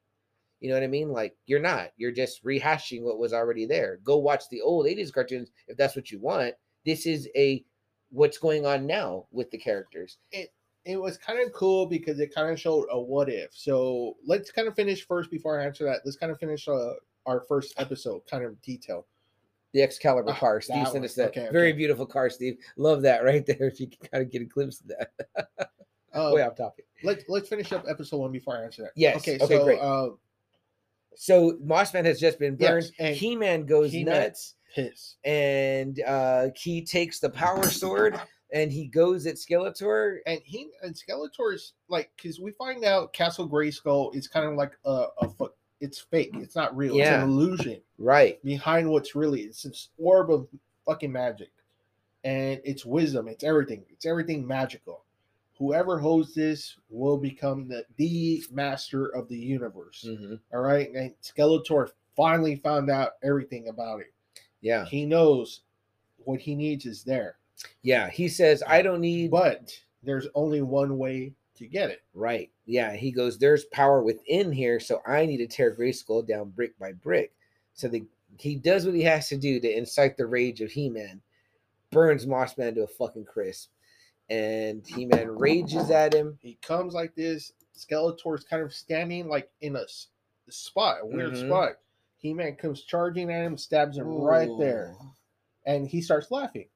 You 0.60 0.70
know 0.70 0.76
what 0.76 0.84
I 0.84 0.88
mean? 0.88 1.10
Like 1.10 1.36
you're 1.46 1.60
not. 1.60 1.90
You're 1.98 2.12
just 2.12 2.44
rehashing 2.46 3.04
what 3.04 3.20
was 3.20 3.34
already 3.34 3.66
there. 3.66 4.00
Go 4.04 4.18
watch 4.18 4.44
the 4.50 4.62
old 4.62 4.86
80s 4.86 5.12
cartoons 5.12 5.52
if 5.68 5.78
that's 5.78 5.96
what 5.96 6.12
you 6.12 6.20
want. 6.20 6.54
This 6.86 7.06
is 7.06 7.28
a 7.36 7.64
what's 8.10 8.38
going 8.38 8.66
on 8.66 8.86
now 8.88 9.26
with 9.32 9.50
the 9.52 9.58
characters. 9.58 10.18
it 10.32 10.52
it 10.86 10.96
was 10.96 11.18
kind 11.18 11.40
of 11.46 11.52
cool 11.52 11.86
because 11.86 12.18
it 12.22 12.34
kind 12.34 12.50
of 12.50 12.58
showed 12.58 12.86
a 12.92 12.98
what 13.00 13.28
if. 13.30 13.50
So 13.54 14.16
let's 14.26 14.52
kind 14.52 14.70
of 14.70 14.76
finish 14.76 15.06
first 15.06 15.30
before 15.30 15.60
I 15.60 15.66
answer 15.66 15.84
that. 15.84 16.00
Let's 16.06 16.16
kind 16.16 16.32
of 16.32 16.40
finish 16.40 16.66
uh, 16.70 16.94
our 17.26 17.42
first 17.42 17.74
episode, 17.78 18.22
kind 18.30 18.46
of 18.46 18.62
detail. 18.62 19.06
The 19.74 19.82
Excalibur 19.82 20.30
Ah, 20.32 20.36
car. 20.40 20.62
Steve 20.62 20.88
sent 20.88 21.04
us 21.04 21.14
that 21.16 21.28
Okay, 21.32 21.50
very 21.52 21.72
okay. 21.72 21.78
beautiful 21.78 22.06
car, 22.06 22.30
Steve. 22.30 22.58
Love 22.78 23.02
that 23.02 23.26
right 23.26 23.46
there. 23.46 23.58
If 23.68 23.82
you 23.82 23.88
can 23.88 24.08
kind 24.10 24.24
of 24.24 24.32
get 24.32 24.42
a 24.42 24.46
glimpse 24.46 24.80
of 24.80 24.88
that. 24.88 25.12
Uh, 26.14 26.32
Way 26.34 26.44
off 26.44 26.56
topic. 26.56 26.86
let's 27.04 27.26
let's 27.28 27.50
finish 27.50 27.74
up 27.74 27.84
episode 27.90 28.20
one 28.20 28.32
before 28.32 28.58
I 28.58 28.64
answer 28.64 28.84
that. 28.84 28.92
Yes, 28.96 29.18
Okay. 29.18 29.36
okay, 29.42 29.58
so 29.58 29.64
great. 29.66 29.80
Uh, 29.80 30.12
So 31.16 31.54
Mossman 31.66 32.06
has 32.06 32.18
just 32.20 32.40
been 32.40 32.56
burned. 32.56 32.92
Yes, 32.98 33.18
He-Man 33.18 33.66
goes 33.66 33.92
He-Man- 33.92 34.22
nuts. 34.22 34.54
Piss. 34.84 35.16
and 35.24 36.02
uh 36.08 36.48
he 36.56 36.84
takes 36.84 37.20
the 37.20 37.30
power 37.30 37.64
sword 37.70 38.20
and 38.54 38.72
he 38.72 38.86
goes 38.88 39.26
at 39.28 39.36
Skeletor. 39.36 40.20
And 40.26 40.40
he 40.46 40.70
and 40.82 40.96
Skeletor's 40.96 41.74
like 41.90 42.12
because 42.16 42.40
we 42.40 42.52
find 42.52 42.86
out 42.86 43.12
Castle 43.14 43.50
Grayskull 43.50 44.16
is 44.16 44.28
kind 44.28 44.46
of 44.46 44.54
like 44.56 44.72
a, 44.86 45.08
a 45.22 45.30
fu- 45.30 45.52
it's 45.82 46.00
fake. 46.00 46.32
It's 46.36 46.56
not 46.56 46.76
real. 46.78 46.98
It's 46.98 47.08
an 47.10 47.24
illusion 47.30 47.82
Right. 48.00 48.42
behind 48.44 48.90
what's 48.90 49.16
really. 49.16 49.42
It's 49.42 49.64
this 49.64 49.90
orb 49.98 50.32
of 50.32 50.48
fucking 50.86 51.12
magic, 51.12 51.52
and 52.24 52.60
it's 52.64 52.86
wisdom. 52.86 53.28
It's 53.28 53.44
everything. 53.44 53.84
It's 53.90 54.06
everything 54.06 54.48
magical. 54.48 55.04
Whoever 55.60 56.00
holds 56.00 56.34
this 56.34 56.78
will 56.90 57.18
become 57.18 57.68
the 57.68 57.84
the 57.98 58.44
master 58.52 59.08
of 59.08 59.28
the 59.28 59.38
universe. 59.38 60.06
Mhm. 60.08 60.40
All 60.54 60.62
right, 60.62 60.90
and 60.94 61.14
Skeletor 61.22 61.90
finally 62.16 62.56
found 62.56 62.90
out 62.90 63.14
everything 63.24 63.68
about 63.68 64.00
it. 64.00 64.14
Yeah. 64.62 64.86
He 64.86 65.06
knows 65.06 65.62
what 66.26 66.40
he 66.40 66.56
needs 66.56 66.86
is 66.86 67.04
there, 67.04 67.38
Yeah. 67.84 68.10
He 68.10 68.28
says, 68.28 68.64
I 68.68 68.82
don't 68.82 69.02
need 69.02 69.32
but 69.32 69.78
there's 70.04 70.28
only 70.36 70.62
one 70.62 70.98
way 70.98 71.34
to 71.56 71.66
get 71.68 71.90
it. 71.90 72.04
Right. 72.14 72.52
Yeah. 72.66 72.94
He 72.94 73.12
goes, 73.12 73.38
There's 73.38 73.66
power 73.66 74.04
within 74.04 74.52
here, 74.52 74.80
so 74.80 75.02
I 75.06 75.26
need 75.26 75.38
to 75.38 75.48
tear 75.48 75.76
Grayskull 75.76 76.28
down 76.28 76.50
brick 76.50 76.78
by 76.80 76.94
brick. 76.94 77.34
So 77.74 77.88
the 77.88 78.06
he 78.38 78.56
does 78.56 78.86
what 78.86 78.94
he 78.94 79.02
has 79.04 79.30
to 79.30 79.38
do 79.38 79.60
to 79.60 79.78
incite 79.78 80.18
the 80.18 80.28
rage 80.28 80.62
of 80.62 80.70
He-Man, 80.72 81.22
burns 81.92 82.26
Mossman 82.26 82.76
to 82.76 82.84
a 82.84 82.88
fucking 82.88 83.26
crisp. 83.26 83.70
And 84.30 84.86
He-Man 84.86 85.30
rages 85.38 85.90
at 85.90 86.14
him. 86.14 86.38
He 86.42 86.58
comes 86.62 86.94
like 86.94 87.16
this. 87.16 87.54
Skeletor's 87.76 88.44
kind 88.44 88.62
of 88.62 88.74
standing 88.74 89.28
like 89.28 89.50
in 89.62 89.76
a 89.76 89.86
spot, 90.50 90.98
a 91.02 91.06
weird 91.06 91.34
Mhm. 91.34 91.48
spot. 91.48 91.80
He 92.28 92.34
Man 92.34 92.56
comes 92.56 92.84
charging 92.84 93.32
at 93.32 93.46
him, 93.46 93.58
stabs 93.58 93.98
him 93.98 94.08
right 94.08 94.50
there, 94.60 94.96
and 95.66 95.88
he 95.88 96.02
starts 96.02 96.30
laughing. 96.30 96.68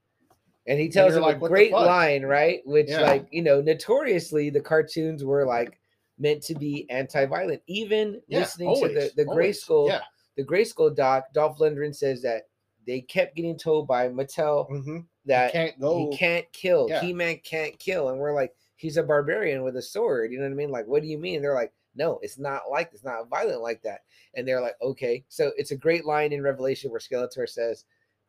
And 0.65 0.79
he 0.79 0.87
tells 0.87 1.09
you're 1.09 1.17
him 1.17 1.23
like, 1.23 1.41
a 1.41 1.47
great 1.47 1.71
line, 1.73 2.23
right? 2.23 2.61
Which, 2.65 2.89
Yeah. 2.89 3.01
like, 3.01 3.27
you 3.31 3.41
know, 3.41 3.61
notoriously 3.61 4.49
the 4.49 4.61
cartoons 4.61 5.25
were 5.25 5.45
like 5.45 5.77
meant 6.17 6.41
to 6.43 6.55
be 6.55 6.87
anti-violent. 6.89 7.61
Even 7.67 8.21
Yeah, 8.27 8.39
listening 8.39 8.75
to 8.75 8.87
the 8.87 8.99
always, 8.99 9.13
the 9.15 9.25
always. 9.25 9.65
Grayskull, 9.65 9.87
Yeah. 9.89 10.01
the 10.37 10.45
Grayskull 10.45 10.95
doc, 10.95 11.33
Dolph 11.33 11.57
Lundgren 11.57 11.93
says 11.93 12.21
that 12.21 12.43
they 12.87 13.01
kept 13.01 13.35
getting 13.35 13.57
told 13.57 13.87
by 13.87 14.07
Mattel 14.07 14.67
hmm 14.67 14.99
that 15.25 15.51
can't 15.51 15.77
go. 15.79 16.11
he 16.11 16.17
can't 16.17 16.45
kill. 16.53 16.87
Yeah. 16.89 17.01
He-Man 17.01 17.39
can't 17.43 17.77
kill, 17.77 18.09
and 18.09 18.19
we're 18.19 18.33
like, 18.33 18.55
he's 18.77 18.97
a 18.97 19.03
barbarian 19.03 19.63
with 19.63 19.75
a 19.75 19.81
sword. 19.81 20.31
You 20.31 20.37
know 20.37 20.45
what 20.45 20.53
I 20.53 20.55
mean? 20.55 20.71
Like, 20.71 20.87
what 20.87 21.01
do 21.01 21.07
you 21.07 21.17
mean? 21.17 21.41
They're 21.41 21.53
like, 21.53 21.73
no, 21.95 22.19
it's 22.21 22.37
not 22.39 22.63
like 22.71 22.89
it's 22.93 23.03
not 23.03 23.29
violent 23.29 23.61
like 23.61 23.81
that. 23.83 24.01
And 24.35 24.47
they're 24.47 24.61
like, 24.61 24.75
okay. 24.81 25.23
So 25.29 25.51
it's 25.57 25.71
a 25.71 25.77
great 25.77 26.05
line 26.05 26.31
in 26.33 26.41
Revelation 26.41 26.89
where 26.91 26.99
Skeletor 26.99 27.47
says, 27.49 27.85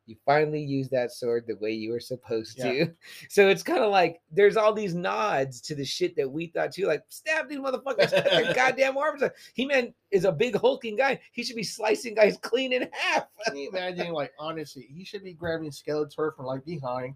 You 0.07 0.17
finally 0.27 0.61
used 0.61 0.91
that 0.91 1.13
sword 1.13 1.45
the 1.47 1.57
way 1.57 1.71
you 1.71 1.93
were 1.93 2.01
supposed 2.01 2.59
Yeah. 2.59 2.73
to. 2.73 2.93
So 3.29 3.49
it's 3.49 3.63
kind 3.63 3.79
of 3.85 3.91
like 3.93 4.21
there's 4.33 4.57
all 4.57 4.73
these 4.73 4.95
nods 4.95 5.61
to 5.63 5.75
the 5.77 5.85
shit 5.85 6.17
that 6.17 6.29
we 6.31 6.49
thought 6.49 6.73
too. 6.73 6.87
Like, 6.87 7.03
stab 7.09 7.49
these 7.49 7.61
motherfuckers, 7.61 8.11
their 8.11 8.53
goddamn 8.63 8.99
arms. 8.99 9.23
He 9.55 9.65
man 9.65 9.95
is 10.11 10.25
a 10.25 10.33
big 10.33 10.57
hulking 10.57 10.97
guy. 10.97 11.21
He 11.31 11.45
should 11.45 11.57
be 11.57 11.63
slicing 11.63 12.15
guys 12.15 12.37
clean 12.43 12.73
in 12.73 12.89
half. 12.93 13.27
Can 13.47 13.57
you 13.57 13.69
imagine, 13.71 14.13
like, 14.13 14.33
honestly, 14.39 14.89
he 14.93 15.05
should 15.05 15.23
be 15.23 15.35
grabbing 15.35 15.71
Skeletor 15.71 16.35
from 16.37 16.47
like 16.47 16.65
behind, 16.65 17.15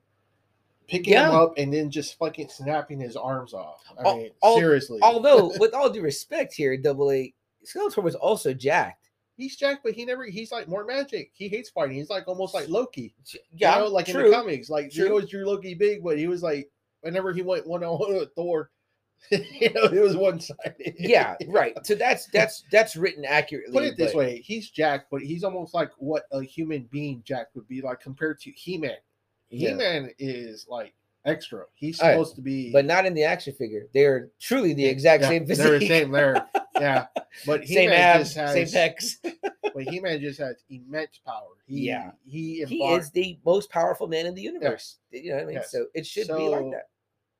picking 0.88 1.14
him 1.14 1.30
up, 1.30 1.54
and 1.56 1.72
then 1.72 1.90
just 1.90 2.18
fucking 2.18 2.48
snapping 2.48 3.00
his 3.00 3.16
arms 3.16 3.52
off. 3.54 3.82
I 3.98 4.14
mean, 4.16 4.30
al- 4.42 4.56
seriously. 4.56 4.98
Although, 5.02 5.52
with 5.58 5.74
all 5.74 5.90
due 5.90 6.02
respect 6.02 6.52
here, 6.54 6.76
Double 6.76 7.10
A, 7.10 7.32
Skeletor 7.64 8.02
was 8.02 8.14
also 8.14 8.52
jacked. 8.54 9.10
he's 9.36 9.56
Jack, 9.56 9.80
but 9.82 9.92
he 9.92 10.04
never, 10.04 10.24
he's 10.24 10.52
like 10.52 10.68
more 10.68 10.84
magic. 10.84 11.30
He 11.34 11.48
hates 11.48 11.68
fighting. 11.70 11.96
He's 11.96 12.10
like 12.10 12.28
almost 12.28 12.54
like 12.54 12.68
Loki. 12.68 13.14
Yeah, 13.54 13.76
you 13.78 13.84
know, 13.84 13.88
like 13.90 14.08
in 14.08 14.16
the 14.16 14.30
comics. 14.30 14.70
Like, 14.70 14.92
he 14.92 15.00
True. 15.00 15.10
always 15.10 15.28
drew 15.28 15.44
Loki 15.46 15.74
big, 15.74 16.02
but 16.04 16.16
he 16.18 16.28
was 16.28 16.42
like, 16.42 16.70
whenever 17.00 17.32
he 17.32 17.42
went 17.42 17.66
one 17.66 17.82
on 17.84 17.98
one 17.98 18.14
with 18.14 18.32
Thor, 18.34 18.70
you 19.30 19.72
know, 19.72 19.84
it 19.84 20.00
was 20.00 20.14
one 20.16 20.38
sided. 20.38 20.94
yeah, 20.98 21.34
right. 21.48 21.74
So 21.84 21.94
that's 21.94 22.26
that's 22.26 22.62
that's 22.70 22.96
written 22.96 23.24
accurately. 23.24 23.72
Put 23.72 23.84
it 23.84 23.96
this 23.96 24.12
but- 24.12 24.18
way, 24.18 24.38
he's 24.44 24.70
Jack, 24.70 25.06
but 25.10 25.22
he's 25.22 25.42
almost 25.42 25.74
like 25.74 25.90
what 25.98 26.24
a 26.32 26.42
human 26.42 26.86
being 26.92 27.22
Jack 27.24 27.46
would 27.54 27.66
be 27.66 27.80
like 27.80 27.98
compared 28.00 28.38
to 28.42 28.50
He 28.52 28.76
Man. 28.78 28.96
Yeah. 29.50 29.70
He 29.70 29.74
Man 29.76 30.10
is 30.18 30.66
like 30.68 30.94
extra. 31.24 31.64
He's 31.74 32.00
All 32.00 32.06
right, 32.08 32.12
supposed 32.14 32.36
to 32.36 32.42
be, 32.42 32.72
but 32.72 32.84
not 32.84 33.06
in 33.06 33.14
the 33.14 33.24
action 33.24 33.54
figure. 33.54 33.86
They're 33.94 34.30
truly 34.40 34.74
the 34.74 34.86
exact 34.86 35.22
Yeah, 35.22 35.28
same 35.28 35.46
They're 35.46 35.78
the 35.78 35.86
same 35.86 36.10
there. 36.12 36.46
Yeah, 36.78 37.06
but 37.46 37.64
He 37.64 37.74
same 37.74 37.88
Man 37.88 37.98
abs, 38.00 38.34
just 38.34 38.36
has, 38.36 38.72
same 38.72 38.92
pecs. 38.92 39.14
but 39.74 39.82
He 39.84 39.98
Man 39.98 40.20
just 40.20 40.38
has 40.40 40.56
immense 40.68 41.18
power. 41.24 41.54
He, 41.66 41.86
Yeah. 41.86 42.10
he, 42.26 42.62
He 42.66 42.82
is 42.92 43.10
the 43.10 43.38
most 43.46 43.70
powerful 43.70 44.06
man 44.06 44.26
in 44.26 44.34
the 44.34 44.42
universe. 44.42 44.98
You 45.10 45.30
know 45.30 45.36
what 45.36 45.42
I 45.42 45.46
mean? 45.46 45.54
Yes. 45.54 45.70
So 45.72 45.86
it 45.94 46.06
should 46.06 46.26
be 46.28 46.48
like 46.50 46.70
that. 46.72 46.88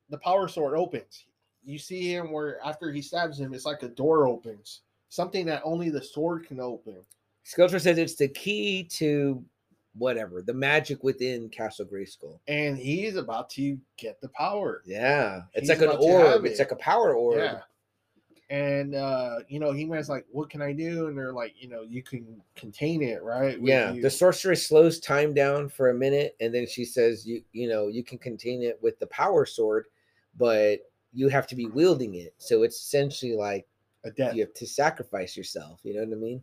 the 0.08 0.16
power 0.18 0.48
sword 0.48 0.74
opens. 0.78 1.26
You 1.64 1.78
see 1.78 2.10
him 2.14 2.32
where 2.32 2.58
after 2.64 2.90
he 2.92 3.02
stabs 3.02 3.38
him, 3.38 3.52
it's 3.52 3.66
like 3.66 3.82
a 3.82 3.88
door 3.88 4.26
opens. 4.26 4.80
Something 5.10 5.44
that 5.46 5.60
only 5.64 5.90
the 5.90 6.02
sword 6.02 6.46
can 6.46 6.60
open. 6.60 6.96
Skeletor 7.44 7.80
says 7.80 7.98
it's 7.98 8.14
the 8.16 8.28
key 8.28 8.84
to 8.84 9.44
whatever 9.98 10.42
the 10.42 10.54
magic 10.54 11.02
within 11.02 11.48
Castle 11.48 11.86
Grayskull. 11.86 12.38
And 12.48 12.76
he's 12.76 13.16
about 13.16 13.50
to 13.50 13.78
get 13.98 14.20
the 14.20 14.28
power. 14.30 14.82
Yeah, 14.84 15.42
it's 15.54 15.62
He's 15.62 15.68
like 15.68 15.78
an 15.78 15.84
about 15.94 16.00
to 16.02 16.08
have 16.08 16.34
orb. 16.34 16.46
It's 16.46 16.58
like 16.58 16.72
a 16.72 16.76
power 16.76 17.14
orb. 17.14 17.38
Yeah. 17.38 17.60
And 18.48 18.94
uh, 18.94 19.38
you 19.48 19.58
know, 19.58 19.72
He-Man's 19.72 20.08
like, 20.08 20.24
what 20.30 20.50
can 20.50 20.62
I 20.62 20.72
do? 20.72 21.08
And 21.08 21.18
they're 21.18 21.32
like, 21.32 21.54
you 21.58 21.68
know, 21.68 21.82
you 21.82 22.00
can 22.02 22.40
contain 22.54 23.02
it, 23.02 23.22
right? 23.24 23.60
with 23.60 23.68
Yeah, 23.68 23.92
you." 23.92 24.02
the 24.02 24.10
sorceress 24.10 24.66
slows 24.68 25.00
time 25.00 25.34
down 25.34 25.68
for 25.68 25.90
a 25.90 25.94
minute, 25.94 26.36
and 26.40 26.54
then 26.54 26.66
she 26.68 26.84
says, 26.84 27.26
"You, 27.26 27.42
you 27.52 27.68
know, 27.68 27.88
you 27.88 28.04
can 28.04 28.18
contain 28.18 28.62
it 28.62 28.78
with 28.80 29.00
the 29.00 29.08
power 29.08 29.46
sword, 29.46 29.86
but 30.36 30.78
you 31.12 31.28
have 31.28 31.46
to 31.48 31.56
be 31.56 31.66
wielding 31.66 32.14
it. 32.14 32.34
So 32.38 32.62
it's 32.62 32.76
essentially 32.76 33.34
like 33.34 33.66
a 34.04 34.10
death. 34.10 34.34
you 34.36 34.42
have 34.42 34.54
to 34.54 34.66
sacrifice 34.66 35.36
yourself. 35.36 35.80
You 35.82 35.94
know 35.94 36.04
what 36.04 36.12
I 36.12 36.20
mean? 36.20 36.42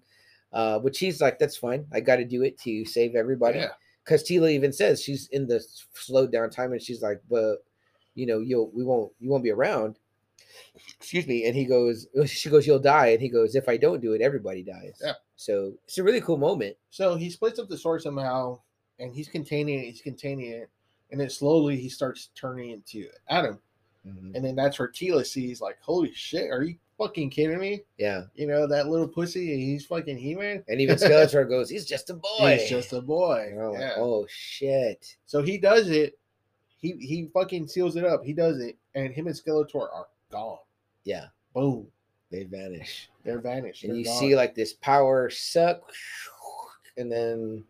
Uh, 0.54 0.80
which 0.80 1.00
he's 1.00 1.20
like, 1.20 1.40
that's 1.40 1.58
fine. 1.58 1.86
I 1.92 2.00
got 2.00 2.18
to 2.18 2.26
do 2.26 2.44
it 2.44 2.60
to 2.60 2.86
save 2.86 3.16
everybody. 3.16 3.60
Yeah. 3.60 3.70
Because 4.04 4.24
Teela 4.24 4.52
even 4.52 4.72
says 4.72 5.02
she's 5.02 5.28
in 5.32 5.48
the 5.48 5.64
slowed 5.94 6.32
down 6.32 6.50
time, 6.50 6.74
and 6.74 6.82
she's 6.82 7.02
like, 7.02 7.22
but 7.30 7.58
you 8.16 8.26
know, 8.26 8.40
you'll 8.40 8.70
we 8.72 8.84
won't 8.84 9.12
you 9.20 9.30
won't 9.30 9.44
be 9.44 9.52
around. 9.52 9.98
Excuse 11.00 11.26
me. 11.26 11.46
And 11.46 11.56
he 11.56 11.66
goes, 11.66 12.08
she 12.26 12.50
goes, 12.50 12.68
you'll 12.68 12.80
die. 12.80 13.08
And 13.08 13.22
he 13.22 13.30
goes, 13.30 13.56
if 13.56 13.68
I 13.68 13.78
don't 13.78 14.02
do 14.02 14.14
it, 14.14 14.22
everybody 14.22 14.64
dies. 14.64 15.02
Yeah. 15.04 15.14
So 15.36 15.74
it's 15.86 15.98
a 15.98 16.04
really 16.04 16.22
cool 16.22 16.38
moment. 16.38 16.76
So 16.90 17.16
he 17.16 17.30
splits 17.30 17.60
up 17.60 17.70
the 17.70 17.78
sword 17.78 18.02
somehow, 18.02 18.60
and 19.00 19.14
he's 19.14 19.30
containing 19.30 19.80
it. 19.80 19.86
He's 19.86 20.02
containing 20.02 20.52
it, 20.52 20.70
and 21.12 21.20
then 21.20 21.30
slowly 21.30 21.78
he 21.78 21.90
starts 21.90 22.30
turning 22.36 22.72
into 22.72 23.08
Adam. 23.30 23.60
Mhm. 24.06 24.36
And 24.36 24.44
then 24.46 24.56
that's 24.56 24.78
where 24.80 24.90
Teela 24.90 25.26
sees, 25.26 25.62
like, 25.62 25.78
holy 25.82 26.12
shit, 26.14 26.52
are 26.52 26.64
you 26.64 26.76
fucking 27.06 27.30
kidding 27.30 27.60
me? 27.60 27.82
Yeah. 27.98 28.24
You 28.36 28.48
know 28.48 28.68
that 28.68 28.88
little 28.88 29.08
pussy, 29.08 29.56
he's 29.58 29.86
fucking 29.86 30.18
He-Man. 30.18 30.64
And 30.68 30.82
even 30.82 30.96
Skeletor 30.98 31.48
goes, 31.48 31.70
he's 31.70 31.86
just 31.86 32.10
a 32.10 32.16
boy. 32.16 32.58
He's 32.60 32.70
just 32.70 32.94
a 32.94 33.02
boy. 33.02 33.50
And 33.52 33.80
Yeah. 33.80 33.94
oh 33.98 34.26
shit. 34.30 35.16
So 35.26 35.42
he 35.42 35.58
does 35.58 35.90
it. 35.90 36.18
He 36.78 36.94
he 37.00 37.30
fucking 37.34 37.68
seals 37.68 37.96
it 37.96 38.04
up. 38.06 38.24
He 38.24 38.34
does 38.34 38.60
it, 38.60 38.78
and 38.96 39.14
him 39.14 39.28
and 39.28 39.36
Skeletor 39.36 39.76
are 39.94 40.08
gone. 40.32 40.58
Yeah. 41.06 41.28
Boom, 41.54 41.88
They 42.32 42.44
vanish. 42.44 43.10
they're 43.24 43.40
vanished. 43.40 43.84
And 43.84 43.92
They're 43.92 44.00
you 44.00 44.06
gone. 44.06 44.18
see 44.20 44.36
like 44.36 44.54
this 44.56 44.74
power 44.74 45.30
suck, 45.30 45.82
and 46.98 47.10
then 47.12 47.64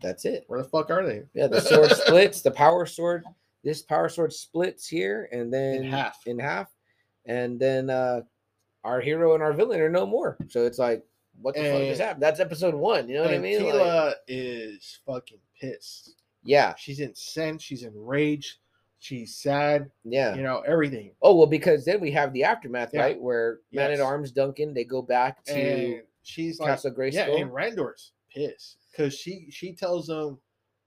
that's 0.00 0.24
it. 0.24 0.44
where 0.48 0.60
the 0.62 0.68
fuck 0.68 0.90
are 0.90 1.06
they? 1.06 1.22
Yeah, 1.34 1.46
the 1.46 1.60
sword 1.60 1.90
splits. 1.92 2.40
The 2.42 2.50
power 2.50 2.84
sword, 2.86 3.24
this 3.62 3.82
power 3.82 4.08
sword 4.08 4.32
splits 4.32 4.88
here, 4.88 5.28
and 5.30 5.52
then 5.52 5.84
in 5.84 5.84
half. 5.84 6.20
in 6.26 6.38
half, 6.38 6.72
and 7.26 7.58
then 7.58 7.90
uh 7.90 8.22
our 8.84 9.00
hero 9.00 9.34
and 9.34 9.42
our 9.42 9.52
villain 9.52 9.80
are 9.80 9.88
no 9.88 10.04
more. 10.06 10.36
So 10.48 10.64
it's 10.66 10.78
like, 10.78 11.02
what 11.40 11.54
the 11.54 11.62
fuck 11.62 11.80
just 11.80 12.00
And- 12.00 12.06
happened? 12.08 12.22
That's 12.22 12.40
episode 12.40 12.74
one. 12.74 13.08
You 13.08 13.14
know 13.16 13.22
what 13.22 13.30
I 13.30 13.34
and 13.34 13.42
mean? 13.42 13.64
Like, 13.64 14.14
is 14.28 14.98
fucking 15.06 15.38
pissed. 15.60 16.14
yeah, 16.44 16.74
She's 16.76 17.00
incensed. 17.00 17.64
She's 17.64 17.82
enraged. 17.84 18.58
She's 18.98 19.36
sad. 19.36 19.90
yeah. 20.04 20.34
You 20.34 20.42
know 20.42 20.60
everything. 20.66 21.12
Oh 21.22 21.34
well, 21.34 21.46
because 21.46 21.84
then 21.84 22.00
we 22.00 22.10
have 22.12 22.32
the 22.32 22.44
aftermath, 22.44 22.90
Yeah. 22.92 23.02
right? 23.02 23.20
Where 23.20 23.60
Man 23.72 23.90
at 23.90 24.00
Arms 24.00 24.30
Duncan 24.32 24.72
they 24.74 24.84
go 24.84 25.02
back 25.02 25.44
to 25.44 25.52
And 25.52 26.02
she's 26.22 26.58
like, 26.60 26.68
Castle 26.70 26.92
Grayskull. 26.92 27.12
yeah, 27.12 27.36
and 27.36 27.52
Randor's 27.52 28.12
pissed 28.32 28.78
because 28.90 29.14
she 29.14 29.46
she 29.50 29.74
tells 29.74 30.06
them 30.06 30.38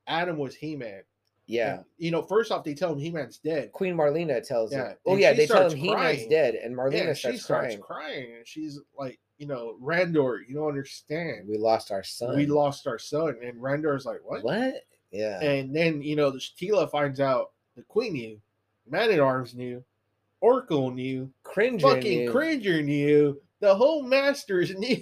Adam 0.08 0.38
was 0.38 0.56
He 0.56 0.76
Man. 0.76 1.02
Yeah. 1.48 1.80
You 1.98 2.12
know, 2.12 2.22
first 2.22 2.52
off, 2.52 2.64
they 2.64 2.74
tell 2.74 2.92
him 2.92 3.00
He 3.00 3.10
Man's 3.10 3.38
dead. 3.38 3.72
Queen 3.72 3.96
Marlena 3.96 4.46
tells 4.46 4.72
Yeah, 4.72 4.90
him. 4.90 4.98
Oh 5.06 5.12
and 5.14 5.22
yeah, 5.22 5.34
they 5.34 5.48
tell 5.48 5.70
him 5.70 5.78
He-Man's 5.78 6.28
dead, 6.28 6.56
and 6.56 6.76
Marlena 6.76 7.08
yeah, 7.08 7.14
starts 7.14 7.44
starts 7.44 7.76
crying. 7.76 7.82
crying. 7.82 8.36
and 8.38 8.48
she's 8.48 8.80
like, 8.98 9.20
you 9.38 9.48
know, 9.48 9.78
Randor, 9.82 10.40
you 10.48 10.56
don't 10.56 10.68
understand. 10.68 11.48
We 11.48 11.58
lost 11.58 11.92
our 11.92 12.04
son. 12.04 12.36
We 12.36 12.46
lost 12.48 12.86
our 12.86 13.00
son, 13.00 13.38
and 13.42 13.62
Randor's 13.62 14.06
like, 14.06 14.20
what? 14.24 14.44
What? 14.44 14.84
Yeah. 15.12 15.42
And 15.42 15.74
then 15.76 16.02
you 16.02 16.16
know, 16.16 16.32
the 16.32 16.40
Teela 16.40 16.90
finds 16.92 17.20
out 17.20 17.52
the 17.76 17.84
Queen 17.84 18.14
knew, 18.14 18.42
Man 18.90 19.10
at 19.12 19.20
Arms 19.20 19.56
knew, 19.56 19.84
Oracle 20.42 20.92
knew, 20.92 21.32
Cringer 21.44 21.80
fucking 21.80 22.20
knew. 22.26 22.32
Cringer 22.32 22.82
knew, 22.82 23.42
the 23.60 23.74
whole 23.76 24.04
master 24.04 24.60
is 24.62 24.76
knew, 24.78 25.02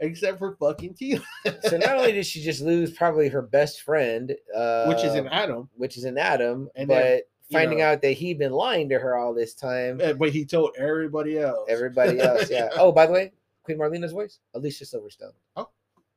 except 0.00 0.38
for 0.38 0.56
fucking 0.56 0.94
Teela, 0.94 1.22
so 1.68 1.76
not 1.76 1.96
only 1.96 2.12
did 2.12 2.26
she 2.26 2.42
just 2.42 2.60
lose 2.60 2.92
probably 2.92 3.28
her 3.28 3.42
best 3.42 3.82
friend, 3.82 4.34
uh, 4.54 4.86
which 4.86 5.02
is 5.04 5.14
an 5.14 5.28
Adam, 5.28 5.68
which 5.74 5.96
is 5.96 6.04
an 6.04 6.18
Adam, 6.18 6.68
And 6.76 6.88
but 6.88 6.94
then, 7.02 7.20
finding 7.50 7.78
know- 7.78 7.86
out 7.86 8.02
that 8.02 8.12
he'd 8.12 8.38
been 8.38 8.52
lying 8.52 8.88
to 8.90 8.98
her 8.98 9.16
all 9.16 9.34
this 9.34 9.54
time, 9.54 10.00
uh, 10.02 10.12
but 10.12 10.30
he 10.30 10.44
told 10.44 10.70
everybody 10.78 11.38
else. 11.38 11.66
everybody 11.68 12.20
else, 12.20 12.50
yeah. 12.50 12.68
Oh, 12.76 12.92
by 12.92 13.06
the 13.06 13.12
way, 13.12 13.32
Queen 13.64 13.78
Marlena's 13.78 14.12
voice, 14.12 14.38
Alicia 14.54 14.84
Silverstone. 14.84 15.32
Oh. 15.56 15.68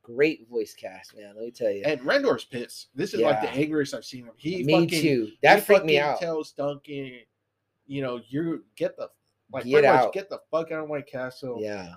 great 0.04 0.48
voice 0.50 0.74
cast, 0.76 1.16
man. 1.18 1.34
Let 1.36 1.46
me 1.46 1.52
tell 1.52 1.72
you. 1.72 1.84
And 1.86 2.04
Randor's 2.04 2.46
pissed. 2.46 2.90
This 2.96 3.14
is 3.14 3.22
like 3.22 3.42
the 3.42 3.50
angriest 3.50 3.94
I've 3.94 4.06
seen 4.06 4.26
him. 4.26 4.34
He 4.38 4.64
me 4.64 4.74
fucking, 4.74 5.02
too. 5.02 5.32
That 5.44 5.66
freaked 5.66 5.86
me 5.86 6.00
out. 6.00 6.20
Tells 6.20 6.52
Duncan, 6.52 7.12
you 7.88 8.02
know, 8.04 8.20
you 8.28 8.64
get 8.76 8.98
the 8.98 9.10
like 9.52 9.66
Get 9.66 9.86
out. 9.86 10.14
get 10.14 10.30
the 10.30 10.40
fuck 10.52 10.72
out 10.72 10.84
of 10.84 10.90
my 10.90 11.02
castle. 11.02 11.58
yeah, 11.60 11.94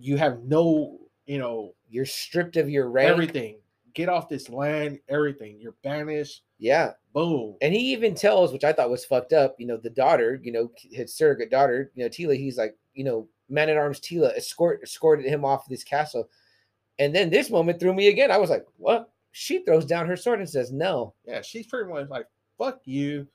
You 0.00 0.16
have 0.16 0.42
no, 0.44 0.98
you 1.26 1.38
know, 1.38 1.74
you're 1.88 2.06
stripped 2.06 2.56
of 2.56 2.68
your 2.70 2.90
rank. 2.90 3.10
everything. 3.10 3.58
Get 3.94 4.08
off 4.08 4.28
this 4.28 4.48
land. 4.48 5.00
Everything. 5.08 5.58
You're 5.60 5.74
banished. 5.82 6.42
Yeah, 6.58 6.92
Boom. 7.12 7.56
and 7.62 7.72
he 7.74 7.92
even 7.92 8.14
tells, 8.14 8.52
which 8.52 8.64
I 8.64 8.72
thought 8.72 8.90
was 8.90 9.04
fucked 9.04 9.32
up. 9.32 9.56
You 9.58 9.66
know, 9.66 9.76
the 9.76 9.90
daughter, 9.90 10.38
you 10.42 10.52
know, 10.52 10.70
his 10.90 11.14
surrogate 11.14 11.50
daughter, 11.50 11.90
you 11.94 12.04
know, 12.04 12.08
Teela. 12.08 12.36
He's 12.36 12.58
like, 12.58 12.76
you 12.94 13.04
know, 13.04 13.28
man 13.48 13.68
at 13.70 13.76
arms 13.76 14.00
Teela 14.00 14.36
escort 14.36 14.80
escorted 14.82 15.24
him 15.26 15.44
off 15.44 15.68
this 15.68 15.82
castle, 15.84 16.28
and 16.98 17.14
then 17.14 17.30
this 17.30 17.50
moment 17.50 17.80
threw 17.80 17.92
me 17.94 18.08
again. 18.08 18.30
I 18.30 18.38
was 18.38 18.50
like, 18.50 18.66
what? 18.76 19.10
She 19.32 19.64
throws 19.64 19.84
down 19.84 20.06
her 20.06 20.16
sword 20.16 20.40
and 20.40 20.48
says, 20.48 20.72
"No." 20.72 21.14
Yeah, 21.24 21.42
she's 21.42 21.66
pretty 21.66 21.88
much 21.90 22.08
like, 22.08 22.26
fuck 22.58 22.80
you, 22.84 23.26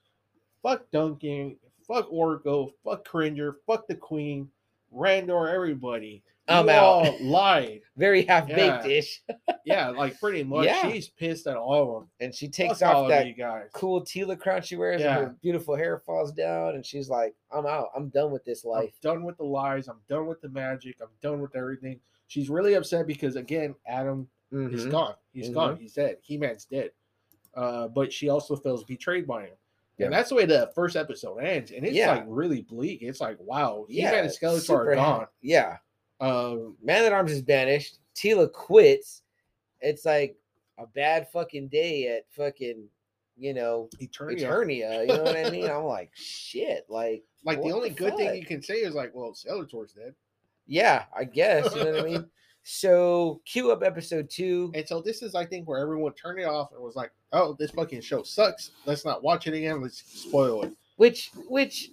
fuck 0.62 0.90
Duncan, 0.92 1.58
fuck 1.94 2.08
Oracle, 2.12 2.72
fuck 2.84 3.06
Cringer, 3.06 3.58
fuck 3.68 3.88
the 3.88 3.96
Queen, 3.96 4.50
Randor, 4.96 5.54
everybody. 5.54 6.24
I'm 6.48 6.66
You 6.66 6.72
out. 6.72 7.22
lied. 7.22 7.82
Very 7.98 8.24
half 8.26 8.48
baked 8.48 8.86
Yeah. 8.86 8.88
ish. 8.88 9.22
Yeah, 9.66 9.90
like 9.92 10.20
pretty 10.20 10.44
much. 10.44 10.66
Yeah. 10.66 10.92
She's 10.92 11.08
pissed 11.08 11.48
at 11.48 11.56
all 11.56 11.82
of 11.96 12.02
them. 12.02 12.10
And 12.20 12.36
she 12.36 12.50
takes 12.50 12.80
Fuck 12.80 12.90
all 12.94 13.02
off 13.04 13.06
of 13.06 13.10
that 13.12 13.28
you 13.28 13.34
guys. 13.34 13.70
cool 13.74 14.02
Teela 14.02 14.38
crown 14.38 14.62
she 14.62 14.76
wears, 14.76 15.00
Yeah. 15.00 15.18
and 15.20 15.28
her 15.28 15.36
beautiful 15.42 15.74
hair 15.76 16.00
falls 16.00 16.34
down, 16.34 16.76
and 16.76 16.86
she's 16.86 17.10
like, 17.10 17.34
"I'm 17.50 17.66
out. 17.66 17.88
I'm 17.96 18.10
done 18.10 18.32
with 18.32 18.44
this 18.44 18.66
I'm 18.66 18.72
life." 18.72 19.00
done 19.02 19.24
with 19.24 19.38
the 19.38 19.46
lies. 19.46 19.88
I'm 19.88 20.02
done 20.10 20.28
with 20.28 20.42
the 20.42 20.50
magic. 20.50 20.98
I'm 21.02 21.08
done 21.22 21.42
with 21.42 21.56
everything. 21.56 22.02
She's 22.28 22.50
really 22.50 22.74
upset 22.74 23.08
because 23.08 23.38
again, 23.38 23.74
Adam 23.88 24.28
is 24.52 24.86
Mhm. 24.86 24.92
gone. 24.92 25.16
He's 25.32 25.50
Mhm. 25.50 25.54
gone. 25.54 25.78
He's 25.78 25.94
dead. 25.94 26.18
He 26.22 26.38
Man's 26.38 26.66
dead. 26.66 26.92
Uh, 27.54 27.88
but 27.88 28.12
she 28.12 28.28
also 28.28 28.58
feels 28.58 28.84
betrayed 28.84 29.26
by 29.26 29.44
him. 29.46 29.56
Yeah. 30.04 30.06
And 30.08 30.14
that's 30.14 30.30
the 30.30 30.36
way 30.36 30.46
the 30.46 30.72
first 30.76 30.96
episode 30.96 31.38
ends. 31.40 31.72
And 31.72 31.86
it's 31.86 31.96
Yeah. 31.96 32.12
like 32.12 32.26
really 32.28 32.62
bleak. 32.62 33.02
It's 33.02 33.22
like, 33.22 33.38
wow, 33.40 33.86
Yeah, 33.90 34.12
Man 34.12 34.26
and 34.26 34.34
Skeletor 34.34 34.88
are 34.88 34.96
gone. 34.96 35.28
Yeah, 35.42 35.78
Um, 36.20 36.78
Man 36.82 37.04
at 37.06 37.12
Arms 37.14 37.32
is 37.32 37.42
banished. 37.42 37.98
Teela 38.16 38.52
quits. 38.52 39.24
It's 39.82 40.06
like 40.06 40.38
a 40.78 40.88
bad 40.88 41.28
fucking 41.30 41.68
day 41.70 42.08
at 42.16 42.26
fucking, 42.32 42.88
you 43.38 43.54
know, 43.54 43.90
Eternia. 44.02 44.40
Eternia. 44.42 45.02
You 45.02 45.08
know 45.18 45.24
what 45.24 45.36
I 45.38 45.50
mean? 45.50 45.70
I'm 45.70 45.84
like, 45.84 46.12
shit. 46.14 46.86
Like, 46.90 47.24
Like 47.44 47.62
the 47.62 47.72
only 47.72 47.90
good 47.90 48.16
thing 48.16 48.36
you 48.36 48.46
can 48.46 48.62
say 48.62 48.76
is 48.76 48.94
like, 48.96 49.12
well, 49.14 49.34
Skeletor's 49.34 49.94
dead. 49.94 50.14
Yeah, 50.66 51.06
I 51.16 51.26
guess. 51.26 51.76
You 51.76 51.84
know 51.84 51.92
what 51.92 52.00
I 52.02 52.04
mean? 52.10 52.30
So 52.64 53.42
cue 53.46 53.72
up 53.72 53.84
episode 53.84 54.30
two. 54.30 54.72
And 54.74 54.88
so 54.88 55.02
this 55.02 55.22
is, 55.22 55.36
I 55.36 55.46
think, 55.46 55.68
where 55.68 55.80
everyone 55.80 56.14
turned 56.14 56.40
it 56.40 56.46
off 56.46 56.72
and 56.72 56.82
was 56.82 56.96
like, 56.96 57.12
"Oh, 57.34 57.56
this 57.60 57.72
fucking 57.72 58.02
show 58.02 58.24
sucks. 58.24 58.72
Let's 58.86 59.06
not 59.06 59.22
watch 59.24 59.48
it 59.48 59.54
again. 59.54 59.82
Let's 59.82 60.04
spoil 60.04 60.64
it." 60.64 60.74
which 60.98 61.32
which 61.50 61.90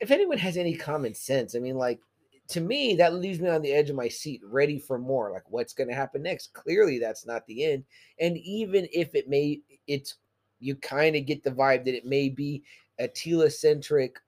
if 0.00 0.10
anyone 0.10 0.38
has 0.38 0.56
any 0.56 0.74
common 0.74 1.14
sense 1.14 1.54
i 1.54 1.58
mean 1.58 1.76
like 1.76 2.00
to 2.46 2.60
me 2.60 2.94
that 2.94 3.14
leaves 3.14 3.40
me 3.40 3.48
on 3.48 3.62
the 3.62 3.72
edge 3.72 3.90
of 3.90 3.96
my 3.96 4.08
seat 4.08 4.40
ready 4.44 4.78
for 4.78 4.98
more 4.98 5.30
like 5.30 5.44
what's 5.48 5.72
going 5.72 5.88
to 5.88 5.94
happen 5.94 6.22
next 6.22 6.52
clearly 6.52 6.98
that's 6.98 7.26
not 7.26 7.46
the 7.46 7.64
end 7.64 7.84
and 8.20 8.36
even 8.38 8.86
if 8.92 9.14
it 9.14 9.28
may 9.28 9.60
it's 9.86 10.16
you 10.60 10.76
kind 10.76 11.16
of 11.16 11.26
get 11.26 11.42
the 11.42 11.50
vibe 11.50 11.84
that 11.84 11.96
it 11.96 12.06
may 12.06 12.28
be 12.28 12.62
a 12.98 13.08
teela 13.08 13.50
centric 13.50 14.18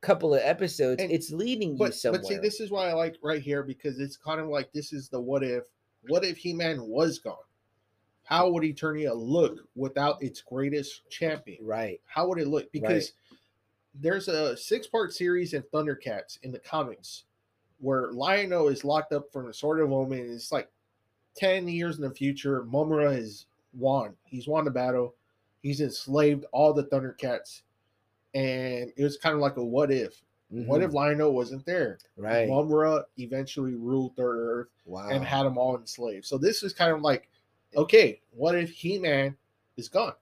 couple 0.00 0.34
of 0.34 0.40
episodes 0.42 1.02
And- 1.02 1.10
it's 1.12 1.30
leading 1.30 1.72
you 1.72 1.78
But 1.78 1.94
somewhere 1.94 2.20
but 2.22 2.28
see, 2.28 2.36
this 2.38 2.60
is 2.60 2.70
why 2.70 2.88
I 2.88 2.92
like 2.94 3.16
right 3.22 3.42
here 3.42 3.62
because 3.62 3.98
it's 4.00 4.16
kind 4.16 4.40
of 4.40 4.48
like 4.48 4.72
this 4.72 4.92
is 4.92 5.08
the 5.08 5.20
what 5.20 5.42
if. 5.42 5.64
What 6.08 6.24
if 6.24 6.38
He 6.38 6.52
Man 6.54 6.82
was 6.82 7.18
gone? 7.18 7.36
How 8.24 8.48
would 8.48 8.62
Eternia 8.62 9.12
look 9.14 9.58
without 9.74 10.22
its 10.22 10.40
greatest 10.40 11.02
champion? 11.10 11.64
right 11.64 12.00
How 12.06 12.26
would 12.28 12.38
it 12.38 12.48
look? 12.48 12.70
Because 12.72 13.12
there's 13.94 14.28
a 14.28 14.56
six 14.56 14.86
part 14.86 15.12
series 15.12 15.52
in 15.52 15.62
Thundercats 15.64 16.38
in 16.42 16.52
the 16.52 16.60
comics 16.60 17.24
where 17.80 18.12
Lion-O 18.12 18.68
is 18.68 18.84
locked 18.84 19.12
up 19.12 19.32
from 19.32 19.46
the 19.46 19.54
Sword 19.54 19.80
of 19.80 19.92
Omen. 19.92 20.20
and 20.20 20.32
It's 20.34 20.52
like 20.52 20.70
10 21.36 21.66
years 21.68 21.96
in 21.96 22.02
the 22.02 22.14
future. 22.14 22.62
Mumm-Ra 22.64 23.10
has 23.10 23.46
won. 23.72 24.14
He's 24.24 24.46
won 24.46 24.64
the 24.64 24.70
battle. 24.70 25.14
He's 25.62 25.80
enslaved 25.80 26.44
all 26.52 26.72
the 26.72 26.84
Thundercats. 26.84 27.62
And 28.34 28.92
it 28.96 29.02
was 29.02 29.16
kind 29.16 29.34
of 29.34 29.40
like 29.40 29.56
a 29.56 29.64
what 29.64 29.90
if. 29.90 30.22
What 30.50 30.82
if 30.82 30.90
Mhm. 30.90 30.94
Lion-O 30.94 31.30
wasn't 31.30 31.64
there? 31.64 31.98
right 32.16 32.48
Mumm-Ra 32.48 33.02
eventually 33.18 33.74
ruled 33.74 34.16
Third 34.16 34.38
Earth 34.38 34.68
wow 34.84 35.08
and 35.08 35.24
had 35.24 35.44
them 35.44 35.56
all 35.56 35.76
enslaved. 35.76 36.26
So 36.26 36.38
this 36.38 36.62
is 36.64 36.72
kind 36.72 36.92
of 36.92 37.02
like, 37.02 37.28
okay, 37.76 38.20
what 38.32 38.56
if 38.56 38.70
He-Man 38.70 39.36
is 39.76 39.88
gone? 39.88 40.14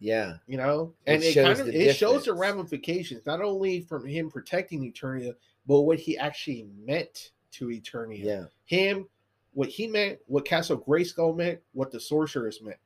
yeah 0.00 0.34
you 0.46 0.56
know 0.56 0.94
and 1.06 1.22
it, 1.22 1.32
shows 1.32 1.58
kind 1.58 1.68
of 1.68 1.74
it 1.74 1.96
shows 1.96 2.24
the 2.24 2.32
ramifications 2.32 3.26
not 3.26 3.40
only 3.40 3.80
from 3.80 4.06
him 4.06 4.30
protecting 4.30 4.80
eternia 4.92 5.34
but 5.66 5.80
what 5.80 5.98
he 5.98 6.16
actually 6.16 6.68
meant 6.86 7.32
to 7.50 7.66
eternia 7.66 8.22
yeah 8.22 8.44
him 8.66 9.08
what 9.54 9.68
he 9.68 9.88
meant 9.88 10.16
what 10.26 10.44
castle 10.44 10.78
grayskull 10.78 11.36
meant 11.36 11.58
what 11.72 11.90
the 11.90 11.98
sorceress 11.98 12.62
meant 12.62 12.78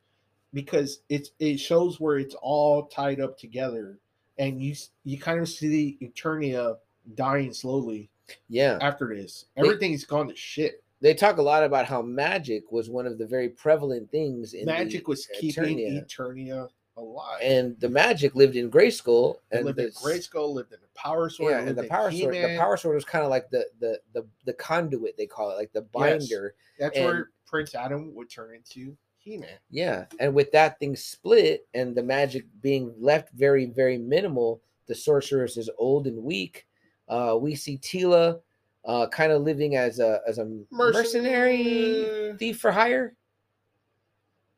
because 0.54 1.02
it's 1.10 1.32
it 1.38 1.58
shows 1.58 2.00
where 2.00 2.16
it's 2.18 2.34
all 2.40 2.86
tied 2.86 3.20
up 3.20 3.36
together 3.38 3.98
and 4.38 4.62
you 4.62 4.74
you 5.04 5.18
kind 5.18 5.40
of 5.40 5.48
see 5.48 5.98
eternia 6.02 6.72
uh, 6.72 6.74
dying 7.14 7.52
slowly 7.52 8.08
yeah 8.48 8.78
after 8.80 9.14
this 9.14 9.46
They- 9.56 9.62
everything's 9.62 10.04
gone 10.04 10.28
to 10.28 10.36
shit 10.36 10.82
they 11.00 11.14
talk 11.14 11.38
a 11.38 11.42
lot 11.42 11.64
about 11.64 11.86
how 11.86 12.00
magic 12.00 12.70
was 12.70 12.88
one 12.88 13.06
of 13.06 13.18
the 13.18 13.26
very 13.26 13.48
prevalent 13.48 14.08
things 14.12 14.54
in 14.54 14.66
magic 14.66 15.08
was 15.08 15.26
keeping 15.38 15.78
Eternia. 15.78 16.68
alive 16.96 17.40
and 17.42 17.78
the 17.80 17.88
magic 17.88 18.36
lived 18.36 18.54
in 18.54 18.70
Grayskull, 18.70 19.34
It 19.50 19.56
and 19.56 19.64
lived 19.64 19.78
the 19.78 19.86
in 19.86 19.90
Grayskull, 19.90 20.54
lived 20.54 20.72
in 20.72 20.78
the 20.80 20.86
Power 20.94 21.28
Sword, 21.28 21.50
yeah, 21.50 21.58
and 21.58 21.66
lived 21.66 21.78
the 21.80 21.88
power 21.88 22.12
sword. 22.12 22.34
The 22.34 22.56
power 22.56 22.76
sword 22.76 22.94
was 22.94 23.04
kind 23.04 23.24
of 23.24 23.30
like 23.30 23.50
the, 23.50 23.66
the 23.80 23.98
the 24.12 24.24
the 24.44 24.52
conduit 24.52 25.16
they 25.16 25.26
call 25.26 25.50
it, 25.50 25.54
like 25.56 25.72
the 25.72 25.84
Yes. 25.96 26.28
binder. 26.28 26.54
That's 26.78 26.96
and- 26.96 27.04
where 27.06 27.30
Prince 27.46 27.74
Adam 27.74 28.14
would 28.14 28.30
turn 28.30 28.54
into 28.54 28.96
He-Man. 29.22 29.48
Yeah, 29.70 30.06
and 30.18 30.34
with 30.34 30.50
that 30.52 30.78
thing 30.80 30.96
split 30.96 31.66
and 31.74 31.94
the 31.94 32.02
magic 32.02 32.44
being 32.60 32.92
left 32.98 33.30
very 33.32 33.66
very 33.66 33.96
minimal, 33.98 34.60
the 34.86 34.94
sorceress 34.94 35.56
is 35.56 35.70
old 35.78 36.06
and 36.08 36.22
weak. 36.24 36.66
Uh, 37.08 37.38
we 37.40 37.54
see 37.54 37.78
Teela, 37.78 38.40
uh, 38.84 39.06
kind 39.08 39.30
of 39.32 39.42
living 39.42 39.76
as 39.76 40.00
a 40.00 40.20
as 40.26 40.38
a 40.38 40.44
mercenary 40.72 41.62
Mercenary. 41.62 42.36
thief 42.38 42.58
for 42.60 42.72
hire. 42.72 43.14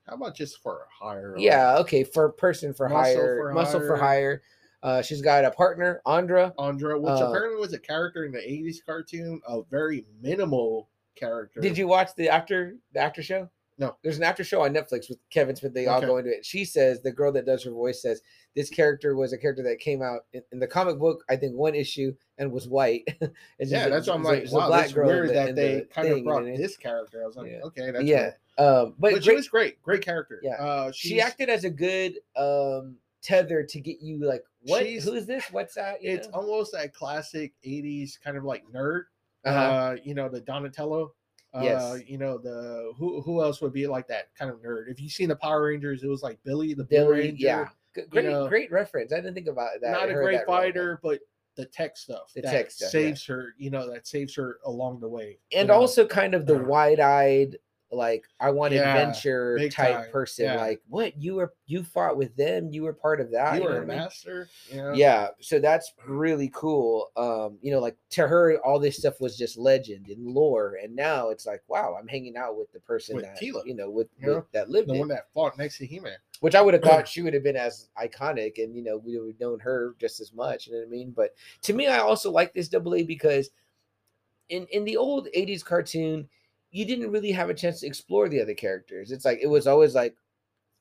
How 0.06 0.14
about 0.16 0.34
just 0.34 0.60
for 0.62 0.86
hire? 0.90 1.34
Yeah, 1.38 1.76
okay, 1.78 2.04
for 2.04 2.30
person 2.30 2.72
for 2.74 2.88
Muscle 2.88 3.02
hire, 3.22 3.36
for 3.38 3.52
muscle 3.52 3.80
for 3.80 3.96
hire. 3.96 3.98
hire. 3.98 4.42
Uh, 4.82 5.00
she's 5.02 5.22
got 5.22 5.46
a 5.46 5.50
partner, 5.50 6.02
Andra. 6.04 6.52
Andra, 6.58 6.98
which 6.98 7.10
Uh, 7.10 7.28
apparently 7.28 7.58
was 7.58 7.72
a 7.72 7.78
character 7.78 8.24
in 8.24 8.32
the 8.32 8.38
'80s 8.38 8.84
cartoon, 8.84 9.40
a 9.48 9.62
very 9.70 10.04
minimal 10.22 10.88
character. 11.16 11.60
Did 11.60 11.76
you 11.78 11.86
watch 11.86 12.14
the 12.16 12.28
after 12.28 12.76
the 12.92 13.00
after 13.00 13.22
show? 13.22 13.48
No. 13.76 13.96
There's 14.02 14.16
an 14.18 14.22
after 14.22 14.44
show 14.44 14.62
on 14.62 14.72
Netflix 14.72 15.08
with 15.08 15.18
Kevin 15.30 15.56
Smith. 15.56 15.74
They 15.74 15.86
all 15.88 15.98
Okay. 15.98 16.06
go 16.06 16.18
into 16.18 16.30
it. 16.30 16.44
She 16.46 16.64
says 16.64 17.02
the 17.02 17.10
girl 17.10 17.32
that 17.32 17.44
does 17.46 17.64
her 17.64 17.72
voice 17.72 18.00
says 18.02 18.20
this 18.54 18.70
character 18.70 19.16
was 19.16 19.32
a 19.32 19.38
character 19.38 19.64
that 19.64 19.80
came 19.80 20.00
out 20.00 20.20
in, 20.32 20.42
in 20.52 20.60
the 20.60 20.66
comic 20.68 20.98
book. 20.98 21.24
I 21.28 21.34
think 21.36 21.54
one 21.56 21.74
issue 21.74 22.14
and 22.38 22.52
was 22.52 22.68
white. 22.68 23.04
Yeah, 23.58 23.88
that's 23.88 24.06
what 24.06 24.14
I'm 24.16 24.22
like. 24.22 24.44
it's 24.44 24.52
a 24.52 24.56
Wow, 24.56 24.68
black 24.68 24.92
girl 24.92 25.08
weird 25.08 25.30
the- 25.30 25.32
that 25.34 25.54
they 25.56 25.74
the 25.76 25.80
kind 25.86 26.08
thing, 26.08 26.18
of 26.18 26.24
brought 26.24 26.46
I 26.46 26.56
this 26.56 26.76
character. 26.76 27.22
I 27.22 27.26
was 27.26 27.36
like, 27.36 27.50
Yeah. 27.50 27.60
okay, 27.64 27.90
that's 27.90 28.04
yeah. 28.04 28.30
cool. 28.56 28.66
Um, 28.66 28.94
but, 28.98 29.14
But, 29.14 29.24
she 29.24 29.34
was 29.34 29.48
great, 29.48 29.82
great 29.82 30.02
character. 30.02 30.38
Yeah. 30.42 30.54
uh, 30.54 30.92
she 30.92 31.20
acted 31.20 31.48
as 31.48 31.64
a 31.64 31.70
good 31.70 32.18
um 32.36 32.96
tether 33.22 33.64
to 33.64 33.80
get 33.80 33.96
you 34.02 34.18
like 34.24 34.44
what 34.66 34.82
who 34.86 35.14
is 35.14 35.24
this 35.26 35.44
what's 35.50 35.74
that 35.76 36.02
you 36.02 36.10
It's 36.10 36.28
know? 36.28 36.34
almost 36.40 36.72
that 36.72 36.92
classic 36.92 37.54
'80s 37.66 38.20
kind 38.22 38.36
of 38.36 38.44
like 38.44 38.62
nerd. 38.72 39.04
Uh-huh. 39.46 39.58
Uh, 39.58 39.96
you 40.04 40.14
know, 40.14 40.28
the 40.28 40.40
Donatello. 40.40 41.12
Uh, 41.54 41.60
Yes. 41.62 42.02
you 42.08 42.18
know 42.18 42.36
the 42.38 42.92
who 42.98 43.20
who 43.22 43.42
else 43.42 43.60
would 43.60 43.72
be 43.72 43.86
like 43.86 44.06
that 44.08 44.34
kind 44.38 44.50
of 44.50 44.58
nerd? 44.58 44.90
If 44.90 45.00
you've 45.00 45.12
seen 45.12 45.28
the 45.28 45.36
Power 45.36 45.64
Rangers, 45.66 46.02
it 46.02 46.08
was 46.08 46.22
like 46.22 46.38
Billy 46.44 46.74
the 46.74 46.84
Blue 46.84 46.98
Billy, 46.98 47.20
Ranger. 47.20 47.46
yeah 47.46 47.68
great 48.10 48.24
know, 48.24 48.48
great 48.48 48.72
reference 48.72 49.12
i 49.12 49.16
didn't 49.16 49.34
think 49.34 49.46
about 49.46 49.68
that 49.80 49.92
not 49.92 50.10
a 50.10 50.14
great 50.14 50.44
fighter, 50.46 50.98
but 51.00 51.20
the 51.56 51.64
tech 51.66 51.96
stuff 51.96 52.32
The 52.34 52.42
that 52.42 52.50
tech 52.50 52.70
stuff, 52.72 52.86
yeah. 52.86 52.90
saves 52.90 53.24
her. 53.26 53.54
You 53.56 53.70
know 53.70 53.88
that 53.92 54.08
saves 54.08 54.34
her 54.34 54.58
along 54.64 54.98
the 54.98 55.08
way. 55.08 55.38
you 55.52 55.58
and 55.60 55.68
know? 55.68 55.74
also 55.74 56.04
kind 56.04 56.34
of 56.34 56.44
the 56.46 56.56
Uh, 56.56 56.64
wide-eyed 56.64 57.56
like 57.90 58.24
i 58.40 58.50
want 58.50 58.72
Yeah, 58.72 58.96
adventure 58.96 59.68
type 59.68 59.94
time, 59.94 60.10
person 60.10 60.46
yeah. 60.46 60.56
like 60.56 60.82
what 60.88 61.16
you 61.16 61.36
were 61.36 61.54
you 61.66 61.84
fought 61.84 62.16
with 62.16 62.34
them 62.36 62.68
you 62.72 62.82
were 62.82 62.92
part 62.92 63.20
of 63.20 63.30
that 63.30 63.54
you 63.54 63.60
know 63.60 63.66
were 63.66 63.76
a 63.78 63.82
I 63.82 63.84
mean? 63.86 63.98
master. 63.98 64.48
You 64.70 64.76
know? 64.78 64.92
yeah 64.94 65.28
so 65.40 65.58
that's 65.60 65.92
really 66.08 66.50
cool 66.54 67.10
um 67.16 67.58
you 67.62 67.70
know 67.70 67.78
like 67.80 67.96
to 68.10 68.26
her 68.26 68.58
all 68.64 68.78
this 68.80 68.96
stuff 68.98 69.20
was 69.20 69.36
just 69.36 69.56
legend 69.58 70.08
and 70.08 70.26
lore 70.26 70.78
and 70.82 70.96
now 70.96 71.28
it's 71.28 71.46
like 71.46 71.62
wow 71.68 71.96
i'm 72.00 72.08
hanging 72.08 72.36
out 72.36 72.56
with 72.56 72.72
the 72.72 72.80
person 72.80 73.14
With 73.16 73.24
that 73.26 73.40
Teela, 73.40 73.64
you 73.66 73.74
know 73.74 73.90
with, 73.90 74.08
you 74.18 74.26
know, 74.26 74.46
that 74.52 74.70
lived 74.70 74.88
the 74.88 74.94
it 74.94 74.98
one 74.98 75.08
that 75.08 75.32
fought 75.32 75.56
next 75.58 75.78
to 75.78 75.86
He-Man. 75.86 76.16
which 76.40 76.54
I 76.54 76.62
would 76.62 76.74
have 76.74 76.82
thought 76.88 77.06
she 77.06 77.22
would 77.22 77.34
have 77.34 77.42
been 77.44 77.56
as 77.56 77.90
iconic, 78.02 78.62
and 78.62 78.74
you 78.74 78.82
know 78.82 78.96
we 78.96 79.18
would 79.18 79.32
have 79.32 79.40
known 79.40 79.60
her 79.60 79.94
just 80.00 80.20
as 80.20 80.32
much. 80.32 80.66
You 80.66 80.72
know 80.72 80.78
what 80.80 80.86
I 80.88 80.90
mean? 80.90 81.12
But 81.14 81.34
to 81.62 81.72
me, 81.74 81.86
I 81.86 81.98
also 81.98 82.30
like 82.30 82.52
this 82.54 82.68
double 82.68 82.94
A 82.94 83.02
because 83.02 83.50
in 84.48 84.66
in 84.70 84.84
the 84.84 84.96
old 84.96 85.28
'80s 85.36 85.64
cartoon, 85.64 86.28
you 86.74 86.84
didn't 86.84 87.10
really 87.12 87.30
have 87.30 87.50
a 87.50 87.54
chance 87.54 87.80
to 87.80 87.86
explore 87.86 88.28
the 88.28 88.42
other 88.42 88.52
characters. 88.54 89.12
It's 89.12 89.24
like 89.24 89.38
it 89.40 89.46
was 89.46 89.66
always 89.68 89.94
like 89.94 90.16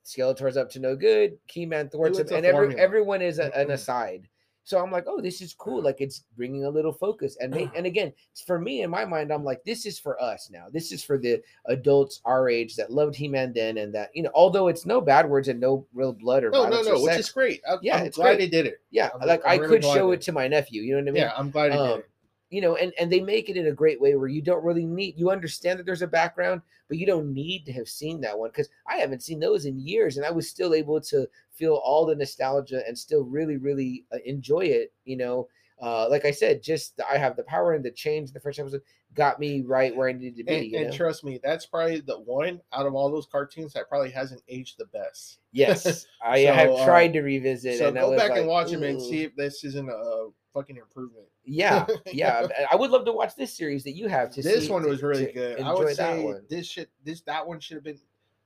Skeletor's 0.05 0.57
up 0.57 0.69
to 0.71 0.79
no 0.79 0.95
good, 0.95 1.37
He-Man 1.45 1.87
thwarts 1.89 2.17
him, 2.19 2.27
and 2.31 2.45
every, 2.45 2.77
everyone 2.77 3.21
is 3.21 3.39
a, 3.39 3.55
an 3.57 3.71
aside. 3.71 4.27
So 4.65 4.81
I'm 4.81 4.91
like, 4.91 5.05
oh, 5.07 5.19
this 5.21 5.41
is 5.41 5.53
cool. 5.53 5.81
Like 5.83 6.01
it's 6.01 6.23
bringing 6.35 6.65
a 6.65 6.69
little 6.69 6.91
focus, 6.93 7.37
and 7.39 7.53
ma- 7.53 7.69
and 7.75 7.85
again, 7.85 8.11
for 8.47 8.57
me 8.59 8.81
in 8.81 8.89
my 8.89 9.05
mind, 9.05 9.31
I'm 9.31 9.43
like, 9.43 9.63
this 9.65 9.85
is 9.85 9.99
for 9.99 10.19
us 10.21 10.49
now. 10.51 10.65
This 10.71 10.91
is 10.91 11.03
for 11.03 11.17
the 11.19 11.41
adults 11.67 12.21
our 12.25 12.49
age 12.49 12.75
that 12.77 12.89
loved 12.91 13.15
He-Man 13.15 13.53
then, 13.53 13.77
and 13.77 13.93
that 13.93 14.09
you 14.15 14.23
know, 14.23 14.31
although 14.33 14.69
it's 14.69 14.85
no 14.85 14.99
bad 14.99 15.29
words 15.29 15.47
and 15.47 15.59
no 15.59 15.85
real 15.93 16.11
blood 16.13 16.43
or 16.43 16.49
No, 16.49 16.67
no, 16.67 16.81
no, 16.81 16.93
which 17.01 17.13
sex, 17.13 17.27
is 17.27 17.31
great. 17.31 17.61
I, 17.69 17.75
Yeah, 17.83 17.97
I'm 17.97 18.05
it's 18.07 18.15
glad 18.17 18.37
great. 18.37 18.39
they 18.39 18.57
did 18.57 18.65
it. 18.65 18.81
yeah, 18.89 19.09
I'm- 19.13 19.27
like 19.27 19.41
I'm 19.45 19.51
I 19.51 19.55
really 19.61 19.75
could 19.79 19.83
show 19.83 20.07
they- 20.07 20.15
it 20.15 20.21
to 20.21 20.31
my 20.31 20.47
nephew. 20.47 20.81
You 20.81 20.93
know 20.95 21.01
what 21.01 21.09
I 21.09 21.11
mean? 21.11 21.21
Yeah, 21.23 21.33
I'm 21.37 21.51
glad 21.51 21.71
they 21.71 21.77
Um, 21.77 21.87
did 21.89 21.99
it. 21.99 22.09
You 22.53 22.61
know 22.61 22.75
and 22.75 22.93
and 22.99 23.11
they 23.11 23.19
make 23.19 23.49
it 23.49 23.57
in 23.57 23.65
a 23.67 23.71
great 23.71 23.99
way 23.99 24.15
where 24.15 24.27
you 24.27 24.41
don't 24.41 24.63
really 24.63 24.85
need 24.85 25.15
you 25.17 25.31
understand 25.31 25.79
that 25.79 25.85
there's 25.87 26.03
a 26.03 26.07
background 26.07 26.61
but 26.87 26.99
you 26.99 27.05
don't 27.07 27.33
need 27.33 27.65
to 27.65 27.73
have 27.73 27.87
seen 27.89 28.21
that 28.21 28.37
one 28.37 28.49
because 28.49 28.69
i 28.87 28.97
haven't 28.97 29.23
seen 29.23 29.39
those 29.39 29.65
in 29.65 29.79
years 29.79 30.17
and 30.17 30.25
i 30.25 30.29
was 30.31 30.47
still 30.47 30.75
able 30.75 31.01
to 31.01 31.27
feel 31.51 31.75
all 31.83 32.05
the 32.05 32.15
nostalgia 32.15 32.83
and 32.87 32.95
still 32.97 33.23
really 33.23 33.57
really 33.57 34.05
uh, 34.13 34.17
enjoy 34.25 34.59
it 34.61 34.93
you 35.05 35.17
know? 35.17 35.47
Uh 35.81 36.07
like 36.09 36.25
i 36.25 36.31
said 36.31 36.61
just 36.61 36.95
the- 36.97 37.09
i 37.09 37.17
have 37.17 37.35
the 37.35 37.43
power 37.43 37.73
and 37.73 37.83
the 37.83 37.89
change 37.91 38.31
the 38.31 38.39
first 38.39 38.59
episode 38.59 38.81
got 39.15 39.39
me 39.39 39.61
right 39.61 39.95
where 39.95 40.07
i 40.07 40.13
needed 40.13 40.37
to 40.37 40.43
be 40.43 40.75
And, 40.75 40.85
and 40.85 40.93
trust 40.93 41.23
me, 41.23 41.39
that's 41.43 41.65
probably 41.65 42.01
the 42.01 42.19
one 42.19 42.61
out 42.71 42.85
of 42.85 42.93
all 42.93 43.11
those 43.11 43.25
cartoons 43.25 43.73
that 43.73 43.89
probably 43.89 44.11
hasn't 44.11 44.41
aged 44.47 44.77
the 44.77 44.85
best. 44.85 45.39
yes 45.51 46.05
i 46.23 46.43
So, 46.43 46.53
have 46.53 46.71
uh, 46.71 46.85
tried 46.85 47.13
to 47.13 47.21
revisit 47.21 47.79
So 47.79 47.87
and 47.89 47.97
I 47.97 48.01
go 48.01 48.15
back 48.15 48.29
like, 48.29 48.39
and 48.39 48.47
watch 48.47 48.69
them 48.71 48.83
and 48.83 49.01
see 49.01 49.23
if 49.23 49.35
this 49.35 49.63
isn't 49.63 49.89
a 49.89 50.29
fucking 50.53 50.77
improvement. 50.77 51.25
yeah 51.45 51.85
yeah 52.13 52.47
i 52.71 52.75
would 52.75 52.91
love 52.91 53.05
to 53.05 53.11
watch 53.11 53.35
this 53.35 53.55
series 53.55 53.83
that 53.83 53.93
you 53.93 54.07
have 54.07 54.31
to 54.31 54.41
this 54.41 54.65
see- 54.67 54.71
one 54.71 54.83
was 54.83 55.01
really 55.01 55.31
good. 55.31 55.59
I 55.59 55.73
would 55.73 55.87
that 55.89 55.95
say 55.95 56.23
one. 56.23 56.43
this 56.49 56.67
should 56.67 56.87
this 57.03 57.21
that 57.21 57.45
one 57.45 57.59
should 57.59 57.75
have 57.75 57.83
been 57.83 57.99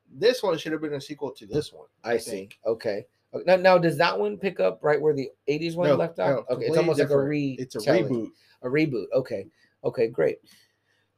this 0.10 0.42
one 0.42 0.58
should 0.58 0.72
have 0.72 0.82
been 0.82 0.94
a 0.94 1.02
sequel 1.02 1.32
to 1.32 1.46
this 1.46 1.74
one. 1.74 1.88
I, 2.04 2.18
see. 2.18 2.32
think. 2.32 2.60
Okay. 2.66 3.06
Now, 3.46 3.58
now, 3.58 3.78
does 3.78 3.98
that 3.98 4.18
one 4.18 4.38
pick 4.38 4.62
up 4.62 4.80
right 4.82 5.00
where 5.00 5.14
the 5.14 5.30
'80s 5.50 5.76
one 5.76 5.90
No, 5.90 5.96
left 5.96 6.18
no, 6.18 6.40
off? 6.40 6.46
okay, 6.50 6.66
it's 6.66 6.78
almost 6.78 7.00
like 7.00 7.08
a 7.08 7.10
different. 7.10 7.30
re. 7.30 7.58
It's 7.60 7.76
a 7.76 7.80
reboot. 7.80 8.30
A 8.62 8.68
reboot. 8.70 9.08
Okay. 9.14 9.48
Okay. 9.84 10.08
Great. 10.08 10.38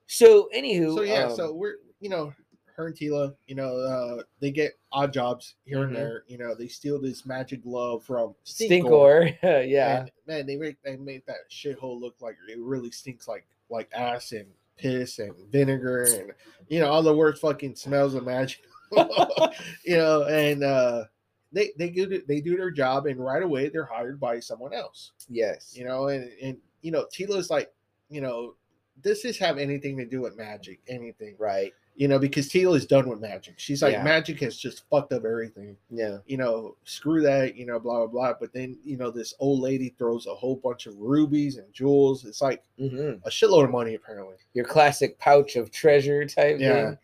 So, 0.07 0.49
anywho. 0.55 0.95
So 0.95 1.01
yeah, 1.03 1.25
um, 1.25 1.35
so 1.35 1.53
we're 1.53 1.75
you 1.99 2.09
know 2.09 2.33
her 2.79 2.87
and 2.87 2.95
Teela, 2.95 3.35
you 3.45 3.55
know, 3.55 3.75
uh, 3.75 4.23
they 4.39 4.51
get 4.51 4.79
odd 4.91 5.11
jobs 5.11 5.55
here 5.65 5.79
Mhm. 5.79 5.87
and 5.87 5.95
there. 5.95 6.23
You 6.27 6.37
know, 6.37 6.55
they 6.55 6.67
steal 6.67 6.99
this 6.99 7.25
magic 7.25 7.61
glove 7.61 8.03
from 8.05 8.35
Stinkor. 8.45 9.37
yeah. 9.67 10.01
And, 10.01 10.11
man, 10.25 10.45
they 10.47 10.55
make 10.55 10.81
they 10.81 10.95
made 10.95 11.23
that 11.27 11.49
shithole 11.51 11.99
look 11.99 12.15
like 12.21 12.37
it 12.47 12.57
really 12.57 12.89
stinks 12.91 13.27
like 13.27 13.45
like 13.69 13.89
ass 13.93 14.31
and 14.31 14.47
piss 14.77 15.19
and 15.19 15.35
vinegar 15.51 16.03
and 16.03 16.31
you 16.69 16.79
know 16.79 16.89
all 16.89 17.03
the 17.03 17.13
worst 17.13 17.41
fucking 17.41 17.75
smells 17.75 18.15
imaginable. 18.15 18.69
you 19.83 19.97
know, 19.97 20.23
and 20.23 20.63
uh, 20.63 21.03
they 21.51 21.71
they 21.77 21.89
do 21.89 22.21
they 22.27 22.39
do 22.39 22.55
their 22.55 22.71
job, 22.71 23.07
and 23.07 23.19
right 23.23 23.43
away 23.43 23.67
they're 23.67 23.83
hired 23.85 24.19
by 24.21 24.39
someone 24.39 24.73
else. 24.73 25.11
Yes. 25.27 25.75
You 25.75 25.83
know, 25.83 26.07
and 26.07 26.31
and 26.41 26.57
you 26.81 26.91
know 26.91 27.05
Teela's 27.13 27.49
like, 27.49 27.73
you 28.09 28.21
know, 28.21 28.55
does 29.01 29.21
this 29.21 29.37
have 29.37 29.57
anything 29.57 29.97
to 29.97 30.05
do 30.05 30.21
with 30.21 30.37
magic? 30.37 30.79
Anything? 30.87 31.35
Right. 31.37 31.73
You 31.99 32.07
know, 32.07 32.17
because 32.17 32.47
Teela's 32.47 32.85
done 32.85 33.09
with 33.09 33.19
magic. 33.19 33.55
She's 33.57 33.83
like, 33.83 33.91
Yeah. 33.91 34.03
magic 34.03 34.39
has 34.39 34.55
just 34.55 34.87
fucked 34.89 35.11
up 35.11 35.25
everything 35.25 35.75
Yeah. 35.89 36.19
you 36.27 36.37
know, 36.37 36.77
screw 36.85 37.21
that, 37.23 37.57
you 37.57 37.65
know, 37.65 37.77
blah 37.77 37.97
blah 37.97 38.07
blah. 38.07 38.33
But 38.39 38.53
then, 38.53 38.77
you 38.85 38.95
know, 38.95 39.11
this 39.11 39.33
old 39.39 39.59
lady 39.59 39.89
throws 39.97 40.25
a 40.25 40.33
whole 40.33 40.55
bunch 40.55 40.85
of 40.87 40.97
rubies 40.97 41.57
and 41.57 41.71
jewels. 41.73 42.23
It's 42.23 42.41
like 42.41 42.63
hmm 42.77 43.15
a 43.25 43.29
shitload 43.29 43.65
of 43.65 43.71
money, 43.71 43.95
apparently. 43.95 44.37
Your 44.53 44.63
classic 44.63 45.19
pouch 45.19 45.57
of 45.57 45.71
treasure 45.71 46.23
type 46.25 46.57
Yeah. 46.57 46.71
thing. 46.91 46.97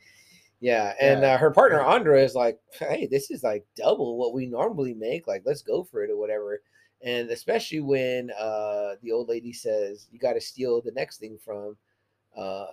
Yeah. 0.61 0.93
And 1.01 1.23
Yeah. 1.23 1.34
Uh, 1.34 1.38
her 1.39 1.51
partner 1.51 1.81
Andra 1.81 2.23
is 2.23 2.34
like, 2.34 2.57
hey, 2.72 3.05
this 3.05 3.30
is 3.31 3.43
like 3.43 3.65
double 3.76 4.17
what 4.17 4.34
we 4.34 4.45
normally 4.45 4.93
make. 4.93 5.27
Like, 5.27 5.41
let's 5.45 5.61
go 5.61 5.84
for 5.84 6.05
it 6.05 6.09
or 6.09 6.15
whatever. 6.15 6.61
And 7.01 7.30
especially 7.31 7.81
when 7.81 8.31
uh 8.31 8.95
the 9.03 9.11
old 9.11 9.27
lady 9.27 9.51
says 9.51 10.07
you 10.09 10.19
got 10.19 10.34
to 10.34 10.41
steal 10.41 10.81
the 10.81 10.93
next 10.93 11.17
thing 11.17 11.38
from 11.38 11.76
uh 12.38 12.67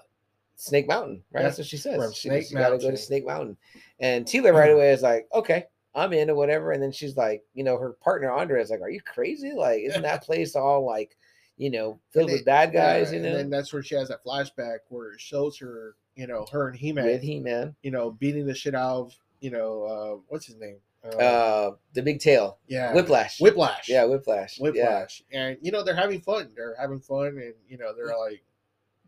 Snake 0.62 0.86
Mountain, 0.86 1.24
right? 1.32 1.40
Yeah, 1.40 1.46
That's 1.48 1.58
what 1.58 1.66
she 1.66 1.76
says. 1.76 1.96
from 1.96 2.12
She 2.12 2.28
goes, 2.28 2.48
Snake 2.48 2.50
you 2.52 2.56
got 2.64 2.70
to 2.70 2.78
go 2.78 2.92
to 2.92 2.96
Snake 2.96 3.26
Mountain. 3.26 3.56
And 3.98 4.24
Teela 4.24 4.54
right 4.54 4.70
away 4.70 4.92
is 4.92 5.02
like, 5.02 5.26
okay, 5.34 5.64
I'm 5.92 6.12
in 6.12 6.30
or 6.30 6.36
whatever. 6.36 6.70
And 6.70 6.80
then 6.80 6.92
she's 6.92 7.16
like, 7.16 7.42
you 7.52 7.64
know, 7.64 7.76
her 7.76 7.94
partner 7.94 8.30
Andra 8.30 8.60
is 8.62 8.70
like, 8.70 8.80
are 8.80 8.88
you 8.88 9.00
crazy? 9.00 9.52
Like, 9.56 9.80
isn't 9.80 10.02
that 10.02 10.22
place 10.24 10.54
all 10.54 10.86
like, 10.86 11.16
you 11.56 11.68
know, 11.68 11.98
filled 12.12 12.30
And 12.30 12.38
with 12.38 12.44
bad 12.44 12.72
guys? 12.72 13.10
Yeah, 13.12 13.18
you 13.18 13.26
and 13.26 13.34
then 13.34 13.50
that's 13.50 13.72
where 13.72 13.82
she 13.82 13.96
has 13.96 14.08
that 14.08 14.24
flashback 14.24 14.78
where 14.88 15.14
it 15.14 15.20
shows 15.20 15.58
her, 15.58 15.96
you 16.14 16.28
know, 16.28 16.46
her 16.52 16.68
and 16.68 16.76
He 16.76 16.92
Man, 16.92 17.06
with 17.06 17.22
He 17.22 17.40
Man, 17.40 17.74
you 17.82 17.90
know, 17.90 18.12
beating 18.12 18.46
the 18.46 18.54
shit 18.54 18.76
out 18.76 19.00
of, 19.00 19.16
you 19.40 19.50
know, 19.50 19.82
uh, 19.82 20.20
what's 20.28 20.46
his 20.46 20.56
name? 20.60 20.76
Uh, 21.04 21.16
uh, 21.16 21.70
the 21.94 22.02
big 22.02 22.20
tail, 22.20 22.58
yeah, 22.68 22.94
Whiplash. 22.94 23.40
Whiplash. 23.40 23.88
Yeah, 23.88 24.04
Whiplash. 24.04 24.58
Yeah. 24.58 24.62
Whiplash. 24.62 25.24
And 25.32 25.58
you 25.60 25.72
know, 25.72 25.82
they're 25.82 25.96
having 25.96 26.20
fun. 26.20 26.50
They're 26.54 26.76
having 26.78 27.00
fun, 27.00 27.26
and 27.26 27.54
you 27.68 27.76
know, 27.78 27.92
they're 27.92 28.16
like, 28.16 28.44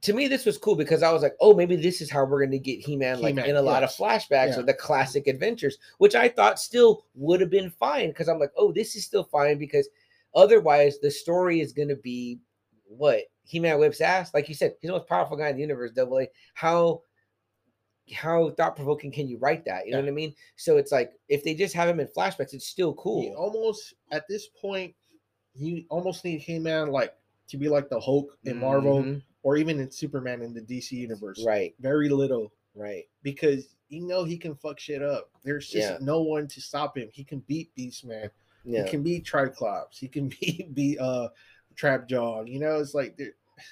To 0.04 0.12
me, 0.12 0.28
this 0.28 0.44
was 0.44 0.58
cool 0.58 0.76
because 0.76 1.02
I 1.02 1.10
was 1.12 1.22
like, 1.22 1.34
oh, 1.40 1.54
maybe 1.54 1.76
this 1.76 2.00
is 2.02 2.10
how 2.10 2.24
we're 2.24 2.40
going 2.40 2.50
to 2.50 2.58
get 2.58 2.80
He 2.80 2.94
Man 2.96 3.20
like 3.20 3.36
in 3.38 3.56
a 3.56 3.62
lot 3.62 3.82
of 3.82 3.90
flashbacks 3.90 4.48
Yeah. 4.52 4.60
of 4.60 4.66
the 4.66 4.74
classic 4.74 5.26
adventures, 5.26 5.78
which 5.98 6.14
I 6.14 6.28
thought 6.28 6.58
still 6.58 7.06
would 7.14 7.40
have 7.40 7.50
been 7.50 7.70
fine 7.70 8.08
because 8.10 8.28
I'm 8.28 8.38
like, 8.38 8.52
oh, 8.56 8.70
this 8.72 8.96
is 8.96 9.04
still 9.04 9.24
fine 9.24 9.58
because 9.58 9.88
otherwise 10.34 10.98
the 11.00 11.10
story 11.10 11.60
is 11.60 11.72
going 11.72 11.88
to 11.88 11.96
be 11.96 12.38
what 12.86 13.22
He 13.44 13.58
Man 13.60 13.78
whips 13.78 14.00
ass. 14.02 14.34
Like 14.34 14.48
you 14.48 14.54
said, 14.54 14.74
he's 14.80 14.88
the 14.88 14.96
most 14.98 15.08
powerful 15.08 15.36
guy 15.36 15.48
in 15.48 15.56
the 15.56 15.62
universe. 15.62 15.90
Double 15.92 16.20
A. 16.20 16.28
How 16.54 17.02
how 18.12 18.50
thought 18.50 18.76
provoking 18.76 19.10
can 19.10 19.26
you 19.26 19.38
write 19.38 19.64
that? 19.64 19.86
You 19.86 19.92
know 19.92 20.00
what 20.00 20.08
I 20.08 20.12
mean? 20.12 20.34
So 20.56 20.76
it's 20.76 20.92
like 20.92 21.12
if 21.30 21.42
they 21.42 21.54
just 21.54 21.74
have 21.74 21.88
him 21.88 22.00
in 22.00 22.08
flashbacks, 22.08 22.52
it's 22.52 22.66
still 22.66 22.90
you 22.90 22.94
cool. 22.98 23.34
almost 23.34 23.94
at 24.12 24.28
this 24.28 24.48
point, 24.48 24.94
you 25.54 25.84
almost 25.88 26.22
need 26.24 26.40
He 26.40 26.58
Man 26.58 26.88
like 26.88 27.14
to 27.48 27.56
be 27.56 27.68
like 27.70 27.88
the 27.88 27.98
Hulk 27.98 28.36
in 28.44 28.58
Marvel, 28.58 29.02
Mhm. 29.02 29.22
Or 29.44 29.56
even 29.56 29.78
in 29.78 29.90
Superman 29.90 30.42
in 30.42 30.52
the 30.52 30.60
DC 30.62 30.90
universe. 30.92 31.44
Right, 31.46 31.74
Very 31.78 32.08
little 32.08 32.50
right. 32.74 33.04
because 33.22 33.76
you 33.90 34.02
know 34.02 34.24
he 34.24 34.36
can 34.36 34.56
fuck 34.56 34.80
shit 34.80 35.02
up. 35.02 35.30
There's 35.44 35.68
just 35.68 35.88
Yeah. 35.90 35.98
no 36.00 36.22
one 36.22 36.48
to 36.48 36.60
stop 36.60 36.96
him. 36.96 37.08
He 37.12 37.22
can 37.22 37.38
beat 37.46 37.70
Beastman. 37.78 38.30
Yeah. 38.64 38.82
He 38.84 38.90
can 38.90 39.02
beat 39.02 39.24
Triclops. 39.24 39.98
He 39.98 40.08
can 40.08 40.28
beat 40.40 40.74
beat 40.74 40.98
uh 40.98 41.28
Trapjaw. 41.76 42.48
You 42.50 42.58
know, 42.58 42.78
it's 42.80 42.94
like 42.94 43.18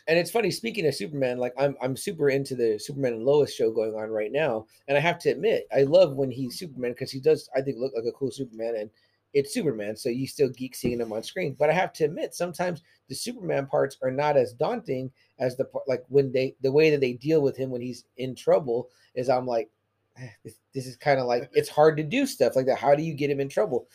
and 0.07 0.17
it's 0.17 0.31
funny 0.31 0.49
speaking 0.49 0.87
of 0.87 0.95
superman 0.95 1.39
like 1.39 1.53
i'm 1.59 1.75
i'm 1.83 1.97
super 1.97 2.31
into 2.31 2.55
the 2.55 2.79
superman 2.79 3.15
and 3.15 3.25
lois 3.25 3.53
show 3.53 3.73
going 3.73 3.97
on 3.97 4.11
right 4.11 4.31
now 4.31 4.65
and 4.87 4.97
i 4.97 5.01
have 5.01 5.19
to 5.19 5.29
admit 5.29 5.67
i 5.77 5.83
love 5.83 6.15
when 6.15 6.31
he's 6.31 6.57
superman 6.57 6.93
because 6.93 7.11
he 7.11 7.19
does 7.19 7.51
i 7.57 7.61
think 7.61 7.79
look 7.79 7.93
like 7.97 8.05
a 8.07 8.13
cool 8.13 8.31
superman 8.31 8.77
and 8.77 8.89
it's 9.33 9.55
superman 9.55 9.97
so 9.97 10.09
you 10.09 10.27
still 10.27 10.49
geek 10.51 10.75
seeing 10.75 11.01
him 11.01 11.13
on 11.13 11.23
screen. 11.23 11.57
But 11.59 11.71
i 11.71 11.73
have 11.73 11.93
to 11.95 12.05
admit 12.05 12.35
sometimes 12.35 12.83
the 13.09 13.15
superman 13.15 13.67
parts 13.67 13.97
are 14.03 14.11
not 14.11 14.37
as 14.37 14.53
daunting 14.53 15.11
as 15.39 15.57
the 15.57 15.67
like 15.87 16.05
when 16.09 16.33
they 16.33 16.55
the 16.63 16.73
way 16.73 16.91
that 16.91 17.01
they 17.01 17.15
deal 17.15 17.43
with 17.43 17.57
him 17.57 17.71
when 17.71 17.81
he's 17.83 18.05
in 18.17 18.35
trouble 18.35 18.89
is 19.15 19.29
i'm 19.29 19.47
like 19.47 19.71
"Eh, 20.19 20.29
this, 20.45 20.55
this 20.75 20.87
is 20.87 20.97
kind 20.97 21.21
of 21.21 21.27
like 21.27 21.51
it's 21.55 21.69
hard 21.69 21.97
to 21.97 22.03
do 22.03 22.27
stuff 22.27 22.57
like 22.57 22.67
that. 22.67 22.79
How 22.79 22.95
do 22.95 23.03
you 23.03 23.15
get 23.15 23.31
him 23.31 23.41
in 23.41 23.49
trouble? 23.49 23.89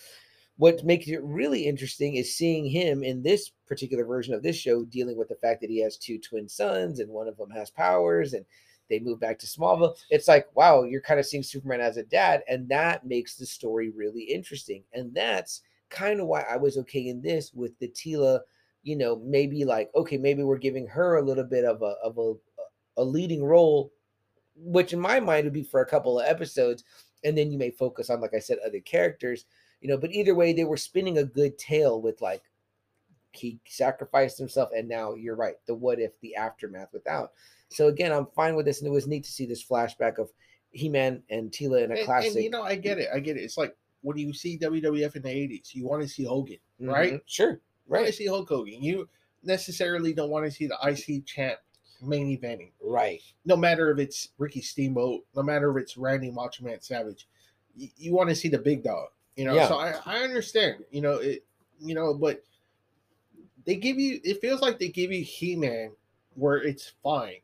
What 0.57 0.83
makes 0.83 1.07
it 1.07 1.21
really 1.23 1.67
interesting 1.67 2.15
is 2.15 2.35
seeing 2.35 2.65
him 2.65 3.03
in 3.03 3.21
this 3.21 3.51
particular 3.67 4.05
version 4.05 4.33
of 4.33 4.41
this 4.41 4.55
show 4.55 4.83
dealing 4.85 5.15
with 5.15 5.29
the 5.29 5.35
fact 5.35 5.61
that 5.61 5.69
he 5.69 5.79
has 5.83 5.97
two 5.97 6.17
twin 6.17 6.49
sons 6.49 6.99
and 6.99 7.11
one 7.11 7.27
of 7.27 7.37
them 7.37 7.51
has 7.51 7.69
powers 7.69 8.33
and 8.33 8.43
they 8.89 8.99
move 8.99 9.19
back 9.19 9.39
to 9.39 9.45
Smallville. 9.45 9.95
It's 10.09 10.27
like, 10.27 10.47
wow, 10.55 10.83
you're 10.83 11.01
kind 11.01 11.19
of 11.19 11.25
seeing 11.25 11.43
Superman 11.43 11.81
as 11.81 11.97
a 11.97 12.03
dad, 12.03 12.43
and 12.47 12.67
that 12.69 13.05
makes 13.05 13.35
the 13.35 13.45
story 13.45 13.89
really 13.89 14.23
interesting. 14.23 14.83
And 14.93 15.13
that's 15.13 15.61
kind 15.89 16.19
of 16.19 16.27
why 16.27 16.41
I 16.41 16.57
was 16.57 16.77
okay 16.77 17.07
in 17.07 17.21
this 17.21 17.53
with 17.53 17.77
the 17.79 17.87
Teela, 17.89 18.41
you 18.83 18.95
know, 18.95 19.21
maybe 19.25 19.65
like, 19.65 19.89
okay, 19.95 20.17
maybe 20.17 20.43
we're 20.43 20.57
giving 20.57 20.87
her 20.87 21.17
a 21.17 21.21
little 21.25 21.43
bit 21.43 21.65
of 21.65 21.81
a 21.81 21.95
of 22.03 22.17
a 22.17 22.33
a 22.99 23.03
leading 23.03 23.43
role, 23.43 23.91
which 24.55 24.93
in 24.93 24.99
my 24.99 25.19
mind 25.19 25.45
would 25.45 25.53
be 25.53 25.63
for 25.63 25.81
a 25.81 25.85
couple 25.85 26.19
of 26.19 26.27
episodes, 26.27 26.83
and 27.23 27.37
then 27.37 27.51
you 27.51 27.57
may 27.57 27.71
focus 27.71 28.09
on, 28.09 28.21
like 28.21 28.33
I 28.33 28.39
said, 28.39 28.57
other 28.65 28.79
characters 28.79 29.45
you 29.81 29.87
know 29.87 29.97
but 29.97 30.11
either 30.11 30.35
way 30.35 30.53
they 30.53 30.63
were 30.63 30.77
spinning 30.77 31.19
a 31.19 31.23
good 31.23 31.57
tale 31.57 32.01
with 32.01 32.21
like 32.21 32.41
he 33.37 33.59
sacrificed 33.65 34.37
himself 34.37 34.69
and 34.75 34.87
now 34.87 35.13
you're 35.13 35.35
right 35.35 35.55
the 35.65 35.73
what 35.73 35.99
if 35.99 36.11
the 36.21 36.35
aftermath 36.35 36.89
without 36.93 37.31
so 37.69 37.87
again 37.87 38.11
i'm 38.11 38.27
fine 38.35 38.55
with 38.55 38.65
this 38.65 38.79
and 38.79 38.87
it 38.87 38.93
was 38.93 39.07
neat 39.07 39.23
to 39.23 39.31
see 39.31 39.45
this 39.45 39.63
flashback 39.63 40.17
of 40.17 40.29
he-man 40.71 41.23
and 41.29 41.51
teela 41.51 41.83
in 41.83 41.91
a 41.91 41.95
and, 41.95 42.05
classic 42.05 42.33
and 42.35 42.43
you 42.43 42.49
know, 42.49 42.61
I 42.61 42.75
get 42.75 42.99
it. 42.99 43.07
I 43.13 43.19
get 43.19 43.37
it. 43.37 43.41
It's 43.41 43.57
like 43.57 43.75
when 44.01 44.17
you 44.17 44.33
see 44.33 44.59
WWF 44.59 45.15
in 45.15 45.21
the 45.23 45.29
'80s, 45.29 45.73
you 45.73 45.87
want 45.87 46.03
to 46.03 46.07
see 46.07 46.23
Hogan, 46.23 46.57
right? 46.79 47.13
Mhm. 47.13 47.21
sure 47.25 47.61
right. 47.87 47.99
You 47.99 48.03
want 48.03 48.07
to 48.07 48.13
see 48.13 48.27
Hulk 48.27 48.49
Hogan. 48.49 48.83
You 48.83 49.09
necessarily 49.43 50.13
don't 50.13 50.29
want 50.29 50.45
to 50.45 50.51
see 50.51 50.67
the 50.67 50.77
IC 50.83 51.25
champ 51.25 51.57
main 52.01 52.27
eventing. 52.37 52.71
right 52.81 53.21
No 53.45 53.55
matter 53.55 53.89
if 53.91 53.97
it's 53.97 54.29
Ricky 54.37 54.61
Steamboat, 54.61 55.25
no 55.35 55.41
matter 55.41 55.75
if 55.75 55.81
it's 55.81 55.97
Randy 55.97 56.29
Macho 56.29 56.63
Man 56.63 56.79
Savage, 56.81 57.27
you, 57.75 57.87
you 57.97 58.13
want 58.13 58.29
to 58.29 58.35
see 58.35 58.49
the 58.49 58.59
big 58.59 58.83
dog. 58.83 59.07
You 59.35 59.45
know, 59.45 59.55
Yeah. 59.55 59.67
so 59.67 59.77
I, 59.79 59.95
I 60.05 60.19
understand. 60.19 60.83
You 60.91 61.01
know 61.01 61.13
it. 61.13 61.43
You 61.79 61.95
know, 61.95 62.13
but 62.13 62.43
they 63.67 63.75
give 63.75 63.99
you. 63.99 64.19
It 64.23 64.41
feels 64.41 64.61
like 64.61 64.79
they 64.79 64.87
give 64.89 65.11
you 65.11 65.23
He 65.23 65.55
Man 65.55 65.91
where 66.33 66.57
it's 66.63 66.93
fine. 67.03 67.41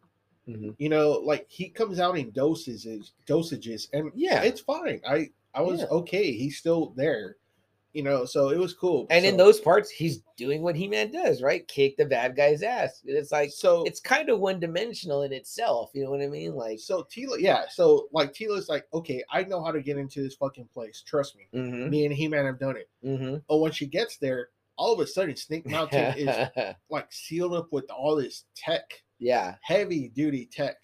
Mhm. 0.47 0.75
You 0.79 0.89
know, 0.89 1.11
like 1.23 1.45
he 1.49 1.69
comes 1.69 1.99
out 1.99 2.17
in 2.17 2.31
dosages, 2.31 3.11
dosages, 3.27 3.87
and 3.93 4.11
Yeah. 4.15 4.41
it's 4.41 4.61
fine. 4.61 5.01
I 5.07 5.29
I 5.53 5.61
was 5.61 5.81
Yeah. 5.81 5.87
okay. 5.87 6.31
He's 6.31 6.57
still 6.57 6.93
there. 6.95 7.37
You 7.93 8.01
know, 8.01 8.25
so 8.25 8.49
it 8.49 8.57
was 8.57 8.73
cool. 8.73 9.05
and 9.11 9.23
in 9.23 9.37
those 9.37 9.59
parts 9.59 9.91
he's 9.91 10.23
doing 10.35 10.63
what 10.63 10.75
he-man 10.75 11.11
does 11.11 11.43
right 11.43 11.67
kick 11.67 11.95
the 11.95 12.05
bad 12.05 12.35
guy's 12.35 12.63
ass 12.63 13.03
it's 13.05 13.31
like 13.31 13.51
so 13.51 13.83
it's 13.83 13.99
kind 13.99 14.29
of 14.29 14.39
one-dimensional 14.39 15.21
in 15.21 15.31
itself 15.31 15.91
you 15.93 16.03
know 16.03 16.09
what 16.09 16.19
i 16.19 16.25
mean 16.25 16.55
like 16.55 16.79
so 16.79 17.03
Teela, 17.03 17.39
yeah. 17.39 17.65
So 17.69 18.07
like 18.11 18.33
Teela's 18.33 18.67
like, 18.67 18.87
okay, 18.95 19.23
I 19.31 19.43
know 19.43 19.63
how 19.63 19.71
to 19.71 19.79
get 19.79 19.97
into 19.99 20.23
this 20.23 20.33
fucking 20.33 20.69
place. 20.73 21.03
Trust 21.05 21.35
me. 21.37 21.45
mhm, 21.53 21.89
Me 21.91 22.05
and 22.05 22.13
He 22.15 22.27
Man 22.27 22.45
have 22.47 22.57
done 22.57 22.77
it. 22.77 22.89
mhm. 23.05 23.43
But 23.47 23.57
when 23.57 23.71
she 23.71 23.85
gets 23.85 24.17
there, 24.17 24.49
all 24.77 24.93
of 24.93 24.99
a 24.99 25.07
sudden 25.07 25.35
Snake 25.35 25.67
Mountain 25.67 26.13
is 26.17 26.49
like 26.89 27.11
sealed 27.11 27.53
up 27.53 27.67
with 27.71 27.89
all 27.89 28.15
this 28.15 28.45
tech, 28.55 29.01
yeah. 29.19 29.55
heavy 29.61 30.09
duty 30.09 30.47
tech, 30.51 30.77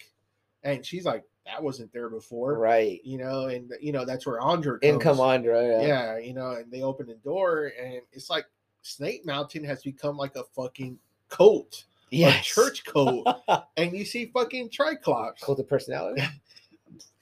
and 0.62 0.84
she's 0.84 1.04
like, 1.04 1.24
that 1.46 1.62
wasn't 1.62 1.92
there 1.92 2.08
before, 2.08 2.58
right. 2.58 3.00
You 3.04 3.18
know, 3.18 3.46
and 3.46 3.72
you 3.80 3.92
know 3.92 4.04
that's 4.04 4.26
where 4.26 4.40
Andra 4.40 4.78
comes. 4.78 5.04
in 5.04 5.24
Andra, 5.24 5.66
yeah. 5.66 5.86
yeah, 5.86 6.18
you 6.18 6.34
know, 6.34 6.52
and 6.52 6.70
they 6.70 6.82
open 6.82 7.06
the 7.06 7.14
door, 7.14 7.72
and 7.80 8.00
it's 8.12 8.30
like 8.30 8.44
Snake 8.82 9.26
Mountain 9.26 9.64
has 9.64 9.82
become 9.82 10.16
like 10.16 10.36
a 10.36 10.44
fucking 10.54 10.98
cult, 11.28 11.84
Yeah. 12.10 12.38
church 12.40 12.84
cult, 12.84 13.26
and 13.76 13.92
you 13.96 14.04
see 14.04 14.26
fucking 14.32 14.70
Triclops, 14.70 15.42
cult 15.42 15.58
of 15.60 15.68
personality 15.68 16.22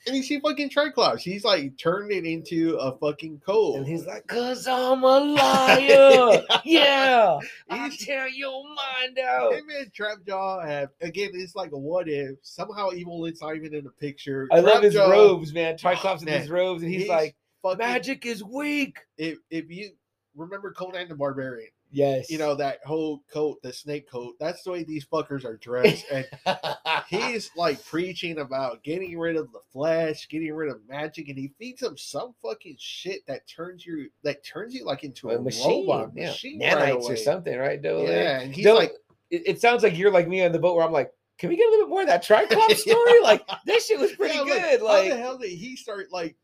and 0.08 0.16
you 0.16 0.22
see 0.22 0.40
fucking 0.40 0.70
Triclops. 0.70 1.22
He's 1.22 1.44
like 1.44 1.76
turned 1.78 2.10
it 2.10 2.24
into 2.24 2.76
a 2.76 2.96
fucking 2.98 3.40
cult, 3.44 3.76
and 3.76 3.86
he's 3.86 4.06
like 4.06 4.26
cause 4.26 4.66
i'm 4.66 5.02
a 5.04 5.18
liar. 5.20 6.42
Yeah. 6.64 7.38
I 7.70 7.90
tear 7.98 8.28
your 8.28 8.64
mind 8.64 9.18
out. 9.18 9.52
Him 9.54 9.66
and 9.78 9.92
Trapjaw 9.92 10.66
have 10.66 10.90
again. 11.00 11.30
It's 11.34 11.54
like 11.54 11.72
a 11.72 11.78
what 11.78 12.08
if. 12.08 12.36
Somehow 12.42 12.90
Evil 12.92 13.24
It's 13.26 13.42
not 13.42 13.54
even 13.56 13.74
in 13.74 13.84
the 13.84 13.90
picture. 13.90 14.48
i 14.52 14.60
love 14.60 14.82
his 14.82 14.96
robes 14.96 15.52
man. 15.52 15.74
Oh, 15.74 15.76
Triclops 15.76 16.22
in 16.22 16.26
man, 16.26 16.40
his 16.40 16.50
robes 16.50 16.82
and 16.82 16.90
he's, 16.90 17.02
he's 17.02 17.08
like 17.08 17.36
fucking- 17.62 17.78
magic 17.78 18.26
is 18.26 18.42
weak. 18.42 18.98
If 19.16 19.38
if 19.50 19.70
you 19.70 19.90
remember 20.36 20.72
Conan 20.72 21.08
the 21.08 21.14
Barbarian, 21.14 21.70
Yes. 21.90 22.30
you 22.30 22.38
know 22.38 22.54
that 22.54 22.84
whole 22.84 23.22
coat, 23.32 23.62
the 23.62 23.72
snake 23.72 24.10
coat. 24.10 24.34
That's 24.38 24.62
the 24.62 24.72
way 24.72 24.84
these 24.84 25.06
fuckers 25.06 25.44
are 25.44 25.56
dressed, 25.56 26.04
and 26.12 26.26
he's 27.08 27.50
like 27.56 27.84
preaching 27.84 28.38
about 28.38 28.82
getting 28.82 29.18
rid 29.18 29.36
of 29.36 29.50
the 29.52 29.60
flesh, 29.72 30.28
getting 30.28 30.52
rid 30.54 30.70
of 30.70 30.80
magic, 30.88 31.28
and 31.28 31.38
he 31.38 31.52
feeds 31.58 31.80
them 31.80 31.96
some 31.96 32.34
fucking 32.42 32.76
shit 32.78 33.26
that 33.26 33.46
turns 33.48 33.86
you 33.86 34.10
that 34.22 34.44
turns 34.44 34.74
you 34.74 34.84
like 34.84 35.04
into 35.04 35.30
a, 35.30 35.36
a 35.36 35.40
machine, 35.40 35.86
robot 35.86 36.10
yeah. 36.14 36.28
machine 36.28 36.60
right 36.60 36.94
nanites 36.94 37.04
or 37.04 37.16
something, 37.16 37.56
right? 37.58 37.84
A? 37.84 38.02
Yeah, 38.04 38.40
and 38.40 38.54
he's 38.54 38.66
like, 38.66 38.92
it, 39.30 39.42
it 39.46 39.60
sounds 39.60 39.82
like 39.82 39.96
you're 39.96 40.12
like 40.12 40.28
me 40.28 40.44
on 40.44 40.52
the 40.52 40.58
boat 40.58 40.76
where 40.76 40.84
I'm 40.84 40.92
like, 40.92 41.12
can 41.38 41.48
we 41.48 41.56
get 41.56 41.68
a 41.68 41.70
little 41.70 41.86
bit 41.86 41.90
more 41.90 42.02
of 42.02 42.08
that 42.08 42.24
Triclops 42.24 42.76
story? 42.80 43.20
Like 43.22 43.48
this 43.64 43.86
shit 43.86 43.98
was 43.98 44.12
pretty 44.12 44.36
yeah, 44.36 44.44
good. 44.44 44.80
how 44.80 44.86
Like, 44.86 45.10
the 45.10 45.16
hell 45.16 45.38
did 45.38 45.50
he 45.50 45.76
start 45.76 46.12
like 46.12 46.36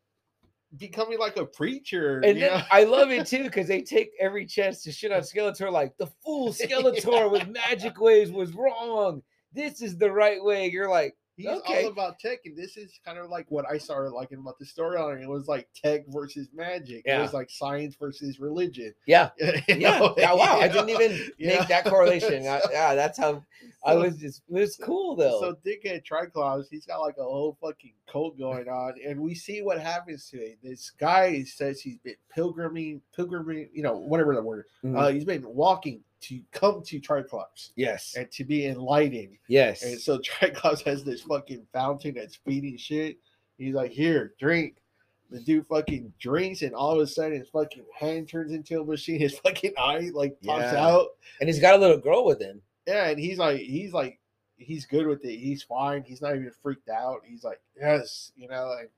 becoming 0.77 1.19
like 1.19 1.37
a 1.37 1.45
preacher? 1.45 2.21
and 2.21 2.41
then 2.41 2.59
know? 2.59 2.63
I 2.71 2.85
love 2.85 3.11
it 3.11 3.27
too 3.27 3.45
because 3.45 3.69
they 3.69 3.83
take 3.83 4.11
every 4.21 4.47
chance 4.47 4.83
to 4.83 4.93
shit 4.93 5.13
on 5.13 5.21
Skeletor. 5.23 5.71
Like 5.71 5.97
the 5.97 6.07
fool 6.25 6.53
Skeletor 6.53 7.31
with 7.31 7.49
magic 7.49 8.01
waves 8.01 8.31
was 8.31 8.55
wrong. 8.55 9.23
This 9.53 9.81
is 9.81 9.97
the 9.97 10.11
right 10.11 10.43
way. 10.43 10.71
You're 10.71 10.91
like, 10.91 11.17
He's 11.37 11.47
Okay. 11.49 11.83
all 11.85 11.91
about 11.91 12.21
tech, 12.21 12.41
and 12.45 12.57
this 12.57 12.77
is 12.77 13.01
kind 13.05 13.19
of 13.19 13.29
like 13.29 13.51
what 13.51 13.65
I 13.69 13.77
started 13.77 14.11
liking 14.11 14.39
about 14.39 14.57
the 14.59 14.65
storyline. 14.65 15.21
It 15.21 15.29
was 15.29 15.49
like 15.49 15.69
tech 15.75 16.03
versus 16.09 16.49
magic. 16.55 17.03
It 17.07 17.19
was 17.21 17.33
like 17.33 17.51
science 17.51 17.97
versus 17.97 18.39
religion. 18.39 18.95
yeah, 19.07 19.31
yeah. 19.69 19.99
know? 19.99 20.15
Yeah, 20.17 20.33
wow, 20.35 20.61
I 20.61 20.69
didn't 20.75 20.91
even 20.91 21.13
You 21.39 21.49
make 21.49 21.67
that 21.69 21.87
correlation. 21.87 22.47
I- 22.47 22.61
yeah, 22.71 22.95
that's 22.95 23.19
how 23.19 23.45
I 23.85 23.95
was 23.97 24.17
just. 24.19 24.43
It 24.49 24.53
was 24.61 24.77
cool 24.77 25.17
though. 25.17 25.41
So 25.41 25.57
Dickhead 25.67 26.05
Triclops, 26.05 26.69
he's 26.71 26.87
got 26.87 26.99
like 27.01 27.17
a 27.19 27.25
whole 27.25 27.57
fucking 27.61 27.95
cult 28.11 28.39
going 28.39 28.69
on, 28.69 28.95
and 29.05 29.19
we 29.21 29.35
see 29.35 29.61
what 29.61 29.81
happens 29.81 30.29
to 30.31 30.39
it. 30.39 30.59
This 30.63 30.91
guy 30.91 31.43
says 31.43 31.81
he's 31.81 31.99
been 31.99 32.15
pilgriming, 32.37 33.01
pilgriming, 33.19 33.69
you 33.73 33.83
know, 33.83 33.97
whatever 33.97 34.35
the 34.37 34.43
word. 34.43 34.67
Mhm. 34.85 34.97
Uh, 34.97 35.09
he's 35.09 35.25
been 35.25 35.45
walking 35.47 36.03
to 36.29 36.41
come 36.53 36.83
to 36.85 37.01
Triclops 37.01 37.71
yes, 37.77 38.15
and 38.17 38.31
to 38.33 38.45
be 38.45 38.67
enlightened. 38.67 39.37
yes. 39.49 39.83
And 39.83 39.99
so 40.01 40.19
Triclops 40.25 40.83
has 40.83 41.05
this 41.05 41.23
fucking 41.23 41.67
fountain 41.73 42.15
that's 42.15 42.37
feeding 42.37 42.77
shit. 42.77 43.19
He's 43.59 43.75
like, 43.75 43.91
here, 43.93 44.35
drink. 44.39 44.77
The 45.31 45.41
dude 45.41 45.67
fucking 45.67 46.13
drinks, 46.21 46.63
and 46.63 46.75
all 46.75 46.93
of 46.93 47.01
a 47.01 47.07
sudden 47.07 47.39
his 47.39 47.49
fucking 47.49 47.85
hand 47.99 48.29
turns 48.29 48.53
into 48.53 48.81
a 48.81 48.85
machine. 48.85 49.19
His 49.27 49.37
fucking 49.39 49.73
eye 49.79 50.11
like 50.13 50.37
pops 50.45 50.73
Yeah. 50.73 50.87
out. 50.87 51.09
and 51.41 51.49
he's 51.49 51.59
got 51.59 51.75
a 51.75 51.79
little 51.79 51.97
girl 51.99 52.25
with 52.27 52.41
him. 52.41 52.61
Yeah, 52.87 53.09
and 53.09 53.19
he's 53.19 53.39
like, 53.39 53.59
he's 53.61 53.93
like, 53.93 54.21
he's 54.59 54.85
good 54.87 55.07
with 55.07 55.25
it. 55.25 55.37
He's 55.37 55.63
fine. 55.63 56.05
He's 56.07 56.21
not 56.21 56.37
even 56.37 56.53
freaked 56.63 56.89
out. 56.91 57.23
He's 57.25 57.43
like, 57.43 57.61
yes, 57.81 58.33
you 58.37 58.47
know. 58.49 58.67
Like, 58.79 58.91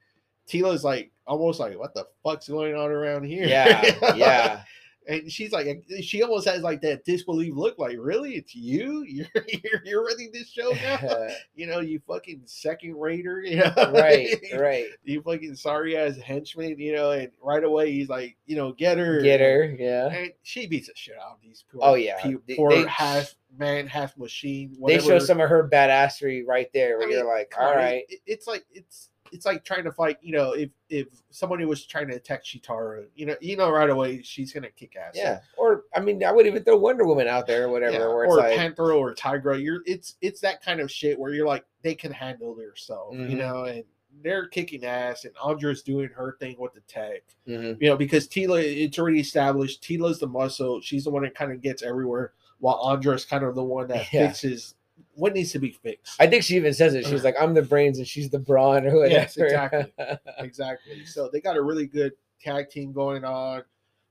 Teela's 0.49 0.85
like, 0.85 1.11
almost 1.27 1.59
like, 1.61 1.79
what 1.79 1.95
the 1.95 2.07
fuck's 2.25 2.49
going 2.49 2.75
on 2.75 2.91
around 2.91 3.25
here? 3.25 3.47
Yeah, 3.47 3.83
yeah. 4.17 4.63
And 5.09 5.31
she's 5.31 5.53
like, 5.53 5.85
she 6.01 6.23
almost 6.23 6.49
has 6.49 6.63
like 6.63 6.81
that 6.83 7.05
disbelief 7.05 7.55
look, 7.55 7.79
like, 7.79 7.97
really, 7.99 8.35
it's 8.35 8.55
you? 8.55 9.05
You're 9.09 9.27
you're, 9.47 9.83
you're 9.85 10.05
running 10.05 10.31
this 10.33 10.49
show 10.51 10.71
now? 10.83 11.29
you 11.55 11.67
know, 11.67 11.79
you 11.81 12.01
fucking 12.09 12.43
second 12.45 12.99
rater, 12.99 13.41
you 13.41 13.57
know? 13.57 13.73
right, 13.95 14.29
right. 14.59 14.87
You 15.05 15.23
fucking 15.23 15.55
sorry 15.55 15.97
ass 15.97 16.17
henchman, 16.17 16.79
you 16.81 16.93
know? 16.95 17.13
And 17.13 17.31
right 17.41 17.63
away 17.63 17.93
he's 17.93 18.09
like, 18.09 18.37
you 18.47 18.57
know, 18.57 18.73
get 18.73 18.99
her, 18.99 19.21
Get 19.23 19.41
her, 19.41 19.65
yeah. 19.79 20.09
And 20.09 20.33
she 20.43 20.67
beats 20.67 20.89
the 20.89 20.93
shit 20.97 21.15
out 21.17 21.35
of 21.35 21.39
these 21.43 21.65
poor, 21.71 21.81
Oh, 21.85 21.95
yeah. 21.95 22.21
pe- 22.23 22.35
They- 22.49 22.57
poor 22.57 22.71
they- 22.73 22.87
half 22.87 23.35
man, 23.59 23.87
half 23.87 24.17
machine. 24.19 24.77
They 24.87 24.99
show 24.99 25.19
some 25.19 25.41
of 25.41 25.49
her 25.49 25.69
badassery 25.73 26.45
right 26.47 26.69
there, 26.75 26.99
where 26.99 27.07
I 27.07 27.11
mean, 27.11 27.19
you're 27.19 27.27
like, 27.29 27.55
all 27.59 27.75
right, 27.75 28.03
it- 28.09 28.21
it's 28.27 28.47
like 28.47 28.65
it's 28.73 29.09
it's 29.33 29.47
like 29.47 29.65
trying 29.65 29.85
to 29.85 29.93
fight. 29.93 30.19
You 30.23 30.33
know, 30.33 30.53
if 30.53 30.71
if 30.89 31.09
somebody 31.31 31.65
was 31.65 31.85
trying 31.87 32.09
to 32.09 32.15
attack 32.17 32.45
Cheetara, 32.45 33.07
you 33.15 33.27
know, 33.27 33.37
you 33.41 33.57
know 33.57 33.71
right 33.71 33.91
away 33.91 34.23
she's 34.23 34.53
gonna 34.53 34.71
kick 34.71 34.97
ass. 34.97 35.13
yeah. 35.15 35.41
Or 35.57 35.85
I 35.95 36.01
mean, 36.01 36.23
I 36.25 36.33
would 36.33 36.47
even 36.47 36.63
throw 36.65 36.77
Wonder 36.77 37.05
Woman 37.07 37.29
out 37.29 37.47
there 37.47 37.65
or 37.65 37.69
whatever, 37.71 37.99
Yeah, 37.99 38.05
or 38.07 38.37
like, 38.37 38.57
Panther 38.57 38.93
or 38.93 39.15
Tigra. 39.15 39.63
You're 39.63 39.83
it's 39.87 40.17
it's 40.21 40.41
that 40.41 40.63
kind 40.63 40.81
of 40.81 40.91
shit 40.91 41.19
where 41.19 41.33
you're 41.33 41.47
like 41.47 41.65
they 41.83 41.95
can 41.95 42.13
handle 42.13 42.55
themselves, 42.55 43.17
Mhm. 43.19 43.31
you 43.31 43.37
know, 43.37 43.65
and 43.65 43.85
they're 44.23 44.47
kicking 44.49 44.85
ass, 44.85 45.25
and 45.27 45.35
Andra's 45.37 45.83
doing 45.83 46.09
her 46.09 46.37
thing 46.41 46.57
with 46.59 46.73
the 46.73 46.81
tech, 46.83 47.23
Mhm. 47.47 47.77
you 47.81 47.89
know, 47.91 47.97
because 47.97 48.27
Teela, 48.27 48.63
it's 48.63 48.99
already 48.99 49.21
established. 49.21 49.83
Teela's 49.83 50.19
the 50.19 50.27
muscle; 50.27 50.81
she's 50.81 51.05
the 51.05 51.11
one 51.11 51.23
that 51.25 51.35
kind 51.35 51.53
of 51.53 51.61
gets 51.61 51.83
everywhere, 51.83 52.33
while 52.59 52.77
Andra's 52.91 53.27
kind 53.27 53.45
of 53.45 53.55
the 53.55 53.63
one 53.63 53.89
that 53.89 54.11
Yeah. 54.13 54.29
fixes 54.29 54.75
what 55.17 55.33
needs 55.35 55.51
to 55.53 55.59
be 55.59 55.71
fixed. 55.73 56.15
I 56.21 56.27
think 56.27 56.45
she 56.45 56.57
even 56.57 56.73
says 56.75 56.95
it. 56.95 57.07
She's 57.07 57.25
like, 57.25 57.35
I'm 57.41 57.55
the 57.55 57.63
brains 57.63 57.99
and 57.99 58.07
she's 58.07 58.31
the 58.31 58.39
brawn 58.39 58.87
or 58.87 58.97
whatever. 59.01 59.09
Yes, 59.15 59.37
exactly. 59.37 59.93
exactly. 60.39 61.05
So 61.05 61.29
they 61.33 61.41
got 61.41 61.57
a 61.57 61.63
really 61.63 61.87
good 61.87 62.13
tag 62.41 62.69
team 62.71 62.93
going 62.93 63.25
on. 63.25 63.63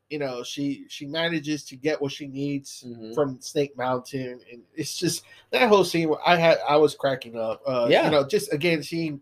You 0.09 0.19
know, 0.19 0.43
she 0.43 0.85
she 0.87 1.05
manages 1.07 1.63
to 1.65 1.75
get 1.75 1.99
what 2.01 2.11
she 2.11 2.27
needs 2.27 2.83
Mhm. 2.87 3.15
from 3.15 3.41
Snake 3.41 3.75
Mountain, 3.75 4.39
and 4.51 4.61
it's 4.75 4.97
just 4.97 5.23
that 5.51 5.67
whole 5.67 5.83
scene. 5.83 6.09
Where 6.09 6.19
I 6.25 6.35
had 6.35 6.59
I 6.67 6.77
was 6.77 6.93
cracking 6.95 7.35
up. 7.37 7.61
Uh, 7.65 7.87
Yeah. 7.89 8.05
you 8.05 8.11
know, 8.11 8.23
just 8.27 8.53
again 8.53 8.83
seeing, 8.83 9.19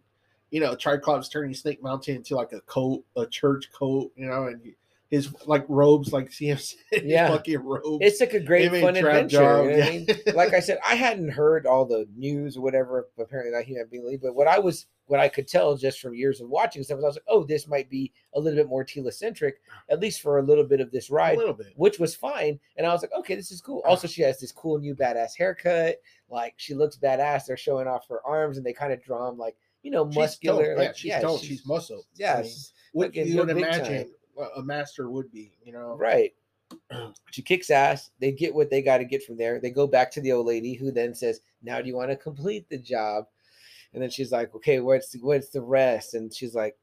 you 0.51 0.59
know, 0.59 0.75
Triclops 0.75 1.29
turning 1.29 1.53
Snake 1.53 1.81
Mountain 1.81 2.17
into 2.17 2.35
like 2.35 2.51
a 2.51 2.59
coat, 2.61 3.05
a 3.15 3.25
church 3.25 3.71
coat. 3.71 4.11
You 4.17 4.25
know, 4.25 4.47
and 4.47 4.61
his 5.13 5.31
like 5.45 5.63
robes, 5.69 6.11
like 6.11 6.31
CMC, 6.31 6.73
Yeah. 7.03 7.27
fucking 7.27 7.59
robes. 7.59 7.99
It's 8.01 8.19
like 8.19 8.33
a 8.33 8.39
great 8.39 8.73
Him 8.73 8.81
fun 8.81 8.95
adventure. 8.95 9.37
Job, 9.37 9.65
you 9.65 9.71
know 9.71 9.77
what 9.77 9.87
I 9.87 9.91
mean? 9.91 10.07
Like 10.33 10.53
I 10.55 10.59
said, 10.59 10.79
I 10.83 10.95
hadn't 10.95 11.29
heard 11.29 11.67
all 11.67 11.85
the 11.85 12.07
news 12.17 12.57
or 12.57 12.61
whatever. 12.61 13.09
Apparently, 13.19 13.51
not 13.53 13.63
human 13.63 13.85
being 13.91 14.19
but 14.19 14.33
what 14.33 14.47
I 14.47 14.57
was, 14.57 14.87
what 15.05 15.19
I 15.19 15.29
could 15.29 15.47
tell 15.47 15.77
just 15.77 15.99
from 15.99 16.15
years 16.15 16.41
of 16.41 16.49
watching 16.49 16.81
stuff, 16.81 16.95
was 16.95 17.03
I 17.03 17.07
was 17.09 17.15
like, 17.17 17.25
oh, 17.27 17.43
this 17.43 17.67
might 17.67 17.91
be 17.91 18.11
a 18.33 18.39
little 18.39 18.57
bit 18.57 18.67
more 18.67 18.83
Teela 18.83 19.13
centric, 19.13 19.61
at 19.87 19.99
least 19.99 20.21
for 20.21 20.39
a 20.39 20.41
little 20.41 20.63
bit 20.63 20.81
of 20.81 20.89
this 20.91 21.11
ride, 21.11 21.35
a 21.35 21.37
little 21.37 21.53
bit. 21.53 21.73
which 21.75 21.99
was 21.99 22.15
fine. 22.15 22.59
And 22.77 22.87
I 22.87 22.91
was 22.91 23.03
like, 23.03 23.13
okay, 23.19 23.35
this 23.35 23.51
is 23.51 23.61
cool. 23.61 23.83
Also, 23.85 24.07
she 24.07 24.23
has 24.23 24.39
this 24.39 24.51
cool 24.51 24.79
new 24.79 24.95
badass 24.95 25.37
haircut. 25.37 25.97
Like 26.27 26.55
she 26.57 26.73
looks 26.73 26.97
badass. 26.97 27.45
They're 27.45 27.55
showing 27.55 27.87
off 27.87 28.07
her 28.09 28.25
arms 28.25 28.57
and 28.57 28.65
they 28.65 28.73
kind 28.73 28.91
of 28.91 29.03
draw 29.03 29.29
them 29.29 29.37
like, 29.37 29.55
you 29.83 29.91
know, 29.91 30.05
muscular. 30.05 30.69
dope. 30.69 30.77
like, 30.79 31.03
yeah, 31.03 31.17
she's 31.19 31.21
dope. 31.21 31.43
She's, 31.43 31.67
muscle. 31.67 32.03
Yeah, 32.15 32.37
I 32.39 32.41
mean, 32.41 32.51
what 32.93 33.15
you 33.15 33.37
would 33.37 33.51
imagine 33.51 33.85
time. 33.85 34.13
A- 34.37 34.61
master 34.61 35.09
would 35.09 35.31
be. 35.31 35.51
You 35.63 35.73
know, 35.73 35.95
right. 35.97 36.33
She 37.31 37.41
kicks 37.41 37.69
ass. 37.71 38.11
They 38.19 38.31
get 38.31 38.53
what 38.53 38.69
they 38.69 38.81
got 38.81 38.99
to 38.99 39.05
get 39.05 39.23
from 39.23 39.37
there. 39.37 39.59
They 39.59 39.71
go 39.71 39.87
back 39.87 40.11
to 40.11 40.21
the 40.21 40.31
old 40.31 40.45
lady 40.47 40.73
who 40.73 40.91
then 40.91 41.13
says, 41.15 41.41
now 41.63 41.81
do 41.81 41.87
you 41.87 41.95
want 41.95 42.11
to 42.11 42.15
complete 42.15 42.69
the 42.69 42.77
job? 42.77 43.25
And 43.93 44.01
then 44.01 44.09
she's 44.11 44.31
like, 44.31 44.53
okay, 44.55 44.79
what's 44.79 45.09
the, 45.09 45.19
what's 45.19 45.49
the 45.49 45.61
rest? 45.61 46.13
And 46.13 46.31
she's 46.33 46.53
like, 46.53 46.75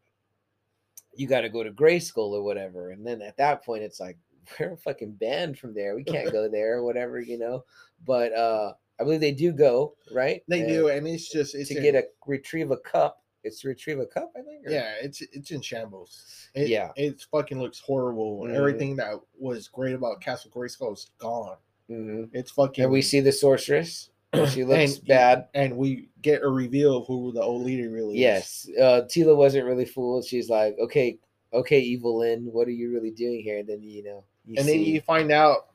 you 1.14 1.27
got 1.28 1.43
to 1.43 1.48
go 1.48 1.62
to 1.62 1.70
Grayskull 1.70 2.32
or 2.32 2.43
whatever. 2.43 2.90
And 2.90 3.06
then 3.06 3.22
at 3.22 3.36
that 3.36 3.64
point, 3.64 3.82
it's 3.85 4.01
like, 4.01 4.16
we're 4.60 4.77
fucking 4.77 5.12
banned 5.12 5.59
from 5.59 5.74
there. 5.74 5.94
We 5.94 6.05
can't 6.05 6.32
go 6.32 6.48
there 6.48 6.78
or 6.78 6.85
whatever, 6.85 7.20
you 7.20 7.39
know. 7.39 7.64
But 8.06 8.32
uh 8.32 8.72
I 9.01 9.05
believe 9.05 9.20
they 9.20 9.32
do 9.32 9.52
go, 9.52 9.94
right? 10.12 10.43
They 10.48 10.60
And 10.60 10.68
do, 10.68 10.89
and 10.89 11.06
it's 11.09 11.31
just 11.32 11.55
it's 11.55 11.70
to 11.70 11.77
in- 11.77 11.82
get 11.82 11.94
a 11.94 12.05
retrieve 12.27 12.70
a 12.70 12.77
cup. 12.77 13.22
It's 13.42 13.60
to 13.60 13.68
retrieve 13.68 13.98
a 14.00 14.06
cup, 14.06 14.32
I 14.36 14.42
think. 14.42 14.66
or- 14.66 14.70
yeah, 14.70 14.94
it's 15.02 15.22
it's 15.22 15.50
in 15.50 15.60
shambles. 15.62 16.48
It, 16.54 16.68
Yeah. 16.68 16.90
it 16.96 17.24
fucking 17.30 17.58
looks 17.60 17.80
horrible, 17.80 18.44
and 18.44 18.52
Mhm. 18.54 18.58
everything 18.58 18.96
that 18.96 19.14
was 19.38 19.68
great 19.68 19.94
about 19.94 20.20
Castle 20.20 20.50
Grayskull 20.50 20.92
is 20.94 21.10
gone. 21.18 21.56
Mhm. 21.90 22.30
It's 22.32 22.50
fucking. 22.50 22.84
And 22.84 22.92
we 22.92 23.02
see 23.02 23.20
the 23.20 23.32
sorceress. 23.32 24.10
She 24.52 24.62
looks 24.64 24.96
and- 24.98 25.06
bad. 25.08 25.48
and 25.54 25.76
we 25.76 26.08
get 26.22 26.42
a 26.42 26.48
reveal 26.48 26.98
of 26.98 27.06
who 27.06 27.32
the 27.32 27.42
old 27.42 27.64
leader 27.64 27.90
really 27.90 28.14
is. 28.16 28.20
Yes. 28.20 28.68
Uh 28.78 29.02
Teela 29.08 29.36
wasn't 29.36 29.66
really 29.66 29.84
fooled. 29.86 30.24
She's 30.24 30.48
like, 30.48 30.76
okay, 30.78 31.18
okay, 31.52 31.80
Evil 31.80 32.18
Lynn, 32.18 32.44
what 32.52 32.68
are 32.68 32.72
you 32.72 32.92
really 32.92 33.10
doing 33.10 33.40
here? 33.42 33.58
And 33.58 33.68
then 33.68 33.82
you 33.82 34.04
know, 34.04 34.22
you 34.46 34.54
and 34.58 34.66
see, 34.66 34.72
then 34.72 34.80
you 34.84 35.00
find 35.00 35.32
out 35.32 35.69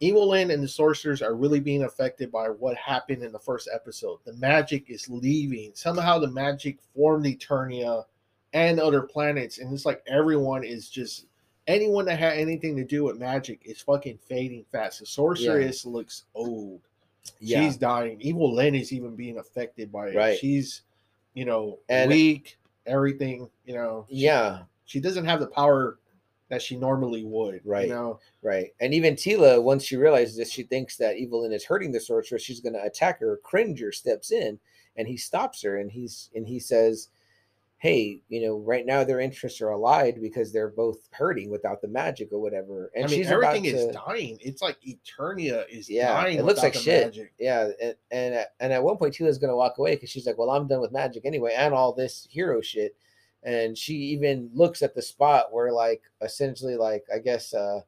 Evil 0.00 0.28
Lynn 0.28 0.50
and 0.50 0.62
the 0.62 0.68
sorcerers 0.68 1.22
are 1.22 1.34
really 1.34 1.60
being 1.60 1.84
affected 1.84 2.30
by 2.32 2.46
what 2.48 2.76
happened 2.76 3.22
in 3.22 3.32
the 3.32 3.38
first 3.38 3.68
episode. 3.72 4.18
The 4.24 4.32
magic 4.34 4.90
is 4.90 5.08
leaving. 5.08 5.72
Somehow 5.74 6.18
the 6.18 6.30
magic 6.30 6.78
formed 6.94 7.24
Eternia 7.26 8.04
and 8.52 8.80
other 8.80 9.02
planets, 9.02 9.58
and 9.58 9.72
it's 9.72 9.86
like 9.86 10.02
everyone 10.06 10.64
is 10.64 10.88
just 10.90 11.26
anyone 11.66 12.04
that 12.06 12.18
had 12.18 12.32
anything 12.36 12.74
to 12.76 12.84
do 12.84 13.04
with 13.04 13.18
magic 13.18 13.60
is 13.64 13.80
fucking 13.80 14.18
fading 14.26 14.64
fast. 14.72 14.98
The 15.00 15.06
sorceress 15.06 15.84
looks 15.86 16.24
old. 16.34 16.80
yeah. 17.38 17.62
She's 17.64 17.76
dying. 17.76 18.20
Evil 18.20 18.52
Lynn 18.52 18.74
is 18.74 18.92
even 18.92 19.14
being 19.14 19.38
affected 19.38 19.92
by 19.92 20.08
it. 20.08 20.16
Right. 20.16 20.38
She's, 20.38 20.82
you 21.34 21.44
know, 21.44 21.78
And- 21.88 22.10
weak. 22.10 22.56
Everything, 22.86 23.48
you 23.66 23.74
know. 23.74 24.06
she- 24.08 24.16
yeah. 24.16 24.62
she 24.86 24.98
doesn't 24.98 25.26
have 25.26 25.38
the 25.38 25.46
power 25.46 25.99
that 26.50 26.60
she 26.60 26.76
normally 26.76 27.24
would. 27.24 27.60
Right. 27.64 27.88
You 27.88 27.94
know. 27.94 28.20
Right. 28.42 28.74
And 28.80 28.92
even 28.92 29.14
Teela, 29.14 29.62
once 29.62 29.84
she 29.84 29.96
realizes 29.96 30.36
that 30.36 30.48
she 30.50 30.64
thinks 30.64 30.96
that 30.96 31.16
Evil 31.16 31.42
Lynn 31.42 31.52
is 31.52 31.64
hurting 31.64 31.92
the 31.92 32.00
sorceress, 32.00 32.42
she's 32.42 32.60
gonna 32.60 32.82
attack 32.82 33.20
her. 33.20 33.38
Cringer 33.42 33.92
steps 33.92 34.32
in 34.32 34.58
and 34.96 35.08
he 35.08 35.16
stops 35.16 35.62
her 35.62 35.78
and 35.78 35.90
he's 35.90 36.28
and 36.34 36.46
he 36.46 36.58
says, 36.58 37.08
Hey, 37.78 38.20
you 38.28 38.42
know, 38.42 38.58
right 38.58 38.84
now 38.84 39.04
their 39.04 39.20
interests 39.20 39.62
are 39.62 39.70
allied 39.70 40.20
because 40.20 40.52
they're 40.52 40.68
both 40.68 41.08
hurting 41.12 41.48
without 41.48 41.80
the 41.80 41.88
magic 41.88 42.28
or 42.30 42.38
whatever. 42.38 42.90
And 42.94 43.06
I 43.06 43.08
mean, 43.08 43.20
she's 43.20 43.30
everything 43.30 43.64
is 43.64 43.86
to, 43.86 43.92
dying. 43.92 44.36
It's 44.42 44.60
like 44.60 44.76
Eternia 44.86 45.64
is 45.70 45.88
Yeah, 45.88 46.12
dying. 46.20 46.38
it 46.38 46.44
looks 46.44 46.62
like 46.62 46.74
shit. 46.74 47.06
magic. 47.06 47.32
Yeah, 47.38 47.70
and 47.80 47.94
and 48.10 48.34
at, 48.34 48.48
and 48.60 48.72
at 48.72 48.82
one 48.82 48.98
point 48.98 49.14
Teela's 49.14 49.38
gonna 49.38 49.56
walk 49.56 49.78
away 49.78 49.94
because 49.94 50.10
she's 50.10 50.26
like, 50.26 50.36
"Well, 50.36 50.50
I'm 50.50 50.66
done 50.66 50.80
with 50.82 50.92
magic 50.92 51.24
anyway, 51.24 51.54
and 51.56 51.72
all 51.72 51.94
this 51.94 52.26
hero 52.28 52.60
shit." 52.60 52.94
And 53.42 53.76
she 53.76 53.94
even 53.94 54.50
looks 54.52 54.82
at 54.82 54.94
the 54.94 55.02
spot 55.02 55.52
where, 55.52 55.72
like, 55.72 56.02
essentially, 56.20 56.76
like 56.76 57.04
I 57.14 57.18
guess, 57.18 57.54
uh 57.54 57.80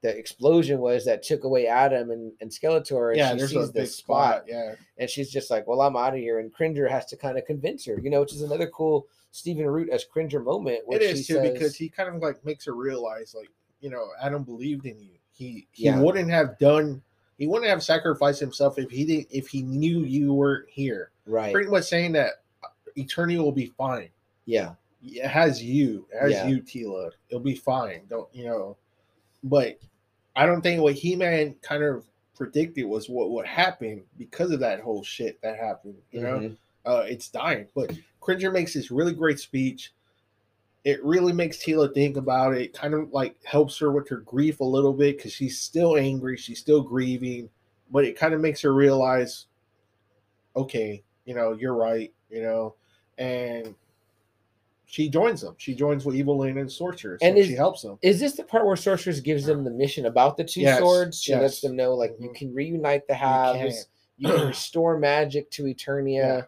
the 0.00 0.16
explosion 0.16 0.78
was 0.78 1.04
that 1.04 1.24
took 1.24 1.42
away 1.42 1.66
Adam 1.66 2.12
and, 2.12 2.30
and 2.40 2.48
Skeletor, 2.50 3.08
and 3.10 3.18
yeah, 3.18 3.32
she 3.32 3.36
there's 3.38 3.50
sees 3.50 3.64
a 3.64 3.72
the 3.72 3.80
big 3.80 3.88
spot, 3.88 4.36
spot. 4.36 4.44
Yeah, 4.46 4.74
and 4.96 5.10
she's 5.10 5.28
just 5.28 5.50
like, 5.50 5.66
"Well, 5.66 5.80
I'm 5.80 5.96
out 5.96 6.14
of 6.14 6.20
here." 6.20 6.38
And 6.38 6.52
Cringer 6.54 6.86
has 6.86 7.04
to 7.06 7.16
kind 7.16 7.36
of 7.36 7.44
convince 7.46 7.84
her, 7.86 7.98
you 7.98 8.08
know, 8.08 8.20
which 8.20 8.32
is 8.32 8.42
another 8.42 8.68
cool 8.68 9.08
Stephen 9.32 9.66
Root 9.66 9.88
as 9.90 10.04
Cringer 10.04 10.38
moment. 10.40 10.82
Where 10.86 11.00
it 11.00 11.02
is 11.02 11.26
too 11.26 11.34
says, 11.34 11.52
because 11.52 11.74
he 11.74 11.88
kind 11.88 12.08
of 12.14 12.22
like 12.22 12.44
makes 12.44 12.64
her 12.66 12.74
realize, 12.74 13.34
like 13.36 13.50
you 13.80 13.90
know, 13.90 14.06
Adam 14.22 14.44
believed 14.44 14.86
in 14.86 15.00
you. 15.00 15.10
He 15.32 15.66
he 15.72 15.86
Yeah. 15.86 16.00
wouldn't 16.00 16.30
have 16.30 16.58
done. 16.60 17.02
He 17.36 17.48
wouldn't 17.48 17.68
have 17.68 17.82
sacrificed 17.82 18.38
himself 18.38 18.78
if 18.78 18.90
he 18.90 19.04
didn't. 19.04 19.28
If 19.32 19.48
he 19.48 19.62
knew 19.62 20.04
you 20.04 20.32
weren't 20.32 20.68
here. 20.68 21.10
right, 21.26 21.52
Pretty 21.52 21.70
much 21.70 21.84
saying 21.84 22.12
that 22.12 22.34
uh, 22.62 22.68
Eternia 22.96 23.38
will 23.38 23.50
be 23.52 23.66
fine. 23.66 24.10
Yeah, 24.48 24.76
It 25.04 25.28
has 25.28 25.62
you. 25.62 26.08
It 26.10 26.18
has 26.18 26.32
Yeah. 26.32 26.46
you, 26.48 26.62
Teela. 26.62 27.10
It'll 27.28 27.38
be 27.38 27.54
fine. 27.54 28.06
Don't 28.08 28.34
you 28.34 28.46
know? 28.46 28.78
But 29.44 29.78
I 30.34 30.46
don't 30.46 30.62
think 30.62 30.80
what 30.80 30.94
He 30.94 31.14
Man 31.14 31.54
kind 31.60 31.82
of 31.82 32.06
predicted 32.34 32.86
was 32.86 33.10
what 33.10 33.30
would 33.30 33.44
happen 33.46 34.02
because 34.16 34.50
of 34.50 34.58
that 34.60 34.80
whole 34.80 35.02
shit 35.04 35.38
that 35.42 35.58
happened. 35.58 35.98
You 36.12 36.20
know, 36.22 36.38
Mhm. 36.38 36.56
uh, 36.86 37.04
it's 37.06 37.28
dying. 37.28 37.68
But 37.74 37.92
Cringer 38.20 38.50
makes 38.50 38.72
this 38.72 38.90
really 38.90 39.12
great 39.12 39.38
speech. 39.38 39.92
It 40.84 41.04
really 41.04 41.34
makes 41.34 41.58
Teela 41.58 41.92
think 41.92 42.16
about 42.16 42.54
it. 42.56 42.72
Kind 42.72 42.94
of 42.94 43.12
like 43.12 43.36
helps 43.44 43.76
her 43.78 43.92
with 43.92 44.08
her 44.08 44.18
grief 44.18 44.60
a 44.60 44.64
little 44.64 44.94
bit 44.94 45.18
because 45.18 45.32
she's 45.32 45.58
still 45.60 45.96
angry. 45.98 46.38
She's 46.38 46.58
still 46.58 46.80
grieving, 46.80 47.50
but 47.90 48.06
it 48.06 48.16
kind 48.16 48.32
of 48.32 48.40
makes 48.40 48.62
her 48.62 48.72
realize, 48.72 49.46
okay, 50.56 51.02
you 51.26 51.34
know, 51.34 51.52
you're 51.52 51.74
right. 51.74 52.12
You 52.30 52.42
know, 52.42 52.74
and 53.18 53.74
she 54.90 55.10
joins 55.10 55.42
them. 55.42 55.54
She 55.58 55.74
joins 55.74 56.04
with 56.06 56.16
Evil 56.16 56.38
Lynn 56.38 56.56
and 56.56 56.70
Sorceress, 56.72 57.20
And 57.20 57.30
and, 57.32 57.38
is- 57.38 57.46
she 57.46 57.52
helps 57.54 57.82
them. 57.82 57.98
Is 58.00 58.18
this 58.18 58.32
the 58.36 58.42
part 58.42 58.64
where 58.66 58.74
Sorceress 58.74 59.20
gives 59.20 59.44
them 59.44 59.62
the 59.62 59.70
mission 59.70 60.06
about 60.06 60.36
the 60.38 60.44
two 60.44 60.62
Yes, 60.62 60.78
swords? 60.80 61.20
She 61.22 61.34
lets 61.34 61.60
them 61.60 61.76
know, 61.76 61.94
like, 61.94 62.16
you 62.18 62.30
Mhm. 62.30 62.34
can 62.34 62.54
reunite 62.54 63.06
the 63.06 63.12
You 63.12 63.18
halves, 63.18 63.86
you 64.16 64.28
can. 64.28 64.38
can, 64.38 64.46
restore 64.48 64.98
magic 64.98 65.50
to 65.52 65.64
Eternia. 65.64 66.14
Yeah. 66.16 66.42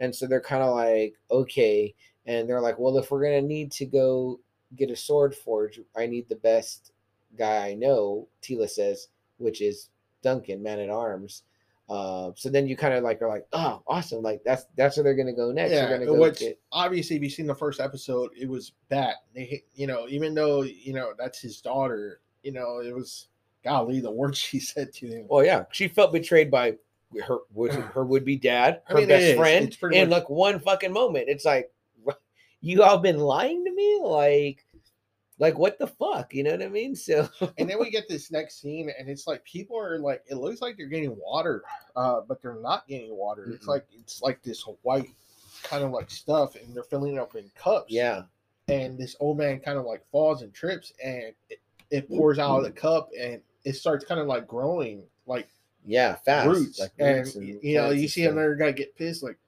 And 0.00 0.14
so 0.14 0.26
they're 0.26 0.40
kind 0.40 0.64
of 0.64 0.74
like, 0.74 1.14
okay. 1.30 1.94
And 2.26 2.48
they're 2.48 2.60
like, 2.60 2.76
well, 2.78 2.98
if 2.98 3.10
we're 3.12 3.22
going 3.22 3.40
to 3.40 3.46
need 3.48 3.70
to 3.72 3.86
go 3.86 4.40
get 4.74 4.90
a 4.90 4.96
sword 4.96 5.32
forge, 5.34 5.78
I 5.96 6.06
need 6.06 6.28
the 6.28 6.34
best 6.36 6.90
guy 7.38 7.68
I 7.68 7.74
know, 7.74 8.26
Teela 8.42 8.68
says, 8.68 9.08
which 9.38 9.62
is 9.62 9.90
Duncan, 10.22 10.60
man 10.60 10.80
at 10.80 10.90
arms. 10.90 11.44
Uh, 11.88 12.32
so 12.34 12.48
then 12.48 12.66
you 12.66 12.76
kind 12.76 12.94
of 12.94 13.04
like 13.04 13.22
are 13.22 13.28
like, 13.28 13.46
oh, 13.52 13.80
awesome! 13.86 14.20
Like 14.20 14.42
that's 14.44 14.66
that's 14.76 14.96
where 14.96 15.04
they're 15.04 15.14
gonna 15.14 15.32
go 15.32 15.52
next. 15.52 15.70
Yeah, 15.72 15.96
go 16.04 16.20
which 16.20 16.40
get 16.40 16.58
obviously, 16.72 17.16
if 17.16 17.22
you've 17.22 17.32
seen 17.32 17.46
the 17.46 17.54
first 17.54 17.80
episode, 17.80 18.30
it 18.36 18.48
was 18.48 18.72
that 18.88 19.16
They, 19.34 19.62
you 19.74 19.86
know, 19.86 20.06
even 20.08 20.34
though 20.34 20.62
you 20.62 20.92
know 20.94 21.12
that's 21.16 21.40
his 21.40 21.60
daughter, 21.60 22.20
you 22.42 22.50
know, 22.50 22.80
it 22.80 22.92
was 22.94 23.28
golly 23.62 24.00
the 24.00 24.10
words 24.10 24.38
she 24.50 24.58
said 24.58 24.92
to 24.94 25.06
him. 25.06 25.26
Well, 25.28 25.44
yeah, 25.44 25.64
she 25.70 25.86
felt 25.86 26.12
betrayed 26.12 26.50
by 26.50 26.76
her 27.24 27.38
it 27.54 27.72
her 27.72 28.04
would 28.04 28.24
be 28.24 28.36
dad, 28.36 28.82
I 28.88 28.92
her 28.92 28.98
mean, 28.98 29.08
best 29.08 29.36
friend, 29.36 29.94
in 29.94 30.10
much- 30.10 30.22
like 30.22 30.30
one 30.30 30.58
fucking 30.58 30.92
moment. 30.92 31.26
It's 31.28 31.44
like 31.44 31.70
you 32.60 32.82
all 32.82 32.98
been 32.98 33.18
lying 33.18 33.64
to 33.64 33.72
me, 33.72 34.00
like, 34.02 34.64
like 35.38 35.58
what 35.58 35.78
the 35.78 35.86
fuck? 35.86 36.32
You 36.34 36.44
know 36.44 36.52
what 36.52 36.62
I 36.62 36.68
mean? 36.68 36.94
So 37.06 37.28
and 37.58 37.68
then 37.68 37.78
we 37.78 37.90
get 37.90 38.08
this 38.08 38.30
next 38.30 38.60
scene, 38.60 38.90
and 38.98 39.08
it's 39.08 39.26
like 39.26 39.44
people 39.44 39.78
are 39.78 39.98
like, 39.98 40.22
it 40.30 40.36
looks 40.36 40.60
like 40.62 40.76
they're 40.76 40.86
getting 40.86 41.16
water, 41.18 41.62
uh, 41.94 42.20
but 42.26 42.40
they're 42.42 42.60
not 42.60 42.86
getting 42.88 43.14
water. 43.16 43.50
It's 43.52 43.66
Mm-mm. 43.66 43.68
like 43.68 43.86
it's 43.92 44.22
like 44.22 44.42
this 44.42 44.62
white 44.82 45.10
kind 45.62 45.84
of 45.84 45.90
like 45.90 46.10
stuff, 46.10 46.54
and 46.56 46.74
they're 46.74 46.82
filling 46.82 47.14
it 47.16 47.18
up 47.18 47.34
in 47.34 47.50
cups. 47.54 47.92
yeah, 47.92 48.22
and 48.68 48.98
this 48.98 49.16
old 49.20 49.38
man 49.38 49.60
kind 49.60 49.78
of 49.78 49.84
like 49.84 50.04
falls 50.10 50.42
and 50.42 50.52
trips, 50.54 50.92
and 51.02 51.32
it, 51.50 51.60
it 51.90 52.08
pours 52.08 52.38
out 52.38 52.58
of 52.58 52.64
the 52.64 52.70
cup, 52.72 53.10
and 53.18 53.40
it 53.64 53.74
starts 53.74 54.04
kind 54.04 54.20
of 54.20 54.26
like 54.26 54.46
growing 54.46 55.02
like 55.26 55.48
yeah, 55.84 56.16
fast, 56.24 56.48
roots. 56.48 56.80
like 56.80 56.92
and 56.98 57.18
roots 57.18 57.36
y- 57.36 57.58
you 57.62 57.74
know, 57.76 57.90
you 57.90 58.02
and 58.02 58.10
see 58.10 58.24
another 58.24 58.54
guy 58.54 58.72
get 58.72 58.96
pissed, 58.96 59.22
like 59.22 59.38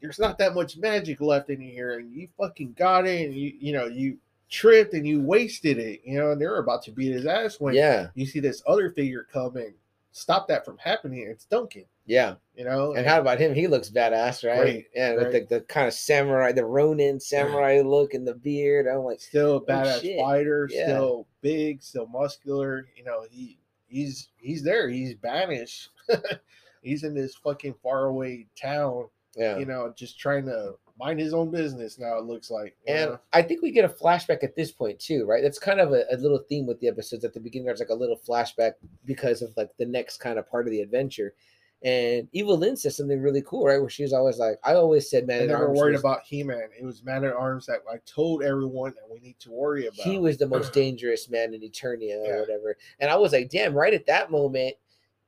there's 0.00 0.18
not 0.18 0.38
that 0.38 0.54
much 0.54 0.76
magic 0.76 1.20
left 1.20 1.50
in 1.50 1.60
here, 1.60 1.98
and 1.98 2.10
you 2.12 2.28
fucking 2.38 2.72
got 2.72 3.06
it, 3.06 3.26
and 3.26 3.34
you 3.34 3.52
you 3.58 3.72
know 3.72 3.86
you 3.86 4.18
tripped 4.50 4.94
and 4.94 5.06
you 5.06 5.20
wasted 5.22 5.78
it, 5.78 6.00
you 6.04 6.18
know, 6.18 6.32
and 6.32 6.40
they're 6.40 6.58
about 6.58 6.82
to 6.84 6.90
beat 6.90 7.12
his 7.12 7.26
ass 7.26 7.60
when 7.60 7.74
yeah, 7.74 8.08
you 8.14 8.26
see 8.26 8.40
this 8.40 8.62
other 8.66 8.90
figure 8.90 9.26
come 9.32 9.56
and 9.56 9.72
stop 10.12 10.48
that 10.48 10.64
from 10.64 10.76
happening. 10.78 11.26
It's 11.30 11.44
Duncan, 11.44 11.84
yeah. 12.04 12.34
you 12.56 12.64
know, 12.64 12.94
And 12.94 13.06
how 13.06 13.20
about 13.20 13.38
him? 13.40 13.54
He 13.54 13.68
looks 13.68 13.90
badass, 13.90 14.46
right? 14.46 14.60
Great, 14.60 14.86
yeah, 14.94 15.14
with 15.14 15.32
the, 15.32 15.46
the 15.48 15.60
kind 15.62 15.86
of 15.86 15.94
samurai, 15.94 16.52
the 16.52 16.64
Ronin 16.64 17.20
samurai 17.20 17.80
look 17.84 18.14
and 18.14 18.26
the 18.26 18.34
beard. 18.34 18.86
I'm 18.86 19.04
like, 19.04 19.20
still 19.20 19.52
a 19.52 19.56
oh, 19.56 19.64
badass 19.64 20.16
Oh, 20.18 20.24
fighter, 20.24 20.68
Yeah. 20.70 20.84
still 20.86 21.26
big, 21.40 21.82
still 21.82 22.06
muscular. 22.06 22.86
You 22.96 23.04
know, 23.04 23.24
he 23.30 23.58
he's 23.86 24.30
he's 24.36 24.62
there. 24.62 24.88
He's 24.88 25.14
banished. 25.14 25.90
he's 26.82 27.04
in 27.04 27.14
this 27.14 27.36
fucking 27.36 27.74
faraway 27.82 28.46
town. 28.60 29.06
yeah. 29.36 29.58
You 29.58 29.66
know, 29.66 29.92
just 29.96 30.18
trying 30.18 30.46
to 30.46 30.74
mind 31.00 31.18
his 31.18 31.34
own 31.34 31.50
business. 31.50 31.98
Now 31.98 32.18
it 32.18 32.24
looks 32.24 32.50
like. 32.50 32.76
And 32.86 33.10
know? 33.12 33.18
I 33.32 33.42
think 33.42 33.62
we 33.62 33.72
get 33.72 33.84
a 33.84 33.88
flashback 33.88 34.44
at 34.44 34.54
this 34.54 34.70
point 34.70 35.00
too, 35.00 35.24
right? 35.26 35.42
That's 35.42 35.58
kind 35.58 35.80
of 35.80 35.92
a, 35.92 36.04
a 36.12 36.16
little 36.16 36.40
theme 36.48 36.66
with 36.66 36.78
the 36.80 36.88
episodes. 36.88 37.24
At 37.24 37.34
the 37.34 37.40
beginning, 37.40 37.66
there's 37.66 37.80
like 37.80 37.88
a 37.88 37.94
little 37.94 38.18
flashback 38.28 38.72
because 39.04 39.42
of 39.42 39.50
like 39.56 39.70
the 39.78 39.86
next 39.86 40.18
kind 40.18 40.38
of 40.38 40.48
part 40.48 40.66
of 40.66 40.70
the 40.70 40.80
adventure. 40.82 41.34
And 41.82 42.28
Evil 42.32 42.58
Lynn 42.58 42.76
says 42.76 42.98
something 42.98 43.22
really 43.22 43.40
cool, 43.40 43.64
right? 43.64 43.80
Where 43.80 43.88
she's 43.88 44.12
always 44.12 44.36
like, 44.36 44.58
"I 44.62 44.74
always 44.74 45.08
said, 45.08 45.26
man, 45.26 45.44
I 45.44 45.46
never 45.46 45.72
worried 45.72 45.92
was- 45.92 46.02
about 46.02 46.20
He 46.26 46.42
Man. 46.42 46.68
It 46.78 46.84
was 46.84 47.02
Man 47.02 47.24
at 47.24 47.32
Arms 47.32 47.64
that 47.66 47.78
I 47.90 47.96
told 48.04 48.42
everyone 48.42 48.92
that 48.96 49.10
we 49.10 49.18
need 49.20 49.38
to 49.40 49.50
worry 49.50 49.86
about. 49.86 50.00
he 50.06 50.18
was 50.18 50.36
the 50.36 50.46
most 50.46 50.72
dangerous 50.74 51.30
man 51.30 51.54
in 51.54 51.62
Eternia 51.62 52.22
Yeah. 52.22 52.32
or 52.34 52.40
whatever." 52.40 52.76
And 53.00 53.10
I 53.10 53.16
was 53.16 53.32
like, 53.32 53.48
"Damn!" 53.48 53.72
Right 53.72 53.94
at 53.94 54.04
that 54.06 54.30
moment, 54.30 54.74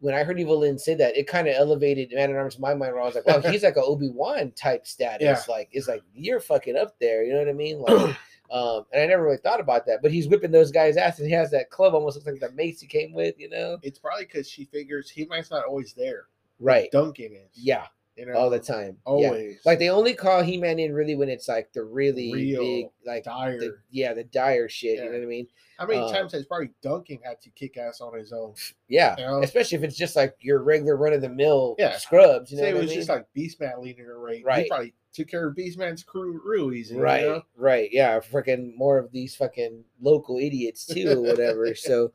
when 0.02 0.14
I 0.14 0.24
heard 0.24 0.40
Evil 0.40 0.58
Lynn 0.58 0.78
say 0.78 0.94
that, 0.96 1.16
it 1.16 1.28
kind 1.28 1.46
of 1.46 1.54
elevated 1.56 2.12
Man 2.12 2.30
at 2.30 2.36
Arms 2.36 2.56
in 2.56 2.60
my 2.60 2.74
mind. 2.74 2.92
Where 2.92 3.02
I 3.02 3.06
was 3.06 3.14
like, 3.14 3.26
"Wow, 3.26 3.40
he's 3.40 3.62
like 3.62 3.76
a 3.76 3.82
Obi 3.82 4.10
Wan 4.10 4.50
type 4.52 4.86
status. 4.86 5.22
Yeah. 5.22 5.54
Like, 5.54 5.68
it's 5.72 5.86
like 5.86 6.02
you're 6.12 6.40
fucking 6.40 6.76
up 6.76 6.98
there. 6.98 7.22
You 7.24 7.32
know 7.32 7.38
what 7.38 7.48
I 7.48 7.52
mean? 7.52 7.80
Like." 7.80 8.16
Um, 8.52 8.84
and 8.92 9.02
I 9.02 9.06
never 9.06 9.22
really 9.22 9.38
thought 9.38 9.60
about 9.60 9.86
that, 9.86 10.00
but 10.02 10.12
he's 10.12 10.28
whipping 10.28 10.50
those 10.50 10.70
guys' 10.70 10.98
ass, 10.98 11.18
and 11.18 11.26
he 11.26 11.32
has 11.32 11.50
that 11.52 11.70
club 11.70 11.94
almost 11.94 12.16
looks 12.16 12.26
like 12.26 12.38
the 12.38 12.54
mace 12.54 12.82
he 12.82 12.86
came 12.86 13.14
with, 13.14 13.34
you 13.38 13.48
know? 13.48 13.78
It's 13.82 13.98
probably 13.98 14.26
because 14.26 14.46
she 14.46 14.66
figures 14.66 15.08
He 15.08 15.24
Man's 15.24 15.50
not 15.50 15.64
always 15.64 15.94
there. 15.94 16.26
Right? 16.60 16.90
Duncan 16.92 17.32
is. 17.32 17.48
Yeah, 17.54 17.86
You 18.16 18.26
know, 18.26 18.34
all 18.34 18.50
the 18.50 18.58
time. 18.58 18.98
Yeah. 19.06 19.12
always. 19.12 19.60
Like 19.64 19.78
they 19.78 19.88
only 19.88 20.12
call 20.12 20.42
He 20.42 20.58
Man 20.58 20.78
in 20.78 20.92
really 20.92 21.14
when 21.14 21.30
it's 21.30 21.48
like 21.48 21.72
the 21.72 21.82
really 21.82 22.30
Real 22.32 22.60
big, 22.62 22.86
like 23.06 23.24
dire. 23.24 23.58
the, 23.58 23.78
yeah, 23.90 24.12
the 24.12 24.24
dire 24.24 24.68
shit. 24.68 24.98
You 24.98 25.06
know 25.06 25.12
what 25.12 25.22
I 25.22 25.26
mean? 25.26 25.46
How 25.78 25.86
many 25.86 26.00
uh, 26.00 26.12
times 26.12 26.32
has 26.32 26.44
probably 26.44 26.70
Duncan 26.82 27.18
had 27.24 27.40
to 27.40 27.48
kick 27.50 27.78
ass 27.78 28.02
on 28.02 28.16
his 28.18 28.30
own? 28.32 28.52
Yeah, 28.88 29.14
You 29.18 29.24
know? 29.24 29.42
especially 29.42 29.78
if 29.78 29.84
it's 29.84 29.96
just 29.96 30.14
like 30.14 30.36
your 30.40 30.62
regular 30.62 30.96
run 30.98 31.14
of 31.14 31.22
the 31.22 31.30
mill 31.30 31.74
Yeah. 31.78 31.96
scrubs. 31.96 32.52
You 32.52 32.58
know 32.58 32.64
it 32.66 32.74
was 32.74 32.82
I 32.82 32.86
mean? 32.88 32.94
just 32.96 33.08
like 33.08 33.26
Beastman 33.34 33.80
leading 33.82 34.06
a 34.06 34.14
raid. 34.14 34.44
Right. 34.44 34.64
He 34.64 34.68
probably 34.68 34.94
took 35.14 35.28
care 35.28 35.48
of 35.48 35.56
Beastman's 35.56 36.02
crew 36.02 36.38
real 36.44 36.70
easy. 36.74 36.94
you 36.94 37.00
right, 37.00 37.22
know? 37.22 37.42
right, 37.56 37.88
yeah, 37.92 38.18
freaking 38.20 38.76
more 38.76 38.98
of 38.98 39.10
these 39.10 39.34
fucking 39.36 39.84
local 40.02 40.36
idiots 40.38 40.84
too, 40.84 41.10
or 41.12 41.20
whatever. 41.22 41.74
so, 41.74 42.12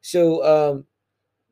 so 0.00 0.42
um, 0.72 0.84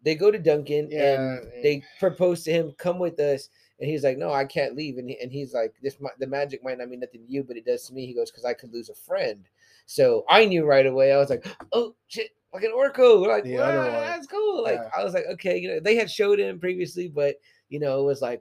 they 0.03 0.15
go 0.15 0.31
to 0.31 0.39
Duncan 0.39 0.89
Yeah, 0.91 1.15
and 1.21 1.39
and- 1.53 1.65
they 1.65 1.83
propose 2.01 2.43
to 2.45 2.51
him, 2.53 2.73
"Come 2.79 2.99
with 2.99 3.21
us." 3.21 3.51
And 3.83 3.91
he's 3.91 4.05
like, 4.05 4.17
"No, 4.17 4.33
I 4.33 4.45
can't 4.45 4.77
leave." 4.77 4.97
And, 4.97 5.11
he, 5.11 5.19
and 5.21 5.33
he's 5.33 5.53
like, 5.53 5.75
"This 5.83 5.97
the 6.21 6.27
magic 6.29 6.63
might 6.63 6.79
not 6.79 6.89
mean 6.89 7.01
nothing 7.01 7.27
to 7.27 7.33
you, 7.33 7.43
but 7.43 7.57
it 7.57 7.67
does 7.67 7.85
to 7.89 7.93
me." 7.93 8.07
He 8.07 8.15
goes, 8.15 8.31
"Because 8.31 8.45
I 8.45 8.55
could 8.55 8.73
lose 8.73 8.89
a 8.89 8.95
friend." 8.95 9.45
So 9.87 10.25
I 10.29 10.45
knew 10.45 10.65
right 10.65 10.87
away. 10.87 11.11
I 11.11 11.19
was 11.19 11.31
like, 11.31 11.45
"Oh 11.73 11.97
shit, 12.07 12.31
like 12.55 12.63
an 12.63 12.71
Orko!" 12.71 13.21
We're 13.21 13.27
like, 13.27 13.45
"Wow, 13.45 13.91
that's 13.91 14.29
cool." 14.29 14.63
Like 14.63 14.79
Yeah. 14.79 14.91
I 14.97 15.03
was 15.03 15.15
like, 15.15 15.25
"Okay," 15.33 15.59
you 15.59 15.69
know, 15.69 15.81
they 15.81 15.97
had 15.97 16.09
showed 16.09 16.39
him 16.39 16.61
previously, 16.61 17.09
but 17.09 17.41
you 17.71 17.81
know, 17.81 17.99
it 17.99 18.05
was 18.05 18.23
like, 18.23 18.41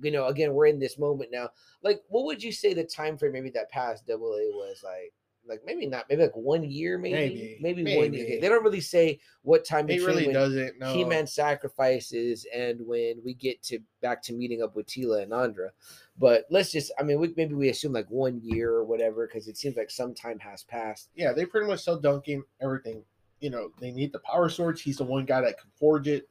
you 0.00 0.10
know, 0.10 0.28
again, 0.28 0.54
we're 0.54 0.68
in 0.68 0.78
this 0.78 0.98
moment 0.98 1.30
now. 1.30 1.50
Like, 1.82 2.00
what 2.08 2.24
would 2.24 2.42
you 2.42 2.50
say 2.50 2.72
the 2.72 2.84
time 2.84 3.18
frame 3.18 3.32
maybe 3.32 3.50
that 3.50 3.70
past 3.70 4.06
Double 4.06 4.32
A 4.32 4.48
was 4.56 4.82
like? 4.82 5.12
Like 5.48 5.62
maybe 5.64 5.86
not, 5.86 6.04
maybe 6.08 6.22
like 6.22 6.36
one 6.36 6.62
year, 6.62 6.98
maybe, 6.98 7.58
Maybe, 7.60 7.82
maybe, 7.82 7.96
one 7.96 8.12
year. 8.12 8.40
They 8.40 8.48
don't 8.48 8.62
really 8.62 8.80
say 8.80 9.18
what 9.42 9.64
time 9.64 9.88
He 9.88 9.96
between 9.96 10.16
really 10.16 10.32
doesn't 10.32 10.78
know. 10.78 10.92
He-Man 10.92 11.26
sacrifices 11.26 12.46
and 12.54 12.86
when 12.86 13.20
we 13.24 13.34
get 13.34 13.62
to 13.64 13.78
back 14.02 14.22
to 14.24 14.32
meeting 14.32 14.62
up 14.62 14.76
with 14.76 14.86
Teela 14.86 15.22
and 15.22 15.32
Andra. 15.32 15.70
But 16.18 16.44
let's 16.50 16.70
just, 16.70 16.92
I 16.98 17.02
mean, 17.02 17.18
we, 17.20 17.32
maybe 17.36 17.54
we 17.54 17.68
assume 17.68 17.92
like 17.92 18.10
one 18.10 18.40
year 18.42 18.72
or 18.72 18.84
whatever 18.84 19.26
because 19.26 19.48
it 19.48 19.56
seems 19.56 19.76
like 19.76 19.90
some 19.90 20.14
time 20.14 20.38
has 20.40 20.64
passed. 20.64 21.10
Yeah, 21.14 21.32
they 21.32 21.46
pretty 21.46 21.66
much 21.66 21.82
sell 21.82 21.98
Duncan 21.98 22.44
everything. 22.60 23.02
You 23.40 23.50
know, 23.50 23.70
they 23.80 23.92
need 23.92 24.12
the 24.12 24.18
power 24.18 24.48
swords. 24.48 24.80
He's 24.80 24.98
the 24.98 25.04
one 25.04 25.24
guy 25.24 25.40
that 25.40 25.60
can 25.60 25.70
forge 25.76 26.08
it, 26.08 26.28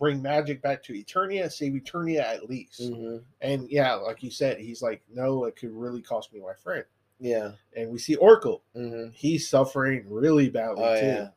bring 0.00 0.22
magic 0.22 0.62
back 0.62 0.82
to 0.84 0.94
Eternia, 0.94 1.52
save 1.52 1.74
Eternia 1.74 2.22
at 2.22 2.48
least. 2.48 2.80
Mhm. 2.80 3.22
And 3.42 3.70
yeah, 3.70 3.94
like 3.94 4.22
you 4.22 4.30
said, 4.30 4.58
he's 4.58 4.80
like, 4.80 5.02
no, 5.12 5.44
it 5.44 5.56
could 5.56 5.72
really 5.72 6.00
cost 6.00 6.32
me 6.32 6.40
my 6.40 6.54
friend. 6.54 6.84
Yeah. 7.18 7.52
And 7.76 7.90
we 7.90 7.98
see 7.98 8.14
Oracle. 8.16 8.62
hmm 8.74 9.08
He's 9.12 9.48
suffering 9.48 10.04
really 10.08 10.48
badly 10.50 10.84
Oh, 10.84 11.00
too. 11.00 11.06
yeah. 11.06 11.28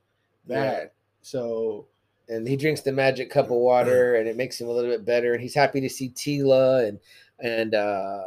Bad. 0.47 0.91
So 1.21 1.87
And 2.27 2.47
he 2.47 2.55
drinks 2.57 2.81
the 2.81 2.91
magic 2.91 3.29
cup 3.29 3.45
of 3.45 3.51
water 3.51 4.15
and 4.15 4.27
it 4.27 4.37
makes 4.37 4.59
him 4.59 4.67
a 4.67 4.71
little 4.71 4.91
bit 4.91 5.05
better. 5.05 5.33
And 5.33 5.41
he's 5.41 5.55
happy 5.55 5.81
to 5.81 5.89
see 5.89 6.09
Teela 6.09 6.87
and, 6.87 6.99
and, 7.39 7.75
uh, 7.75 8.23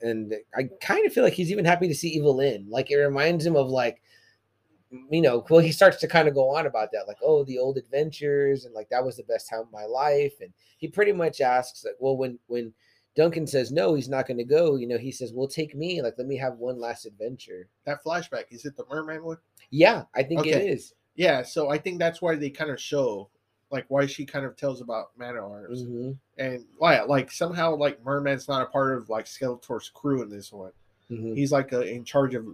and 0.00 0.34
I 0.54 0.64
kind 0.80 1.06
of 1.06 1.12
feel 1.12 1.24
like 1.24 1.32
he's 1.32 1.50
even 1.50 1.64
happy 1.64 1.88
to 1.88 1.94
see 1.94 2.08
Evil 2.08 2.36
Lynn. 2.36 2.66
Like 2.68 2.90
it 2.90 2.96
reminds 2.96 3.44
him 3.46 3.56
of 3.56 3.68
like 3.68 4.02
you 5.10 5.20
know, 5.20 5.44
well, 5.50 5.60
he 5.60 5.72
starts 5.72 5.96
to 5.98 6.08
kind 6.08 6.28
of 6.28 6.34
go 6.34 6.54
on 6.54 6.66
about 6.66 6.90
that, 6.92 7.08
like, 7.08 7.16
oh, 7.22 7.42
the 7.44 7.58
old 7.58 7.76
adventures, 7.78 8.64
and 8.64 8.74
like 8.74 8.88
that 8.90 9.04
was 9.04 9.16
the 9.16 9.24
best 9.24 9.48
time 9.48 9.60
of 9.60 9.72
my 9.72 9.84
life. 9.84 10.34
And 10.40 10.52
he 10.78 10.88
pretty 10.88 11.12
much 11.12 11.40
asks, 11.40 11.84
like, 11.84 11.94
well, 11.98 12.16
when 12.16 12.38
when 12.46 12.72
Duncan 13.14 13.46
says 13.46 13.70
no, 13.70 13.94
he's 13.94 14.08
not 14.08 14.26
going 14.26 14.38
to 14.38 14.44
go, 14.44 14.76
you 14.76 14.86
know, 14.88 14.98
he 14.98 15.12
says, 15.12 15.32
well, 15.32 15.46
take 15.46 15.74
me, 15.76 16.02
like, 16.02 16.14
let 16.18 16.26
me 16.26 16.36
have 16.36 16.58
one 16.58 16.80
last 16.80 17.06
adventure. 17.06 17.68
That 17.84 18.02
flashback 18.04 18.44
is 18.50 18.64
it 18.64 18.76
the 18.76 18.84
merman 18.90 19.22
one? 19.24 19.38
Yeah, 19.70 20.04
I 20.14 20.22
think 20.24 20.46
it 20.46 20.54
Okay. 20.54 20.68
is. 20.68 20.94
Yeah, 21.14 21.42
so 21.42 21.70
I 21.70 21.78
think 21.78 21.98
that's 22.00 22.20
why 22.20 22.34
they 22.34 22.50
kind 22.50 22.70
of 22.70 22.80
show 22.80 23.28
like 23.70 23.86
why 23.88 24.06
she 24.06 24.24
kind 24.26 24.44
of 24.44 24.56
tells 24.56 24.80
about 24.80 25.16
Man 25.16 25.36
at 25.36 25.42
Arms 25.42 25.82
Mhm, 25.84 26.16
and 26.38 26.64
why 26.78 27.00
like 27.02 27.30
somehow 27.32 27.74
like 27.76 28.04
Merman's 28.04 28.46
not 28.46 28.62
a 28.62 28.66
part 28.66 28.96
of 28.96 29.08
like 29.08 29.24
Skeletor's 29.26 29.88
crew 29.88 30.22
in 30.22 30.28
this 30.28 30.52
one. 30.52 30.70
mhm. 31.10 31.34
He's 31.36 31.50
like 31.52 31.72
uh 31.72 31.80
in 31.80 32.04
charge 32.04 32.34
of 32.34 32.44
the 32.44 32.52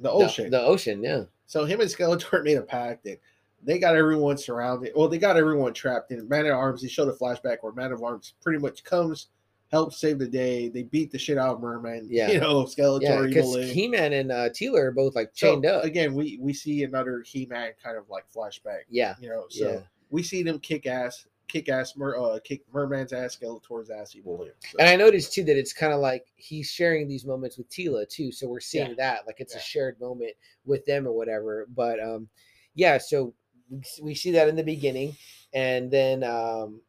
The- 0.00 0.10
ocean. 0.10 0.50
the 0.50 0.60
ocean, 0.60 1.02
yeah. 1.02 1.24
So 1.46 1.64
him 1.64 1.80
and 1.80 1.90
Skeletor 1.90 2.42
made 2.44 2.56
a 2.56 2.62
pact 2.62 3.06
and 3.06 3.16
they 3.62 3.78
got 3.78 3.96
everyone 3.96 4.36
surrounded. 4.38 4.92
Well, 4.94 5.08
they 5.08 5.18
got 5.18 5.36
everyone 5.36 5.72
trapped 5.72 6.12
in 6.12 6.28
Man 6.28 6.46
at 6.46 6.52
Arms. 6.52 6.82
They 6.82 6.88
showed 6.88 7.08
a 7.08 7.12
flashback 7.16 7.58
where 7.62 7.72
Man 7.72 7.92
of 7.92 8.02
Arms 8.02 8.34
pretty 8.40 8.58
much 8.58 8.84
comes, 8.84 9.28
helps 9.70 10.00
save 10.00 10.18
the 10.18 10.26
day. 10.28 10.68
They 10.68 10.82
beat 10.82 11.10
the 11.12 11.18
shit 11.18 11.38
out 11.38 11.54
of 11.56 11.60
Merman. 11.60 12.08
Yeah. 12.10 12.30
You 12.30 12.40
know, 12.40 12.64
Skeletor, 12.64 13.02
Yeah, 13.02 13.24
Evil 13.24 13.54
because 13.54 13.70
He 13.70 13.88
Man 13.88 14.12
and 14.12 14.32
uh, 14.32 14.48
Teela 14.50 14.78
are 14.78 14.90
both 14.92 15.14
like 15.14 15.30
So, 15.34 15.52
chained 15.52 15.66
up. 15.66 15.84
Again, 15.84 16.14
we 16.14 16.38
we 16.40 16.52
see 16.52 16.82
another 16.84 17.22
He 17.26 17.46
Man 17.46 17.72
kind 17.82 17.96
of 17.96 18.08
like 18.08 18.24
flashback. 18.34 18.80
Yeah, 18.88 19.14
You 19.20 19.28
know, 19.28 19.44
so 19.48 19.72
yeah. 19.72 19.80
we 20.10 20.22
see 20.22 20.42
them 20.42 20.58
kick 20.58 20.86
ass, 20.86 21.26
kick 21.46 21.68
ass, 21.68 21.96
mer, 21.96 22.16
uh, 22.16 22.38
kick 22.42 22.62
Merman's 22.72 23.12
ass, 23.12 23.36
Skeletor's 23.40 23.90
ass, 23.90 24.14
Evil 24.16 24.38
Lynn. 24.38 24.50
So, 24.60 24.78
And 24.80 24.88
I 24.88 24.96
noticed 24.96 25.32
too 25.32 25.44
that 25.44 25.56
it's 25.56 25.72
kind 25.72 25.92
of 25.92 26.00
like 26.00 26.26
he's 26.36 26.68
sharing 26.68 27.06
these 27.06 27.24
moments 27.24 27.56
with 27.56 27.68
Teela 27.70 28.08
too. 28.08 28.32
So 28.32 28.48
we're 28.48 28.60
seeing 28.60 28.88
Yeah. 28.90 28.94
that 28.98 29.26
like 29.26 29.36
it's 29.40 29.54
a 29.54 29.60
shared 29.60 30.00
moment 30.00 30.32
with 30.64 30.84
them 30.86 31.06
or 31.06 31.12
whatever. 31.12 31.66
But 31.74 32.02
um 32.02 32.28
yeah, 32.74 32.98
so 32.98 33.34
we, 33.70 33.82
we 34.02 34.14
see 34.16 34.32
that 34.32 34.48
in 34.48 34.56
the 34.56 34.64
beginning, 34.64 35.14
and 35.54 35.90
then 35.92 36.24
um 36.24 36.80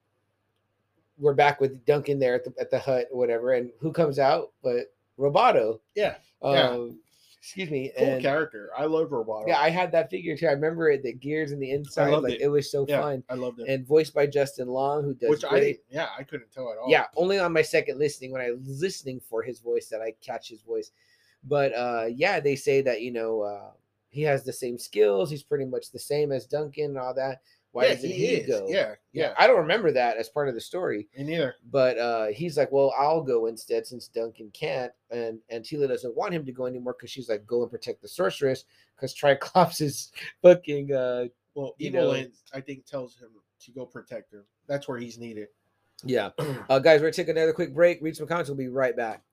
we're 1.21 1.33
back 1.33 1.61
with 1.61 1.85
Duncan 1.85 2.19
there 2.19 2.33
at 2.35 2.43
the 2.43 2.53
at 2.59 2.69
the 2.71 2.79
hut 2.79 3.07
or 3.11 3.17
whatever. 3.17 3.53
And 3.53 3.71
who 3.79 3.93
comes 3.93 4.19
out 4.19 4.51
but 4.63 4.93
Roboto? 5.17 5.79
yeah, 5.95 6.15
Um, 6.41 6.53
Yeah. 6.55 6.87
excuse 7.37 7.69
me. 7.69 7.91
cool 7.97 8.07
and 8.07 8.21
character. 8.21 8.71
I 8.77 8.85
love 8.85 9.09
Roboto. 9.09 9.47
yeah, 9.47 9.59
I 9.59 9.69
had 9.69 9.91
that 9.93 10.09
figure 10.09 10.35
too. 10.35 10.47
I 10.47 10.51
remember 10.51 10.89
it, 10.89 11.03
the 11.03 11.13
gears 11.13 11.51
and 11.51 11.61
the 11.61 11.71
inside. 11.71 12.09
Like 12.15 12.33
it. 12.33 12.41
it. 12.41 12.47
was 12.47 12.69
so 12.71 12.85
yeah, 12.89 13.01
fun. 13.01 13.23
I 13.29 13.35
loved 13.35 13.59
it. 13.59 13.69
And 13.69 13.85
voiced 13.85 14.13
by 14.13 14.25
Justin 14.27 14.67
Long, 14.67 15.03
who 15.03 15.13
does 15.13 15.29
Which 15.29 15.45
I 15.45 15.49
great. 15.49 15.61
didn't, 15.61 15.79
yeah, 15.91 16.07
I 16.17 16.23
couldn't 16.23 16.51
tell 16.51 16.71
at 16.71 16.77
all. 16.77 16.89
Yeah, 16.89 17.05
only 17.15 17.39
on 17.39 17.53
my 17.53 17.61
second 17.61 17.99
listening 17.99 18.31
when 18.31 18.41
I 18.41 18.51
was 18.51 18.81
listening 18.81 19.19
for 19.29 19.43
his 19.43 19.59
voice 19.59 19.87
that 19.89 20.01
I 20.01 20.13
catch 20.21 20.49
his 20.49 20.61
voice. 20.61 20.91
But 21.43 21.73
uh 21.75 22.05
yeah, 22.11 22.39
they 22.39 22.55
say 22.55 22.81
that 22.81 23.01
you 23.01 23.11
know 23.11 23.41
uh 23.41 23.71
he 24.09 24.23
has 24.23 24.43
the 24.43 24.51
same 24.53 24.77
skills. 24.77 25.29
He's 25.31 25.41
pretty 25.43 25.63
much 25.65 25.91
the 25.91 25.99
same 25.99 26.31
as 26.33 26.45
Duncan 26.45 26.85
and 26.85 26.97
all 26.97 27.13
that. 27.13 27.41
Why 27.73 27.85
yeah, 27.85 27.93
doesn't 27.95 28.09
he, 28.09 28.35
he, 28.35 28.41
go? 28.41 28.65
Yeah, 28.67 28.95
yeah. 29.13 29.33
I 29.37 29.47
don't 29.47 29.57
remember 29.59 29.91
that 29.93 30.17
as 30.17 30.27
part 30.27 30.49
of 30.49 30.55
the 30.55 30.61
story. 30.61 31.07
Me 31.17 31.23
neither. 31.23 31.55
But 31.71 31.97
uh 31.97 32.25
he's 32.27 32.57
like, 32.57 32.71
well, 32.71 32.93
I'll 32.97 33.21
go 33.21 33.45
instead 33.45 33.85
since 33.87 34.07
Duncan 34.07 34.51
can't, 34.53 34.91
and 35.09 35.39
and 35.49 35.63
Teela 35.63 35.87
doesn't 35.87 36.15
want 36.15 36.33
him 36.33 36.45
to 36.45 36.51
go 36.51 36.65
anymore 36.65 36.95
because 36.97 37.11
she's 37.11 37.29
like, 37.29 37.45
go 37.45 37.61
and 37.61 37.71
protect 37.71 38.01
the 38.01 38.07
sorceress 38.09 38.65
because 38.95 39.15
Triclops 39.15 39.79
is 39.81 40.11
fucking 40.41 40.91
uh 40.93 41.25
Well, 41.55 41.75
You 41.77 41.87
Evil 41.87 42.01
know- 42.01 42.09
Lynn, 42.09 42.31
I 42.53 42.59
think, 42.61 42.85
tells 42.85 43.15
him 43.17 43.29
to 43.61 43.71
go 43.71 43.85
protect 43.85 44.31
her. 44.33 44.43
That's 44.67 44.87
where 44.87 44.97
he's 44.97 45.17
needed. 45.17 45.47
yeah. 46.03 46.29
Uh 46.69 46.79
guys, 46.79 46.99
we're 46.99 47.07
gonna 47.07 47.13
take 47.13 47.29
another 47.29 47.53
quick 47.53 47.73
break. 47.73 47.99
Read 48.01 48.15
some 48.17 48.27
comments. 48.27 48.49
We'll 48.49 48.57
be 48.57 48.67
right 48.67 48.95
back. 48.97 49.23